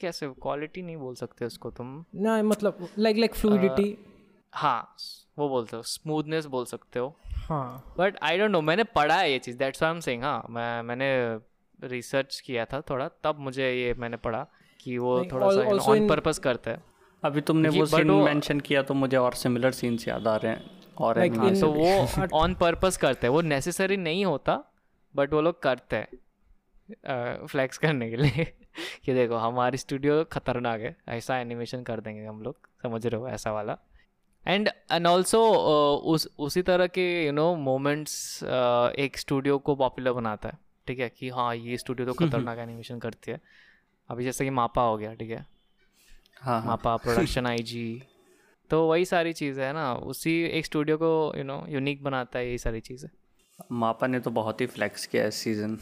कैसे 0.00 0.28
क्वालिटी 0.42 0.82
नहीं 0.82 0.96
बोल 0.96 1.14
सकते 1.14 1.44
उसको 1.44 1.70
तुम। 1.70 2.04
ना 2.14 2.42
मतलब 2.42 2.88
लाइक 2.98 3.16
लाइक 3.16 3.34
फ्लूइडिटी 3.34 3.96
हाँ 4.52 4.96
वो 5.38 5.48
बोलते 5.48 5.76
हो 5.76 5.82
स्मूथनेस 5.82 6.46
बोल 6.46 6.64
सकते 6.64 6.98
हो। 6.98 7.14
हाँ। 7.48 7.94
बट 7.98 8.18
आई 8.22 8.38
डोंट 8.38 8.50
नो 8.50 8.60
मैंने 8.60 8.84
पढ़ा 8.96 9.14
है 9.14 9.30
ये 9.32 9.38
चीज़ 9.38 9.56
दैट्स 9.58 9.82
आई 9.82 9.90
एम 9.90 10.00
सेइंग 10.00 10.22
हाँ 10.22 10.46
मैं 10.50 10.82
मैंने 10.82 11.08
रिसर्च 11.82 12.40
किया 12.40 12.64
था 12.64 12.80
थोड़ा 12.80 13.08
तब 13.24 13.38
मुझे 13.38 13.70
ये 13.72 13.94
मैंने 13.94 14.16
पढ़ा 14.16 14.46
कि 14.80 14.98
वो 14.98 15.24
थोड़ा 15.24 15.50
सा 15.50 15.92
ऑन 15.92 16.08
पर्पस 16.08 16.38
करता 16.38 16.70
है। 16.70 16.82
अभी 17.24 17.40
तुमने 17.40 17.68
वो 17.68 17.86
सीन 17.86 18.10
मेंशन 18.10 18.60
किया 18.60 18.82
तो 18.82 18.94
मुझे 18.94 19.16
और 19.16 19.34
सिमिलर 19.34 19.72
सीन्स 19.72 20.08
याद 20.08 20.28
आ 20.28 20.36
रहे 20.36 20.52
हैं 20.52 20.80
और 20.98 21.18
like 21.18 21.44
इन, 21.44 21.60
तो 21.60 21.72
वो 21.72 22.28
ऑन 22.34 22.54
पर्पस 22.54 22.96
करते 22.96 23.26
हैं। 23.26 23.34
वो 23.34 23.40
नेसेसरी 23.40 23.96
नहीं 23.96 24.24
होता 24.24 24.62
बट 25.16 25.32
वो 25.32 25.40
लोग 25.40 25.62
करते 25.62 25.96
हैं 25.96 27.46
फ्लैक्स 27.46 27.78
करने 27.84 28.10
के 28.10 28.16
लिए। 28.16 28.44
कि 29.04 29.12
देखो 29.14 29.36
हमारी 29.36 29.78
स्टूडियो 29.78 30.24
खतरनाक 30.24 30.80
है 30.80 30.96
ऐसा 31.08 31.38
एनिमेशन 31.38 31.82
कर 31.82 32.00
देंगे 32.00 32.24
हम 32.24 32.42
लोग 32.42 32.68
समझ 32.82 33.06
रहे 33.06 33.20
हो 33.20 33.28
ऐसा 33.28 33.52
वाला। 33.52 33.78
एंड 34.46 34.68
एंड 34.92 35.06
ऑल्सो 35.06 35.40
उस 36.12 36.28
उसी 36.38 36.62
तरह 36.62 36.86
के 36.86 37.04
यू 37.26 37.32
नो 37.32 37.54
मोमेंट्स 37.56 38.42
एक 38.98 39.18
स्टूडियो 39.18 39.58
को 39.58 39.74
पॉपुलर 39.74 40.12
बनाता 40.12 40.48
है। 40.48 40.58
ठीक 40.86 40.98
है 40.98 41.08
कि 41.08 41.28
हाँ 41.28 41.54
ये 41.56 41.76
स्टूडियो 41.76 42.06
तो 42.06 42.12
खतरनाक 42.26 42.58
एनिमेशन 42.58 42.98
करती 42.98 43.30
है। 43.30 43.40
अभी 44.10 44.24
जैसे 44.24 44.44
कि 44.44 44.50
मापा 44.50 44.82
हो 44.82 44.96
गया 44.96 45.14
ठीक 45.14 45.30
है? 45.30 45.44
हाँ, 46.40 46.60
हाँ। 46.60 46.66
मापा 46.66 46.96
प्रोडक्शन 46.96 47.46
आईजी 47.46 48.02
तो 48.70 48.86
वही 48.88 49.04
सारी 49.04 49.32
चीज़ें 49.32 49.64
है 49.66 49.72
ना। 49.72 49.92
उसी 49.94 50.32
एक 50.42 50.64
स्टूडियो 50.64 50.96
को 50.96 51.10
यू 51.38 51.44
नो 51.44 51.64
यूनिक 51.68 52.02
बनाता 52.02 52.38
है 52.38 52.46
यही 52.48 52.58
सारी 52.58 52.80
चीज़ें। 52.80 53.08
मापा 53.72 54.06
ने 54.06 54.20
तो 54.20 54.30
बहुत 54.30 54.60
ही 54.60 54.66
फ्लैक्स 54.66 55.06
किया 55.06 55.26
इस 55.26 55.34
सीज़न 55.34 55.78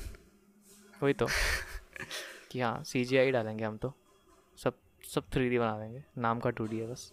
वही 1.03 1.13
तो। 1.13 1.27
कि 2.51 2.61
हाँ 2.61 2.83
सी 2.85 3.05
जी 3.05 3.17
आई 3.17 3.31
डालेंगे 3.31 3.65
हम 3.65 3.77
तो। 3.77 3.93
सब 4.59 4.75
सब 5.15 5.25
थ्री 5.33 5.49
डी 5.51 5.59
बना 5.59 5.79
देंगे। 5.79 6.03
नाम 6.19 6.41
का 6.41 6.51
टू 6.51 6.67
डी 6.67 6.79
है 6.79 6.87
बस। 6.87 7.13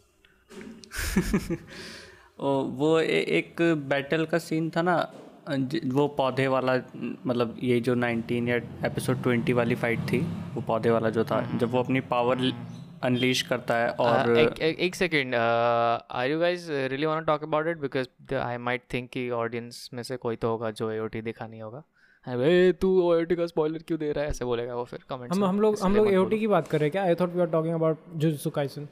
ओ, 2.39 2.61
वो 2.63 2.99
ए, 2.99 3.19
एक 3.37 3.61
बैटल 3.89 4.25
का 4.25 4.37
सीन 4.37 4.69
था 4.69 4.81
ना 4.81 4.95
वो 5.49 6.07
पौधे 6.07 6.47
वाला 6.47 6.73
मतलब 7.25 7.55
ये 7.63 7.79
जो 7.79 7.95
19 7.95 8.47
या 8.49 8.55
एपिसोड 8.85 9.21
20 9.23 9.53
वाली 9.53 9.75
फाइट 9.75 9.99
थी 9.99 10.19
वो 10.53 10.61
पौधे 10.61 10.89
वाला 10.89 11.09
जो 11.09 11.23
था 11.23 11.39
हम्म। 11.39 11.57
जब 11.57 11.71
वो 11.71 11.79
अपनी 11.79 11.99
पावर 11.99 12.51
अनलीश 13.03 13.41
करता 13.41 13.77
है 13.77 13.89
और 13.89 14.37
एक 14.37 14.59
एक 14.59 14.95
second 14.95 15.35
are 15.35 16.29
you 16.31 16.39
guys 16.39 16.67
really 16.69 17.05
want 17.05 17.25
talk 17.27 17.43
about 17.43 17.67
it 17.67 17.77
because 17.77 18.35
I 18.35 18.57
might 18.57 18.83
think 18.93 19.09
कि 19.09 19.29
ऑडियंस 19.29 19.89
में 19.93 20.03
से 20.03 20.17
कोई 20.17 20.35
तो 20.35 20.49
होगा 20.49 20.71
जो 20.71 20.91
एओटी 20.91 21.21
देखा 21.21 21.47
नहीं 21.47 21.61
होगा। 21.61 21.83
अरे 22.25 22.71
तू 22.71 23.13
एओटी 23.13 23.35
का 23.35 23.45
स्पॉइलर 23.45 23.83
क्यों 23.87 23.99
दे 23.99 24.11
रहा 24.11 24.23
है? 24.23 24.29
ऐसे 24.29 24.45
बोलेगा 24.45 24.75
वो 24.75 24.83
फिर 24.83 24.99
कमेंट 25.09 25.33
हम 25.33 25.45
हम 25.45 25.61
लोग 25.61 25.79
हम 25.83 25.95
लोग 25.95 26.11
एओटी 26.13 26.39
की 26.39 26.47
बात 26.47 26.67
कर 26.67 26.77
रहे 26.77 26.85
हैं 26.85 26.91
क्या? 26.91 27.03
I 27.03 27.15
thought 27.15 27.33
we 27.35 27.41
are 27.41 27.47
talking 27.47 27.73
about 27.75 27.97
Jujutsu 28.15 28.49
Kaisen 28.49 28.87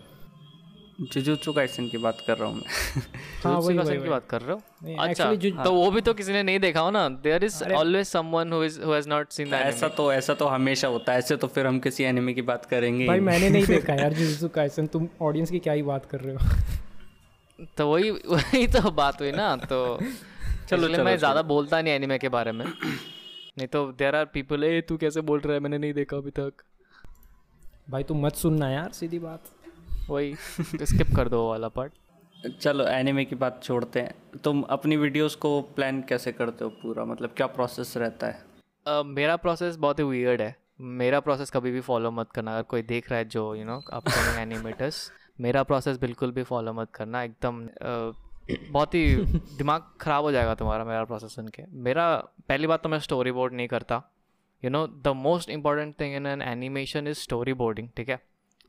Jujutsu 1.00 1.52
Kaisen 1.54 1.88
की 1.88 1.98
बात 1.98 2.22
कर 2.28 2.38
रहा 2.38 2.50
हूँ 2.50 2.56
मैं। 2.56 3.02
हाँ 3.44 3.58
वही 3.60 3.78
वही 3.78 3.98
की 3.98 4.10
बात 4.10 4.26
कर 4.30 4.42
रहे 4.42 4.52
हो? 4.52 4.96
अच्छा 5.00 5.34
तो 5.64 5.74
वो 5.74 5.90
भी 5.92 6.02
तो 6.02 6.14
किसी 6.14 6.34
ने 6.34 6.42
नहीं 6.44 6.60
देखा 6.60 6.80
हो 6.82 6.92
ना? 6.92 7.08
There 7.24 7.44
is 7.44 7.64
always 7.64 8.08
someone 8.08 8.54
who 8.54 8.64
is 8.64 8.80
who 8.82 8.94
has 8.94 9.10
not 9.10 9.32
seen 9.32 9.50
that 9.52 9.66
ऐसा 9.66 9.88
तो 9.98 10.12
ऐसा 10.14 10.34
तो 10.34 10.46
हमेशा 10.48 10.88
होता 10.88 11.12
है। 11.12 11.20
ऐसे 11.20 11.36
तो 11.36 11.48
फिर 11.48 11.68
हम 11.68 11.80
किसी 11.80 12.04
एनिमे 12.04 12.34
की 12.34 12.42
बात 12.42 12.66
करेंगे 12.66 13.08
भाई 13.08 13.20
मैंने 13.20 13.50
नहीं 13.50 13.66
देखा 13.66 13.94
यार 13.94 14.14
जुजुत्सु 14.20 14.48
काइसन 14.56 14.88
तुम 14.88 15.08
ऑडियंस 15.22 15.52
की 15.52 15.60
क्या 15.60 15.74
ही 15.74 15.82
बात 15.84 16.06
कर 16.06 16.20
रहे 16.20 16.36
हो? 16.36 17.66
तो 17.78 17.88
वही 17.92 18.10
वही 18.12 18.66
तो 18.68 18.92
बात 18.92 19.22
हुई 19.22 19.32
ना 19.32 19.56
तो 19.56 19.82
चलो 20.70 20.88
चलो 20.88 21.04
मैं 21.04 21.18
ज़्यादा 21.18 21.42
बोलता 21.52 21.82
नहीं 21.82 21.94
एनिमे 21.94 22.18
के 22.18 22.30
बारे 22.30 22.52
में। 22.52 22.66
नहीं 22.66 23.68
तो 23.68 23.86
देर 24.00 24.16
आर 24.16 24.26
पीपल 24.34 24.64
ए 24.64 24.82
तू 24.90 24.98
कैसे 24.98 25.22
बोल 25.22 25.40
रहा 25.40 25.54
है? 25.54 25.60
मैंने 25.60 25.78
नहीं 25.78 25.94
देखा 25.94 26.18
अभी 26.18 26.32
तक। 26.40 26.64
भाई 27.90 28.04
तू 28.04 28.14
मत 28.14 28.36
सुनना 28.36 28.70
यार 28.70 28.92
सीधी 28.94 29.20
बात। 29.20 29.44
वही 30.10 30.36
स्किप 30.36 31.16
कर 31.16 31.30
दो 31.30 31.48
वाला 31.50 31.68
पार्ट 31.68 31.94
चलो 32.62 32.84
एनिमे 32.88 33.26
की 33.26 33.36
बात 33.36 33.60
छोड़ते 33.64 34.00
हैं। 34.00 34.40
तुम 34.44 34.62
अपनी 34.70 34.98
वीडियोस 34.98 35.36
को 35.36 35.62
प्लान 35.76 36.02
कैसे 36.02 36.32
करते 36.32 36.64
हो 36.64 36.70
पूरा? 36.82 37.06
मतलब 37.06 37.34
क्या 37.38 37.48
प्रोसेस 37.48 37.98
रहता 37.98 38.28
है? 38.28 38.44
uh, 38.86 39.06
मेरा 39.06 39.36
प्रोसेस 39.36 39.76
बहुत 39.76 40.00
ही 40.00 40.04
वियर्ड 40.04 40.42
है। 40.42 40.56
मेरा 40.82 41.20
प्रोसेस 41.20 41.52
कभी 41.52 41.72
भी 41.72 41.82
फॉलो 41.82 42.12
मत 42.12 42.32
करना। 42.32 42.54
अगर 42.54 42.64
कोई 42.64 42.82
देख 42.84 43.10
रहा 43.10 43.20
है 43.20 43.26
जो 43.26 43.56
यू 43.56 43.66
नो 43.66 43.80
अपकमिंग 43.94 44.40
एनिमेटर्स 44.42 45.12
मेरा 45.40 45.64
प्रोसेस 45.64 45.98
बिल्कुल 45.98 46.32
भी 46.32 46.44
फॉलो 46.44 46.74
मत 46.74 46.92
करना। 46.94 47.24
एकदम 47.24 47.66
uh, 47.66 48.14
बहुत 48.72 48.94
ही 48.96 49.16
दिमाग 49.58 49.90
ख़राब 50.02 50.24
हो 50.24 50.32
जाएगा 50.32 50.56
तुम्हारा 50.56 50.86
मेरा 50.86 51.04
प्रोसेस 51.04 51.36
सुन 51.36 51.48
के। 51.48 51.64
मेरा 51.72 52.16
पहली 52.50 52.68
बात 52.68 52.84
तो 52.84 52.90
मैं 52.90 53.00
स्टोरी 53.00 53.32
बोर्ड 53.32 53.54
नहीं 53.54 53.68
करता। 53.68 54.02
You 54.64 54.70
know 54.70 54.88
the 54.88 55.14
most 55.16 55.50
important 55.50 56.00
thing 56.00 56.16
in 56.16 56.26
an 56.26 56.42
animation 56.42 57.08
is 57.08 57.18
story 57.18 57.54
boarding 57.54 57.90
ठीक 57.98 58.10
है? 58.10 58.20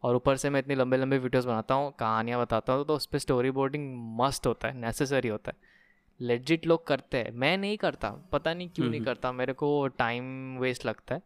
और 0.02 0.16
ऊपर 0.16 0.36
से 0.36 0.50
मैं 0.50 0.60
इतनी 0.60 0.74
लंबे 0.74 0.96
लंबे 0.96 1.18
वीडियोस 1.18 1.44
बनाता 1.44 1.74
हूँ 1.74 1.92
कहानियाँ 1.98 2.40
बताता 2.40 2.72
हूँ 2.72 2.86
तो 2.86 2.94
उस 2.94 3.06
पर 3.06 3.18
स्टोरी 3.18 3.50
बोर्डिंग 3.50 4.16
मस्त 4.20 4.46
होता 4.46 4.68
है 4.68 4.74
नेसेसरी 4.74 5.28
होता 5.28 5.50
है। 5.50 5.56
लेजिट 6.20 6.66
लोग 6.66 6.86
करते 6.86 7.18
हैं। 7.18 7.30
मैं 7.30 7.56
नहीं 7.58 7.76
करता 7.76 8.10
पता 8.32 8.54
नहीं 8.54 8.68
क्यों 8.68 8.88
नहीं 8.88 9.00
करता 9.00 9.32
मेरे 9.32 9.52
को 9.52 9.86
टाइम 9.88 10.58
वेस्ट 10.58 10.86
लगता 10.86 11.14
है। 11.14 11.22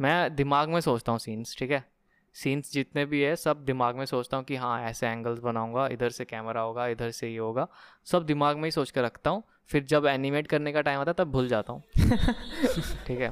मैं 0.00 0.34
दिमाग 0.36 0.68
में 0.68 0.80
सोचता 0.80 1.12
हूँ 1.12 1.18
सीन्स 1.18 1.56
ठीक 1.58 1.70
है? 1.70 1.91
सीन्स 2.34 2.72
जितने 2.72 3.04
भी 3.04 3.20
है 3.22 3.34
सब 3.36 3.64
दिमाग 3.64 3.96
में 3.96 4.04
सोचता 4.06 4.36
हूँ 4.36 4.44
कि 4.44 4.56
हाँ 4.56 4.80
ऐसे 4.82 5.06
एंगल्स 5.06 5.38
बनाऊँगा 5.38 5.86
इधर 5.86 6.10
से 6.10 6.24
कैमरा 6.24 6.60
होगा 6.60 6.86
इधर 6.86 7.10
से 7.10 7.28
ये 7.28 7.38
होगा। 7.38 7.66
सब 8.04 8.26
दिमाग 8.26 8.56
में 8.56 8.64
ही 8.64 8.70
सोच 8.70 8.90
कर 8.90 9.02
रखता 9.02 9.30
हूँ 9.30 9.42
फिर 9.70 9.84
जब 9.84 10.06
एनिमेट 10.06 10.46
करने 10.46 10.72
का 10.72 10.80
टाइम 10.80 11.00
आता 11.00 11.10
है 11.10 11.14
तब 11.18 11.30
भूल 11.32 11.48
जाता 11.48 11.72
हूँ। 11.72 11.82
ठीक 13.06 13.20
है? 13.20 13.30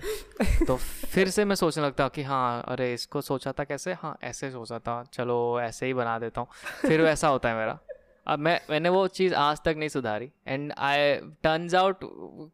तो 0.66 0.76
फिर 0.76 1.30
से 1.30 1.44
मैं 1.44 1.54
सोचने 1.54 1.84
लगता 1.84 2.04
हूँ 2.04 2.10
कि 2.10 2.22
हाँ 2.22 2.62
अरे 2.68 2.92
इसको 2.94 3.20
सोचा 3.20 3.52
था 3.52 3.64
कैसे? 3.64 3.92
हाँ 3.92 4.16
ऐसे 4.22 4.50
सोचा 4.50 4.78
था 4.78 5.02
चलो 5.12 5.60
ऐसे 5.60 5.86
ही 5.86 5.94
बना 5.94 6.18
देता 6.18 6.40
हूँ। 6.40 6.48
फिर 6.82 7.00
वैसा 7.00 7.28
होता 7.28 7.48
है 7.48 7.56
मेरा। 7.56 7.78
अब 8.26 8.38
मैं 8.38 8.60
मैंने 8.70 8.88
वो 8.88 9.06
चीज़ 9.08 9.34
आज 9.34 9.60
तक 9.64 9.74
नहीं 9.78 9.88
सुधारी। 9.88 10.30
एंड 10.46 10.72
आई 10.78 11.14
टर्न्स 11.42 11.74
आउट 11.74 11.98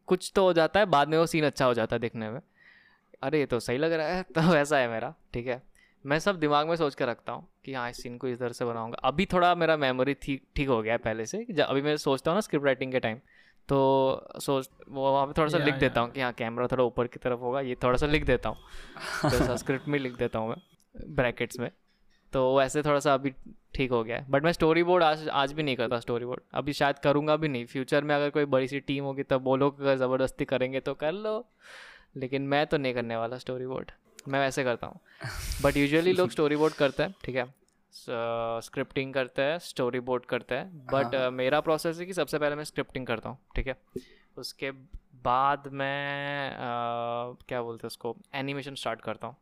कुछ 0.07 0.31
तो 0.35 0.43
हो 0.43 0.53
जाता 0.53 0.79
है 0.79 0.85
बाद 0.85 1.07
में 1.07 1.17
वो 1.17 1.25
सीन 1.25 1.45
अच्छा 1.45 1.65
हो 1.65 1.73
जाता 1.73 1.95
है 1.95 1.99
देखने 1.99 2.29
में। 2.29 2.41
अरे 3.23 3.39
ये 3.39 3.45
तो 3.45 3.59
सही 3.59 3.77
लग 3.77 3.93
रहा 3.93 4.07
है 4.07 4.23
तो 4.35 4.41
वैसा 4.41 4.77
है 4.77 4.87
मेरा। 4.87 5.13
ठीक 5.33 5.47
है? 5.47 5.61
मैं 6.05 6.17
सब 6.19 6.39
दिमाग 6.39 6.67
में 6.67 6.75
सोच 6.75 6.95
कर 6.95 7.07
रखता 7.07 7.31
हूँ 7.31 7.47
कि 7.65 7.73
हाँ 7.73 7.89
इस 7.89 8.01
सीन 8.01 8.17
को 8.17 8.27
इधर 8.27 8.51
से 8.51 8.65
बनाऊँगा। 8.65 8.97
अभी 9.03 9.25
थोड़ा 9.25 9.53
मेरा 9.55 9.77
मेमोरी 9.77 10.13
ठीक 10.13 10.43
ठीक 10.55 10.67
हो 10.67 10.81
गया 10.81 10.93
है 10.93 10.97
पहले 10.97 11.25
से। 11.25 11.45
जब 11.51 11.63
अभी 11.63 11.81
मैं 11.81 11.95
सोचता 11.97 12.31
हूँ 12.31 12.35
ना 12.37 12.41
स्क्रिप्ट 12.41 12.65
राइटिंग 12.65 12.91
के 12.91 12.99
टाइम 12.99 13.17
तो 13.69 13.79
सोच 14.41 14.69
वो 14.89 15.11
वहाँ 15.11 15.25
पे 15.27 15.33
थोड़ा 15.37 15.49
सा 15.51 15.57
लिख 15.57 15.75
देता 15.75 16.01
हूँ 16.01 16.11
कि 16.11 16.21
हाँ 16.21 16.31
कैमरा 16.33 16.67
थोड़ा 16.67 16.83
ऊपर 16.83 17.07
की 17.07 17.19
तरफ़ 17.19 17.39
होगा 17.39 17.61
ये 17.61 17.75
थोड़ा 17.83 17.97
सा 17.97 18.05
लिख 18.05 18.25
देता 18.25 18.49
हूँ। 18.49 18.57
तो 19.31 19.57
स्क्रिप्ट 19.57 19.87
में 19.87 19.99
लिख 19.99 20.17
देता 20.17 20.39
हूँ 20.39 20.49
मैं 20.49 21.15
ब्रैकेट्स 21.15 21.59
में। 21.59 21.69
तो 22.33 22.57
वैसे 22.57 22.81
थोड़ा 22.81 22.99
सा 22.99 23.13
अभी 23.13 23.33
ठीक 23.75 23.91
हो 23.91 24.03
गया 24.03 24.17
है। 24.17 24.25
बट 24.29 24.43
मैं 24.43 24.51
स्टोरी 24.51 24.83
बोर्ड 24.83 25.03
आज 25.03 25.27
आज 25.29 25.53
भी 25.53 25.63
नहीं 25.63 25.75
करता 25.75 25.99
स्टोरी 25.99 26.25
बोर्ड 26.25 26.41
अभी 26.53 26.73
शायद 26.73 26.99
करूँगा 26.99 27.35
भी 27.35 27.47
नहीं। 27.47 27.65
फ्यूचर 27.65 28.03
में 28.03 28.15
अगर 28.15 28.29
कोई 28.29 28.45
बड़ी 28.45 28.67
सी 28.67 28.79
टीम 28.79 29.03
होगी 29.03 29.23
तब 29.23 29.43
वो 29.43 29.55
लोग 29.55 29.81
अगर 29.81 29.95
ज़बरदस्ती 29.95 30.45
करेंगे 30.45 30.79
तो 30.79 30.93
कर 30.93 31.11
लो। 31.11 31.39
लेकिन 32.17 32.41
मैं 32.41 32.65
तो 32.67 32.77
नहीं 32.77 32.93
करने 32.93 33.15
वाला 33.15 33.37
स्टोरी 33.37 33.65
बोर्ड 33.65 33.91
मैं 34.27 34.39
वैसे 34.39 34.63
करता 34.63 34.87
हूँ। 34.87 34.99
बट 35.63 35.77
यूजुअली 35.77 36.13
लोग 36.13 36.29
स्टोरी 36.29 36.55
बोर्ड 36.55 36.73
करते 36.73 37.03
हैं 37.03 37.15
ठीक 37.23 37.35
है? 37.35 37.45
स्क्रिप्टिंग 37.93 39.13
करते 39.13 39.41
हैं 39.41 39.57
स्टोरी 39.61 39.99
बोर्ड 40.01 40.25
करते 40.25 40.55
हैं। 40.55 40.85
बट 40.87 41.15
मेरा 41.33 41.59
प्रोसेस 41.61 41.99
है 41.99 42.05
कि 42.05 42.13
सबसे 42.13 42.39
पहले 42.39 42.55
मैं 42.55 42.63
स्क्रिप्टिंग 42.63 43.07
करता 43.07 43.29
हूँ 43.29 43.37
ठीक 43.55 43.67
है? 43.67 43.77
उसके 44.37 44.71
बाद 45.23 45.67
मैं 45.73 46.53
क्या 47.47 47.61
बोलते 47.61 47.85
हैं 47.85 47.87
उसको? 47.87 48.15
एनिमेशन 48.35 48.75
स्टार्ट 48.75 49.01
करता 49.01 49.27
हूँ। 49.27 49.35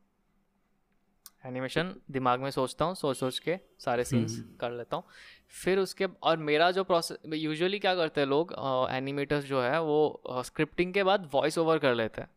एनिमेशन 1.45 1.93
दिमाग 2.11 2.39
में 2.41 2.49
सोचता 2.51 2.85
हूँ 2.85 2.95
सोच 2.95 3.17
सोच 3.17 3.39
के 3.39 3.57
सारे 3.79 4.03
सीन्स 4.03 4.37
कर 4.59 4.71
लेता 4.71 4.95
हूँ। 4.95 5.03
फिर 5.63 5.79
उसके 5.79 6.05
और 6.23 6.37
मेरा 6.39 6.69
जो 6.71 6.83
प्रोसेस 6.83 7.17
यूजुअली 7.33 7.79
क्या 7.79 7.93
करते 7.95 8.21
हैं 8.21 8.27
लोग 8.27 8.53
एनिमेटर्स 8.91 9.45
जो 9.45 9.61
है 9.61 9.81
वो 9.81 10.41
स्क्रिप्टिंग 10.45 10.93
के 10.93 11.03
बाद 11.03 11.29
वॉइस 11.33 11.57
ओवर 11.57 11.77
कर 11.79 11.93
लेते 11.95 12.21
हैं। 12.21 12.29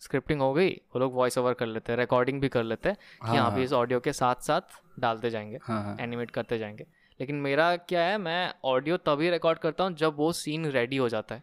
स्क्रिप्टिंग 0.00 0.40
हो 0.40 0.52
गई 0.54 0.70
वो 0.70 0.98
लोग 0.98 1.14
वॉइस 1.14 1.38
ओवर 1.38 1.54
कर 1.54 1.66
लेते 1.66 1.92
हैं 1.92 1.98
रिकॉर्डिंग 1.98 2.40
भी 2.40 2.48
कर 2.48 2.62
लेते 2.62 2.88
हैं 2.88 2.96
कि 3.30 3.36
हाँ 3.36 3.50
पे 3.50 3.62
इस 3.62 3.72
ऑडियो 3.72 4.00
के 4.00 4.12
साथ 4.12 4.34
साथ 4.34 4.60
डालते 5.00 5.30
जाएँगे 5.30 5.58
हाँ 5.62 5.82
हाँ। 5.82 5.96
एनिमेट 6.00 6.30
करते 6.30 6.58
जाएँगे। 6.58 6.86
लेकिन 7.20 7.36
मेरा 7.36 7.76
क्या 7.76 8.02
है 8.02 8.18
मैं 8.18 8.54
ऑडियो 8.64 8.96
तभी 8.96 9.30
रिकॉर्ड 9.30 9.58
करता 9.58 9.84
हूँ 9.84 9.92
जब 9.92 10.16
वो 10.16 10.32
सीन 10.32 10.66
रेडी 10.66 10.96
हो 10.96 11.08
जाता 11.08 11.34
है। 11.34 11.42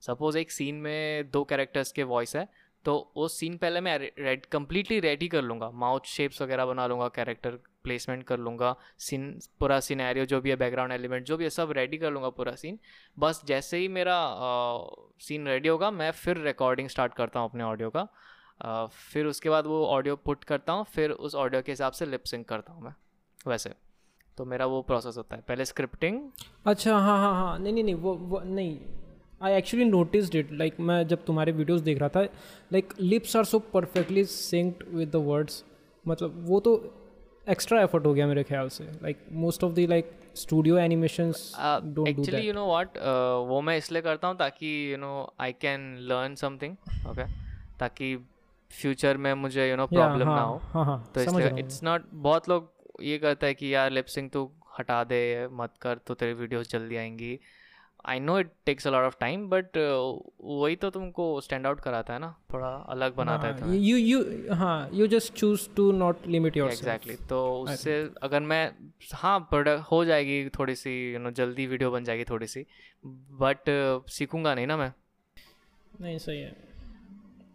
सपोज़ 0.00 0.38
एक 0.38 0.50
सीन 0.50 0.74
में 0.74 1.30
दो 1.30 1.44
कैरेक्टर्स 1.44 1.92
के 1.92 2.02
वॉइस 2.02 2.36
है 2.36 2.48
तो 2.84 3.12
वो 3.16 3.26
सीन 3.28 3.56
पहले 3.56 3.80
मैं 3.80 3.98
रेड 3.98 4.44
कम्प्लीटली 4.46 4.98
रेडी 5.00 5.28
कर 5.28 5.42
लूँगा। 5.42 5.70
माउथ 5.74 6.06
शेप्स 6.06 6.40
वगैरह 6.42 6.66
बना 6.66 6.86
लूँगा 6.86 7.08
कैरेक्टर 7.08 7.58
प्लेसमेंट 7.84 8.22
कर 8.24 8.38
लूँगा 8.38 8.74
सीन 8.98 9.30
पूरा 9.60 9.78
सिनेरियो 9.80 10.24
जो 10.24 10.40
भी 10.40 10.50
है 10.50 10.56
बैकग्राउंड 10.56 10.92
एलिमेंट 10.92 11.26
जो 11.26 11.36
भी 11.36 11.44
है 11.44 11.50
सब 11.50 11.72
रेडी 11.72 11.98
कर 11.98 12.10
लूँगा 12.10 12.28
पूरा 12.30 12.54
सीन 12.54 12.78
बस 13.18 13.42
जैसे 13.46 13.78
ही 13.78 13.88
मेरा 13.88 14.18
सीन 15.20 15.46
रेडी 15.48 15.68
होगा 15.68 15.90
मैं 15.90 16.10
फिर 16.10 16.38
रिकॉर्डिंग 16.38 16.88
स्टार्ट 16.88 17.14
करता 17.14 17.40
हूँ 17.40 17.48
अपने 17.50 17.64
ऑडियो 17.64 17.90
का। 17.90 18.06
अ, 18.60 18.86
फिर 18.86 19.26
उसके 19.26 19.50
बाद 19.50 19.66
वो 19.66 19.84
ऑडियो 19.86 20.16
पुट 20.16 20.44
करता 20.44 20.72
हूँ 20.72 20.84
फिर 20.84 21.10
उस 21.10 21.34
ऑडियो 21.34 21.62
के 21.62 21.72
हिसाब 21.72 21.92
से 21.92 22.06
लिप 22.06 22.24
सिंक 22.24 22.48
करता 22.48 22.72
हूँ 22.72 22.82
मैं 22.84 22.94
वैसे। 23.46 23.70
तो 24.38 24.44
मेरा 24.44 24.66
वो 24.66 24.80
प्रोसेस 24.82 25.16
होता 25.16 25.36
है। 25.36 25.42
पहले 25.48 25.64
स्क्रिप्टिंग 25.64 26.20
अच्छा 26.66 26.96
हाँ 26.98 27.18
हाँ 27.18 27.32
हाँ। 27.34 27.58
नहीं 27.58 27.72
नहीं 27.72 27.84
नहीं 27.84 27.94
वो, 27.94 28.14
वो 28.14 28.40
नहीं। 28.40 28.78
I 29.42 29.52
actually 29.52 29.84
noticed 29.84 30.30
it 30.32 30.52
like 30.52 30.80
मैं 30.80 31.06
जब 31.08 31.24
तुम्हारे 31.24 31.52
वीडियोस 31.52 31.80
देख 31.80 31.98
रहा 31.98 32.08
था 32.08 32.22
like 32.72 32.92
lips 33.00 33.36
are 33.36 33.44
so 33.44 33.58
perfectly 33.72 34.24
synced 34.24 34.84
with 34.94 35.10
the 35.10 35.16
words 35.26 35.64
मतलब 36.04 36.44
वो 36.48 36.60
तो 36.60 36.74
एक्स्ट्रा 37.50 37.80
एफर्ट 37.82 38.06
हो 38.06 38.12
गया 38.14 38.26
मेरे 38.26 38.42
ख्याल 38.42 38.68
से। 38.68 38.84
Like 39.02 39.18
most 39.32 39.64
of 39.64 39.72
the 39.72 39.86
like 39.88 40.10
studio 40.36 40.76
do 41.94 42.06
actually 42.06 42.46
you 42.46 42.52
know 42.52 42.66
what 42.66 42.98
वो 43.48 43.60
मैं 43.60 43.76
इसलिए 43.78 44.02
करता 44.02 44.28
हूँ 44.28 44.36
ताकि 44.36 44.68
you 44.92 44.96
know 44.98 45.12
I 45.40 45.52
can 45.60 45.96
learn 46.10 46.34
something 46.34 46.76
okay 47.10 47.26
ताकि 47.80 48.16
फ्यूचर 48.70 49.16
में 49.16 49.32
मुझे 49.34 49.68
यू 49.70 49.76
नो 49.76 49.86
प्रॉब्लम 49.86 50.28
ना 50.28 50.40
हो 50.40 50.60
हाँ। 50.72 50.84
हाँ 50.84 51.12
तो 51.14 51.20
इसलिए 51.20 51.50
इट्स 51.58 51.82
नॉट 51.84 52.02
बहुत 52.22 52.48
लोग 52.48 52.72
ये 53.02 53.18
करता 53.18 53.46
है 53.46 53.54
कि 53.54 53.74
यार 53.74 53.90
लिपसिंग 53.90 54.30
तू 54.30 54.50
हटा 54.78 55.02
दे 55.04 55.20
मत 55.52 55.74
कर 55.80 55.98
तो 56.06 56.14
तेरी 56.14 56.32
वीडियोस 56.32 56.70
जल्दी 56.70 56.96
आएँगी। 56.96 57.38
I 58.04 58.20
know 58.20 58.38
it 58.38 58.50
takes 58.66 58.86
a 58.86 58.90
lot 58.90 59.04
of 59.04 59.16
time 59.20 59.48
but 59.48 59.76
वही 60.40 60.76
तो 60.76 60.90
तुमको 60.90 61.40
स्टैंड 61.40 61.66
आउट 61.66 61.80
कराता 61.80 62.12
है 62.12 62.18
ना? 62.18 62.34
थोड़ा 62.52 62.68
अलग 62.88 63.14
बनाता 63.16 63.48
है 63.48 63.76
यू 63.76 63.96
यू 63.96 64.54
हाँ 64.54 64.88
you 64.92 65.06
just 65.06 65.32
choose 65.32 65.68
to 65.76 65.90
not 65.92 66.26
limit 66.26 66.56
your 66.56 66.70
exactly 66.70 67.16
तो 67.28 67.40
उससे 67.60 67.96
अगर 68.22 68.40
मैं 68.40 68.62
हाँ 69.14 69.38
प्रोडक्ट 69.40 69.90
हो 69.90 70.04
जाएगी 70.04 70.48
थोड़ी 70.48 70.74
सी 70.74 70.92
यू 71.12 71.18
नो 71.18 71.30
जल्दी 71.30 71.66
वीडियो 71.66 71.90
बन 71.90 72.04
जाएगी 72.04 72.24
थोड़ी 72.24 72.46
सी 72.46 72.66
बट 73.40 73.70
सीखूँगा 74.10 74.54
नहीं 74.54 74.66
ना 74.66 74.76
मैं। 74.76 74.92
नहीं 76.00 76.18
सही 76.18 76.40
है। 76.40 76.54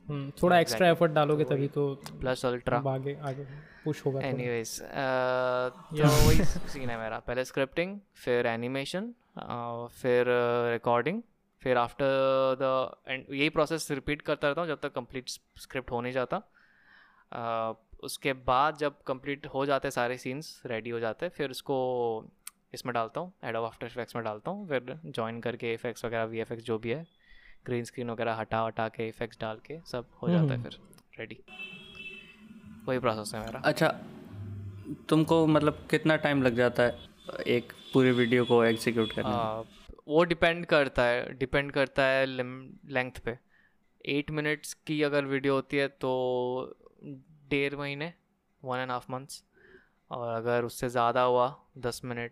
हम्म, 0.07 0.31
थोड़ा 0.43 0.59
एक्स्ट्रा 0.59 0.89
एफर्ट 0.89 1.11
डालोगे 1.11 1.43
तभी 1.43 1.67
तो 1.67 1.93
प्लस 2.19 2.45
अल्ट्रा 2.45 2.77
आगे 2.93 3.15
आगे 3.23 3.43
पुश 3.83 4.05
होगा। 4.05 4.21
एनीवेज 4.21 4.79
तो 4.81 6.07
वही 6.27 6.43
सीन 6.73 6.89
है 6.89 6.97
मेरा। 6.97 7.19
पहले 7.19 7.45
स्क्रिप्टिंग 7.45 7.99
फिर 8.15 8.47
एनिमेशन 8.47 9.13
फिर 10.01 10.25
रिकॉर्डिंग 10.71 11.21
फिर 11.61 11.77
आफ्टर 11.77 12.05
द 12.61 12.95
एंड 13.07 13.25
यही 13.29 13.49
प्रोसेस 13.49 13.91
रिपीट 13.91 14.21
करता 14.21 14.47
रहता 14.47 14.61
हूँ 14.61 14.67
जब 14.67 14.79
तक 14.79 14.93
कंप्लीट 14.93 15.29
स्क्रिप्ट 15.29 15.91
हो 15.91 16.01
नहीं 16.01 16.13
जाता। 16.13 16.41
Uh, 17.29 17.75
उसके 18.03 18.33
बाद 18.33 18.77
जब 18.77 19.01
कंप्लीट 19.03 19.45
हो 19.45 19.65
जाते 19.65 19.91
सारे 19.91 20.17
सीन्स 20.17 20.61
रेडी 20.65 20.89
हो 20.89 20.99
जाते 20.99 21.29
फिर 21.29 21.51
उसको 21.51 21.75
इसमें 22.73 22.93
डालता 22.93 23.19
हूँ 23.19 23.33
एडो 23.43 23.63
आफ्टर 23.63 23.87
इफेक्ट्स 23.87 24.15
में 24.15 24.23
डालता 24.23 24.51
हूँ 24.51 24.67
फिर 24.67 24.99
ज्वाइन 25.05 25.39
करके 25.39 25.73
इफेक्ट्स 25.73 26.05
वगैरह 26.05 26.23
वीएफएक्स 26.23 26.63
जो 26.63 26.77
भी 26.79 26.89
है 26.89 27.05
ग्रीन 27.65 27.83
स्क्रीन 27.83 28.09
वगैरह 28.09 28.33
हटा 28.33 28.61
हटा 28.65 28.87
के 28.89 29.07
इफेक्ट्स 29.07 29.39
डाल 29.41 29.59
के 29.65 29.79
सब 29.85 30.05
हो 30.21 30.29
जाता 30.29 30.53
है 30.53 30.63
फिर 30.63 30.77
रेडी 31.19 31.39
वही 32.87 32.99
प्रोसेस 32.99 33.35
है 33.35 33.45
मेरा। 33.45 33.61
अच्छा 33.65 33.87
तुमको 35.09 35.45
मतलब 35.47 35.87
कितना 35.91 36.15
टाइम 36.15 36.43
लग 36.43 36.55
जाता 36.55 36.83
है? 36.83 36.97
एक 37.47 37.73
पूरी 37.93 38.11
वीडियो 38.11 38.45
को 38.45 38.63
एग्जीक्यूट 38.63 39.11
करने। 39.11 39.29
आ, 39.29 39.61
वो 40.07 40.23
डिपेंड 40.23 40.65
करता 40.65 41.03
है 41.03 41.33
डिपेंड 41.37 41.71
करता 41.71 42.03
है 42.05 42.25
लेंथ 42.25 43.19
पे। 43.25 43.37
एट 44.05 44.31
मिनट्स 44.31 44.73
की 44.87 45.01
अगर 45.03 45.25
वीडियो 45.25 45.53
होती 45.53 45.77
है 45.77 45.87
तो 45.87 46.11
डेढ़ 47.49 47.75
महीने 47.75 48.13
वन 48.63 48.79
एंड 48.79 48.91
हाफ़ 48.91 49.11
मंथ्स 49.11 49.43
और 50.11 50.33
अगर 50.35 50.63
उससे 50.63 50.89
ज़्यादा 50.89 51.21
हुआ 51.21 51.47
दस 51.77 52.01
मिनट 52.05 52.31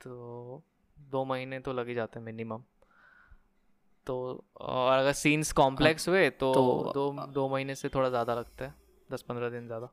तो 0.00 0.62
दो 0.96 1.24
महीने 1.24 1.58
तो 1.60 1.72
लग 1.72 1.88
ही 1.88 1.94
जाते 1.94 2.18
हैं 2.18 2.26
मिनिमम 2.26 2.62
तो 4.06 4.16
और 4.60 4.98
अगर 4.98 5.12
सीन्स 5.12 5.52
कॉम्प्लेक्स 5.52 6.08
हुए 6.08 6.28
तो, 6.30 6.52
तो- 6.54 6.94
दो 6.94 7.26
दो 7.32 7.48
महीने 7.48 7.74
से 7.74 7.88
थोड़ा 7.88 8.08
ज़्यादा 8.08 8.34
लगता 8.34 8.64
है। 8.64 8.74
दस 9.12 9.22
पंद्रह 9.28 9.48
दिन 9.48 9.66
ज़्यादा। 9.66 9.88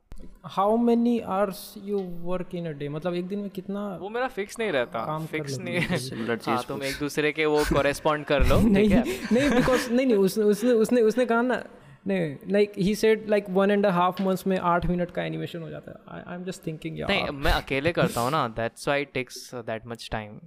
How 0.56 0.76
many 0.78 1.20
hours 1.20 1.62
you 1.84 2.00
work 2.24 2.56
in 2.56 2.68
a 2.68 2.72
day 2.80 2.90
मतलब 2.90 3.14
एक 3.14 3.28
दिन 3.28 3.40
में 3.40 3.50
कितना 3.50 3.88
वो 4.02 4.10
मेरा 4.10 4.28
फिक्स 4.36 4.60
नहीं 4.60 4.72
रहता। 4.72 5.06
काम 5.06 5.26
फिक्स 5.26 5.58
नहीं 5.60 5.80
Similar 6.00 6.38
हाँ 6.48 6.64
तुम 6.68 6.84
एक 6.84 7.00
दूसरे 7.00 7.32
के 7.32 7.46
वो 7.46 7.64
कॉरेस्पॉन्ड 7.74 8.26
कर 8.26 8.46
लो 8.48 8.60
नहीं 8.68 8.90
नहीं 8.90 9.50
बिकॉज़ 9.50 9.90
नहीं 9.92 10.06
नहीं 10.06 10.18
उसने 10.18 10.44
उसने 10.46 10.72
उसने 10.86 11.02
उसने 11.02 11.26
कहा 11.26 11.42
ना 11.42 11.64
नहीं 12.08 12.36
like 12.52 12.74
he 12.78 12.94
said 12.96 13.30
like 13.30 13.46
one 13.50 13.72
and 13.72 13.86
half 13.86 14.22
months 14.24 14.48
में 14.48 14.58
आठ 14.58 14.86
मिनट 14.86 15.12
का 15.12 15.24
एनिमेशन 15.24 15.62
हो 15.62 15.70
जाता 15.70 15.92
है। 15.92 16.24
आई 16.28 16.36
एम 16.36 16.44
जस्ट 16.44 16.66
थिंकिंग 16.68 17.00
नहीं 17.00 17.30
मैं 17.46 17.52
अकेले 17.54 17.92
करता 17.92 18.22
हूँ 18.22 18.32
ना 18.32 18.48
that's 18.58 18.88
why 18.88 19.06
takes 19.14 19.50
that 19.56 19.88
much 19.88 20.10
time 20.12 20.40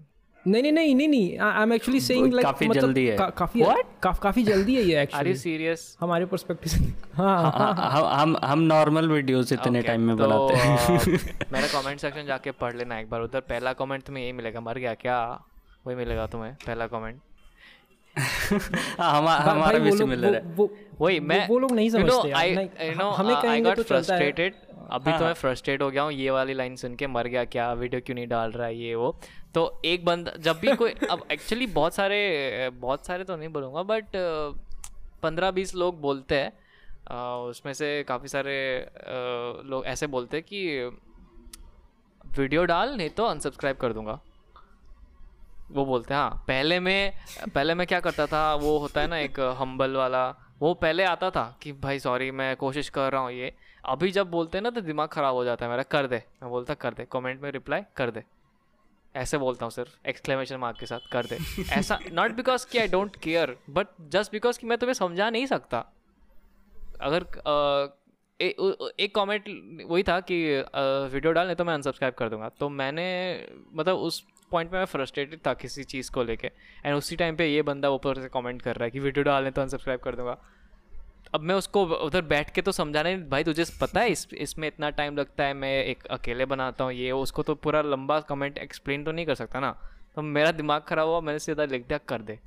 नहीं 0.47 0.62
नहीं 0.62 0.72
नहीं 0.72 0.95
नहीं 0.95 1.09
नहीं 1.09 1.38
I 1.38 1.62
am 1.62 1.72
actually 1.72 2.01
saying 2.01 2.32
like 2.32 2.47
काफ़ी 2.47 2.68
जल्दी 2.70 3.07
है। 3.07 3.16
काफ़ी 3.36 3.62
का, 4.03 4.12
काफ़ी 4.12 4.43
जल्दी 4.43 4.74
है 4.76 4.82
ये 4.82 4.95
आर 4.95 4.97
यू 4.97 5.03
एक्चुअली 5.03 5.34
सीरियस 5.36 5.97
हमारे 6.01 6.26
पर्सपेक्टिव 6.26 6.72
से 6.72 6.93
हाँ। 7.14 7.53
हाँ, 7.53 7.72
हम 7.74 8.05
हम 8.12 8.36
हम 8.45 8.61
नॉर्मल 8.68 9.09
वीडियोस 9.09 9.53
इतने 9.53 9.82
टाइम 9.82 10.01
में 10.03 10.16
बनाते 10.16 10.55
हैं। 10.55 10.76
हैं 10.78 11.18
मेरा 11.53 11.66
कमेंट 11.72 12.01
सेक्शन 12.01 12.26
जाके 12.26 12.51
पढ़ 12.61 12.76
लेना 12.76 12.99
एक 13.01 13.11
बार 13.11 13.20
उधर। 13.22 13.41
पहला 13.51 13.72
कमेंट 13.72 14.03
तुम्हें 14.05 14.22
यही 14.22 14.32
मिलेगा। 14.32 14.61
मर 14.61 14.78
गया 14.78 14.95
क्या? 14.95 15.18
वही 15.86 15.97
मिलेगा 15.97 16.26
तुम्हें 16.26 16.55
पहला 16.66 16.86
कमेंट 16.86 17.20
हाँ, 18.99 19.20
हमारा 19.41 19.78
भी 19.78 19.91
वो 19.91 19.97
सिमिलर 19.97 20.34
है। 20.34 20.43
वही 21.01 21.20
मैं 21.20 21.47
वो 21.49 21.59
लोग 21.59 21.72
नहीं 21.72 21.91
समझते 21.91 22.30
हमें 22.30 23.36
कहेंगे 23.36 23.74
तो 23.74 23.82
अभी 24.91 25.12
तो 25.12 25.24
मैं 25.24 25.32
फ्रस्ट्रेट 25.34 25.82
हो 25.82 25.91
गया 25.91 26.03
हूँ। 26.03 26.12
ये 26.12 26.30
वाली 26.30 26.55
लाइन 26.55 26.76
सुन 26.76 26.95
के 26.95 27.07
मर 27.07 27.26
गया 27.28 27.45
क्या? 27.47 27.72
वीडियो 27.72 28.01
क्यों 28.07 28.14
नहीं 28.14 28.26
डाल 28.28 28.51
रहा 28.53 28.66
है 28.66 28.76
ये 28.76 28.95
वो? 28.95 29.14
तो 29.55 29.81
एक 29.85 30.05
बंदा, 30.05 30.33
जब 30.39 30.59
भी 30.61 30.75
कोई, 30.77 30.91
अब 31.11 31.23
एक्चुअली 31.33 31.67
बहुत 31.67 31.95
सारे 31.95 32.71
बहुत 32.81 33.07
सारे 33.07 33.25
तो 33.25 33.37
नहीं 33.37 33.49
बोलूँगा 33.49 33.83
बट 33.83 34.07
पंद्रह 35.23 35.51
बीस 35.51 35.75
लोग 35.75 36.01
बोलते 36.01 36.41
हैं 36.41 36.53
उसमें 37.51 37.73
से 37.75 37.89
काफ़ी 38.09 38.29
सारे 38.29 38.57
लोग 39.71 39.87
ऐसे 39.87 40.07
बोलते 40.07 40.37
हैं 40.37 40.45
कि, 40.49 40.61
वीडियो 42.39 42.65
डाल, 42.65 42.95
नहीं 42.97 43.11
तो 43.11 43.25
अनसब्सक्राइब 43.25 43.77
कर 43.77 43.93
दूँगा. 43.93 44.19
वो 45.73 45.85
बोलते 45.85 46.15
हैं 46.15 46.21
हाँ 46.21 46.45
पहले 46.49 46.79
मैं 46.81 47.13
पहले 47.55 47.75
मैं 47.75 47.87
क्या 47.87 48.01
करता 48.01 48.27
था, 48.27 48.55
वो 48.55 48.79
होता 48.79 49.01
है 49.01 49.07
ना 49.09 49.19
एक 49.19 49.41
हम्बल 49.59 49.97
वाला, 49.97 50.29
वो 50.61 50.73
पहले 50.75 51.05
आता 51.05 51.31
था 51.31 51.45
कि, 51.63 51.73
भाई 51.73 51.99
सॉरी 51.99 52.31
मैं 52.31 52.55
कोशिश 52.57 52.89
कर 52.89 53.13
रहा 53.13 53.21
हूँ 53.23 53.33
ये। 53.33 53.53
अभी 53.85 54.11
जब 54.13 54.31
बोलते 54.31 54.59
हैं 54.59 54.63
ना 54.63 54.71
तो 54.71 54.81
दिमाग 54.81 55.09
ख़राब 55.09 55.35
हो 55.35 55.45
जाता 55.45 55.65
है 55.65 55.71
मेरा, 55.71 55.83
कर 55.83 56.07
दे। 56.07 56.23
मैं 56.43 56.51
बोलता, 56.51 56.75
कर 56.75 56.95
दे। 56.95 57.07
कमेंट 57.13 57.43
में 57.43 57.51
रिप्लाई 57.51 57.83
कर 57.97 58.11
दे। 58.11 58.25
ऐसे 59.17 59.39
बोलता 59.39 59.65
हूँ 59.65 59.71
सिर्फ़ 59.71 60.09
एक्सक्लेमेशन 60.09 60.57
मार्क 60.57 60.79
के 60.81 60.87
साथ 60.87 61.11
कर 61.13 61.27
दे। 61.27 61.39
ऐसा 61.73 61.99
नॉट 62.13 62.33
बिकॉज़ 62.33 62.67
कि 62.73 62.79
I 62.79 62.89
don't 62.89 63.17
care 63.17 63.57
but 63.71 63.87
just 64.09 64.33
because 64.33 64.59
कि 64.59 64.67
मैं 64.67 64.79
तुम्हें 64.79 64.95
समझा 64.95 65.31
नहीं 65.31 65.47
सकता। 65.47 65.79
अगर 67.01 67.23
अ, 67.23 67.97
ए, 68.41 68.49
एक 69.01 69.15
कमेंट 69.15 69.45
वही 69.91 70.03
था 70.03 70.21
कि 70.21 70.37
वीडियो 71.13 71.33
डाल 71.33 71.35
डालने 71.35 71.55
तो 71.55 71.65
मैं 71.65 71.75
अनसब्सक्राइब 71.75 72.15
कर 72.15 72.29
दूँगा। 72.29 72.49
तो 72.49 72.69
मैंने 72.69 73.07
मतलब 73.75 73.97
उस 73.97 74.25
पॉइंट 74.51 74.71
पे 74.71 74.77
मैं 74.77 74.85
फ्रस्ट्रेटेड 74.85 75.41
था 75.47 75.55
किसी 75.55 75.85
चीज़ 75.85 76.11
को 76.11 76.23
लेके। 76.23 76.47
एंड 76.85 76.97
उसी 76.97 77.17
टाइम 77.17 77.37
पे 77.37 77.47
ये 77.47 77.63
बंदा 77.63 77.91
ऊपर 77.91 78.21
से 78.21 78.29
कमेंट 78.29 78.63
कर 78.63 78.77
रहा 78.77 78.85
है 78.85 78.91
कि 78.91 79.01
वीडियो 79.01 79.25
डालने 79.25 79.51
तो 79.51 79.63
अनसब्सक्राइब 79.63 80.01
कर 80.01 80.17
दूँगा। 80.17 80.39
अब 81.33 81.41
मैं 81.41 81.55
उसको 81.55 81.85
उधर 81.97 82.22
बैठ 82.24 82.51
के 82.51 82.62
तो 82.62 82.72
समझाने 82.72 83.16
भाई, 83.31 83.45
तुझे 83.45 83.64
पता 83.81 84.01
है 84.01 84.11
इस, 84.11 84.26
इसमें 84.35 84.66
इतना 84.68 84.91
टाइम 84.91 85.16
लगता 85.16 85.45
है, 85.45 85.55
मैं 85.55 85.85
एक 85.85 86.07
अकेले 86.11 86.45
बनाता 86.47 86.85
हूँ, 86.85 86.93
ये 86.93 87.11
उसको 87.12 87.43
तो 87.43 87.55
पूरा 87.57 87.83
लंबा 87.83 88.18
कमेंट 88.28 88.59
एक्सप्लेन 88.59 89.05
तो 89.05 89.12
नहीं 89.12 89.26
कर 89.26 89.35
सकता 89.35 89.61
ना। 89.61 89.70
तो 90.16 90.22
मेरा 90.22 90.53
दिमाग 90.53 90.83
ख़राब 90.83 91.09
हुआ, 91.09 91.20
मैंने 91.20 91.39
सीधा 91.39 91.64
लिख 91.66 91.87
दिया, 91.89 91.99
कर 91.99 92.22
दे 92.22 92.39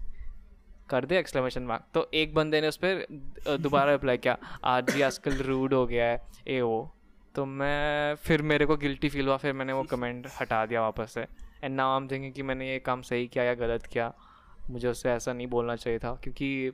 कर 0.89 1.05
दे! 1.05 1.17
एक्सक्लेमेशन 1.19 1.63
मार्क 1.63 1.84
तो 1.93 2.09
एक 2.13 2.34
बंदे 2.34 2.61
ने 2.61 2.67
उस 2.67 2.77
पर 2.77 3.05
दोबारा 3.57 3.91
रिप्लाई 3.91 4.17
किया, 4.17 4.38
आज 4.65 4.91
जी 4.91 5.01
आजकल 5.01 5.38
रूड 5.39 5.73
हो 5.73 5.86
गया 5.88 6.05
है 6.05 6.21
ए 6.47 6.59
वो। 6.61 6.91
तो 7.36 7.45
मैं 7.45 8.15
फिर 8.15 8.41
मेरे 8.43 8.65
को 8.65 8.75
गिल्टी 8.77 9.09
फील 9.09 9.27
हुआ, 9.27 9.38
फिर 9.38 9.53
मैंने 9.53 9.73
वो 9.73 9.84
कमेंट 9.86 10.27
हटा 10.41 10.65
दिया 10.65 10.81
वापस 10.81 11.11
से। 11.13 11.21
एंड 11.63 11.75
नाउ 11.75 11.95
हम 11.95 12.07
देंगे 12.07 12.31
कि 12.31 12.43
मैंने 12.43 12.69
ये 12.69 12.79
काम 12.81 13.01
सही 13.03 13.27
किया 13.27 13.43
या 13.43 13.53
गलत 13.55 13.86
किया। 13.86 14.13
मुझे 14.69 14.88
उससे 14.88 15.09
ऐसा 15.11 15.34
नहीं 15.34 15.47
बोलना 15.47 15.75
चाहिए 15.75 15.99
था, 15.99 16.13
क्योंकि 16.23 16.71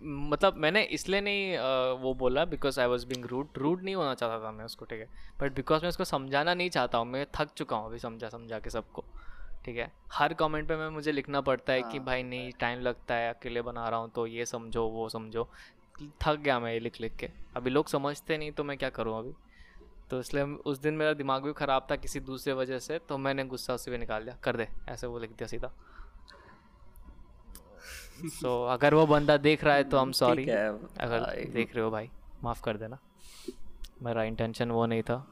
मतलब 0.00 0.56
मैंने 0.56 0.82
इसलिए 0.92 1.20
नहीं 1.20 1.56
वो 2.02 2.12
बोला 2.14 2.44
because 2.44 2.80
I 2.80 2.86
was 2.86 3.06
being 3.06 3.24
rude 3.26 3.58
rude 3.58 3.82
नहीं 3.84 3.94
होना 3.94 4.14
चाहता 4.14 4.44
था 4.44 4.50
मैं 4.52 4.64
उसको 4.64 4.84
ठीक 4.84 5.00
है? 5.00 5.08
बट 5.40 5.54
बिकॉज़ 5.54 5.82
मैं 5.82 5.88
उसको 5.88 6.04
समझाना 6.04 6.54
नहीं 6.54 6.70
चाहता 6.70 6.98
हूँ 6.98 7.06
मैं 7.06 7.24
थक 7.36 7.48
चुका 7.56 7.76
हूँ 7.76 7.86
अभी 7.86 7.98
समझा 7.98 8.28
समझा 8.28 8.58
के 8.58 8.70
सबको 8.70 9.04
ठीक 9.64 9.76
है? 9.76 9.90
हर 10.12 10.34
कमेंट 10.34 10.68
पे 10.68 10.76
मैं 10.76 10.88
मुझे 10.90 11.12
लिखना 11.12 11.40
पड़ता 11.40 11.72
है 11.72 11.82
कि 11.82 11.96
हाँ, 11.96 12.04
भाई 12.06 12.22
नहीं 12.22 12.52
टाइम 12.60 12.80
लगता 12.80 13.14
है 13.14 13.32
अकेले 13.34 13.62
बना 13.62 13.88
रहा 13.88 14.00
हूँ 14.00 14.10
तो 14.14 14.26
ये 14.26 14.46
समझो 14.46 14.86
वो 14.88 15.08
समझो। 15.08 15.48
थक 16.22 16.38
गया 16.38 16.58
मैं 16.60 16.72
ये 16.72 16.80
लिख 16.80 17.00
लिख 17.00 17.16
के। 17.16 17.28
अभी 17.56 17.70
लोग 17.70 17.88
समझते 17.88 18.38
नहीं 18.38 18.52
तो 18.52 18.64
मैं 18.64 18.76
क्या 18.78 18.90
करूँ 18.90 19.18
अभी? 19.18 19.32
तो 20.10 20.20
इसलिए 20.20 20.42
उस 20.42 20.78
दिन 20.78 20.94
मेरा 20.94 21.12
दिमाग 21.12 21.44
भी 21.44 21.52
ख़राब 21.52 21.86
था 21.90 21.96
किसी 21.96 22.20
दूसरे 22.20 22.52
वजह 22.52 22.78
से 22.78 22.98
तो 22.98 23.18
मैंने 23.18 23.44
गुस्सा 23.44 23.74
उसी 23.74 23.90
भी 23.90 23.98
निकाल 23.98 24.24
दिया 24.24 24.36
कर 24.42 24.56
दे 24.56 24.68
ऐसे 24.88 25.06
वो 25.06 25.18
लिख 25.18 25.30
दिया 25.30 25.46
सीधा। 25.46 25.72
सो 28.18 28.66
so, 28.66 28.72
अगर 28.72 28.94
वो 28.94 29.06
बंदा 29.06 29.36
देख 29.38 29.64
रहा 29.64 29.74
है 29.74 29.84
तो 29.84 29.98
हम 29.98 30.12
सॉरी 30.12 30.44
अगर 30.44 31.48
देख 31.52 31.74
रहे 31.74 31.84
हो 31.84 31.90
भाई 31.90 32.10
माफ़ 32.44 32.62
कर 32.62 32.76
देना। 32.76 32.98
मेरा 34.02 34.22
इंटेंशन 34.24 34.70
वो 34.70 34.86
नहीं 34.86 35.02
था। 35.02 35.26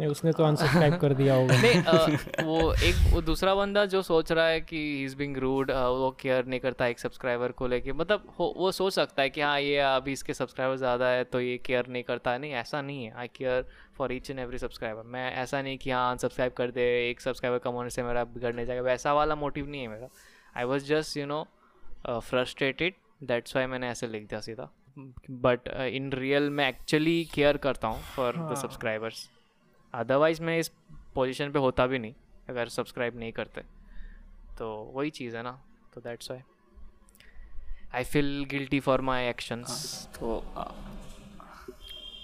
नहीं 0.00 0.08
उसने 0.10 0.32
तो 0.32 0.44
अनसब्सक्राइब 0.44 0.96
कर 1.00 1.12
दिया 1.14 1.34
होगा। 1.34 1.56
नहीं 1.60 1.82
आ, 1.82 2.44
वो 2.44 2.72
एक 2.74 2.96
वो 3.12 3.20
दूसरा 3.22 3.54
बंदा 3.54 3.84
जो 3.84 4.02
सोच 4.02 4.32
रहा 4.32 4.46
है 4.46 4.60
कि 4.60 4.76
ही 4.76 5.04
इज़ 5.04 5.16
बिंग 5.16 5.36
रूड 5.36 5.70
वो 5.70 6.10
केयर 6.20 6.46
नहीं 6.46 6.60
करता 6.60 6.86
एक 6.86 6.98
सब्सक्राइबर 6.98 7.52
को 7.52 7.66
लेके। 7.66 7.92
मतलब 7.92 8.26
वो 8.38 8.72
सोच 8.72 8.92
सकता 8.92 9.22
है 9.22 9.30
कि 9.30 9.40
हाँ 9.40 9.60
ये 9.60 9.78
अभी 9.78 10.12
इसके 10.12 10.34
सब्सक्राइबर 10.34 10.76
ज़्यादा 10.76 11.08
है 11.08 11.24
तो 11.24 11.40
ये 11.40 11.56
केयर 11.66 11.86
नहीं 11.88 12.02
करता। 12.02 12.30
है 12.30 12.38
नहीं 12.38 12.52
ऐसा 12.54 12.82
नहीं 12.82 13.04
है। 13.04 13.12
I 13.16 13.28
care 13.36 13.66
for 13.98 14.12
each 14.12 14.30
and 14.30 14.38
every 14.40 14.58
subscriber 14.58 15.02
मैं 15.06 15.32
ऐसा 15.34 15.62
नहीं 15.62 15.78
कि 15.78 15.90
हाँ 15.90 16.10
अनसब्सक्राइब 16.10 16.52
कर 16.52 16.70
दे 16.70 16.82
एक 17.10 17.20
सब्सक्राइबर 17.20 17.58
कम 17.58 17.72
होने 17.72 17.90
से 17.90 18.02
मेरा 18.02 18.24
बिगड़ने 18.36 18.66
जाएगा। 18.66 18.82
वैसा 18.82 19.12
वाला 19.14 19.34
मोटिव 19.34 19.68
नहीं 19.68 19.82
है 19.82 19.88
मेरा। 19.88 20.08
I 20.56 20.64
was 20.64 20.84
just 20.86 21.16
you 21.16 21.26
know 21.26 21.46
frustrated 22.08 22.94
that's 23.22 23.56
why 23.56 23.66
मैंने 23.66 23.88
ऐसे 23.88 24.06
लिख 24.06 24.26
दिया 24.28 24.40
सीधा। 24.40 24.68
बट 24.98 25.68
इन 25.68 26.12
रियल 26.12 26.50
मैं 26.50 26.68
एक्चुअली 26.68 27.24
केयर 27.34 27.56
करता 27.56 27.88
हूँ 27.88 28.02
फॉर 28.16 28.36
द 28.52 28.54
सब्सक्राइबर्स 28.62 29.28
अदरवाइज़ 29.94 30.42
मैं 30.42 30.58
इस 30.58 30.70
पोजीशन 31.14 31.52
पे 31.52 31.58
होता 31.58 31.86
भी 31.86 31.98
नहीं 31.98 32.14
अगर 32.48 32.68
सब्सक्राइब 32.68 33.18
नहीं 33.18 33.32
करते। 33.32 33.62
तो 34.58 34.68
वही 34.94 35.10
चीज़ 35.10 35.36
है 35.36 35.42
ना। 35.42 35.52
तो 35.94 36.00
that's 36.00 36.30
why 36.30 36.40
I 37.94 38.04
feel 38.04 38.44
guilty 38.50 38.80
for 38.80 39.00
my 39.00 39.26
actions 39.26 40.08
तो 40.18 40.42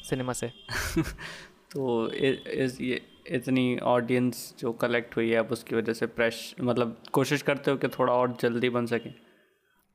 सिनेमा 0.09 0.33
से। 0.33 0.49
तो 1.73 2.09
इस 2.11 2.81
ये 2.81 3.01
इतनी 3.27 3.79
ऑडियंस 3.79 4.55
जो 4.59 4.73
कलेक्ट 4.73 5.17
हुई 5.17 5.31
है 5.31 5.37
अब 5.37 5.53
उसकी 5.53 5.75
वजह 5.75 5.93
से 5.93 6.07
प्रेश 6.07 6.55
मतलब 6.61 6.97
कोशिश 7.13 7.43
करते 7.43 7.71
हो 7.71 7.77
कि 7.77 7.89
थोड़ा 7.89 8.13
और 8.13 8.37
जल्दी 8.41 8.69
बन 8.71 8.87
सके? 8.87 9.11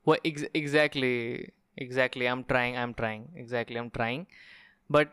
वो 0.08 0.16
exactly 0.26 1.48
exactly 1.80 2.26
I 2.26 2.32
am 2.32 2.44
trying 2.44 2.78
I 2.78 2.84
am 2.84 2.94
trying 2.94 3.26
exactly 3.38 3.78
I 3.78 3.84
am 3.84 3.90
trying 3.90 4.26
but 4.92 5.08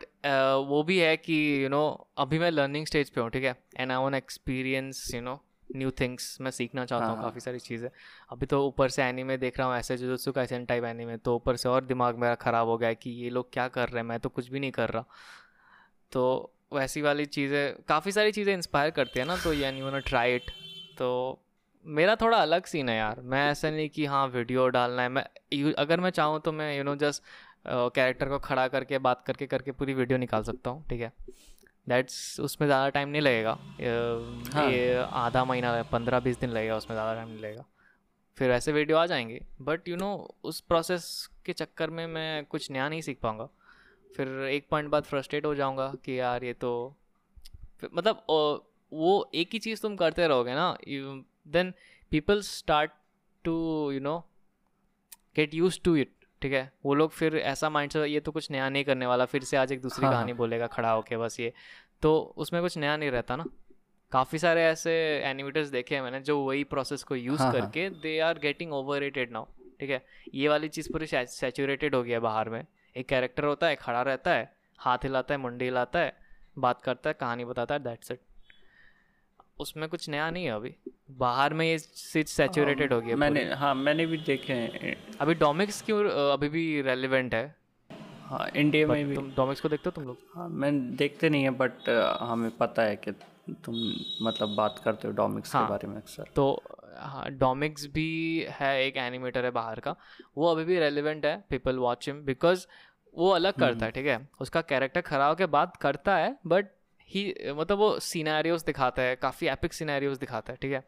वो 0.69 0.83
भी 0.83 0.99
है 0.99 1.17
कि 1.17 1.59
यू 1.59 1.63
you 1.63 1.71
नो 1.71 1.91
know, 1.91 2.07
अभी 2.19 2.39
मैं 2.39 2.51
लर्निंग 2.51 2.87
स्टेज 2.87 3.11
पे 3.11 3.21
हूँ 3.21 3.31
ठीक 3.31 3.45
है? 3.45 3.57
And 3.79 3.93
I 3.93 3.99
want 3.99 4.15
experience 4.15 5.15
you 5.15 5.21
know 5.21 5.45
new 5.77 5.91
things 5.91 6.41
मैं 6.41 6.51
सीखना 6.51 6.85
चाहता 6.85 7.07
हूँ 7.07 7.15
हाँ, 7.15 7.23
हाँ। 7.23 7.31
काफ़ी 7.31 7.41
सारी 7.41 7.59
चीज़ें। 7.59 7.89
अभी 8.31 8.47
तो 8.47 8.67
ऊपर 8.67 8.89
से 8.89 9.03
एनीमे 9.03 9.37
देख 9.37 9.59
रहा 9.59 9.69
हूँ 9.69 9.77
ऐसे 9.77 9.97
जो 9.97 10.33
का 10.33 10.43
ऐसे 10.43 10.65
टाइप 10.65 10.85
एनीमे 10.85 11.17
तो 11.17 11.37
ऊपर 11.37 11.57
से 11.57 11.69
और 11.69 11.85
दिमाग 11.85 12.19
मेरा 12.19 12.35
ख़राब 12.35 12.69
हो 12.69 12.79
गया 12.79 12.93
कि 12.93 13.11
ये 13.11 13.31
लोग 13.31 13.53
क्या 13.53 13.69
कर 13.69 13.89
रहे 13.89 13.97
हैं? 13.97 14.09
मैं 14.09 14.21
तो 14.21 14.29
कुछ 14.29 14.49
भी 14.49 14.61
नहीं 14.61 14.71
कर 14.71 14.89
रहा। 14.89 15.05
तो 16.13 16.53
वैसी 16.73 17.03
वाली 17.03 17.27
चीज़ें 17.27 17.83
काफ़ी 17.89 18.13
सारी 18.13 18.33
चीज़ें 18.33 18.55
इंस्पायर 18.55 18.91
करती 18.91 19.21
है 19.21 19.27
ना 19.27 19.37
तो 19.37 19.53
यानी 19.53 19.81
यू 19.81 19.99
ट्राई 19.99 20.35
इट 20.35 20.43
तो 20.99 21.41
मेरा 21.85 22.15
थोड़ा 22.17 22.39
अलग 22.39 22.65
सीन 22.67 22.89
है 22.89 22.97
यार। 22.97 23.21
मैं 23.23 23.51
ऐसा 23.51 23.71
नहीं 23.71 23.89
कि 23.89 24.05
हाँ 24.07 24.27
वीडियो 24.29 24.67
डालना 24.69 25.03
है। 25.03 25.09
मैं 25.09 25.25
अगर 25.75 26.01
मैं 26.01 26.11
चाहूँ 26.11 26.41
तो 26.41 26.53
मैं 26.53 26.77
यू 26.77 26.85
नो 26.85 26.95
जस्ट 26.97 27.23
कैरेक्टर 27.67 28.29
को 28.29 28.39
खड़ा 28.39 28.67
करके 28.69 28.99
बात 29.01 29.23
करके 29.27 29.47
करके 29.47 29.73
पूरी 29.73 29.95
वीडियो 29.95 30.19
निकाल 30.19 30.43
सकता 30.43 30.71
हूँ 30.71 30.85
ठीक 30.89 31.01
है? 31.01 31.13
दैट्स 31.87 32.41
उसमें 32.41 32.67
ज़्यादा 32.69 32.89
टाइम 32.89 33.09
नहीं 33.09 33.23
लगेगा। 33.23 33.53
हाँ. 34.55 34.71
ये 34.71 34.95
आधा 34.95 35.45
महीना 35.45 35.83
पंद्रह 35.93 36.21
बीस 36.21 36.39
दिन 36.41 36.51
लगेगा 36.51 36.77
उसमें 36.77 36.95
ज़्यादा 36.97 37.15
टाइम 37.15 37.29
नहीं 37.29 37.41
लगेगा। 37.41 37.65
फिर 38.39 38.51
ऐसे 38.51 38.73
वीडियो 38.73 38.97
आ 38.99 39.05
जाएँगे। 39.07 39.41
बट 39.63 39.89
यू 39.89 39.97
नो 39.97 40.13
उस 40.45 40.61
प्रोसेस 40.61 41.29
के 41.47 41.53
चक्कर 41.53 41.91
में 41.91 42.07
मैं 42.07 42.45
कुछ 42.45 42.71
नया 42.71 42.89
नहीं 42.89 43.01
सीख 43.01 43.21
पाऊँगा। 43.23 43.49
फिर 44.11 44.29
एक 44.45 44.67
पॉइंट 44.71 44.89
बाद 44.91 45.05
फ्रस्ट्रेट 45.05 45.47
हो 45.47 45.55
जाऊँगा 45.55 45.93
कि 46.05 46.19
यार 46.21 46.45
ये 46.45 46.53
तो 46.55 46.73
मतलब 47.95 48.25
वो 48.93 49.31
एक 49.35 49.51
ही 49.53 49.59
चीज़ 49.59 49.83
तुम 49.83 49.97
करते 49.97 50.27
रहोगे 50.29 50.55
ना 50.55 50.77
then 51.49 51.75
people 52.11 52.41
start 52.41 52.91
to 53.45 53.91
you 53.93 54.01
know 54.01 54.19
get 55.37 55.55
used 55.55 55.81
to 55.85 55.97
it 55.97 56.13
ठीक 56.43 56.53
है? 56.53 56.73
वो 56.85 56.95
लोग 56.95 57.11
फिर 57.11 57.37
ऐसा 57.37 57.71
माइंड 57.71 57.93
से 57.93 58.07
ये 58.07 58.21
तो 58.21 58.33
कुछ 58.33 58.51
नया 58.51 58.69
नहीं 58.69 58.85
करने 58.85 59.07
वाला 59.07 59.25
फिर 59.25 59.45
से 59.45 59.57
आज 59.57 59.73
एक 59.73 59.83
दूसरी 59.83 60.07
हाँ, 60.07 60.15
कहानी 60.15 60.31
हाँ। 60.31 60.39
बोलेगा 60.39 60.67
खड़ा 60.67 60.91
होके 60.91 61.17
बस 61.17 61.41
ये। 61.41 61.53
तो 62.03 62.35
उसमें 62.37 62.63
कुछ 62.63 62.79
नया 62.79 62.97
नहीं 62.97 63.11
रहता 63.11 63.37
ना। 63.37 63.45
काफ़ी 64.13 64.39
सारे 64.39 64.65
ऐसे 64.65 64.93
एनिमेटर्स 65.25 65.69
देखे 65.69 65.95
हैं 65.95 66.03
मैंने 66.03 66.21
जो 66.21 66.39
वही 66.41 66.65
प्रोसेस 66.65 67.03
को 67.03 67.17
यूज़ 67.17 67.43
हाँ, 67.43 67.53
हाँ। 67.53 67.61
करके 67.61 67.91
they 67.91 68.21
are 68.21 68.39
getting 68.39 68.73
over 68.73 69.27
now 69.31 69.45
ठीक 69.81 69.91
है? 69.91 70.07
ये 70.35 70.49
वाली 70.49 70.69
चीज़ 70.69 70.93
पूरी 70.93 71.07
सेचूरेटेड 71.13 71.95
हो 71.95 72.03
गया 72.03 72.17
है 72.17 72.21
बाहर 72.21 72.49
में। 72.49 72.67
एक 72.97 73.09
कैरेक्टर 73.09 73.45
होता 73.45 73.67
है 73.67 73.77
खड़ा 73.77 74.03
रहता 74.03 74.31
है 74.31 74.57
हाथ 74.79 74.99
हिलाता 74.99 75.35
है 75.35 75.41
मुंडी 75.41 75.65
हिलाता 75.65 75.99
है 75.99 76.17
बात 76.59 76.83
करता 76.83 77.11
है 77.11 77.15
कहानी 77.15 77.45
बताता 77.45 77.75
है 77.75 77.83
दैट्स 77.83 78.11
इट 78.11 78.21
उसमें 79.59 79.89
कुछ 79.89 80.09
नया 80.09 80.31
नहीं 80.31 80.45
है 80.45 80.51
अभी। 80.51 80.75
बाहर 81.19 81.55
में 81.55 81.67
ये 81.67 81.79
सीट 81.79 82.29
सेचुरेटेड 82.29 82.93
हो 82.93 83.01
गया 83.01 83.17
मैंने 83.17 83.45
हाँ 83.55 83.75
मैंने 83.75 84.07
भी 84.07 84.17
देखे 84.17 84.53
हैं। 84.53 84.97
अभी 85.21 85.35
डोमिक्स 85.35 85.83
क्यों 85.83 86.05
अभी 86.33 86.49
भी 86.49 86.65
रेलिवेंट 86.83 87.35
है। 87.35 87.45
हाँ 88.27 88.49
इंडिया 88.57 88.87
में 88.87 89.09
भी। 89.09 89.15
तुम 89.15 89.31
डोमिक्स 89.37 89.61
को 89.61 89.69
देखते 89.69 89.89
हो 89.89 89.91
तुम 89.91 90.05
लोग? 90.05 90.19
हाँ 90.35 90.49
मैं 90.49 90.73
देखते 90.97 91.29
नहीं 91.29 91.43
है 91.43 91.51
बट 91.51 91.89
हमें 92.21 92.51
पता 92.57 92.83
है 92.83 92.97
कि 92.97 93.13
तुम 93.65 93.75
मतलब 94.27 94.55
बात 94.57 94.81
करते 94.85 95.09
हो 95.09 95.15
डोमिक्स 95.15 95.55
हाँ, 95.55 95.65
के 95.65 95.71
बारे 95.71 95.89
में 95.89 95.97
अक्सर। 95.97 96.31
तो 96.37 96.63
हाँ 96.99 97.31
डोमिक्स 97.31 97.87
भी 97.87 98.47
है 98.51 98.75
एक 98.85 98.97
एनिमेटर 98.97 99.45
है 99.45 99.51
बाहर 99.51 99.81
का। 99.81 99.95
वो 100.37 100.51
अभी 100.51 100.65
भी 100.65 100.79
रेलिवेंट 100.79 101.27
है 101.27 101.37
पीपल 101.51 101.79
वॉच 101.79 102.09
हिम 102.09 102.23
बिकॉज़ 102.25 102.67
वो 103.15 103.31
अलग 103.31 103.53
करता 103.53 103.65
है 103.65 103.73
हम्म। 103.73 103.91
ठीक 103.91 104.07
है? 104.07 104.29
उसका 104.41 104.61
कैरेक्टर 104.61 105.01
खराब 105.01 105.37
के 105.39 105.47
बाद 105.47 105.77
करता 105.81 106.17
है 106.17 106.37
बट 106.47 106.67
ही 107.09 107.35
मतलब 107.47 107.79
वो 107.79 107.99
सीनारियोज 107.99 108.65
दिखाता 108.65 109.03
है 109.03 109.17
काफ़ी 109.17 109.47
एपिक 109.49 109.73
सीनारियोज 109.73 110.19
दिखाता 110.19 110.53
है 110.53 110.59
ठीक 110.63 110.73
है? 110.73 110.85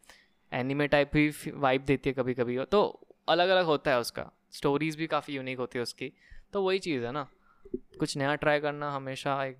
एनिमे 0.53 0.87
टाइप 0.87 1.11
भी 1.12 1.35
वाइब 1.55 1.85
देती 1.85 2.11
है 2.11 2.14
कभी 2.14 2.35
कभी 2.35 2.64
तो 2.64 3.01
अलग 3.29 3.49
अलग 3.49 3.64
होता 3.64 3.91
है 3.91 4.01
उसका। 4.01 4.31
स्टोरीज 4.53 4.97
भी 4.97 5.07
काफ़ी 5.07 5.35
यूनिक 5.35 5.59
होती 5.59 5.79
है 5.79 5.83
उसकी। 5.83 6.12
तो 6.53 6.62
वही 6.62 6.79
चीज़ 6.79 7.05
है 7.05 7.12
ना। 7.12 7.29
कुछ 7.99 8.17
नया 8.17 8.35
ट्राई 8.35 8.61
करना 8.61 8.91
हमेशा 8.93 9.45
एक 9.45 9.59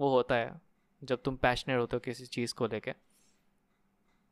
वो 0.00 0.10
होता 0.10 0.34
है 0.34 0.60
जब 1.02 1.22
तुम 1.22 1.36
पैशनेट 1.36 1.78
होते 1.78 1.96
हो 1.96 2.00
किसी 2.00 2.26
चीज़ 2.26 2.54
को 2.54 2.66
लेके। 2.66 2.92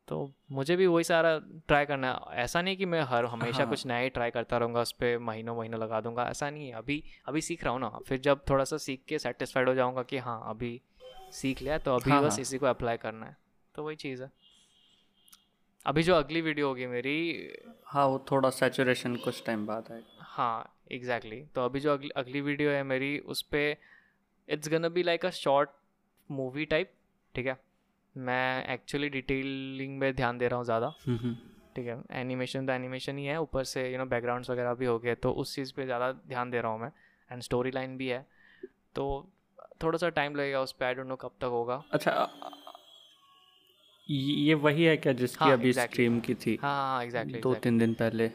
तो 0.09 0.33
मुझे 0.53 0.77
भी 0.77 0.87
वही 0.87 1.05
सारा 1.05 1.39
ट्राई 1.69 1.87
करना 1.87 2.13
है। 2.13 2.37
ऐसा 2.37 2.63
नहीं 2.63 2.77
कि 2.77 2.87
मैं 2.87 3.03
हर 3.03 3.25
हमेशा 3.25 3.59
हाँ. 3.59 3.69
कुछ 3.69 3.87
नया 3.87 3.99
ही 3.99 4.09
ट्राई 4.09 4.31
करता 4.31 4.59
रहूँगा 4.59 4.81
उस 4.81 4.93
पर 4.93 5.19
महीनों 5.19 5.57
महीनों 5.57 5.81
लगा 5.81 6.01
दूँगा 6.01 6.25
ऐसा 6.25 6.51
नहीं 6.51 6.69
है। 6.69 6.73
अभी 6.73 7.03
अभी 7.27 7.41
सीख 7.41 7.65
रहा 7.65 7.73
हूँ 7.73 7.81
ना 7.81 7.89
फिर 7.89 8.19
जब 8.19 8.41
थोड़ा 8.51 8.65
सा 8.65 8.77
सीख 8.77 9.05
के 9.09 9.19
सेटिस्फाइड 9.19 9.69
हो 9.69 9.75
जाऊँगा 9.75 10.03
कि 10.03 10.19
हाँ 10.19 10.43
अभी 10.47 10.81
सीख 11.33 11.63
लिया 11.63 11.79
तो 11.79 11.95
अभी 11.97 12.11
हाँ, 12.11 12.23
बस 12.23 12.33
हाँ. 12.33 12.41
इसी 12.41 12.59
को 12.59 12.67
अप्लाई 12.67 12.97
करना 12.97 13.27
है। 13.27 13.37
तो 13.75 13.83
वही 13.85 13.97
चीज़ 13.97 14.23
है। 14.23 14.31
अभी 15.87 16.03
जो 16.03 16.15
अगली 16.15 16.41
वीडियो 16.41 16.69
होगी 16.69 16.87
मेरी 16.87 17.17
हाँ 17.87 18.07
वो 18.07 18.25
थोड़ा 18.31 18.51
सेचुरेशन 18.51 19.17
कुछ 19.17 19.43
टाइम 19.47 19.67
बाद 19.67 19.85
है 19.91 20.03
हाँ 20.21 20.77
एग्जैक्टली 20.93 21.31
exactly. 21.31 21.55
तो 21.55 21.65
अभी 21.65 21.81
जो 21.81 21.93
अगली 21.93 22.09
अगली 22.17 22.41
वीडियो 22.41 22.71
है 22.71 22.83
मेरी 22.85 23.19
उस 23.27 23.43
पर 23.55 23.77
it's 24.49 24.69
gonna 24.69 24.89
be 24.89 25.03
like 25.03 25.27
a 25.27 25.31
short 25.31 25.71
movie 26.31 26.65
type 26.65 26.93
ठीक 27.35 27.47
है? 27.47 27.57
मैं 28.17 28.67
एक्चुअली 28.73 29.09
डिटेलिंग 29.09 29.99
में 29.99 30.15
ध्यान 30.17 30.39
दे 30.39 30.49
रहा 30.49 30.57
हूँ 30.57 30.65
ज़्यादा। 30.65 30.93
हम्म, 31.07 31.19
हम्म। 31.19 31.35
ठीक 31.77 31.87
है? 31.87 31.97
एनिमेशन 32.21 32.67
तो 32.67 32.73
एनिमेशन 32.73 33.19
ही 33.19 33.25
है 33.25 33.41
ऊपर 33.41 33.65
से 33.65 33.91
यू 33.93 33.99
नो 33.99 34.05
बैकग्राउंड्स 34.07 34.51
वगैरह 34.51 34.75
भी 34.75 34.87
हो 34.87 34.99
गए 34.99 35.15
तो 35.17 35.33
उस 35.33 35.55
चीज़ 35.55 35.73
पे 35.75 35.85
ज़्यादा 35.85 36.11
ध्यान 36.13 36.51
दे 36.51 36.61
रहा 36.61 36.73
हूँ 36.73 36.81
मैं 36.81 36.91
एंड 37.31 37.43
स्टोरी 37.43 37.71
लाइन 37.71 37.97
भी 37.97 38.09
है। 38.09 38.27
तो 38.95 39.07
थोड़ा 39.83 39.99
सा 39.99 40.09
टाइम 40.09 40.37
लगेगा 40.37 40.61
उस 40.61 40.73
पर 40.73 40.85
आई 40.87 40.95
डोंट 40.95 41.07
नो 41.07 41.17
कब 41.17 41.31
तक 41.39 41.45
होगा। 41.45 41.83
अच्छा 41.93 42.13
ये 44.11 44.55
वही 44.55 44.85
है 44.85 44.97
क्या 44.97 45.13
जिसकी 45.13 45.45
हाँ, 45.45 45.53
अभी 45.53 45.73
exactly. 45.73 45.91
स्ट्रीम 45.91 46.21
की 46.21 46.35
थी? 46.35 46.59
हाँ 46.63 46.75
हाँ 46.77 47.05
एग्जैक्टली 47.05 47.41
दो 47.41 47.49
exactly. 47.49 47.63
तीन 47.65 47.79
दिन 47.79 47.95
पहले। 47.95 48.29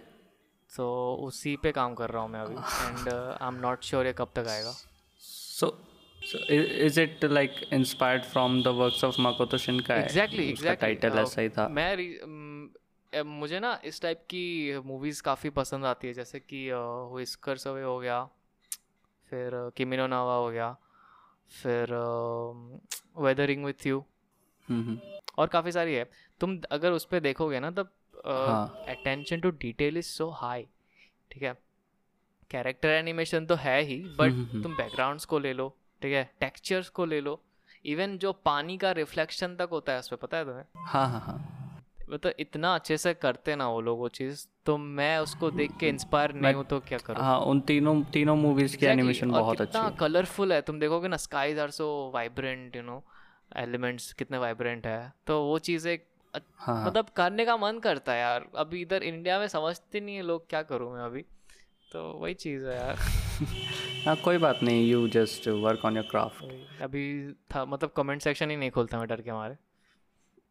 सो 0.69 1.17
so, 1.19 1.27
उसी 1.27 1.55
पे 1.55 1.71
काम 1.71 1.95
कर 1.95 2.09
रहा 2.09 2.21
हूँ 2.23 2.29
मैं 2.29 2.39
अभी 2.39 2.55
and 2.55 3.09
I 3.41 3.47
am 3.47 3.55
not 3.55 3.83
sure 3.83 4.05
ये 4.05 4.13
कब 4.13 4.31
तक 4.35 4.47
आएगा। 4.47 4.71
So 5.19 5.87
is 6.49 6.99
it 7.01 7.25
like 7.25 7.55
inspired 7.73 8.23
from 8.23 8.63
the 8.63 8.67
works 8.67 9.03
of 9.03 9.21
Makoto 9.21 9.57
Shinkai 9.57 9.99
exactly 9.99 10.49
exactly 10.49 10.95
title 10.95 11.19
ऐसा 11.19 11.41
ही 11.41 11.49
था। 11.49 11.67
मैं 11.67 11.95
री- 11.95 13.25
मुझे 13.25 13.59
ना 13.59 13.81
इस 13.85 14.01
टाइप 14.01 14.21
की 14.29 14.79
मूवीज़ 14.79 15.23
काफ़ी 15.23 15.49
पसंद 15.49 15.85
आती 15.85 16.07
है 16.07 16.13
जैसे 16.13 16.39
कि 16.39 16.69
विस्कर्स 17.15 17.67
अवे 17.67 17.83
हो 17.83 17.99
गया 17.99 18.23
फिर 19.29 19.71
किमिनो 19.77 20.07
नावा 20.07 20.35
हो 20.35 20.51
गया। 20.51 20.75
फिर 21.51 21.93
weathering 23.17 23.65
with 23.65 23.85
you 23.87 23.99
hmm, 24.69 24.83
hmm, 24.83 24.99
और 25.37 25.47
काफ़ी 25.47 25.71
सारी 25.71 25.93
है। 25.95 26.09
तुम 26.41 26.59
अगर 26.71 26.91
उस 26.91 27.05
पर 27.05 27.19
देखोगे 27.19 27.59
ना 27.59 27.71
तब। 27.71 27.89
Attention 28.89 29.39
to 29.39 29.49
detail 29.61 29.97
is 29.97 30.05
so 30.05 30.29
high 30.31 30.67
ठीक 31.31 31.43
है? 31.43 31.53
कैरेक्टर 32.51 32.89
एनिमेशन 32.89 33.45
तो 33.45 33.55
है 33.55 33.81
ही 33.81 33.97
बट 34.19 34.31
हम्म, 34.31 34.45
हम्म। 34.45 34.63
तुम 34.63 34.75
बैकग्राउंड्स 34.75 35.25
को 35.25 35.39
ले 35.39 35.53
लो 35.53 35.69
ठीक 36.01 36.13
है? 36.13 36.29
टेक्सचर्स 36.39 36.89
को 36.89 37.05
ले 37.05 37.19
लो। 37.21 37.41
इवन 37.85 38.17
जो 38.17 38.31
पानी 38.45 38.77
का 38.77 38.91
रिफ्लेक्शन 38.91 39.55
तक 39.55 39.69
होता 39.71 39.93
है 39.93 39.99
उस 39.99 40.07
पर 40.07 40.15
पता 40.17 40.37
है 40.37 40.45
तुम्हें? 40.45 40.63
हाँ 40.85 41.07
हाँ 41.09 41.19
हाँ। 41.21 41.54
मतलब 42.09 42.33
इतना 42.39 42.73
अच्छे 42.75 42.97
से 42.97 43.13
करते 43.13 43.55
ना 43.55 43.67
वो 43.69 43.81
लोग 43.81 43.99
वो 43.99 44.07
चीज़ 44.09 44.45
तो 44.65 44.77
मैं 44.77 45.17
उसको 45.19 45.49
देख 45.51 45.71
के 45.79 45.87
इंस्पायर 45.89 46.33
नहीं 46.33 46.53
हूँ 46.53 46.63
तो 46.65 46.79
क्या 46.79 46.97
करूँ? 46.97 47.23
हाँ 47.23 47.39
उन 47.39 47.59
तीनों 47.61 48.01
तीनों 48.13 48.35
मूवीज़ 48.35 48.77
की 48.77 48.85
एनिमेशन 48.85 49.31
बहुत 49.31 49.61
अच्छी 49.61 49.77
है। 49.79 49.91
कलरफुल 49.99 50.53
है 50.53 50.61
तुम 50.61 50.79
देखोगे 50.79 51.07
ना 51.07 51.17
skies 51.17 51.59
are 51.59 51.71
so 51.71 51.87
vibrant 52.13 52.75
you 52.75 52.81
know 52.81 53.03
elements 53.57 54.11
कितने 54.13 54.37
वाइब्रेंट 54.37 54.87
है। 54.87 55.13
तो 55.27 55.41
वो 55.43 55.57
चीज़ 55.59 55.87
एक 55.87 56.05
हाँ 56.33 56.75
हाँ। 56.75 56.85
मतलब 56.85 57.09
करने 57.15 57.45
का 57.45 57.57
मन 57.57 57.79
करता 57.79 58.13
है 58.13 58.19
यार। 58.19 58.45
अभी 58.55 58.81
इधर 58.81 59.03
इंडिया 59.03 59.39
में 59.39 59.47
समझते 59.47 59.99
नहीं 59.99 60.15
है 60.15 60.21
लोग 60.21 60.49
क्या 60.49 60.61
करूँ 60.63 60.93
मैं 60.93 61.03
अभी। 61.03 61.21
तो 61.91 62.01
वही 62.13 62.33
चीज़ 62.33 62.65
है 62.65 62.75
यार। 62.77 62.95
हाँ 64.05 64.15
कोई 64.15 64.37
बात 64.37 64.59
नहीं 64.63 64.87
you 64.87 65.07
just 65.07 65.47
work 65.47 65.85
on 65.85 65.95
your 65.97 66.05
craft 66.11 66.81
अभी 66.81 67.05
था 67.55 67.63
मतलब 67.65 67.91
कमेंट 67.97 68.21
सेक्शन 68.21 68.49
ही 68.49 68.55
नहीं 68.57 68.71
खोलता 68.71 68.97
मैं 68.99 69.07
डर 69.07 69.21
के 69.21 69.29
हमारे 69.29 69.55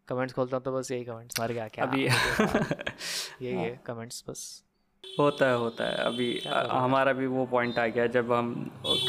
कमेंट्स 0.09 0.35
खोलता 0.35 0.57
हूँ 0.57 0.65
तो 0.65 0.73
बस 0.73 0.91
यही 0.91 1.05
कमेंट्स 1.05 1.41
मार 1.41 1.53
गया 1.53 1.69
क्या? 1.69 1.85
अभी 1.85 2.05
यही 3.47 3.55
है 3.57 3.81
कमेंट्स 3.87 4.25
बस। 4.29 4.63
होता 5.05 5.47
है 5.49 5.57
होता 5.57 5.85
है। 5.85 5.95
अभी 6.05 6.29
हमारा 6.71 7.13
भी 7.13 7.27
वो 7.27 7.45
पॉइंट 7.47 7.79
आ 7.79 7.87
गया 7.87 8.07
जब 8.07 8.33
हम 8.33 8.53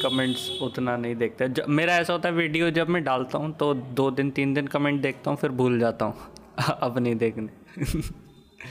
कमेंट्स 0.03 0.49
उतना 0.61 0.95
नहीं 0.97 1.15
देखते। 1.15 1.47
जब 1.49 1.69
मेरा 1.69 1.95
ऐसा 1.97 2.13
होता 2.13 2.29
है 2.29 2.35
वीडियो 2.35 2.69
जब 2.71 2.89
मैं 2.89 3.03
डालता 3.03 3.37
हूँ 3.37 3.51
तो 3.57 3.73
दो 3.73 4.09
दिन 4.11 4.29
तीन 4.31 4.53
दिन 4.53 4.67
कमेंट 4.67 5.01
देखता 5.01 5.31
हूँ 5.31 5.37
फिर 5.37 5.51
भूल 5.61 5.79
जाता 5.79 6.05
हूँ 6.05 6.33
अब 6.81 6.97
नहीं 6.99 7.15
देखने। 7.15 8.13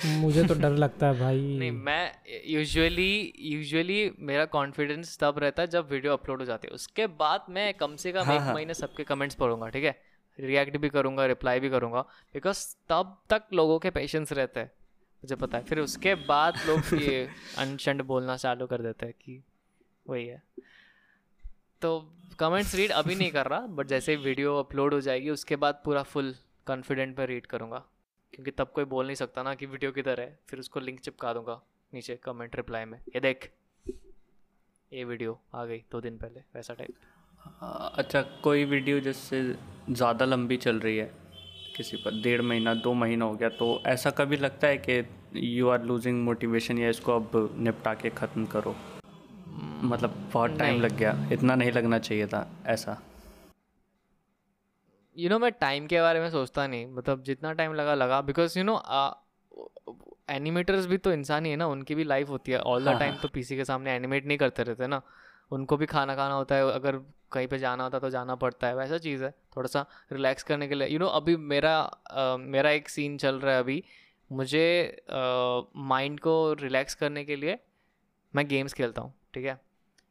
मुझे 0.20 0.44
तो 0.44 0.54
डर 0.54 0.70
लगता 0.70 1.06
है 1.06 1.18
भाई। 1.20 1.40
नहीं 1.58 1.70
मैं 1.70 2.12
यूजुअली 2.46 3.32
यूजुअली 3.38 3.98
मेरा 4.20 4.44
कॉन्फिडेंस 4.54 5.16
तब 5.20 5.38
रहता 5.38 5.62
है 5.62 5.68
जब 5.68 5.90
वीडियो 5.90 6.12
अपलोड 6.12 6.38
हो 6.38 6.44
जाती 6.44 6.68
है। 6.68 6.74
उसके 6.74 7.06
बाद 7.20 7.44
मैं 7.50 7.72
कम 7.74 7.96
से 7.96 8.12
कम 8.12 8.24
हाँ, 8.24 8.34
एक 8.36 8.54
महीने 8.54 8.74
सबके 8.74 9.04
कमेंट्स 9.04 9.34
पढ़ूँगा 9.34 9.68
ठीक 9.68 9.84
है? 9.84 9.94
रिएक्ट 10.38 10.76
भी 10.76 10.88
करूँगा 10.88 11.26
रिप्लाई 11.26 11.60
भी 11.60 11.70
करूँगा 11.70 12.00
बिकॉज़ 12.34 12.66
तब 12.88 13.16
तक 13.30 13.42
लोगों 13.52 13.78
के 13.78 13.90
पेशेंस 13.90 14.32
रहते 14.32 14.60
हैं 14.60 14.70
मुझे 15.22 15.36
पता 15.36 15.58
है। 15.58 15.64
फिर 15.64 15.80
उसके 15.80 16.14
बाद 16.14 16.58
लोग 16.66 16.94
ये 17.02 17.28
अनशंड 17.58 18.02
बोलना 18.02 18.36
चालू 18.36 18.66
कर 18.66 18.82
देते 18.82 19.06
हैं 19.06 19.14
कि 19.20 19.42
वही 20.06 20.26
है। 20.26 20.42
तो 21.82 21.98
कमेंट्स 22.38 22.74
रीड 22.74 22.90
अभी 22.90 23.14
नहीं 23.14 23.30
कर 23.30 23.46
रहा 23.46 23.60
बट 23.60 23.86
जैसे 23.86 24.16
वीडियो 24.16 24.56
अपलोड 24.58 24.94
हो 24.94 25.00
जाएगी 25.00 25.30
उसके 25.30 25.56
बाद 25.56 25.80
पूरा 25.84 26.02
फुल 26.02 26.34
कॉन्फिडेंट 26.66 27.18
में 27.18 27.26
रीड 27.26 27.46
करूँगा। 27.46 27.84
क्योंकि 28.32 28.50
तब 28.50 28.72
कोई 28.74 28.84
बोल 28.84 29.06
नहीं 29.06 29.16
सकता 29.16 29.42
ना 29.42 29.54
कि 29.54 29.66
वीडियो 29.66 29.92
किधर 29.92 30.20
है 30.20 30.38
फिर 30.48 30.60
उसको 30.60 30.80
लिंक 30.80 31.00
चिपका 31.00 31.32
दूँगा 31.34 31.60
नीचे 31.92 32.16
कमेंट 32.16 32.56
रिप्लाई 32.56 32.84
में। 32.84 32.98
ये 32.98 33.20
देख 33.20 33.50
ये 34.92 35.04
वीडियो 35.04 35.40
आ 35.54 35.64
गई 35.64 35.84
दो 35.92 36.00
दिन 36.00 36.18
पहले 36.18 36.40
वैसा 36.54 36.74
टाइप 36.74 36.94
अच्छा 37.44 38.22
कोई 38.22 38.64
वीडियो 38.64 39.00
जिससे 39.00 39.56
ज़्यादा 39.90 40.24
लंबी 40.24 40.56
चल 40.56 40.78
रही 40.80 40.96
है 40.96 41.10
किसी 41.76 41.96
पर 41.96 42.20
डेढ़ 42.20 42.42
महीना 42.42 42.74
दो 42.74 42.92
महीना 42.94 43.24
हो 43.24 43.34
गया 43.34 43.48
तो 43.48 43.82
ऐसा 43.86 44.10
कभी 44.10 44.36
लगता 44.36 44.66
है 44.66 44.78
कि 44.78 45.04
यू 45.36 45.68
आर 45.68 45.82
लूजिंग 45.82 46.24
मोटिवेशन 46.24 46.78
या 46.78 46.88
इसको 46.88 47.16
अब 47.16 47.56
निपटा 47.58 47.94
के 47.94 48.10
ख़त्म 48.10 48.46
करो? 48.46 48.76
मतलब 49.84 50.30
बहुत 50.32 50.58
टाइम 50.58 50.80
लग 50.80 50.96
गया 50.96 51.28
इतना 51.32 51.54
नहीं 51.54 51.72
लगना 51.72 51.98
चाहिए 51.98 52.26
था 52.26 52.46
ऐसा। 52.66 53.02
यू 55.16 55.22
you 55.22 55.30
नो 55.30 55.34
know, 55.34 55.42
मैं 55.42 55.52
टाइम 55.52 55.86
के 55.86 56.00
बारे 56.00 56.20
में 56.20 56.30
सोचता 56.30 56.66
नहीं 56.66 56.86
मतलब 56.86 57.22
जितना 57.22 57.52
टाइम 57.52 57.74
लगा 57.74 57.94
लगा 57.94 58.20
बिकॉज़ 58.20 58.58
यू 58.58 58.64
नो 58.64 58.80
एनिमेटर्स 60.30 60.86
भी 60.86 60.98
तो 60.98 61.12
इंसान 61.12 61.44
ही 61.44 61.50
है 61.50 61.56
ना 61.56 61.66
उनकी 61.66 61.94
भी 61.94 62.04
लाइफ 62.04 62.28
होती 62.28 62.52
है 62.52 62.58
ऑल 62.58 62.84
द 62.84 62.88
हाँ, 62.88 62.98
टाइम 62.98 63.14
तो 63.16 63.28
पीसी 63.28 63.56
के 63.56 63.64
सामने 63.64 63.92
एनिमेट 63.92 64.26
नहीं 64.26 64.38
करते 64.38 64.62
रहते 64.62 64.86
ना। 64.86 65.02
उनको 65.50 65.76
भी 65.76 65.86
खाना 65.86 66.14
खाना 66.16 66.34
होता 66.34 66.54
है 66.54 66.70
अगर 66.72 66.98
कहीं 67.32 67.46
पे 67.46 67.58
जाना 67.58 67.84
होता 67.84 67.98
तो 67.98 68.10
जाना 68.10 68.34
पड़ता 68.34 68.66
है 68.66 68.76
वैसा 68.76 68.98
चीज़ 68.98 69.24
है 69.24 69.30
थोड़ा 69.56 69.68
सा 69.68 69.84
रिलैक्स 70.12 70.42
करने 70.42 70.68
के 70.68 70.74
लिए। 70.74 70.88
यू 70.88 70.92
you 70.92 71.00
नो 71.00 71.06
know, 71.06 71.16
अभी 71.16 71.36
मेरा 71.36 71.78
अ, 71.80 72.36
मेरा 72.36 72.70
एक 72.70 72.88
सीन 72.88 73.16
चल 73.18 73.40
रहा 73.40 73.54
है 73.54 73.60
अभी। 73.60 73.82
मुझे 74.30 75.04
माइंड 75.76 76.20
को 76.20 76.52
रिलैक्स 76.52 76.94
करने 76.94 77.24
के 77.24 77.36
लिए 77.36 77.58
मैं 78.34 78.46
गेम्स 78.48 78.72
खेलता 78.72 79.02
हूँ 79.02 79.14
ठीक 79.34 79.44
है? 79.44 79.60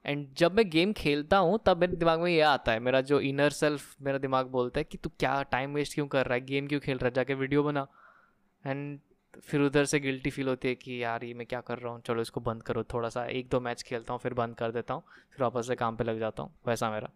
एंड 0.05 0.27
जब 0.37 0.55
मैं 0.55 0.69
गेम 0.69 0.93
खेलता 0.93 1.37
हूँ 1.37 1.59
तब 1.65 1.77
मेरे 1.77 1.95
दिमाग 1.95 2.19
में 2.19 2.31
ये 2.31 2.41
आता 2.41 2.71
है 2.71 2.79
मेरा 2.79 3.01
जो 3.01 3.19
इनर 3.21 3.49
सेल्फ 3.49 3.95
मेरा 4.01 4.17
दिमाग 4.17 4.47
बोलता 4.47 4.79
है 4.79 4.83
कि 4.83 4.97
तू 4.97 5.09
क्या 5.19 5.41
टाइम 5.43 5.73
वेस्ट 5.73 5.93
क्यों 5.93 6.07
कर 6.07 6.25
रहा 6.25 6.33
है 6.33 6.45
गेम 6.45 6.67
क्यों 6.67 6.79
खेल 6.79 6.97
रहा 6.97 7.07
है 7.07 7.13
जाके 7.13 7.33
वीडियो 7.33 7.63
बना। 7.63 7.87
एंड 8.65 8.99
फिर 9.41 9.61
उधर 9.61 9.85
से 9.85 9.99
गिल्टी 9.99 10.29
फील 10.29 10.47
होती 10.47 10.67
है 10.67 10.75
कि 10.75 11.03
यार 11.03 11.23
ये 11.23 11.33
मैं 11.33 11.45
क्या 11.47 11.61
कर 11.61 11.77
रहा 11.79 11.93
हूँ? 11.93 12.01
चलो 12.01 12.21
इसको 12.21 12.41
बंद 12.41 12.63
करो 12.63 12.83
थोड़ा 12.83 13.09
सा 13.09 13.25
एक 13.25 13.47
दो 13.49 13.59
मैच 13.59 13.81
खेलता 13.83 14.13
हूँ 14.13 14.19
फिर 14.21 14.33
बंद 14.33 14.55
कर 14.55 14.71
देता 14.71 14.93
हूँ 14.93 15.03
फिर 15.31 15.43
वापस 15.43 15.67
से 15.67 15.75
काम 15.75 15.95
पे 15.95 16.03
लग 16.03 16.19
जाता 16.19 16.43
हूँ 16.43 16.53
वैसा 16.67 16.89
मेरा। 16.91 17.09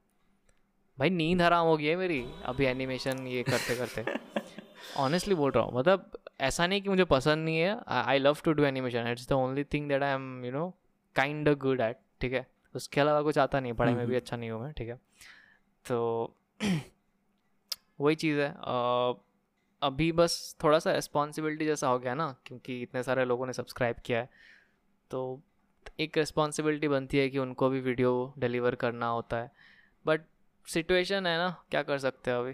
भाई 0.98 1.10
नींद 1.10 1.42
हराम 1.42 1.66
हो 1.66 1.76
गई 1.78 1.86
है 1.86 1.96
मेरी 1.96 2.24
अभी 2.46 2.66
एनिमेशन 2.66 3.28
ये 3.28 3.44
करते 3.44 3.76
करते 3.76 4.06
ऑनेस्टली 4.98 5.36
बोल 5.36 5.52
रहा 5.52 5.64
हूँ 5.64 5.78
मतलब 5.78 6.12
ऐसा 6.42 6.68
नहीं 6.68 6.82
कि 6.82 6.90
मुझे 6.90 7.04
पसंद 7.04 7.46
नहीं 7.46 7.58
है 7.58 7.78
I 7.88 8.20
love 8.20 8.38
to 8.46 8.52
do 8.54 8.64
animation 8.64 9.08
it's 9.08 9.28
the 9.30 9.34
only 9.34 9.64
thing 9.64 9.88
that 9.90 10.04
I 10.04 10.14
am 10.14 10.46
you 10.46 10.52
know 10.52 10.70
kind 11.16 11.50
good 11.58 11.82
at 11.82 11.98
ठीक 12.22 12.34
है? 12.34 12.46
उसके 12.76 13.02
अलावा 13.02 13.22
कुछ 13.22 13.38
आता 13.38 13.60
नहीं 13.60 13.74
पढ़ाई 13.74 13.94
में 13.94 14.08
भी 14.08 14.16
अच्छा 14.16 14.38
नहीं 14.38 14.50
हूँ 14.50 14.62
मैं 14.62 14.72
ठीक 14.74 14.88
है? 14.90 14.96
तो 15.86 16.34
वही 18.02 18.16
चीज़ 18.16 18.40
है 18.40 18.50
अभी 19.82 20.12
बस 20.12 20.56
थोड़ा 20.64 20.80
सा 20.80 20.92
रिस्पॉन्सिबिलिटी 20.94 21.66
जैसा 21.66 21.88
हो 21.88 22.00
गया 22.00 22.14
ना, 22.14 22.36
क्योंकि 22.46 22.82
इतने 22.82 23.04
सारे 23.04 23.26
लोगों 23.26 23.46
ने 23.48 23.54
सब्सक्राइब 23.54 23.96
किया 24.06 24.20
है 24.20 24.30
तो 25.12 25.42
एक 26.00 26.18
रिस्पॉन्सिबिलिटी 26.18 26.88
बनती 26.88 27.18
है 27.18 27.30
कि 27.30 27.38
उनको 27.40 27.70
भी 27.70 27.80
वीडियो 27.82 28.34
डिलीवर 28.40 28.76
करना 28.76 29.08
होता 29.08 29.38
है। 29.38 29.52
बट 30.06 30.22
सिचुएशन 30.68 31.28
है 31.28 31.38
ना, 31.38 31.50
क्या 31.72 31.84
कर 31.84 31.98
सकते 32.00 32.32
हैं 32.32 32.38
अभी? 32.38 32.54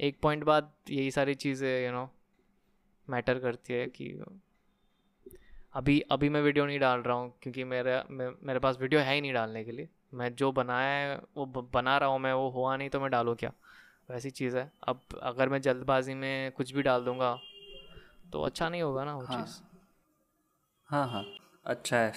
एक 0.00 0.18
पॉइंट 0.22 0.44
बाद 0.44 0.72
यही 0.90 1.10
सारी 1.10 1.34
चीज़ें 1.36 1.86
यू 1.86 1.92
नो 1.92 2.08
मैटर 3.08 3.38
करती 3.38 3.74
है 3.74 3.86
कि 3.88 4.12
अभी 5.74 5.98
अभी 6.10 6.28
मैं 6.28 6.40
वीडियो 6.42 6.66
नहीं 6.66 6.78
डाल 6.80 7.00
रहा 7.00 7.16
हूँ, 7.16 7.32
क्योंकि 7.42 7.64
मेरे 7.64 8.02
मेरे 8.10 8.58
पास 8.58 8.78
वीडियो 8.80 9.00
है 9.00 9.14
ही 9.14 9.20
नहीं 9.20 9.32
डालने 9.32 9.64
के 9.64 9.72
लिए। 9.72 9.88
मैं 10.14 10.34
जो 10.34 10.50
बनाया 10.52 10.90
है, 10.90 11.18
वो 11.36 11.46
बना 11.46 11.96
रहा 11.98 12.08
हूँ 12.08 12.18
मैं, 12.20 12.32
वो 12.32 12.48
हुआ 12.50 12.76
नहीं 12.76 12.90
तो 12.90 13.00
मैं 13.00 13.10
डालूँ 13.10 13.34
क्या? 13.36 13.52
वैसी 14.10 14.30
चीज़ 14.30 14.56
है। 14.56 14.70
अब 14.88 15.00
अगर 15.22 15.48
मैं 15.48 15.60
जल्दबाजी 15.60 16.14
में 16.14 16.52
कुछ 16.52 16.72
भी 16.72 16.82
डाल 16.82 17.04
दूँगा 17.04 17.38
तो 18.32 18.42
अच्छा 18.42 18.68
नहीं 18.68 18.82
होगा 18.82 19.04
ना 19.04 19.14
वो 19.16 19.24
हाँ। 19.24 19.36
चीज़। 19.36 19.60
हाँ 20.88 21.06
हाँ। 21.08 21.24
अच्छा 21.66 21.96
है। 21.96 22.12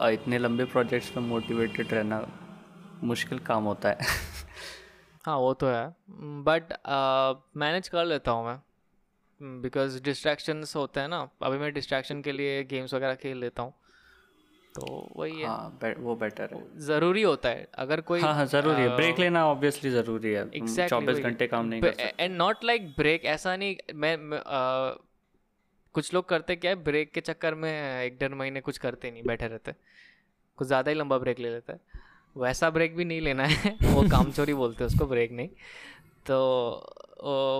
और 0.00 0.12
इतने 0.12 0.38
लंबे 0.38 0.64
प्रोजेक्ट्स 0.64 1.10
पे 1.10 1.20
मोटिवेटेड 1.20 1.92
रहना 1.94 2.26
मुश्किल 3.04 3.38
काम 3.38 3.64
होता 3.64 3.88
है। 3.88 3.98
हाँ 5.26 5.36
वो 5.36 5.52
तो 5.54 5.66
है। 5.66 5.94
बट 6.44 6.72
मैनेज 7.56 7.88
कर 7.88 8.04
लेता 8.04 8.30
हूँ 8.30 8.46
मैं। 8.46 9.60
बिकॉज़ 9.62 10.02
डिस्ट्रैक्शंस 10.02 10.76
होते 10.76 11.00
हैं 11.00 11.08
ना 11.08 11.28
अभी 11.42 11.58
मैं 11.58 11.72
डिस्ट्रैक्शन 11.72 12.22
के 12.22 12.32
लिए 12.32 12.62
गेम्स 12.64 12.94
वगैरह 12.94 13.14
खेल 13.14 13.38
लेता 13.38 13.62
हूँ। 13.62 13.74
तो 14.74 15.12
वही 15.16 15.40
है। 15.40 15.46
हाँ 15.46 15.78
बे- 15.82 15.98
वो 15.98 16.16
बेटर 16.16 16.48
है। 16.54 16.80
ज़रूरी 16.80 17.22
होता 17.22 17.48
है। 17.48 17.68
अगर 17.74 18.00
कोई 18.00 18.20
हाँ 18.20 18.34
हाँ 18.34 18.46
ज़रूरी 18.46 18.82
है। 18.82 18.96
ब्रेक 18.96 19.18
लेना 19.18 19.46
ऑब्वियसली 19.46 19.90
ज़रूरी 19.90 20.32
है। 20.32 20.50
Exactly, 20.50 20.88
चौबीस 20.88 21.18
घंटे 21.18 21.46
काम 21.46 21.66
नहीं 21.66 21.82
कर 21.82 21.94
एंड 22.20 22.36
नॉट 22.36 22.64
लाइक 22.64 22.88
ब्रेक 22.88 23.24
ऐसा 23.24 23.56
नहीं 23.56 23.76
मैं, 23.94 24.16
मैं 24.16 24.38
आ, 24.38 24.90
कुछ 25.92 26.14
लोग 26.14 26.28
करते 26.28 26.56
क्या 26.56 26.70
है 26.70 26.84
ब्रेक 26.84 27.12
के 27.12 27.20
चक्कर 27.20 27.54
में 27.54 28.02
एक 28.02 28.18
डेढ़ 28.18 28.34
महीने 28.34 28.60
कुछ 28.60 28.78
करते 28.78 29.10
नहीं 29.10 29.22
बैठे 29.22 29.46
रहते। 29.46 29.72
कुछ 30.56 30.66
ज़्यादा 30.66 30.90
ही 30.90 30.96
लंबा 30.98 31.18
ब्रेक 31.18 31.38
ले 31.38 31.50
लेते। 31.50 31.72
हैं 31.72 31.80
वैसा 32.36 32.70
ब्रेक 32.70 32.96
भी 32.96 33.04
नहीं 33.04 33.20
लेना 33.20 33.44
है। 33.44 33.78
वो 33.82 34.02
काम 34.10 34.32
चोरी 34.32 34.54
बोलते 34.54 34.84
हैं 34.84 34.86
उसको 34.86 35.06
ब्रेक 35.06 35.32
नहीं। 35.32 35.48
तो 36.26 36.94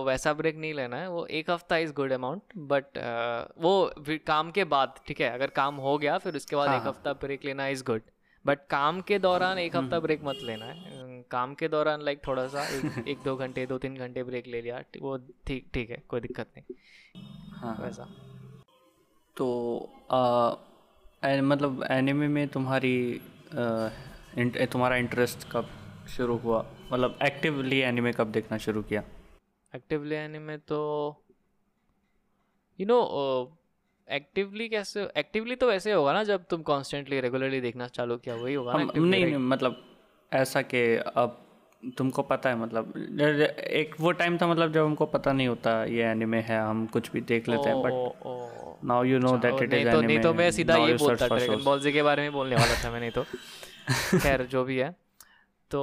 वैसा 0.05 0.33
ब्रेक 0.33 0.57
नहीं 0.57 0.73
लेना 0.73 0.97
है। 0.97 1.09
वो 1.09 1.25
एक 1.25 1.49
हफ़्ता 1.49 1.77
इज़ 1.77 1.93
गुड 1.93 2.11
अमाउंट 2.11 2.41
बट 2.57 2.97
वो 3.61 3.91
भी 3.99 4.17
काम 4.17 4.51
के 4.51 4.63
बाद 4.63 4.95
ठीक 5.07 5.21
है 5.21 5.29
अगर 5.29 5.47
काम 5.47 5.75
हो 5.75 5.97
गया 5.97 6.17
फिर 6.17 6.35
उसके 6.35 6.55
बाद 6.55 6.69
हाँ, 6.69 6.77
एक 6.77 6.83
हाँ। 6.83 6.91
हफ़्ता 6.91 7.13
ब्रेक 7.13 7.45
लेना 7.45 7.67
इज़ 7.67 7.83
गुड 7.83 8.01
बट 8.45 8.59
काम 8.69 9.01
के 9.01 9.19
दौरान 9.19 9.57
एक 9.57 9.75
हफ़्ता 9.75 9.99
ब्रेक 9.99 10.23
मत 10.23 10.39
लेना 10.43 10.65
है। 10.65 11.21
काम 11.31 11.53
के 11.53 11.67
दौरान 11.67 12.01
लाइक 12.01 12.21
थोड़ा 12.27 12.47
सा 12.47 12.63
एक, 12.63 13.07
एक 13.07 13.17
दो 13.25 13.35
घंटे 13.35 13.65
दो 13.65 13.77
तीन 13.77 13.95
घंटे 13.95 14.23
ब्रेक 14.23 14.47
ले 14.47 14.61
लिया 14.61 14.83
वो 15.01 15.17
ठीक 15.47 15.69
ठीक 15.73 15.89
है 15.89 16.03
कोई 16.07 16.19
दिक्कत 16.19 16.47
नहीं। 16.57 16.75
हाँ 17.61 17.77
वैसा। 17.81 18.07
तो 19.37 19.89
आ, 20.11 20.53
ए, 21.29 21.41
मतलब 21.41 21.83
एनिमे 21.91 22.27
में 22.27 22.47
तुम्हारी 22.47 23.21
आ, 23.57 23.89
इंट, 24.37 24.71
तुम्हारा 24.71 24.95
इंटरेस्ट 24.95 25.47
कब 25.51 25.69
शुरू 26.17 26.37
हुआ? 26.37 26.65
मतलब 26.91 27.19
एक्टिवली 27.23 27.79
एनिमे 27.79 28.11
कब 28.11 28.31
देखना 28.31 28.57
शुरू 28.57 28.81
किया? 28.81 29.03
एक्टिवली 29.75 30.15
एनिमे 30.15 30.57
तो 30.57 30.79
यू 32.79 32.85
नो 32.85 32.99
एक्टिवली 34.07 34.67
कैसे 34.69 35.07
एक्टिवली 35.17 35.55
तो 35.55 35.67
वैसे 35.67 35.91
होगा 35.91 36.13
ना 36.13 36.23
जब 36.23 36.43
तुम 36.49 36.61
कॉन्स्टेंटली 36.61 37.19
रेगुलरली 37.19 37.61
देखना 37.61 37.87
चालू 37.87 38.17
किया 38.17 38.35
वही 38.35 38.53
होगा 38.53 38.73
हम 38.73 38.91
नहीं 38.95 39.25
नहीं 39.25 39.37
मतलब 39.37 39.81
ऐसा 40.33 40.61
कि 40.61 40.83
अब 40.95 41.39
तुमको 41.97 42.21
पता 42.21 42.49
है 42.49 42.55
मतलब 42.55 42.93
एक 43.79 43.95
वो 43.99 44.11
टाइम 44.11 44.37
था 44.37 44.47
मतलब 44.47 44.73
जब 44.73 44.85
हमको 44.85 45.05
पता 45.05 45.31
नहीं 45.31 45.47
होता 45.47 45.83
ये 45.85 46.03
एनिमे 46.03 46.39
है 46.39 46.59
हम 46.59 46.85
कुछ 46.87 47.11
भी 47.11 47.21
देख 47.21 47.47
लेते 47.49 47.69
हैं 47.69 47.81
but 47.81 48.83
now 48.85 49.03
you 49.03 49.19
know 49.19 49.37
that 49.37 49.61
it 49.63 49.73
is 49.73 49.91
तो 49.91 49.97
एनिमे 49.97 50.07
नहीं 50.07 50.19
तो 50.19 50.33
मैं 50.33 50.51
सीधा 50.51 50.75
ये 50.75 50.93
बोलता 50.93 51.27
ड्रैगन 51.27 51.63
बॉल 51.63 51.79
जी 51.79 51.91
के 51.91 52.03
बारे 52.03 52.21
में 52.21 52.31
बोलने 52.31 52.55
वाला 52.55 52.83
था 52.83 52.91
मैं 52.91 52.99
नहीं 52.99 53.11
तो। 53.11 53.23
खैर 54.19 54.43
जो 54.45 54.63
भी 54.63 54.77
है। 54.77 54.89
तो 55.71 55.81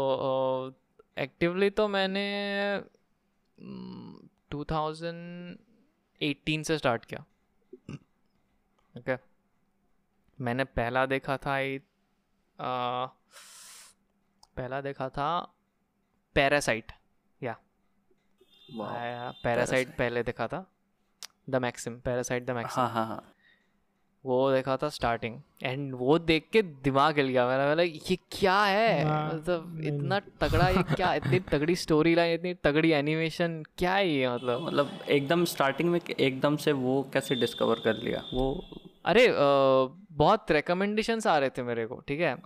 एक्टिवली 1.18 1.70
तो 1.70 1.88
मैंने 1.88 2.24
टू 4.50 4.64
थाउज़ेंड 4.70 5.58
एटीन 6.20 6.62
से 6.62 6.78
स्टार्ट 6.78 7.04
किया। 7.04 7.24
ओके 8.94 9.16
मैंने 10.38 10.64
पहला 10.64 11.04
देखा 11.06 11.36
था 11.36 11.52
आई 11.52 11.80
पहला 14.56 14.80
देखा 14.80 15.08
था 15.08 15.28
पैरासाइट 16.36 16.92
या 17.42 17.56
पैरासाइट 19.44 19.96
पहले 19.96 20.22
देखा 20.22 20.46
था। 20.48 20.64
The 21.50 21.56
Maxim 21.56 21.98
Parasyte 22.00 22.44
the 22.46 22.50
Maxim 22.50 22.82
हाँ 22.82 22.90
हाँ 22.90 23.06
हाँ। 23.06 23.22
वो 24.24 24.36
देखा 24.52 24.76
था 24.76 24.88
स्टार्टिंग 24.88 25.36
एंड 25.62 25.94
वो 25.94 26.18
देख 26.18 26.48
के 26.52 26.62
दिमाग 26.62 27.16
हिल 27.18 27.28
गया 27.28 27.46
मेरा। 27.48 27.68
बोला 27.68 27.82
ये 27.82 28.16
क्या 28.32 28.58
है? 28.64 29.04
हाँ, 29.04 29.32
मतलब 29.34 29.80
इतना 29.84 30.18
तगड़ा 30.40 30.68
ये 30.68 30.82
क्या 30.94 31.12
इतनी 31.14 31.38
तगड़ी 31.52 31.76
स्टोरी 31.76 32.14
लाइन 32.14 32.34
इतनी 32.34 32.54
तगड़ी 32.64 32.90
एनिमेशन 32.92 33.62
क्या 33.78 33.94
है 33.94 34.08
ये 34.08 34.28
मतलब? 34.28 34.60
मतलब 34.66 34.90
एकदम 35.08 35.44
स्टार्टिंग 35.44 35.90
में 35.90 36.00
एकदम 36.10 36.56
से 36.56 36.72
वो 36.72 37.02
कैसे 37.12 37.34
डिस्कवर 37.34 37.80
कर 37.84 37.96
लिया? 37.96 38.22
वो 38.34 38.52
अरे 39.04 39.26
अ, 39.26 39.34
बहुत 40.12 40.50
रिकमेंडेशंस 40.52 41.26
आ 41.26 41.38
रहे 41.38 41.50
थे 41.50 41.62
मेरे 41.62 41.86
को 41.86 42.00
ठीक 42.08 42.20
है? 42.20 42.36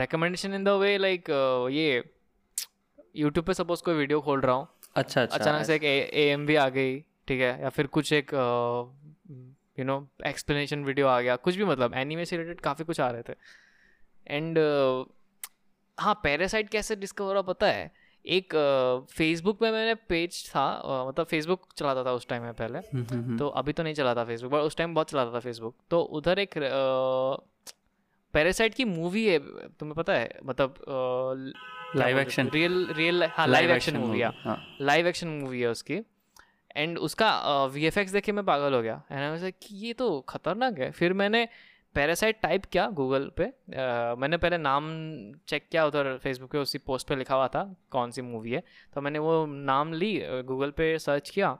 Recommendation 0.00 0.54
in 0.54 0.64
the 0.64 0.68
way 0.80 0.96
like 0.98 1.30
ये 1.72 2.02
यूट्यूब 3.16 3.46
पे 3.46 3.54
सपोज़ 3.54 3.82
कोई 3.82 3.94
वीडियो 3.94 4.20
खोल 4.20 4.40
रहा 4.40 4.54
हूँ। 4.54 4.66
अच्छा 4.96 5.22
अच्छा। 5.22 5.36
अचानक 5.36 5.64
से 5.66 5.74
एक 5.74 5.84
ए 5.84 6.24
एम 6.32 6.46
भी 6.46 6.56
आ 6.56 6.68
गई। 6.68 7.04
ठीक 7.28 7.40
है? 7.40 7.62
या 7.62 7.68
फिर 7.68 7.86
कुछ 7.86 8.12
एक 8.12 8.30
यू 9.78 9.84
नो 9.84 10.08
एक्सप्लेनेशन 10.26 10.84
वीडियो 10.84 11.06
आ 11.06 11.20
गया 11.20 11.36
कुछ 11.36 11.56
भी 11.56 11.64
मतलब 11.64 11.94
एनीमे 11.94 12.24
से 12.24 12.36
रिलेटेड 12.36 12.60
काफ़ी 12.60 12.84
कुछ 12.84 13.00
आ 13.00 13.10
रहे 13.10 13.22
थे। 13.22 13.34
एंड 14.26 14.58
uh, 14.58 15.04
हाँ 15.98 16.20
पैरासाइट 16.22 16.68
कैसे 16.68 16.96
डिस्कवर 16.96 17.32
हुआ 17.32 17.42
पता 17.42 17.66
है? 17.66 17.90
एक 18.26 18.54
फेसबुक 19.10 19.56
uh, 19.56 19.62
में 19.62 19.70
मैंने 19.72 19.94
पेज 19.94 20.50
था 20.50 20.68
अ, 20.70 21.08
मतलब 21.08 21.26
फेसबुक 21.26 21.66
चलाता 21.76 22.04
था 22.04 22.12
उस 22.12 22.28
टाइम 22.28 22.42
में 22.42 22.54
पहले। 22.54 22.78
हम्म, 22.78 23.06
हम्म, 23.10 23.24
हम्म। 23.24 23.38
तो 23.38 23.48
अभी 23.48 23.72
तो 23.72 23.82
नहीं 23.82 23.94
चलाता 23.94 24.24
फेसबुक 24.24 24.52
बट 24.52 24.58
उस 24.58 24.76
टाइम 24.76 24.94
बहुत 24.94 25.10
चलाता 25.10 25.32
था 25.32 25.40
फेसबुक 25.40 25.76
तो 25.90 26.00
उधर 26.00 26.38
एक 26.38 26.54
पैरासाइट 28.34 28.74
की 28.74 28.84
मूवी 28.84 29.26
है 29.26 29.38
तुम्हें 29.68 29.94
पता 29.94 30.14
है? 30.14 30.38
मतलब 30.44 30.74
Live 31.96 32.18
action? 32.24 32.52
रियल 32.54 32.86
रियल 32.92 33.24
हाँ 33.24 33.46
लाइव 33.46 33.70
एक्शन 33.70 33.96
मूवी 33.96 34.22
हाँ। 34.22 34.76
लाइव 34.80 35.06
एक्शन 35.06 35.28
मूवी 35.28 35.60
है 35.60 35.68
उसकी। 35.68 36.00
एंड 36.76 36.98
उसका 36.98 37.30
वी 37.66 37.84
एफ़ 37.86 37.98
एक्स 37.98 38.12
देखे 38.12 38.32
मैं 38.32 38.44
पागल 38.44 38.74
हो 38.74 38.82
गया। 38.82 39.02
एंड 39.12 39.44
आई 39.44 39.50
कि 39.52 39.74
ये 39.76 39.92
तो 39.92 40.20
खतरनाक 40.20 40.78
है। 40.78 40.90
फिर 40.90 41.12
मैंने 41.12 41.48
पैरासाइट 41.94 42.40
टाइप 42.42 42.64
किया 42.64 42.86
गूगल 42.90 43.30
पे। 43.36 43.44
अ, 43.44 44.14
मैंने 44.18 44.36
पहले 44.36 44.58
नाम 44.58 44.88
चेक 45.48 45.68
किया 45.70 45.86
उधर 45.86 46.16
फेसबुक 46.18 46.50
पे 46.50 46.58
उसी 46.58 46.78
पोस्ट 46.78 47.08
पे 47.08 47.16
लिखा 47.16 47.34
हुआ 47.34 47.46
था 47.48 47.62
कौन 47.90 48.10
सी 48.10 48.22
मूवी 48.22 48.52
है। 48.52 48.62
तो 48.94 49.00
मैंने 49.00 49.18
वो 49.18 49.44
नाम 49.46 49.92
ली 49.92 50.12
गूगल 50.44 50.70
पे 50.70 50.98
सर्च 50.98 51.30
किया। 51.30 51.56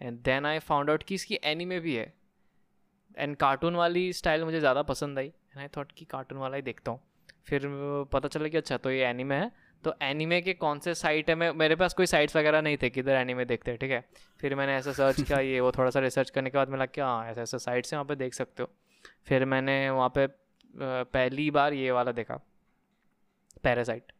And 0.00 0.18
then 0.22 0.46
I 0.46 0.58
found 0.58 0.90
out 0.90 1.02
कि 1.02 1.14
इसकी 1.14 1.38
एनीमे 1.44 1.80
भी 1.80 1.94
है। 1.94 2.12
एंड 3.18 3.36
कार्टून 3.36 3.76
वाली 3.76 4.12
स्टाइल 4.12 4.44
मुझे 4.44 4.60
ज़्यादा 4.60 4.82
पसंद 4.82 5.18
आई। 5.18 5.26
एंड 5.26 5.58
आई 5.58 5.68
थॉट 5.76 5.92
कि 5.92 6.04
कार्टून 6.04 6.38
वाला 6.38 6.56
ही 6.56 6.62
देखता 6.62 6.90
हूँ। 6.90 7.00
फिर 7.46 7.62
पता 8.12 8.28
चला 8.28 8.48
कि 8.48 8.56
अच्छा 8.56 8.76
तो 8.76 8.90
ये 8.90 9.04
एनीमे 9.04 9.34
है। 9.34 9.50
तो 9.84 9.94
एनीमे 10.02 10.40
के 10.42 10.52
कौन 10.54 10.78
से 10.80 10.94
साइट 10.94 11.28
है? 11.30 11.34
मैं 11.34 11.50
मेरे 11.52 11.76
पास 11.76 11.94
कोई 11.94 12.06
साइट्स 12.06 12.36
वगैरह 12.36 12.60
नहीं 12.62 12.76
थे 12.82 12.90
किधर 12.90 13.14
एनीमे 13.16 13.44
देखते 13.44 13.70
हैं 13.70 13.78
ठीक 13.80 13.90
है? 13.90 14.00
फिर 14.40 14.54
मैंने 14.54 14.76
ऐसा 14.76 14.92
सर्च 14.92 15.20
किया 15.22 15.38
ये 15.40 15.60
वो 15.60 15.72
थोड़ा 15.72 15.90
सा 15.90 16.00
रिसर्च 16.00 16.30
करने 16.30 16.50
के 16.50 16.58
बाद 16.58 16.68
मिला 16.68 16.86
कि 16.86 17.00
हाँ 17.00 17.26
ऐसे 17.30 17.40
ऐसे 17.42 17.58
साइट्स 17.58 17.92
हैं 17.92 17.98
वहाँ 17.98 18.08
पे 18.08 18.14
देख 18.16 18.34
सकते 18.34 18.62
हो। 18.62 18.68
फिर 19.26 19.44
मैंने 19.44 19.78
वहाँ 19.90 20.08
पे 20.14 20.24
अ, 20.24 20.28
पहली 21.14 21.50
बार 21.50 21.72
ये 21.72 21.90
वाला 21.90 22.12
देखा 22.12 22.40
पैरासाइट 23.62 24.12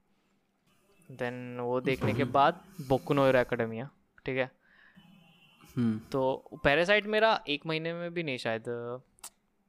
देन 1.11 1.59
वो 1.61 1.81
देखने 1.81 2.13
के 2.15 2.25
बाद 2.37 2.61
बोकुनो 2.89 3.27
एकेडमिया 3.29 3.89
ठीक 4.27 4.37
है? 4.39 4.51
हम्म। 5.77 5.99
तो 6.13 6.61
पैरासाइट 6.65 7.07
मेरा 7.07 7.33
एक 7.49 7.67
महीने 7.67 7.93
में 7.93 8.13
भी 8.15 8.23
नहीं 8.23 8.39
शायद 8.39 8.65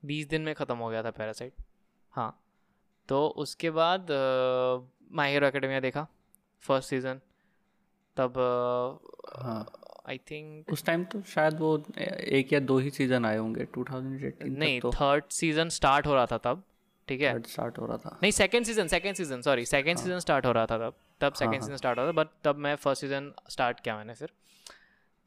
बीस 0.03 0.27
दिन 0.29 0.41
में 0.41 0.53
ख़त्म 0.55 0.77
हो 0.77 0.89
गया 0.89 1.03
था 1.03 1.11
पैरासाइट 1.11 1.53
हाँ। 2.13 2.29
तो 3.09 3.27
उसके 3.37 3.69
बाद 3.69 4.07
माई 5.11 5.31
हीरो 5.31 5.47
एकेडमिया 5.47 5.79
देखा 5.79 6.07
फ़र्स्ट 6.63 6.89
सीज़न 6.89 7.19
तब 8.17 8.37
हाँ। 9.41 9.65
आई 10.09 10.17
थिंक 10.17 10.71
उस 10.71 10.83
टाइम 10.85 11.03
तो 11.03 11.21
शायद 11.21 11.59
वो 11.59 11.83
एक 11.97 12.53
या 12.53 12.59
दो 12.59 12.77
ही 12.77 12.89
सीज़न 12.89 13.25
आए 13.25 13.37
होंगे 13.37 13.65
2018 13.77 14.57
नहीं 14.57 14.79
थर्ड 14.81 15.23
सीज़न 15.31 15.69
स्टार्ट 15.69 16.07
हो 16.07 16.13
रहा 16.15 16.25
था 16.25 16.37
तब 16.37 16.63
ठीक 17.07 17.21
है? 17.21 17.41
स्टार्ट 17.41 17.77
हो 17.77 17.85
रहा 17.85 17.97
था। 17.97 18.19
नहीं 18.21 18.31
second 18.31 18.65
season 18.65 18.87
second 18.87 19.15
season 19.15 19.41
sorry 19.41 19.65
second 19.65 19.97
season 19.97 20.19
start 20.19 20.45
हो 20.45 20.51
रहा 20.51 20.65
था 20.65 20.77
तब 20.77 20.93
तब 21.21 21.33
सेकेंड 21.33 21.61
सीज़न 21.61 21.75
स्टार्ट 21.75 21.99
हो 21.99 22.03
रहा 22.03 22.11
था 22.11 22.23
बट 22.23 22.27
तब 22.43 22.55
मैं 22.55 22.75
फ़र्स्ट 22.75 23.01
सीज़न 23.01 23.31
स्टार्ट 23.49 23.79
किया 23.79 23.97
मैंने 23.97 24.13
फिर। 24.13 24.29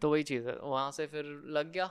तो 0.03 0.11
वही 0.11 0.23
चीज़ 0.23 0.49
है 0.49 0.57
वहाँ 0.63 0.91
से 0.91 1.07
फिर 1.07 1.25
लग 1.47 1.73
गया। 1.73 1.91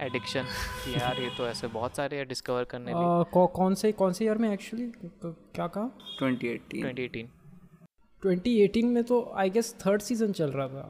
एडिक्शन 0.00 0.46
यार 0.88 1.20
ये 1.20 1.30
तो 1.38 1.46
ऐसे 1.48 1.66
बहुत 1.68 1.96
सारे 1.96 2.16
हैं 2.16 2.26
डिस्कवर 2.28 2.64
करने 2.64 2.92
अ, 2.94 3.22
कौ, 3.32 3.46
कौन 3.46 3.74
से 3.74 3.92
कौन 3.92 4.12
से 4.12 4.24
ईयर 4.24 4.38
में 4.38 4.50
एक्चुअली 4.52 4.86
क्या 5.24 5.66
कहा? 5.66 5.84
2018 6.20 6.82
2018 6.82 7.26
2018 8.22 8.84
में 8.84 9.02
तो 9.04 9.20
आई 9.36 9.50
गेस 9.50 9.74
थर्ड 9.86 10.02
सीज़न 10.02 10.32
चल 10.32 10.50
रहा 10.52 10.68
था 10.68 10.84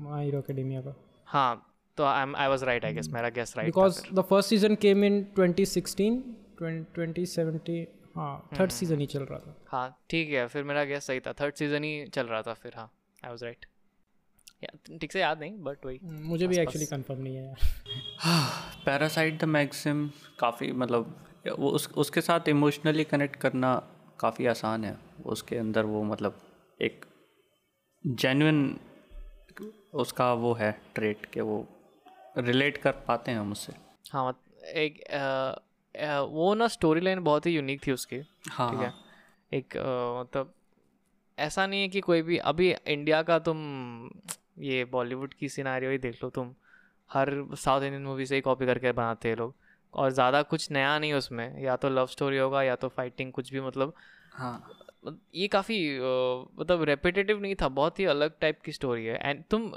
माई 0.00 0.24
हीरो 0.24 0.38
एकेडमिया 0.38 0.80
का। 0.80 0.94
हाँ 1.28 1.50
तो 1.98 2.04
I 2.04 2.32
I 2.36 2.48
was 2.48 2.64
right 2.64 2.84
I 2.84 2.92
guess 2.94 3.08
मेरा 3.12 3.28
guess 3.30 3.54
right 3.56 3.66
because 3.66 4.00
the 4.14 4.22
first 4.30 4.48
season 4.50 4.74
came 4.76 5.04
in 5.04 5.22
2016 5.38 6.22
2017 6.62 7.84
हाँ 8.16 8.48
थर्ड 8.52 8.70
सीज़न 8.70 9.00
ही 9.00 9.06
चल 9.06 9.22
रहा 9.24 9.38
था। 9.38 9.56
हाँ 9.68 9.88
ठीक 10.10 10.30
है 10.30 10.46
फिर 10.48 10.64
मेरा 10.64 10.84
गेस 10.84 11.06
सही 11.06 11.20
था। 11.20 11.32
थर्ड 11.32 11.54
सीज़न 11.54 11.84
ही 11.84 12.04
चल 12.14 12.26
रहा 12.26 12.42
था 12.42 12.54
फिर 12.54 12.72
हाँ 12.76 12.90
आई 13.24 13.30
वाज 13.30 13.44
राइट 13.44 13.66
ठीक 15.00 15.12
से 15.12 15.20
याद 15.20 15.40
नहीं 15.40 15.52
बट 15.58 15.86
वही 15.86 15.98
मुझे 16.02 16.46
भी 16.46 16.58
एक्चुअली 16.58 16.86
कंफर्म 16.86 17.20
नहीं 17.20 17.36
है 17.36 17.44
यार। 17.44 18.82
पैरासाइट 18.86 19.40
द 19.40 19.44
मैक्सिम 19.44 20.10
काफ़ी 20.38 20.72
मतलब 20.72 21.16
वो 21.58 21.70
उस 21.70 21.88
उसके 21.96 22.20
साथ 22.20 22.48
इमोशनली 22.48 23.04
कनेक्ट 23.04 23.36
करना 23.36 23.74
काफ़ी 24.20 24.46
आसान 24.46 24.84
है। 24.84 24.96
उसके 25.26 25.56
अंदर 25.56 25.84
वो 25.84 26.02
मतलब 26.02 26.40
एक 26.82 27.04
जेन्युइन 28.06 28.78
उसका 29.94 30.32
वो 30.32 30.52
है 30.54 30.80
ट्रेट 30.94 31.26
के 31.26 31.40
वो 31.40 31.66
रिलेट 32.38 32.76
कर 32.76 32.92
पाते 32.92 33.30
हैं 33.30 33.38
हम 33.38 33.52
उससे। 33.52 33.72
हाँ 34.12 34.28
मत- 34.28 34.64
एक 34.64 35.00
अ, 35.00 35.16
अ, 36.00 36.20
वो 36.20 36.54
ना 36.54 36.68
स्टोरी 36.68 37.00
लाइन 37.00 37.20
बहुत 37.20 37.46
ही 37.46 37.52
यूनिक 37.52 37.86
थी 37.86 37.92
उसकी 37.92 38.16
हाँ 38.50 38.70
ठीक 38.70 38.80
है? 38.80 38.86
हाँ। 38.86 39.04
एक 39.54 39.76
मतलब 40.20 40.54
ऐसा 41.38 41.66
नहीं 41.66 41.80
है 41.82 41.88
कि 41.88 42.00
कोई 42.00 42.22
भी 42.22 42.36
अभी 42.38 42.74
इंडिया 42.86 43.22
का 43.22 43.38
तुम 43.38 43.56
ये 44.56 44.84
बॉलीवुड 44.84 45.34
की 45.34 45.48
सिनारियो 45.48 45.90
ही 45.90 45.98
देख 45.98 46.22
लो 46.22 46.30
तुम। 46.30 46.54
हर 47.10 47.30
साउथ 47.54 47.82
इंडियन 47.82 48.02
मूवी 48.02 48.26
से 48.26 48.34
ही 48.34 48.40
कॉपी 48.40 48.66
करके 48.66 48.92
बनाते 48.92 49.28
हैं 49.28 49.36
लोग। 49.36 49.54
और 49.94 50.10
ज़्यादा 50.10 50.42
कुछ 50.42 50.70
नया 50.70 50.98
नहीं 50.98 51.12
उसमें। 51.12 51.62
या 51.62 51.76
तो 51.76 51.88
लव 51.88 52.06
स्टोरी 52.06 52.38
होगा 52.38 52.62
या 52.62 52.76
तो 52.76 52.88
फाइटिंग 52.88 53.32
कुछ 53.32 53.52
भी 53.52 53.60
मतलब। 53.60 53.92
हाँ। 54.32 54.80
ये 55.34 55.46
काफ़ी 55.48 55.76
मतलब 56.58 56.82
रेपिटेटिव 56.82 57.40
नहीं 57.40 57.54
था 57.54 57.68
बहुत 57.70 57.98
ही 58.00 58.04
अलग 58.04 58.38
टाइप 58.40 58.60
की 58.64 58.72
स्टोरी 58.72 59.04
है। 59.06 59.18
एंड 59.20 59.42
तुम 59.50 59.70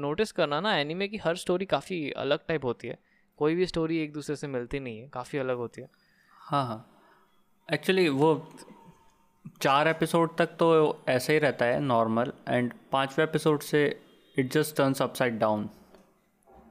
नोटिस 0.00 0.32
करना 0.32 0.60
ना 0.60 0.76
एनीमे 0.76 1.08
की 1.08 1.16
हर 1.16 1.36
स्टोरी 1.36 1.64
काफ़ी 1.66 2.10
अलग 2.18 2.46
टाइप 2.48 2.64
होती 2.64 2.88
है। 2.88 2.98
कोई 3.38 3.54
भी 3.54 3.66
स्टोरी 3.66 3.98
एक 3.98 4.12
दूसरे 4.12 4.36
से 4.36 4.46
मिलती 4.46 4.80
नहीं 4.80 4.98
है 5.00 5.08
काफ़ी 5.08 5.38
अलग 5.38 5.56
होती 5.56 5.80
है। 5.80 5.88
हाँ 6.36 6.64
हाँ। 6.66 6.86
एक्चुअली 7.68 8.08
वो 8.08 8.34
चार 9.62 9.88
एपिसोड 9.88 10.36
तक 10.36 10.56
तो 10.58 10.70
ऐसे 11.08 11.32
ही 11.32 11.38
रहता 11.38 11.64
है 11.64 11.80
नॉर्मल 11.80 12.32
एंड 12.48 12.72
पाँचवें 12.92 13.24
एपिसोड 13.24 13.60
से 13.60 13.88
it 14.38 14.52
just 14.52 14.76
turns 14.76 15.02
upside 15.02 15.38
down 15.38 15.70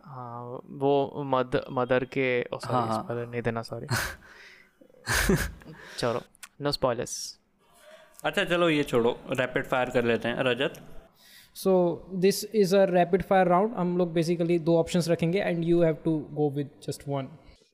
हाँ 0.06 0.62
वो 0.68 1.24
मद 1.26 1.66
मदर 1.72 2.06
के 2.06 2.46
oh, 2.54 2.66
हाँ, 2.66 2.88
हाँ। 2.88 3.26
नहीं 3.26 3.42
देना 3.42 3.62
सॉरी 3.62 3.88
चलो 6.00 6.22
नो 6.62 6.72
स्पॉयलर्स 6.72 7.40
अच्छा 8.24 8.44
चलो 8.44 8.70
ये 8.70 8.84
छोड़ो 8.84 9.20
रैपिड 9.30 9.68
फायर 9.68 9.90
कर 9.90 10.04
लेते 10.04 10.28
हैं। 10.28 10.36
Rajat? 10.40 10.74
So 11.56 12.08
this 12.14 12.46
is 12.46 12.76
a 12.76 12.86
rapid 12.86 13.24
fire 13.24 13.48
round 13.48 13.74
हम 13.74 13.98
लोग 13.98 14.14
बेसिकली 14.14 14.60
दो 14.60 14.78
ऑप्शंस 14.78 15.10
रखेंगे 15.10 15.40
and 15.40 15.64
you 15.64 15.84
have 15.84 15.98
to 16.06 16.28
go 16.32 16.50
with 16.50 16.70
just 16.88 17.04
one 17.08 17.30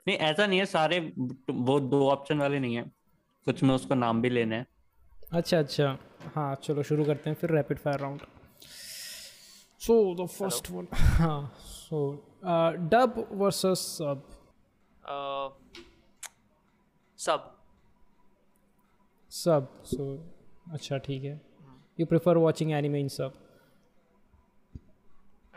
नहीं 0.07 0.17
ऐसा 0.17 0.47
नहीं 0.47 0.59
है 0.59 0.65
सारे 0.65 1.13
वो 1.51 1.79
दो 1.79 2.09
ऑप्शन 2.09 2.37
वाले 2.37 2.59
नहीं 2.59 2.75
है। 2.75 2.91
कुछ 3.45 3.63
में 3.63 3.75
उसका 3.75 3.95
नाम 3.95 4.21
भी 4.21 4.29
लेना 4.29 4.55
है। 4.55 4.67
अच्छा 5.33 5.59
अच्छा। 5.59 5.97
हाँ 6.35 6.55
चलो 6.55 6.83
शुरू 6.83 7.05
करते 7.05 7.29
हैं 7.29 7.37
फिर 7.37 7.51
rapid 7.51 7.77
fire 7.77 7.99
round 7.99 8.21
so 9.85 9.95
the 10.15 10.27
first 10.37 10.69
one 10.71 10.87
हाँ 10.93 11.39
सो 11.59 11.99
डब 12.93 13.27
वर्सेस 13.41 13.79
सब 13.97 14.23
सब 17.19 17.51
सब 19.31 19.67
सो 19.85 20.05
अच्छा 20.73 20.97
ठीक 21.05 21.23
है। 21.23 21.39
You 21.99 22.05
prefer 22.05 22.37
watching 22.37 22.71
anime 22.71 22.99
in 22.99 23.07
sub 23.07 23.33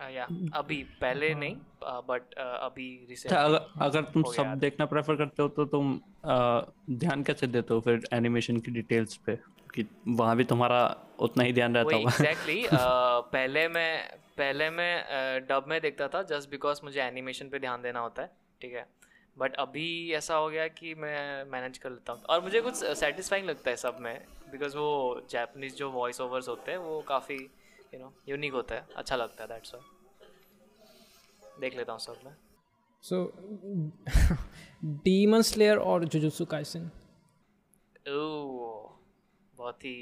या 0.07 0.25
अभी 0.55 0.83
पहले 1.01 1.35
नहीं 1.35 1.57
बट 1.85 2.35
अभी 2.35 3.07
रिसेंट 3.09 3.35
अच्छा 3.35 3.45
अगर 3.45 3.83
अगर 3.83 4.03
तुम 4.03 4.23
सब 4.23 4.55
देखना 4.59 4.87
प्रेफर 4.87 5.17
करते 5.17 5.43
हो 5.43 5.49
तो 5.49 5.65
तुम 5.65 6.01
ध्यान 6.91 7.23
कैसे 7.23 7.47
देते 7.47 7.75
हो 7.75 7.81
फिर 7.81 8.09
एनिमेशन 8.13 8.57
की 8.57 8.71
डिटेल्स 8.71 9.17
पे? 9.17 9.39
कि 9.75 9.87
वहाँ 10.09 10.37
भी 10.37 10.45
तुम्हारा 10.45 10.97
उतना 11.19 11.45
ही 11.45 11.53
ध्यान 11.53 11.77
रहता 11.77 11.97
होगा। 11.97 12.11
एग्जैक्टली 12.11 12.67
पहले 13.33 13.69
मैं 13.69 14.19
पहले 14.39 14.71
मैं 14.71 15.05
डब 15.47 15.65
में 15.69 15.81
देखता 15.81 16.09
था 16.09 16.23
जस्ट 16.23 16.51
बिकॉज़ 16.51 16.81
मुझे 16.85 17.03
एनिमेशन 17.03 17.49
पे 17.49 17.59
ध्यान 17.59 17.83
देना 17.83 18.01
होता 18.01 18.23
है 18.23 18.31
ठीक 18.61 18.75
है? 18.75 18.87
बट 19.39 19.55
अभी 19.55 20.13
ऐसा 20.13 20.35
हो 20.35 20.49
गया 20.49 20.69
कि 20.69 20.95
मैं 20.95 21.45
मैनेज 21.45 21.79
कर 21.79 21.91
लेता 21.91 22.13
हूँ। 22.13 22.23
और 22.23 22.41
मुझे 22.41 22.61
कुछ 22.61 22.75
सेटिस्फाइंग 22.75 23.47
लगता 23.47 23.71
है 23.71 23.77
सब 23.77 23.97
में 24.01 24.21
बिकॉज़ 24.51 24.77
वो 24.77 25.23
जैपनीज 25.31 25.77
जो 25.77 25.91
वॉइस 25.91 26.21
ओवर्स 26.21 26.49
होते 26.49 26.71
हैं 26.71 26.79
वो 26.79 27.01
काफ़ी 27.01 27.39
यू 27.93 27.99
नो 28.01 28.13
यूनिक 28.29 28.53
होता 28.53 28.75
है 28.75 28.87
अच्छा 28.97 29.17
लगता 29.17 29.43
है 29.43 29.49
दैट्स 29.49 29.75
देख 31.61 31.77
लेता 31.77 31.93
हूँ 31.93 32.01
सब 32.01 32.21
में। 32.25 32.33
सो 33.05 33.25
डीमन 35.05 35.43
स्लेयर 35.51 35.79
और 35.93 36.05
जुजुत्सु 36.05 36.45
काइसन 36.55 36.91
ओह 38.09 38.97
बहुत 39.55 39.85
ही 39.85 39.95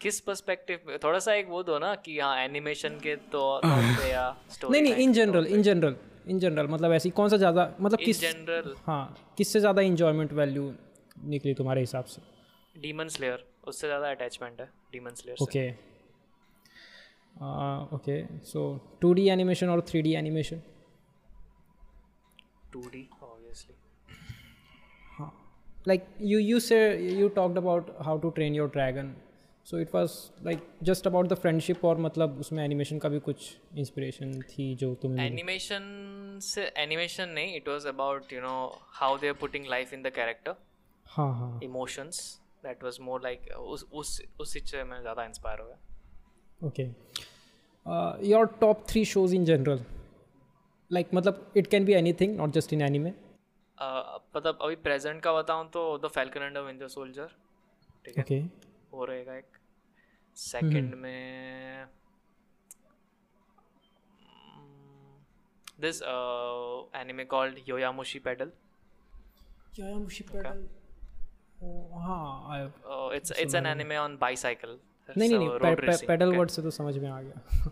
किस 0.00 0.20
पर्सपेक्टिव 0.20 0.98
थोड़ा 1.04 1.18
सा 1.18 1.32
एक 1.34 1.48
वो 1.48 1.62
दो 1.62 1.78
ना 1.78 1.94
कि 2.04 2.18
हाँ 2.18 2.36
एनिमेशन 2.44 2.98
के 3.00 3.14
तो 3.32 3.40
या 4.08 4.24
स्टोरी 4.52 4.80
नहीं 4.80 4.82
नहीं 4.92 5.04
in 5.04 5.12
general 5.12 5.46
in 5.46 5.62
general 5.62 5.96
in 6.30 6.38
general 6.38 6.66
मतलब 6.68 6.92
ऐसी 6.92 7.10
कौन 7.18 7.28
सा 7.28 7.36
ज़्यादा 7.36 7.64
मतलब 7.80 7.98
किस 7.98 8.20
जनरल 8.20 8.74
हाँ 8.86 9.02
किससे 9.38 9.60
ज़्यादा 9.60 9.82
इंजॉयमेंट 9.82 10.32
वैल्यू 10.32 10.72
निकली 11.34 11.54
तुम्हारे 11.54 11.80
हिसाब 11.80 12.04
से? 12.04 12.22
डीमन 12.76 13.08
स्लेयर 13.08 13.44
उससे 13.68 13.86
ज़्यादा 13.86 14.10
अटैचमेंट 14.10 14.60
है 14.60 14.66
डीमन 14.92 15.14
स्लेयर 15.20 15.36
से। 15.36 15.44
Okay 15.44 15.64
okay 17.96 18.16
so 18.46 18.60
two 19.02 19.12
D 19.14 19.28
animation 19.30 19.68
और 19.70 19.80
three 19.90 20.02
D 20.02 20.14
animation 20.24 20.62
2D 22.72 22.98
obviously 23.26 23.74
like 25.90 26.02
you 26.30 26.38
you 26.46 26.58
say 26.64 26.78
you 27.18 27.28
talked 27.36 27.58
about 27.60 27.86
how 28.08 28.14
to 28.24 28.30
train 28.38 28.56
your 28.58 28.66
dragon. 28.74 29.06
So 29.66 29.78
it 29.84 29.94
was 29.94 30.16
like 30.48 30.66
just 30.88 31.06
about 31.10 31.30
the 31.32 31.38
friendship 31.44 31.84
और 31.84 31.98
मतलब 32.00 32.38
उसमें 32.40 32.62
animation 32.64 32.98
का 32.98 33.08
भी 33.08 33.18
कुछ 33.28 33.46
inspiration 33.78 34.32
थी 34.50 34.66
जो 34.82 34.94
तुम्हें 35.02 35.18
मिली? 35.18 35.34
एनिमेशन 35.34 35.82
से 36.42 36.66
एनिमेशन 36.82 37.28
नहीं 37.38 37.56
it 37.56 37.68
was 37.68 37.86
about 37.86 38.32
you 38.32 38.40
know 38.40 38.54
how 39.00 39.18
they 39.18 39.28
are 39.28 39.34
putting 39.40 39.66
life 39.70 39.92
in 39.94 40.02
the 40.02 40.12
character 40.16 40.54
हाँ 41.16 41.32
हाँ 41.38 41.50
emotions 41.64 42.20
that 42.68 42.84
was 42.84 42.98
more 43.00 43.22
like 43.22 43.48
उस 43.58 43.86
उस 43.92 44.20
उस 44.40 44.56
से 44.70 44.84
मैं 44.84 45.00
ज़्यादा 45.00 45.24
इंस्पायर 45.24 45.60
हो 45.60 45.66
गया 45.66 45.78
okay 46.66 46.82
your 48.28 48.46
top 48.60 48.84
three 48.88 49.04
shows 49.04 49.34
in 49.34 49.44
general 49.44 49.84
like 50.90 51.14
मतलब 51.14 51.52
it 51.56 51.66
can 51.66 51.84
be 51.84 51.92
anything 51.92 52.36
not 52.36 52.50
just 52.50 52.72
in 52.72 52.82
anime 52.82 53.12
मतलब 54.36 54.58
अभी 54.62 54.76
प्रेजेंट 54.76 55.22
का 55.22 55.32
बताऊँ 55.32 55.68
तो 55.70 55.82
the 55.98 56.08
Falcon 56.14 56.42
and 56.42 56.58
Winter 56.58 56.88
Soldier 56.88 57.30
ठीक 58.04 58.18
है? 58.18 58.22
ओके 58.22 58.40
वो 58.92 59.04
रहेगा 59.04 59.36
एक। 59.36 59.56
सेकंड 60.36 60.94
में 60.94 61.86
this 65.80 66.02
anime 67.00 67.24
called 67.24 67.58
Yowamushi 67.68 68.18
Pedal 68.18 68.52
हाँ 71.62 72.66
it's 73.14 73.32
it's 73.32 73.54
an 73.54 73.66
anime 73.66 73.96
on 73.96 74.16
bicycle 74.16 74.78
नहीं 75.18 75.28
नहीं 75.28 75.38
नहीं 75.38 75.96
पेडल 76.06 76.32
वर्ड 76.32 76.50
से 76.50 76.62
तो 76.62 76.70
समझ 76.70 76.96
में 76.98 77.08
आ 77.10 77.20
गया। 77.22 77.70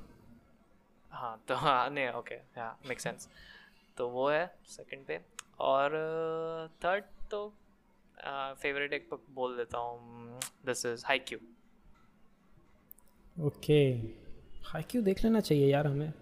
हाँ 1.13 1.41
तो 1.49 1.55
हाँ 1.55 1.91
नहीं 1.91 2.09
ओके 2.09 2.35
हाँ 2.35 2.79
मेक 2.89 3.01
सेंस 3.01 3.29
तो 3.97 4.09
वो 4.09 4.29
है 4.31 4.47
सेकंड 4.67 5.05
पे। 5.07 5.21
और 5.61 5.91
थर्ड 6.85 7.05
तो 7.31 7.55
फेवरेट 8.63 8.93
एक 8.93 9.09
प- 9.11 9.21
बोल 9.31 9.57
देता 9.57 9.79
हूँ 9.79 10.41
this 10.67 10.87
is 10.87 11.05
Haikyuu 11.19 11.39
okay 13.37 13.81
Haikyuu 14.67 15.03
देख 15.03 15.25
लेना 15.25 15.41
चाहिए 15.41 15.73
यार 15.73 15.87
हमें। 15.87 16.13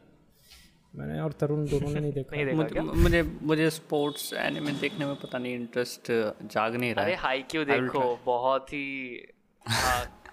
मैंने 0.95 1.21
और 1.21 1.33
तरुण 1.33 1.65
दोनों 1.67 1.91
ने 1.91 2.01
नहीं 2.01 2.13
देखा। 2.19 2.37
नहीं 2.37 2.45
देखा 2.47 2.57
मुझे 2.57 2.73
क्या? 2.73 2.83
मुझे 2.83 3.23
मुझे 3.43 3.69
स्पोर्ट्स 3.71 4.33
एनिमे 4.39 4.73
देखने 4.81 5.07
में 5.07 5.15
पता 5.17 5.39
नहीं 5.39 5.55
इंटरेस्ट 5.55 6.11
जाग 6.53 6.75
नहीं 6.77 6.95
रहा 6.95 7.05
अरे 7.05 7.13
है 7.13 7.19
हाई 7.19 7.43
क्यू 7.51 7.65
देखो 7.65 8.03
बहुत 8.27 8.73
ही 8.73 8.85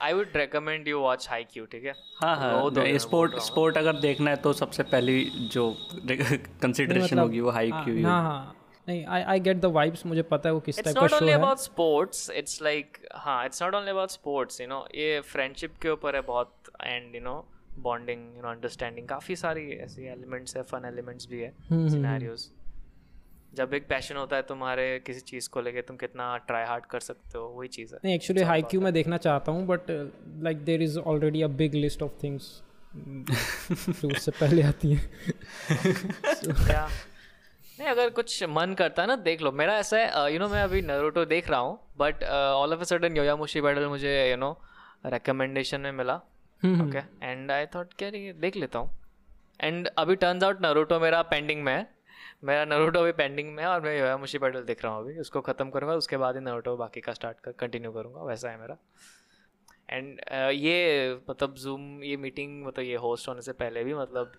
I 0.01 0.13
would 0.13 0.35
recommend 0.35 0.87
you 0.87 0.99
watch 0.99 1.27
Haikyuu 1.43 1.65
ठीक 1.65 1.83
है? 1.85 1.93
हाँ 2.23 2.35
हाँ 2.37 2.97
स्पोर्ट 2.99 3.37
स्पोर्ट 3.41 3.77
अगर 3.77 3.99
देखना 4.01 4.29
है 4.29 4.35
तो 4.45 4.53
सबसे 4.53 4.83
पहली 4.85 5.23
जो 5.51 5.69
कंसिडरेशन 6.61 7.19
होगी 7.19 7.39
वो 7.39 7.51
हाई 7.51 7.69
हाँ, 7.69 7.83
क्यू 7.85 8.05
हाँ 8.05 8.21
हाँ। 8.23 8.55
नहीं 8.87 9.05
I 9.05 9.21
I 9.23 9.39
get 9.39 9.57
the 9.57 9.65
vibes 9.73 10.05
मुझे 10.05 10.21
पता 10.29 10.49
है 10.49 10.53
वो 10.53 10.59
किस 10.59 10.79
टाइप 10.79 10.95
का 10.95 11.01
नॉट 11.01 11.09
शो 11.09 11.15
ओनली 11.15 11.31
है। 11.31 11.37
अबाउट 11.37 11.57
स्पोर्ट्स 11.59 12.29
इट्स 12.35 12.61
लाइक 12.61 12.97
हाँ 13.15 13.45
it's 13.45 13.61
not 13.63 13.75
only 13.75 13.91
about 13.91 14.09
sports 14.09 14.61
you 14.61 14.67
know 14.67 14.85
ये 14.95 15.19
फ्रेंडशिप 15.25 15.75
के 15.81 15.89
ऊपर 15.89 16.15
है 16.15 16.21
बहुत 16.27 16.71
and 16.83 17.15
you 17.15 17.21
know 17.21 17.35
bonding 17.79 18.35
you 18.35 18.41
know 18.41 18.49
understanding 18.49 19.07
काफ़ी 19.07 19.35
सारी 19.35 19.69
ऐसी 19.81 20.07
एलिमेंट्स 20.07 20.57
है 20.57 20.63
फन 20.63 20.85
एलिमेंट्स 20.85 21.27
भी 21.29 21.39
है 21.41 21.53
सिनेरियोज 21.69 22.49
जब 23.55 23.73
एक 23.73 23.87
पैशन 23.87 24.15
होता 24.15 24.35
है 24.35 24.41
तुम्हारे 24.41 24.83
किसी 25.05 25.19
चीज़ 25.19 25.49
को 25.49 25.61
लेके 25.61 25.81
तुम 25.81 25.97
कितना 25.97 26.35
ट्राई 26.47 26.65
हार्ड 26.65 26.85
कर 26.85 26.99
सकते 26.99 27.37
हो 27.37 27.47
वही 27.47 27.67
चीज़ 27.67 27.93
है। 27.93 27.99
नहीं 28.05 28.15
एक्चुअली 28.15 28.41
हाई 28.41 28.61
क्यू 28.61 28.81
मैं 28.81 28.93
देखना 28.93 29.17
चाहता 29.17 29.51
हूँ 29.51 29.65
but 29.67 29.91
like 30.43 30.63
there 30.65 30.81
is 30.81 30.97
already 30.99 31.41
a 31.41 31.47
big 31.61 31.73
list 31.75 32.03
of 32.03 32.11
things 32.23 32.61
जो 32.95 34.07
उससे 34.09 34.31
पहले 34.31 34.61
आती 34.63 34.93
हैं। 34.93 35.01
नहीं 37.79 37.89
अगर 37.89 38.09
कुछ 38.09 38.43
मन 38.43 38.73
करता 38.77 39.01
है 39.01 39.07
ना 39.07 39.15
देख 39.15 39.41
लो। 39.41 39.51
मेरा 39.51 39.77
ऐसा 39.77 39.97
है 39.97 40.33
यू 40.33 40.39
नो 40.39 40.47
मैं 40.49 40.63
अभी 40.63 40.81
नरूटो 40.81 41.25
देख 41.25 41.49
रहा 41.49 41.59
हूँ 41.59 41.79
but 41.97 42.23
all 42.23 42.73
of 42.73 42.79
a 42.79 42.83
sudden 42.83 43.17
Yowamushi 43.17 43.61
battle 43.61 43.85
मुझे 43.87 44.11
यू 44.31 44.37
नो 44.37 44.51
रिकमेंडेशन 45.05 45.81
में 45.81 45.91
मिला। 45.91 46.19
ओके 46.63 46.99
एंड 47.21 47.51
आई 47.51 47.65
थॉट 47.65 47.93
क्या 47.93 48.09
ये 48.09 48.33
देख 48.33 48.55
लेता 48.55 48.79
हूँ. 48.79 48.91
एंड 49.59 49.87
अभी 49.97 50.15
टर्न्स 50.15 50.43
आउट 50.43 50.61
नरूटो 50.61 50.99
मेरा 50.99 51.21
पेंडिंग 51.23 51.63
में 51.63 51.73
है। 51.73 51.87
मेरा 52.43 52.65
नरूटो 52.65 52.99
अभी 52.99 53.11
पेंडिंग 53.13 53.53
में 53.55 53.63
है 53.63 53.69
और 53.69 53.81
मैं 53.81 53.97
योयामुशी 53.99 54.37
बैटल 54.37 54.63
देख 54.63 54.83
रहा 54.83 54.93
हूँ 54.93 55.03
अभी। 55.03 55.19
उसको 55.19 55.41
ख़त्म 55.41 55.69
करूँगा 55.69 55.95
उसके 55.95 56.17
बाद 56.17 56.35
ही 56.35 56.41
नरूटो 56.41 56.75
बाकी 56.77 57.01
का 57.01 57.13
स्टार्ट 57.13 57.39
कर 57.39 57.51
कंटिन्यू 57.59 57.91
करूँगा। 57.91 58.23
वैसा 58.23 58.49
है 58.49 58.59
मेरा। 58.59 58.77
एंड 59.89 60.19
uh, 60.21 60.51
ये 60.51 61.19
मतलब 61.29 61.55
जूम 61.55 62.03
ये 62.03 62.17
मीटिंग 62.17 62.65
मतलब 62.65 62.85
ये 62.85 62.95
होस्ट 62.97 63.27
होने 63.29 63.41
से 63.41 63.53
पहले 63.53 63.83
भी 63.83 63.93
मतलब 63.93 64.31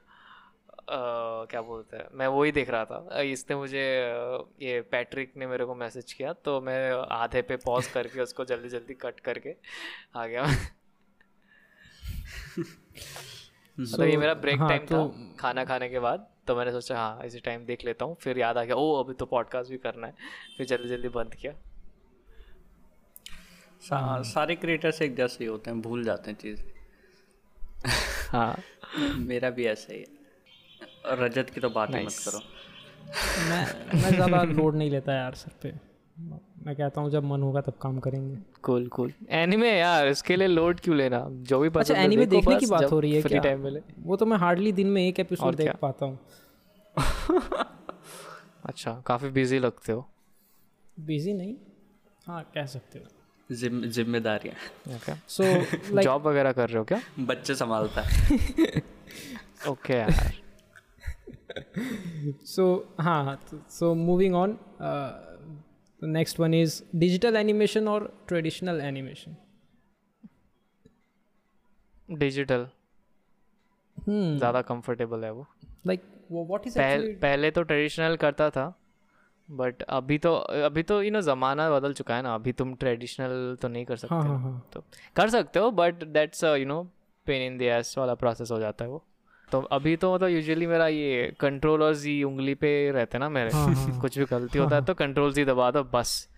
अ, 0.88 1.46
क्या 1.50 1.60
बोलते 1.62 1.96
हैं 1.96 2.06
मैं 2.12 2.26
वही 2.26 2.52
देख 2.52 2.70
रहा 2.70 2.84
था। 2.84 3.20
इसने 3.22 3.56
मुझे 3.56 3.82
ये 4.62 4.80
पैट्रिक 4.92 5.36
ने 5.36 5.46
मेरे 5.46 5.64
को 5.64 5.74
मैसेज 5.74 6.12
किया 6.12 6.32
तो 6.44 6.60
मैं 6.60 6.92
आधे 7.12 7.42
पे 7.42 7.56
पॉज 7.56 7.86
करके 7.86 8.20
उसको 8.20 8.44
जल्दी 8.44 8.68
जल्दी 8.68 8.94
कट 8.94 9.20
करके 9.20 9.54
आ 10.16 10.26
गया। 10.26 10.46
मतलब 13.80 14.06
ये 14.08 14.16
मेरा 14.16 14.34
ब्रेक 14.34 14.58
हाँ, 14.60 14.68
टाइम 14.68 14.80
था 14.80 14.86
तो- 14.86 15.38
खाना 15.40 15.64
खाने 15.64 15.88
के 15.88 15.98
बाद 15.98 16.26
तो 16.46 16.56
मैंने 16.56 16.72
सोचा 16.72 16.96
हाँ 16.98 17.24
इसी 17.24 17.40
टाइम 17.40 17.64
देख 17.64 17.84
लेता 17.84 18.04
हूँ 18.04 18.16
फिर 18.20 18.38
याद 18.38 18.58
आ 18.58 18.64
गया 18.64 18.76
ओ 18.76 19.02
अभी 19.02 19.14
तो 19.14 19.26
पॉडकास्ट 19.26 19.70
भी 19.70 19.76
करना 19.76 20.06
है। 20.06 20.14
फिर 20.56 20.66
जल्दी 20.66 20.88
जल्दी 20.88 21.08
बंद 21.08 21.34
किया। 21.34 21.52
सा, 23.82 24.22
सारे 24.22 24.54
क्रिएटर्स 24.56 25.02
एक 25.02 25.16
जैसे 25.16 25.44
ही 25.44 25.50
होते 25.50 25.70
हैं 25.70 25.80
भूल 25.82 26.04
जाते 26.04 26.30
हैं 26.30 26.38
चीज़। 26.38 26.62
हाँ। 28.30 28.56
मेरा 29.16 29.50
भी 29.50 29.66
ऐसा 29.66 29.92
ही 29.92 30.00
है। 30.00 30.06
और 31.06 31.18
रजत 31.18 31.50
की 31.50 31.60
तो 31.60 31.70
बात 31.70 31.94
ही 31.94 32.04
मत 32.06 32.12
करो। 32.24 32.40
मैं 33.48 34.00
मैं 34.02 34.10
ज़्यादा 34.10 34.42
लोड 34.42 34.76
नहीं 34.76 34.90
लेता 34.90 35.14
यार 35.14 35.34
सर 35.34 35.50
पे। 35.62 35.72
मैं 36.66 36.76
कहता 36.76 37.00
हूँ 37.00 37.10
जब 37.10 37.24
मन 37.24 37.42
होगा 37.42 37.60
तब 37.60 37.72
काम 37.82 37.98
करेंगे। 37.98 38.38
कूल 38.62 38.88
कूल 38.88 39.12
एनिमे 39.30 39.78
यार 39.78 40.08
इसके 40.08 40.36
लिए 40.36 40.48
लोड 40.48 40.80
क्यों 40.80 40.96
लेना? 40.96 41.26
जो 41.30 41.60
भी 41.60 41.68
अच्छा 41.68 41.80
पसंद 41.80 41.96
है 41.96 42.04
एनीमे 42.04 42.26
देखने 42.26 42.56
की 42.56 42.66
बात 42.66 42.92
हो 42.92 43.00
रही 43.00 43.14
है 43.14 43.20
फ्री 43.20 43.30
क्या? 43.30 43.42
टाइम 43.42 43.60
मिले। 43.60 43.80
वो 43.98 44.16
तो 44.16 44.26
मैं 44.26 44.36
हार्डली 44.36 44.72
दिन 44.72 44.86
में 44.86 45.08
एक 45.08 45.20
एपिसोड 45.20 45.54
देख 45.54 45.76
पाता 45.76 46.06
हूँ। 46.06 46.18
अच्छा 48.64 49.02
काफ़ी 49.06 49.30
बिज़ी 49.30 49.58
लगते 49.58 49.92
हो। 49.92 50.08
बिज़ी 51.00 51.34
नहीं? 51.34 51.54
हाँ 52.26 52.50
कह 52.54 52.66
सकते 52.66 52.98
हो। 52.98 53.04
जिम 53.54 53.82
जिम्मेदारियाँ। 53.82 54.56
ओके 54.96 55.12
सो 55.28 56.02
जॉब 56.02 56.26
वगैरह 56.26 56.52
कर 56.52 56.68
रहे 56.68 56.78
हो 56.78 56.84
क्या? 56.84 57.00
बच्चे 57.18 57.54
संभालता 57.54 58.00
है। 58.00 58.38
ओके 59.68 59.92
यार। 59.92 60.32
So 62.46 62.80
हाँ 63.00 63.40
moving 63.80 64.34
on 64.34 64.50
uh, 64.80 65.10
the 66.02 66.08
next 66.12 66.38
one 66.42 66.54
is 66.58 66.76
digital 67.06 67.36
animation 67.40 67.88
or 67.94 67.98
traditional 68.30 68.80
animation? 68.90 69.34
Digital 72.08 72.66
ज़्यादा 73.98 74.60
कंफर्टेबल 74.62 75.24
है 75.24 75.30
वो। 75.32 75.46
Like 75.88 76.02
what 76.30 76.66
is 76.66 76.76
पहल, 76.76 77.00
actually 77.00 77.20
पहले 77.20 77.50
तो 77.50 77.62
ट्रेडिशनल 77.62 78.16
करता 78.24 78.48
था 78.50 78.72
बट 79.48 79.82
अभी 79.82 80.18
तो 80.18 80.34
अभी 80.66 80.82
तो 80.82 81.00
यू 81.02 81.10
नो 81.10 81.20
ज़माना 81.20 81.68
बदल 81.70 81.92
चुका 81.92 82.16
है 82.16 82.22
ना 82.22 82.34
अभी 82.34 82.52
तुम 82.60 82.74
ट्रेडिशनल 82.82 83.56
तो 83.62 83.68
नहीं 83.68 83.84
कर 83.84 83.96
सकते 83.96 84.14
हाँ 84.14 84.22
हाँ 84.24 84.38
हाँ। 84.40 84.70
तो 84.72 84.82
कर 85.16 85.30
सकते 85.30 85.58
हो 85.58 85.70
but 85.80 86.04
that's 86.18 86.44
you 86.44 86.66
know 86.66 86.82
pain 87.26 87.42
in 87.42 87.58
the 87.58 87.62
ass 87.78 87.94
वाला 87.98 88.14
प्रोसेस 88.22 88.50
हो 88.50 88.58
जाता 88.60 88.84
है 88.84 88.90
वो। 88.90 89.02
तो 89.52 89.60
अभी 89.72 89.96
तो 89.96 90.14
मतलब 90.14 90.28
यूजुअली 90.28 90.66
मेरा 90.66 90.86
ये 90.88 91.32
कंट्रोल 91.40 91.82
और 91.82 91.94
जी 91.94 92.22
उंगली 92.22 92.54
पे 92.54 92.90
रहते 92.90 93.18
ना 93.18 93.28
मेरे। 93.28 93.50
हाँ, 93.50 93.74
हाँ, 93.74 94.00
कुछ 94.00 94.18
भी 94.18 94.24
गलती 94.24 94.58
होता 94.58 94.76
है 94.76 94.84
तो 94.84 94.94
कंट्रोल 94.94 95.32
जी 95.32 95.44
दबा 95.44 95.70
दो 95.70 95.82
बस। 95.92 96.28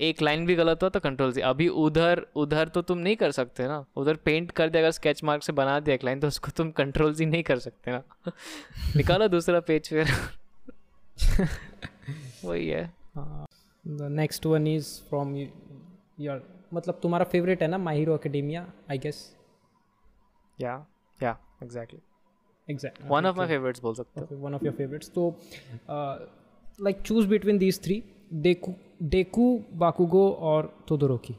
एक 0.00 0.22
लाइन 0.22 0.46
भी 0.46 0.54
गलत 0.54 0.82
हो 0.82 0.88
तो 0.88 1.00
कंट्रोल 1.00 1.32
जी 1.32 1.40
अभी 1.40 1.68
उधर 1.68 2.26
उधर 2.36 2.68
तो 2.68 2.82
तुम 2.82 2.98
नहीं 2.98 3.16
कर 3.16 3.30
सकते 3.32 3.66
ना। 3.68 3.84
उधर 3.96 4.16
पेंट 4.24 4.50
कर 4.50 4.68
दिया 4.68 4.82
अगर 4.82 4.90
स्केच 4.90 5.22
मार्क 5.24 5.42
से 5.42 5.52
बना 5.52 5.78
दिया 5.80 5.94
एक 5.94 6.04
लाइन 6.04 6.20
तो 6.20 6.26
उसको 6.26 6.50
तुम 6.56 6.70
कंट्रोल 6.70 7.14
जी 7.14 7.26
नहीं 7.26 7.42
कर 7.42 7.58
सकते 7.58 7.90
ना। 7.90 8.02
निकालो 8.96 9.28
दूसरा 9.28 9.60
पेज 9.60 9.88
फिर। 9.88 10.06
वही 12.44 12.68
है। 12.68 12.84
The 13.18 14.08
next 14.10 14.46
one 14.46 14.66
is 14.66 14.88
from 15.08 15.36
your 15.36 16.42
मतलब 16.74 16.98
तुम्हारा 17.02 17.24
फेवरेट 17.24 17.62
है 17.62 17.68
ना 17.68 17.78
My 17.78 17.98
Hero 17.98 18.14
Academia 18.14 18.66
I 18.90 18.98
guess 18.98 19.18
yeah 20.58 20.74
yeah 21.22 21.36
exactly 21.62 22.00
exact 22.68 23.02
one 23.06 23.26
of 23.26 23.36
my 23.36 23.46
favourites 23.48 23.82
बोल 23.82 23.94
सकते 23.94 24.20
हो। 24.20 24.36
वन 24.38 24.54
ऑफ़ 24.54 24.64
योर 24.64 24.74
फेवरेट्स 24.74 25.10
तो 25.10 25.28
like 26.80 27.00
choose 27.02 27.26
between 27.28 27.58
these 27.58 27.82
three 27.84 28.02
Deku 28.42 28.74
Deku 29.04 29.46
Bakugo 29.76 30.30
और 30.42 30.74
तोदोरोकी 30.88 31.36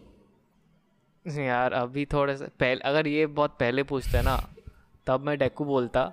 यार 1.25 1.73
अभी 1.73 2.05
थोड़े 2.05 2.35
से 2.37 2.47
पहले 2.59 2.81
अगर 2.85 3.07
ये 3.07 3.25
बहुत 3.37 3.55
पहले 3.59 3.83
पूछते 3.83 4.21
ना 4.21 4.35
तब 5.07 5.25
मैं 5.25 5.37
डेकू 5.39 5.65
बोलता। 5.65 6.03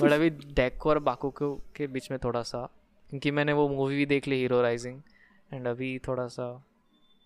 बट 0.00 0.12
अभी 0.12 0.30
डेकू 0.30 0.88
और 0.90 0.98
बाकू 0.98 1.30
को 1.30 1.50
बीच 1.80 2.10
में 2.10 2.18
थोड़ा 2.24 2.42
सा 2.42 2.68
क्योंकि 3.10 3.30
मैंने 3.30 3.52
वो 3.52 3.68
मूवी 3.68 3.96
भी 3.96 4.06
देख 4.06 4.28
ली 4.28 4.36
हीरो 4.36 4.60
राइजिंग 4.62 5.00
एंड 5.52 5.66
अभी 5.68 5.98
थोड़ा 6.08 6.26
सा 6.28 6.46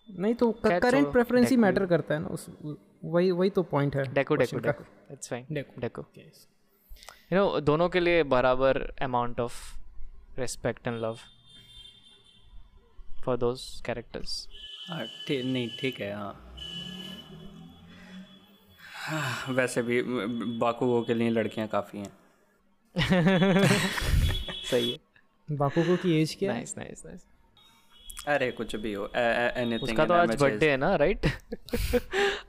नहीं 0.07 0.35
तो 0.35 0.51
करेंट 0.63 1.11
प्रेफरेंस 1.11 1.49
ही 1.49 1.57
मैटर 1.57 1.85
करता 1.85 2.13
है 2.13 2.19
ना 2.19 2.27
उस 2.27 2.45
वही 3.05 3.31
वही 3.31 3.49
तो 3.49 3.63
पॉइंट 3.65 3.95
है 3.95 4.03
Deku 4.13 4.35
Deku. 4.35 4.59
Deku 4.59 4.83
it's 5.11 5.29
fine 5.29 5.45
Deku 5.51 5.81
Deku 5.81 6.03
you 7.33 7.39
know 7.39 7.59
दोनों 7.59 7.89
के 7.89 7.99
लिए 7.99 8.23
बराबर 8.23 8.81
amount 9.01 9.39
of 9.39 9.77
respect 10.39 10.87
and 10.87 11.01
love 11.01 11.19
for 13.25 13.37
those 13.37 13.81
characters 13.85 14.47
नहीं 15.29 15.69
ठीक 15.79 15.99
है 16.01 16.13
हाँ। 16.13 16.45
हाँ, 18.79 19.53
वैसे 19.53 19.81
भी 19.81 20.01
बाकुगो 20.59 21.01
के 21.01 21.13
लिए 21.13 21.29
लड़कियाँ 21.29 21.67
काफ़ी 21.67 21.99
हैं। 21.99 22.11
सही 24.63 24.91
है। 24.91 24.99
बाकुगो 25.57 25.95
की 25.95 26.21
एज 26.21 26.35
क्या 26.39 26.53
नाइस 26.53 26.77
नाइस 26.77 27.03
नाइस 27.05 27.25
अरे 28.27 28.49
कुछ 28.51 28.75
भी 28.75 28.91
हो 28.93 29.05
एनीथिंग 29.15 29.83
उसका 29.83 30.05
तो 30.05 30.13
आज 30.13 30.35
बर्थडे 30.41 30.69
है 30.69 30.77
ना 30.77 30.95
right 30.95 31.25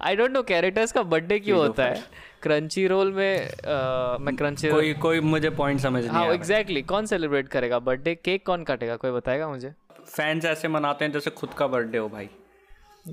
I 0.01 0.17
don't 0.17 0.31
know 0.31 0.43
characters 0.43 0.93
का 0.93 1.03
बर्थडे 1.03 1.39
क्यों 1.39 1.59
होता 1.59 1.85
है? 1.85 2.03
क्रंची 2.43 2.87
रोल 2.87 3.13
में 3.13 3.49
अ, 3.49 4.17
मैं 4.21 4.37
क्रंची 4.37 4.69
कोई 4.71 4.93
कोई 4.95 5.21
मुझे 5.21 5.51
पॉइंट 5.51 5.81
समझ 5.81 6.03
नहीं 6.05 6.13
हाँ 6.13 6.27
आ 6.29 6.33
एग्जैक्टली 6.33 6.83
कौन 6.83 7.07
सेलिब्रेट 7.07 7.49
करेगा? 7.49 7.79
बर्थडे 7.79 8.15
केक 8.15 8.47
कौन 8.47 8.65
काटेगा? 8.65 8.97
कोई 8.97 9.11
बताएगा 9.11 9.49
मुझे? 9.49 9.73
फैंस 10.07 10.45
ऐसे 10.45 10.69
मनाते 10.69 11.05
हैं 11.05 11.13
जैसे 11.13 11.31
खुद 11.31 11.55
का 11.55 11.67
बर्थडे 11.67 11.99
हो 11.99 12.09
भाई। 12.09 12.29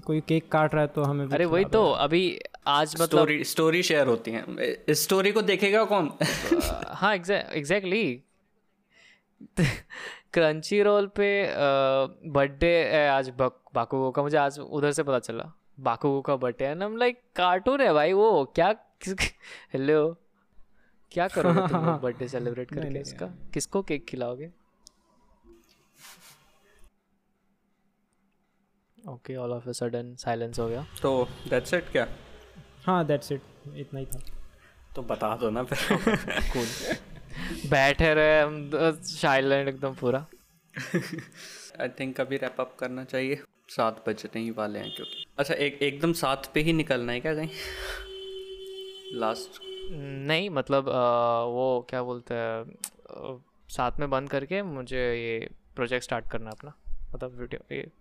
कोई 0.05 0.19
केक 0.21 0.51
काट 0.51 0.73
रहा 0.73 0.81
है 0.83 0.87
तो 0.95 1.03
हमें 1.03 1.27
अरे 1.27 1.45
वही 1.45 1.65
तो 1.65 1.89
अभी 1.91 2.21
आज 2.67 2.95
मतलब 2.95 3.07
स्टोरी 3.09 3.43
स्टोरी 3.43 3.83
शेयर 3.83 4.07
होती 4.07 4.31
है। 4.31 4.43
इस 4.89 5.03
स्टोरी 5.03 5.31
को 5.31 5.41
देखेगा 5.41 5.83
कौन? 5.83 6.11
हाँ 7.01 7.13
एग्जैक्टली 7.15 8.03
क्रंची 10.37 10.81
रोल 10.83 11.05
पे 11.17 11.27
बर्थडे 12.31 12.67
है 12.87 13.07
आज 13.09 13.29
बक, 13.37 13.53
बाकुगो 13.75 14.09
का 14.11 14.21
मुझे 14.23 14.37
आज 14.37 14.59
उधर 14.59 14.91
से 14.91 15.03
पता 15.03 15.19
चला। 15.19 15.51
बाकुगो 15.79 16.19
का 16.21 16.35
बर्थडे 16.35 16.65
है। 16.65 16.83
हम 16.83 16.97
लाइक 16.97 17.21
कार्टून 17.35 17.81
है 17.81 17.93
भाई 17.93 18.13
वो 18.13 18.27
क्या 18.55 18.67
हेलो 19.73 19.97
क्या 21.11 21.27
करोगे 21.27 21.67
तुम 21.67 21.87
बर्थडे 21.97 22.27
सेलिब्रेट 22.27 22.73
करके 22.73 22.99
इसका? 22.99 23.25
किसको 23.53 23.81
केक 23.83 24.05
खिलाओगे? 24.07 24.49
Okay 28.97 29.35
all 29.35 29.51
of 29.53 29.69
a 29.69 29.71
sudden 29.73 30.15
silence 30.19 30.59
हो 30.59 30.67
गया। 30.69 30.85
तो 31.01 31.27
दैट्स 31.49 31.73
इट 31.73 31.91
क्या? 31.91 32.07
हाँ 32.85 33.05
दैट्स 33.05 33.31
इट 33.31 33.41
इतना 33.75 33.99
ही 33.99 34.05
था। 34.05 34.19
तो 34.95 35.01
बता 35.03 35.35
दो 35.37 35.49
ना 35.49 35.63
फिर। 35.63 35.97
कूल 36.53 36.65
बैठे 37.51 38.13
रहे 38.13 38.41
हम 38.41 38.69
साइलेंट 39.03 39.67
एकदम 39.69 39.93
पूरा। 39.93 40.25
आई 41.81 41.89
थिंक 41.89 42.21
अभी 42.21 42.37
रैप 42.37 42.61
अप 42.61 42.75
करना 42.79 43.03
चाहिए। 43.03 43.41
सात 43.69 44.03
बजने 44.09 44.39
ही 44.39 44.51
वाले 44.51 44.79
हैं 44.79 44.95
क्योंकि। 44.95 45.25
अच्छा 45.37 45.53
एक 45.53 45.81
एकदम 45.81 46.13
सात 46.13 46.51
पे 46.53 46.59
ही 46.59 46.73
निकलना 46.73 47.11
है 47.11 47.19
क्या 47.19 47.35
कहीं? 47.35 47.49
लास्ट 49.13 49.59
नहीं 50.27 50.49
मतलब 50.49 50.89
अ, 50.89 51.43
वो 51.45 51.87
क्या 51.89 52.03
बोलते 52.03 52.33
हैं 52.33 52.77
साथ 53.69 53.91
में 53.99 54.09
बंद 54.09 54.29
करके 54.29 54.61
मुझे 54.61 54.97
ये 54.97 55.49
प्रोजेक्ट 55.75 56.03
स्टार्ट 56.03 56.29
करना 56.31 56.49
अपना। 56.49 56.73
मतलब 57.15 57.39
वीडियो 57.39 57.75
ये 57.75 57.91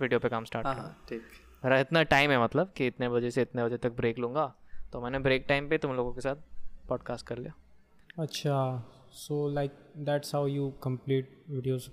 वीडियो 0.00 0.20
पे 0.20 0.28
काम 0.28 0.44
स्टार्ट 0.44 0.66
हाँ 0.66 0.74
करना। 0.74 0.88
हाँ 0.88 1.04
ठीक। 1.08 1.22
मेरा 1.64 1.80
इतना 1.80 2.02
टाइम 2.02 2.30
है 2.30 2.44
मतलब 2.44 2.72
कि 2.76 2.86
इतने 2.86 3.08
बजे 3.08 3.30
से 3.30 3.42
इतने 3.42 3.64
बजे 3.64 3.76
तक 3.76 3.92
ब्रेक 3.92 4.18
लूँगा। 4.18 4.54
तो 4.92 5.00
मैंने 5.00 5.18
ब्रेक 5.18 5.44
टाइम 5.48 5.68
पे 5.68 5.78
तुम 5.78 5.92
लोगों 5.92 6.12
के 6.12 6.20
साथ 6.20 6.36
पॉडकास्ट 6.88 7.26
कर 7.26 7.38
लिया। 7.38 7.52
अच्छा 8.18 8.84
so 9.12 9.48
like 9.48 9.70
that's 9.96 10.34
how 10.34 10.46
you 10.46 10.70
complete 10.70 11.44
videos 11.50 11.92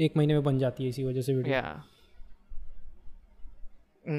एक 0.00 0.16
महीने 0.16 0.34
में 0.34 0.42
बन 0.42 0.58
जाती 0.58 0.82
है 0.82 0.88
इसी 0.88 1.04
वजह 1.04 1.22
से 1.22 1.34
वीडियो 1.34 1.60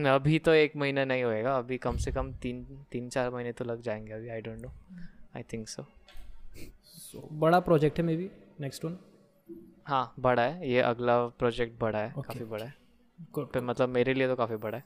अभी 0.09 0.39
तो 0.39 0.53
एक 0.53 0.75
महीना 0.75 1.05
नहीं 1.05 1.23
होएगा 1.23 1.57
अभी 1.57 1.77
कम 1.77 1.97
से 1.97 2.11
कम 2.11 2.33
तीन 2.33 2.85
तीन 2.91 3.09
चार 3.09 3.29
महीने 3.29 3.51
तो 3.51 3.65
लग 3.65 3.81
जाएँगे 3.81 4.13
अभी 4.13 4.29
I 4.29 4.41
don't 4.41 4.61
know 4.61 4.71
I 5.35 5.43
think 5.43 5.67
so 5.67 5.83
so, 5.83 7.27
बड़ा 7.31 7.59
प्रोजेक्ट 7.59 7.97
है 7.97 8.05
मे 8.05 8.17
बी 8.17 8.29
नेक्स्ट 8.59 8.85
वन 8.85 8.97
हाँ 9.85 10.13
बड़ा 10.19 10.41
है 10.41 10.69
ये 10.69 10.79
अगला 10.79 11.27
प्रोजेक्ट 11.27 11.79
बड़ा 11.79 11.99
है 11.99 12.13
okay. 12.13 12.27
काफ़ी 12.27 12.45
बड़ा 12.45 12.65
है। 12.65 12.75
तो 13.35 13.61
मतलब 13.61 13.89
मेरे 13.89 14.13
लिए 14.13 14.27
तो 14.27 14.35
काफ़ी 14.35 14.55
बड़ा 14.55 14.77
है। 14.77 14.85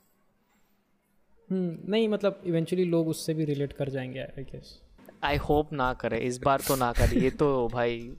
नहीं 1.89 2.09
मतलब 2.09 2.41
इवेंचुअली 2.45 2.85
लोग 2.85 3.07
उससे 3.07 3.33
भी 3.33 3.45
रिलेट 3.45 3.73
कर 3.73 3.89
जाएँगे 3.89 4.19
आई 4.19 4.43
गेस 4.43 4.86
आई 5.23 5.35
होप 5.35 5.73
ना 5.73 5.93
करे 5.93 6.17
इस 6.17 6.37
बार 6.37 6.61
तो 6.67 6.75
ना 6.75 6.91
करे। 6.91 7.19
ये 7.19 7.29
तो 7.29 7.67
भाई 7.67 8.15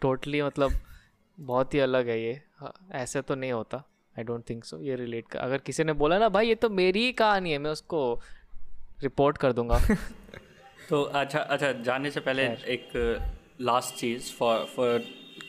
टोटली 0.00 0.42
मतलब 0.42 0.70
बहुत 1.40 1.74
ही 1.74 1.78
अलग 1.78 2.08
है 2.08 2.22
ये। 2.22 2.42
हाँ, 2.56 2.88
ऐसे 2.92 3.22
तो 3.22 3.34
नहीं 3.34 3.52
होता। 3.52 3.76
आई 4.18 4.24
डोंट 4.24 4.50
थिंक 4.50 4.64
सो 4.64 4.78
ये 4.78 4.96
रिलेट 4.96 5.28
कर 5.28 5.38
अगर 5.38 5.58
किसी 5.58 5.84
ने 5.84 5.92
बोला 5.92 6.18
ना 6.18 6.28
भाई 6.28 6.48
ये 6.48 6.54
तो 6.54 6.70
मेरी 6.70 7.04
ही 7.04 7.12
कहानी 7.12 7.52
है 7.52 7.58
मैं 7.58 7.70
उसको 7.70 8.20
रिपोर्ट 9.00 9.38
कर 9.38 9.52
दूँगा। 9.52 9.80
तो 10.90 11.02
अच्छा 11.02 11.38
अच्छा 11.38 11.72
जाने 11.72 12.10
से 12.10 12.20
पहले 12.20 12.42
एक 12.44 13.18
लास्ट 13.60 13.94
चीज़ 13.94 14.32
फॉर 14.32 14.64
फॉर 14.64 14.98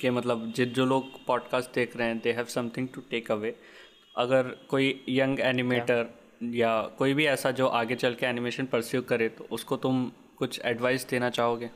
के 0.01 0.09
मतलब 0.09 0.53
जि 0.55 0.65
जो 0.65 0.85
लोग 0.85 1.25
पॉडकास्ट 1.25 1.75
देख 1.75 1.97
रहे 1.97 2.07
हैं 2.07 2.19
they 2.19 2.31
have 2.31 2.45
something 2.45 2.87
to 2.95 3.01
take 3.01 3.31
away 3.31 3.55
अगर 4.17 4.43
कोई 4.43 5.05
यंग 5.09 5.39
एनिमेटर 5.39 6.05
या 6.43 6.81
कोई 6.81 7.13
भी 7.13 7.25
ऐसा 7.25 7.51
जो 7.51 7.67
आगे 7.67 7.95
चल 7.95 8.13
के 8.13 8.25
एनिमेशन 8.25 8.65
परस्यू 8.65 9.01
करे 9.01 9.29
तो 9.29 9.47
उसको 9.51 9.77
तुम 9.77 10.11
कुछ 10.37 10.59
एडवाइस 10.65 11.07
देना 11.09 11.29
चाहोगे? 11.29 11.69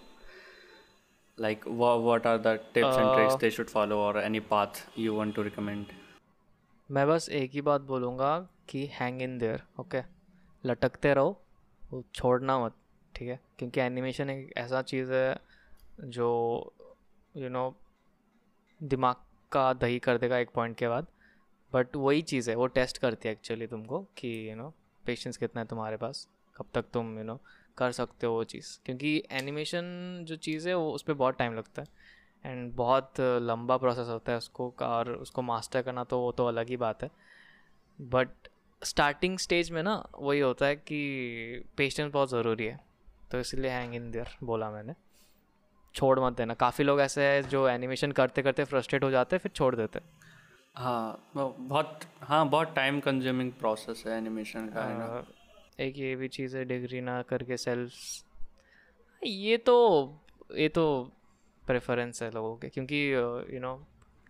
Like 1.39 1.67
what 1.67 2.27
are 2.27 2.37
the 2.37 2.47
tips 2.73 2.97
and 2.97 3.15
tricks 3.15 3.35
they 3.35 3.51
should 3.51 3.67
follow 3.67 3.97
और 3.97 4.17
any 4.17 4.39
path 4.39 4.67
you 4.99 5.15
want 5.15 5.35
to 5.35 5.41
recommend 5.41 5.85
मैं 6.91 7.07
बस 7.07 7.29
एक 7.29 7.51
ही 7.51 7.61
बात 7.61 7.81
बोलूँगा 7.81 8.49
कि 8.69 8.85
हैंग 8.93 9.21
इन 9.21 9.37
देयर 9.37 9.63
ओके 9.79 10.01
लटकते 10.65 11.13
रहो 11.13 11.41
वो 11.91 12.03
छोड़ना 12.15 12.65
मत 12.65 12.73
ठीक 13.15 13.29
है? 13.29 13.39
क्योंकि 13.59 13.79
एनिमेशन 13.81 14.29
एक 14.29 14.53
ऐसा 14.57 14.81
चीज़ 14.81 15.13
है 15.13 15.39
जो 16.03 16.29
यू 17.37 17.43
you 17.43 17.51
नो 17.51 17.69
know, 17.69 18.83
दिमाग 18.83 19.15
का 19.51 19.73
दही 19.73 19.99
कर 19.99 20.17
देगा 20.17 20.37
एक 20.37 20.49
पॉइंट 20.49 20.77
के 20.77 20.87
बाद। 20.87 21.07
बट 21.73 21.95
वही 21.95 22.21
चीज़ 22.21 22.49
है 22.49 22.55
वो 22.55 22.67
टेस्ट 22.67 22.97
करती 22.97 23.27
है 23.27 23.31
एक्चुअली 23.31 23.67
तुमको 23.67 23.99
कि 24.17 24.51
यू 24.51 24.55
नो 24.55 24.73
पेशेंस 25.05 25.37
कितना 25.37 25.61
है 25.61 25.67
तुम्हारे 25.67 25.97
पास 25.97 26.27
कब 26.57 26.65
तक 26.73 26.85
तुम 26.93 27.17
यू 27.17 27.23
नो 27.23 27.39
कर 27.77 27.91
सकते 27.91 28.27
हो 28.27 28.33
वो 28.33 28.43
चीज़। 28.43 28.77
क्योंकि 28.85 29.23
एनिमेशन 29.31 30.25
जो 30.27 30.35
चीज़ 30.35 30.67
है 30.69 30.75
वो 30.75 30.91
उस 30.91 31.03
पर 31.03 31.13
बहुत 31.13 31.37
टाइम 31.37 31.53
लगता 31.53 31.81
है। 31.81 31.87
एंड 32.45 32.73
बहुत 32.73 33.19
लंबा 33.19 33.77
प्रोसेस 33.77 34.07
होता 34.07 34.31
है 34.31 34.37
उसको 34.37 34.73
और 34.81 35.11
उसको 35.11 35.41
मास्टर 35.41 35.81
करना 35.81 36.03
तो 36.03 36.19
वो 36.19 36.31
तो 36.31 36.45
अलग 36.45 36.67
ही 36.69 36.77
बात 36.77 37.03
है। 37.03 37.09
बट 37.99 38.47
स्टार्टिंग 38.81 39.37
स्टेज 39.39 39.71
में 39.71 39.83
ना 39.83 39.95
वही 40.19 40.39
होता 40.39 40.65
है 40.65 40.75
कि 40.75 40.99
पेशेंस 41.77 42.11
बहुत 42.13 42.29
ज़रूरी 42.29 42.65
है। 42.65 42.79
तो 43.31 43.39
इसलिए 43.39 43.71
हैंग 43.71 43.95
इन 43.95 44.11
देयर 44.11 44.37
बोला 44.43 44.69
मैंने। 44.71 44.93
छोड़ 45.95 46.19
मत 46.19 46.33
देना। 46.33 46.53
काफ़ी 46.53 46.83
लोग 46.83 46.99
ऐसे 47.01 47.23
हैं 47.23 47.41
जो 47.49 47.67
एनिमेशन 47.67 48.11
करते 48.11 48.41
करते 48.41 48.63
फ्रस्ट्रेट 48.63 49.03
हो 49.03 49.09
जाते 49.11 49.35
हैं 49.35 49.41
फिर 49.41 49.51
छोड़ 49.55 49.75
देते 49.75 49.99
हैं। 49.99 50.09
हाँ 50.75 51.29
बहुत 51.33 51.99
हाँ 52.21 52.47
बहुत 52.49 52.73
टाइम 52.75 52.99
कंज्यूमिंग 52.99 53.51
प्रोसेस 53.51 54.03
है 54.07 54.17
एनिमेशन 54.17 54.67
का 54.69 54.83
है 54.83 54.97
ना? 54.97 55.07
एक 55.79 55.97
ये 55.97 56.15
भी 56.15 56.27
चीज़ 56.27 56.57
है 56.57 56.63
डिग्री 56.65 57.01
ना 57.01 57.21
करके 57.21 57.57
सेल्फ 57.57 57.93
ये 59.21 59.57
तो 59.57 59.75
ये 60.55 60.67
तो 60.69 60.83
प्रेफरेंस 61.63 62.21
है 62.23 62.29
लोगों 62.31 62.55
के, 62.57 62.69
क्योंकि 62.69 62.97
यू 63.53 63.59
नो 63.59 63.79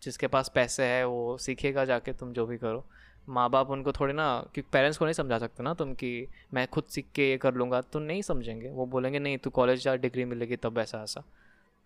जिसके 0.01 0.27
पास 0.27 0.51
पैसे 0.55 0.85
है, 0.85 1.05
वो 1.05 1.37
सीखेगा 1.37 1.85
जाके 1.85 2.13
तुम 2.13 2.33
जो 2.33 2.45
भी 2.45 2.57
करो। 2.57 2.85
माँ 3.29 3.49
बाप 3.49 3.69
उनको 3.69 3.91
थोड़े 3.91 4.13
ना, 4.13 4.27
क्योंकि 4.43 4.69
पेरेंट्स 4.71 4.97
को 4.97 5.05
नहीं 5.05 5.13
समझा 5.13 5.37
सकते 5.37 5.63
ना 5.63 5.73
तुम 5.73 5.93
कि 5.93 6.27
मैं 6.53 6.67
खुद 6.67 6.83
सीख 6.85 7.07
के 7.15 7.29
ये 7.29 7.37
कर 7.37 7.53
लूँगा 7.53 7.81
तो 7.83 7.99
नहीं 7.99 8.21
समझेंगे। 8.21 8.69
वो 8.69 8.85
बोलेंगे, 8.85 9.19
नहीं, 9.19 9.37
तू 9.37 9.49
कॉलेज 9.49 9.83
जा 9.83 9.95
डिग्री 9.97 10.25
मिलेगी 10.25 10.55
तब 10.55 10.77
ऐसा 10.79 11.01
ऐसा 11.03 11.23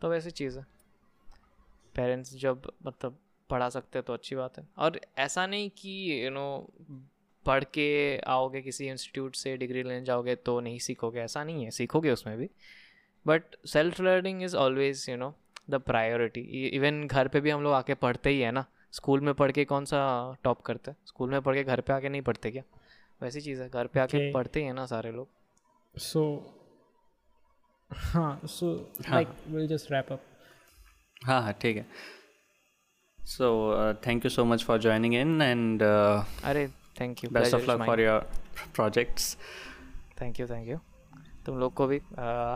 तो 0.01 0.09
वैसी 0.09 0.32
चीज़ 0.32 0.57
है। 0.59 0.66
पेरेंट्स 1.95 2.36
जब 2.36 2.72
मतलब 2.86 3.18
पढ़ा 3.49 3.70
सकते 3.70 3.99
हैं 3.99 4.05
तो 4.05 4.14
अच्छी 4.14 4.36
बात 4.36 4.57
है। 4.57 4.68
और 4.78 4.99
ऐसा 5.18 5.45
नहीं 5.47 5.70
कि 5.78 6.26
यू 6.26 6.30
नो 6.32 6.45
पढ़ 7.46 7.64
के 7.64 8.18
आओगे 8.18 8.62
किसी 8.62 8.88
इंस्टीट्यूट 8.88 9.36
से 9.36 9.56
डिग्री 9.58 9.84
लेने 9.84 10.06
जाओगे 10.06 10.36
तो 10.36 10.60
नहीं 10.60 10.80
सीखोगे 10.80 11.20
ऐसा 11.20 11.44
नहीं 11.44 11.64
है 11.64 11.72
सीखोगे 11.72 12.12
उसमें 12.12 12.38
भी। 12.38 12.50
But 13.28 13.44
self 13.68 14.02
learning 14.02 14.44
is 14.44 14.56
always 14.56 15.06
you 15.10 15.16
know 15.18 15.34
the 15.70 15.76
priority 15.76 16.42
even 16.68 17.08
घर 17.08 17.28
पे 17.28 17.39
भी 17.42 17.50
हम 17.50 17.64
लोग 17.64 17.74
आके 17.74 17.94
पढ़ते 17.94 18.30
ही 18.30 18.39
है 18.42 18.52
ना। 18.52 18.66
स्कूल 18.92 19.22
में 19.22 19.34
पढ़ 19.34 19.52
के 19.52 19.66
कौन 19.66 19.86
सा 19.86 20.00
टॉप 20.44 20.62
करते 20.62 20.92
हैं? 20.92 20.98
स्कूल 21.06 21.30
में 21.30 21.42
पढ़ 21.42 21.56
के 21.56 21.64
घर 21.64 21.82
पे 21.82 21.94
आके 21.94 22.10
नहीं 22.10 22.22
पढ़ते 22.22 22.52
क्या? 22.52 22.64
वैसी 23.22 23.42
चीज़ 23.42 23.62
है 23.62 23.70
घर 23.70 23.88
पे 23.88 24.00
आके 24.00 24.18
Okay. 24.18 24.34
पढ़ते 24.34 24.60
ही 24.60 24.66
है 24.66 24.74
ना 24.74 24.86
सारे 24.86 25.12
लोग। 25.12 25.28
So 25.96 26.24
हाँ 27.92 28.42
सो 28.46 28.94
like 29.02 29.32
we'll 29.50 29.70
just 29.72 29.92
wrap 29.92 30.12
up. 30.12 30.20
हाँ 31.26 31.42
हाँ 31.42 31.54
ठीक 31.54 31.78
है। 31.78 31.86
So 33.20 33.94
thank 34.08 34.26
you 34.26 34.30
so 34.30 34.46
much 34.46 34.64
for 34.64 34.80
joining 34.80 35.16
in 35.16 35.42
and 35.42 35.84
अरे 35.84 36.68
thank 37.00 37.24
you 37.24 37.30
best 37.30 37.56
of 37.56 37.72
luck 37.72 37.86
for 37.86 38.02
your 38.02 38.20
projects 38.76 39.38
thank 40.22 40.39
you 40.39 40.48
thank 40.48 40.68
you 40.68 40.78
तुम 41.46 41.60
लोग 41.60 41.74
को 41.74 41.88
भी 41.88 42.02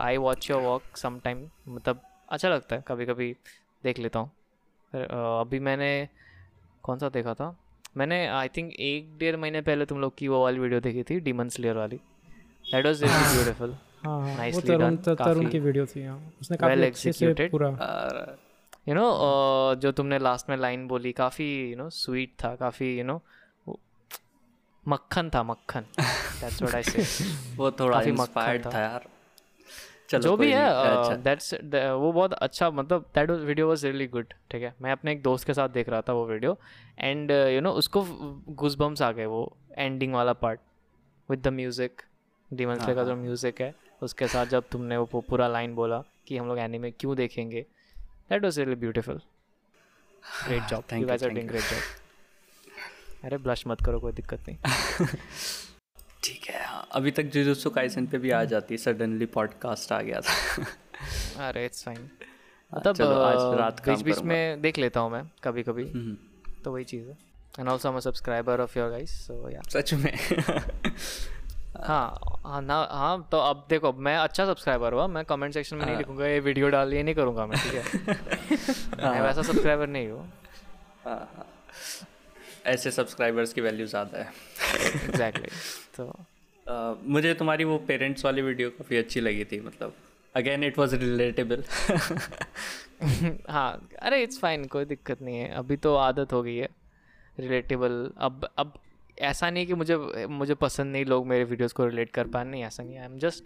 I 0.02 0.16
watch 0.16 0.50
your 0.50 0.62
work 0.62 0.96
some 0.96 1.18
time 1.18 1.48
मतलब 1.68 2.00
अच्छा 2.28 2.48
लगता 2.48 2.76
है 2.76 2.84
कभी 2.88 3.06
कभी 3.06 3.36
देख 3.84 3.98
लेता 3.98 4.18
हूँ। 4.18 4.30
फिर, 4.92 5.02
अ, 5.02 5.40
अभी 5.40 5.58
मैंने 5.58 6.08
कौन 6.82 6.98
सा 6.98 7.08
देखा 7.08 7.34
था? 7.34 7.56
मैंने 7.96 8.26
आई 8.26 8.48
थिंक 8.48 8.72
एक 8.72 9.18
डेढ़ 9.18 9.36
महीने 9.36 9.60
पहले 9.60 9.86
तुम 9.86 10.00
लोग 10.00 10.16
की 10.18 10.28
वो 10.28 10.42
वाली 10.42 10.58
वीडियो 10.58 10.80
देखी 10.80 11.02
थी 11.02 11.20
डीमन 11.20 11.48
स्लेयर 11.48 11.76
वाली। 11.76 11.96
दैट 12.72 12.86
वाज 12.86 13.02
रियली 13.02 13.34
ब्यूटीफुल 13.34 13.76
हाँ 14.02 14.36
हाँ 14.36 14.48
वो 14.50 14.60
तरुण 14.60 14.96
तरुण 14.96 15.48
की 15.48 15.58
वीडियो 15.58 15.86
थी 15.86 16.04
हाँ। 16.04 16.32
उसने 16.40 16.56
well 16.56 16.68
काफ़ी 16.68 16.86
अच्छे 16.86 17.12
से 17.12 17.48
पूरा 17.48 17.68
यू 18.88 18.94
नो 18.94 19.04
जो 19.74 19.92
तुमने 19.92 20.18
लास्ट 20.18 20.50
में 20.50 20.56
लाइन 20.56 20.88
बोली 20.88 21.12
काफ़ी 21.12 21.70
यू 21.70 21.76
नो 21.76 21.90
स्वीट 21.90 22.32
था 22.44 22.56
काफ़ी 22.56 22.98
यू 22.98 23.04
नो 23.04 23.22
मक्खन 24.88 25.30
था 25.34 25.42
मक्खन। 25.42 25.84
दैट्स 25.98 26.62
व्हाट 26.62 26.74
आई 26.74 26.82
से 26.82 27.02
वो 27.56 27.70
थोड़ा 27.80 28.00
इंस्पायर्ड 28.02 28.64
था। 28.66 28.70
था 28.70 28.80
यार। 28.80 29.06
चलो 30.10 30.22
जो 30.22 30.36
भी 30.36 30.50
है 30.52 30.62
नहीं, 30.62 30.96
अच्छा। 30.96 31.14
दैट्स 31.22 31.54
वो 31.54 32.12
बहुत 32.12 32.32
अच्छा 32.32 32.70
मतलब 32.70 33.06
that 33.14 33.30
video 33.30 33.68
was 33.68 33.84
really 33.84 34.06
good 34.06 34.34
ठीक 34.50 34.62
है? 34.62 34.74
मैं 34.82 34.92
अपने 34.92 35.12
एक 35.12 35.22
दोस्त 35.22 35.46
के 35.46 35.54
साथ 35.54 35.68
देख 35.68 35.88
रहा 35.88 36.00
था 36.00 36.12
वो 36.12 36.26
वीडियो 36.26 36.58
एंड 36.98 37.30
यू 37.30 37.60
नो 37.60 37.70
उसको 37.80 38.04
गुज 38.62 38.74
बम्स 38.74 39.02
आ 39.02 39.10
गए 39.12 39.26
वो 39.26 39.56
एंडिंग 39.78 40.14
वाला 40.14 40.32
part 40.44 40.60
with 41.28 41.42
the 41.42 41.52
music 41.52 42.02
Demon 42.50 42.80
हाँ, 42.80 42.94
का 42.94 43.04
जो 43.04 43.16
म्यूज़िक 43.16 43.60
है 43.60 43.74
उसके 44.02 44.28
साथ 44.28 44.46
जब 44.46 44.64
तुमने 44.72 44.96
वो 44.96 45.20
पूरा 45.20 45.48
लाइन 45.48 45.74
बोला 45.74 46.02
कि 46.26 46.36
हम 46.36 46.48
लोग 46.48 46.58
एनीमे 46.58 46.90
क्यों 46.90 47.16
देखेंगे 47.16 47.66
that 48.30 48.42
was 48.42 48.58
really 48.58 48.74
beautiful 48.76 49.20
great 50.46 50.62
job 50.62 50.84
Thank 50.84 51.00
you 51.00 51.06
guys 51.08 51.22
are 51.22 51.30
doing 51.30 51.48
great 51.48 51.62
job 51.62 52.05
अरे 53.24 53.36
ब्लश 53.38 53.66
मत 53.66 53.80
करो 53.84 54.00
कोई 54.00 54.12
दिक्कत 54.12 54.48
नहीं। 54.48 54.56
ठीक 56.24 56.44
है 56.50 56.64
हाँ। 56.64 56.86
अभी 56.92 57.10
तक 57.10 57.22
जुजुत्सु 57.22 57.70
काइसन 57.70 58.06
पे 58.06 58.18
भी 58.18 58.30
आ 58.30 58.42
जाती 58.44 58.78
सडनली 58.78 59.26
पॉडकास्ट 59.26 59.92
आ 59.92 60.00
गया 60.02 60.20
था। 60.20 60.64
अरे 61.48 61.64
इट्स 61.66 61.84
फाइन 61.84 62.08
मतलब 62.72 63.12
आज 63.12 63.58
रात 63.58 63.88
बीच 63.88 64.00
बीच 64.02 64.18
में 64.22 64.60
देख 64.60 64.78
लेता 64.78 65.00
हूँ 65.00 65.10
मैं 65.10 65.22
कभी 65.44 65.62
कभी 65.62 65.84
हम्म, 65.90 66.16
तो 66.64 66.72
वही 66.72 66.84
चीज़ 66.84 67.08
है। 67.08 67.16
And 67.58 67.68
also 67.68 67.88
am 67.88 67.98
subscriber 68.00 68.60
of 68.60 68.78
your 68.78 68.90
guys 68.90 69.10
so 69.26 69.48
या 69.50 69.60
सच 69.68 69.94
में? 69.94 70.12
हाँ 71.84 72.38
हाँ 72.46 72.60
ना 72.62 72.76
हाँ 72.90 73.28
तो 73.30 73.38
अब 73.38 73.66
देखो 73.70 73.92
मैं 73.92 74.16
अच्छा 74.16 74.44
सब्सक्राइबर 74.46 74.92
हुआ 74.92 75.06
मैं 75.06 75.24
कमेंट 75.24 75.54
सेक्शन 75.54 75.76
में 75.76 75.84
नहीं 75.84 75.94
हाँ। 75.94 76.00
लिखूँगा 76.02 76.26
ये 76.26 76.40
वीडियो 76.40 76.68
डाल 76.68 76.94
ये 76.94 77.02
नहीं 77.02 77.14
करूँगा 77.14 77.46
मैं 77.46 77.58
ठीक 77.60 77.74
है? 77.74 77.82
मैं 79.04 79.20
वैसा 79.20 79.42
सब्सक्राइबर 79.42 79.86
नहीं 79.86 80.08
हूँ। 80.08 80.24
हाँ, 81.04 81.16
हाँ। 81.36 81.46
ऐसे 82.66 82.90
सब्सक्राइबर्स 82.92 83.52
की 83.52 83.60
वैल्यू 83.60 83.86
ज़्यादा 83.86 84.18
है। 84.18 84.32
एग्जैक्टली 85.04 85.48
तो 85.96 86.12
मुझे 87.06 87.34
तुम्हारी 87.34 87.64
वो 87.64 87.78
पेरेंट्स 87.88 88.24
वाली 88.24 88.42
वीडियो 88.42 88.70
काफ़ी 88.70 88.96
अच्छी 88.96 89.20
लगी 89.20 89.44
थी 89.44 89.60
मतलब 89.60 89.94
अगेन 90.34 90.64
इट 90.64 90.78
वॉज़ 90.78 90.94
रिलेटेबल 90.96 91.62
हाँ 93.50 93.88
अरे 94.00 94.22
इट्स 94.22 94.38
फाइन 94.40 94.64
कोई 94.68 94.84
दिक्कत 94.84 95.22
नहीं 95.22 95.36
है। 95.36 95.48
अभी 95.54 95.76
तो 95.78 95.94
आदत 95.96 96.32
हो 96.32 96.42
गई 96.42 96.56
है 96.56 96.68
रिलेटेबल 97.38 98.10
अब 98.18 98.48
अब 98.58 98.72
ऐसा 99.18 99.50
नहीं 99.50 99.66
कि 99.66 99.74
मुझे 99.74 99.96
मुझे 100.28 100.54
पसंद 100.56 100.92
नहीं 100.92 101.04
लोग 101.04 101.26
मेरे 101.26 101.44
वीडियोस 101.44 101.72
को 101.72 101.86
रिलेट 101.86 102.10
कर 102.10 102.26
पाए। 102.26 102.44
नहीं 102.44 102.62
ऐसा 102.64 102.82
नहीं 102.82 102.98
आई 102.98 103.04
एम 103.04 103.18
जस्ट 103.18 103.44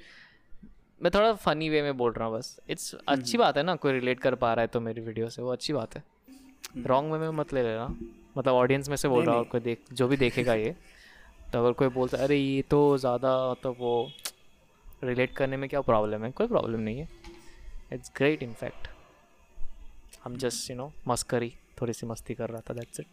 मैं 1.01 1.11
थोड़ा 1.15 1.33
फनी 1.35 1.69
वे 1.71 1.83
में 1.83 1.97
बोल 1.97 2.13
रहा 2.13 2.29
हूँ 2.29 2.37
बस। 2.37 2.59
इट्स 2.71 2.95
अच्छी 3.09 3.39
बात 3.39 3.57
है 3.57 3.63
ना 3.63 3.75
कोई 3.77 3.93
रिलेट 3.93 4.21
कर 4.21 4.35
पा 4.35 4.53
रहा 4.55 4.61
है 4.63 4.69
तो 4.69 4.81
मेरी 4.81 5.01
वीडियो 5.01 5.29
से। 5.29 5.43
वो 5.43 5.53
अच्छी 5.53 5.73
बात 5.73 5.95
है। 5.97 6.03
रॉन्ग 6.87 7.13
वे 7.13 7.19
में 7.19 7.31
मत 7.39 7.53
ले 7.55 7.63
लेना। 7.63 7.87
मतलब 8.39 8.55
ऑडियंस 8.55 8.89
में 8.89 8.97
से 8.97 9.09
बोल 9.09 9.25
रहा 9.25 9.37
हूँ 9.37 9.45
कोई 9.45 9.61
देख 9.61 9.85
जो 9.93 10.09
भी 10.09 10.17
देखेगा 10.17 10.55
ये 10.55 10.75
तो 11.53 11.59
अगर 11.59 11.73
कोई 11.73 11.89
बोलता 11.89 12.19
है 12.19 12.25
अरे 12.25 12.37
ये 12.37 12.63
तो 12.63 12.99
ज़्यादा 12.99 13.51
मतलब 13.51 13.77
वो 13.79 14.11
रिलेट 15.05 15.37
करने 15.37 15.57
में 15.57 15.69
क्या 15.71 15.81
प्रॉब्लम 15.81 16.25
है? 16.25 16.31
कोई 16.31 16.47
प्रॉब्लम 16.47 16.81
नहीं 16.81 16.99
है। 16.99 17.09
इट्स 17.93 18.13
ग्रेट 18.17 18.43
इनफैक्ट 18.43 18.89
हम 20.25 20.37
जस्ट 20.37 20.71
यू 20.71 20.77
नो 20.77 20.93
मस्करी 21.09 21.53
थोड़ी 21.81 21.93
सी 21.93 22.07
मस्ती 22.07 22.35
कर 22.35 22.51
रहा 22.51 22.61
था 22.61 22.75
दैट्स 22.75 23.01
इट 23.01 23.07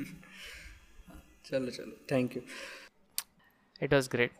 चलो 1.44 1.70
चलो 1.70 1.96
thank 2.10 2.36
you 2.36 2.42
it 3.82 3.94
was 3.94 4.08
great 4.10 4.32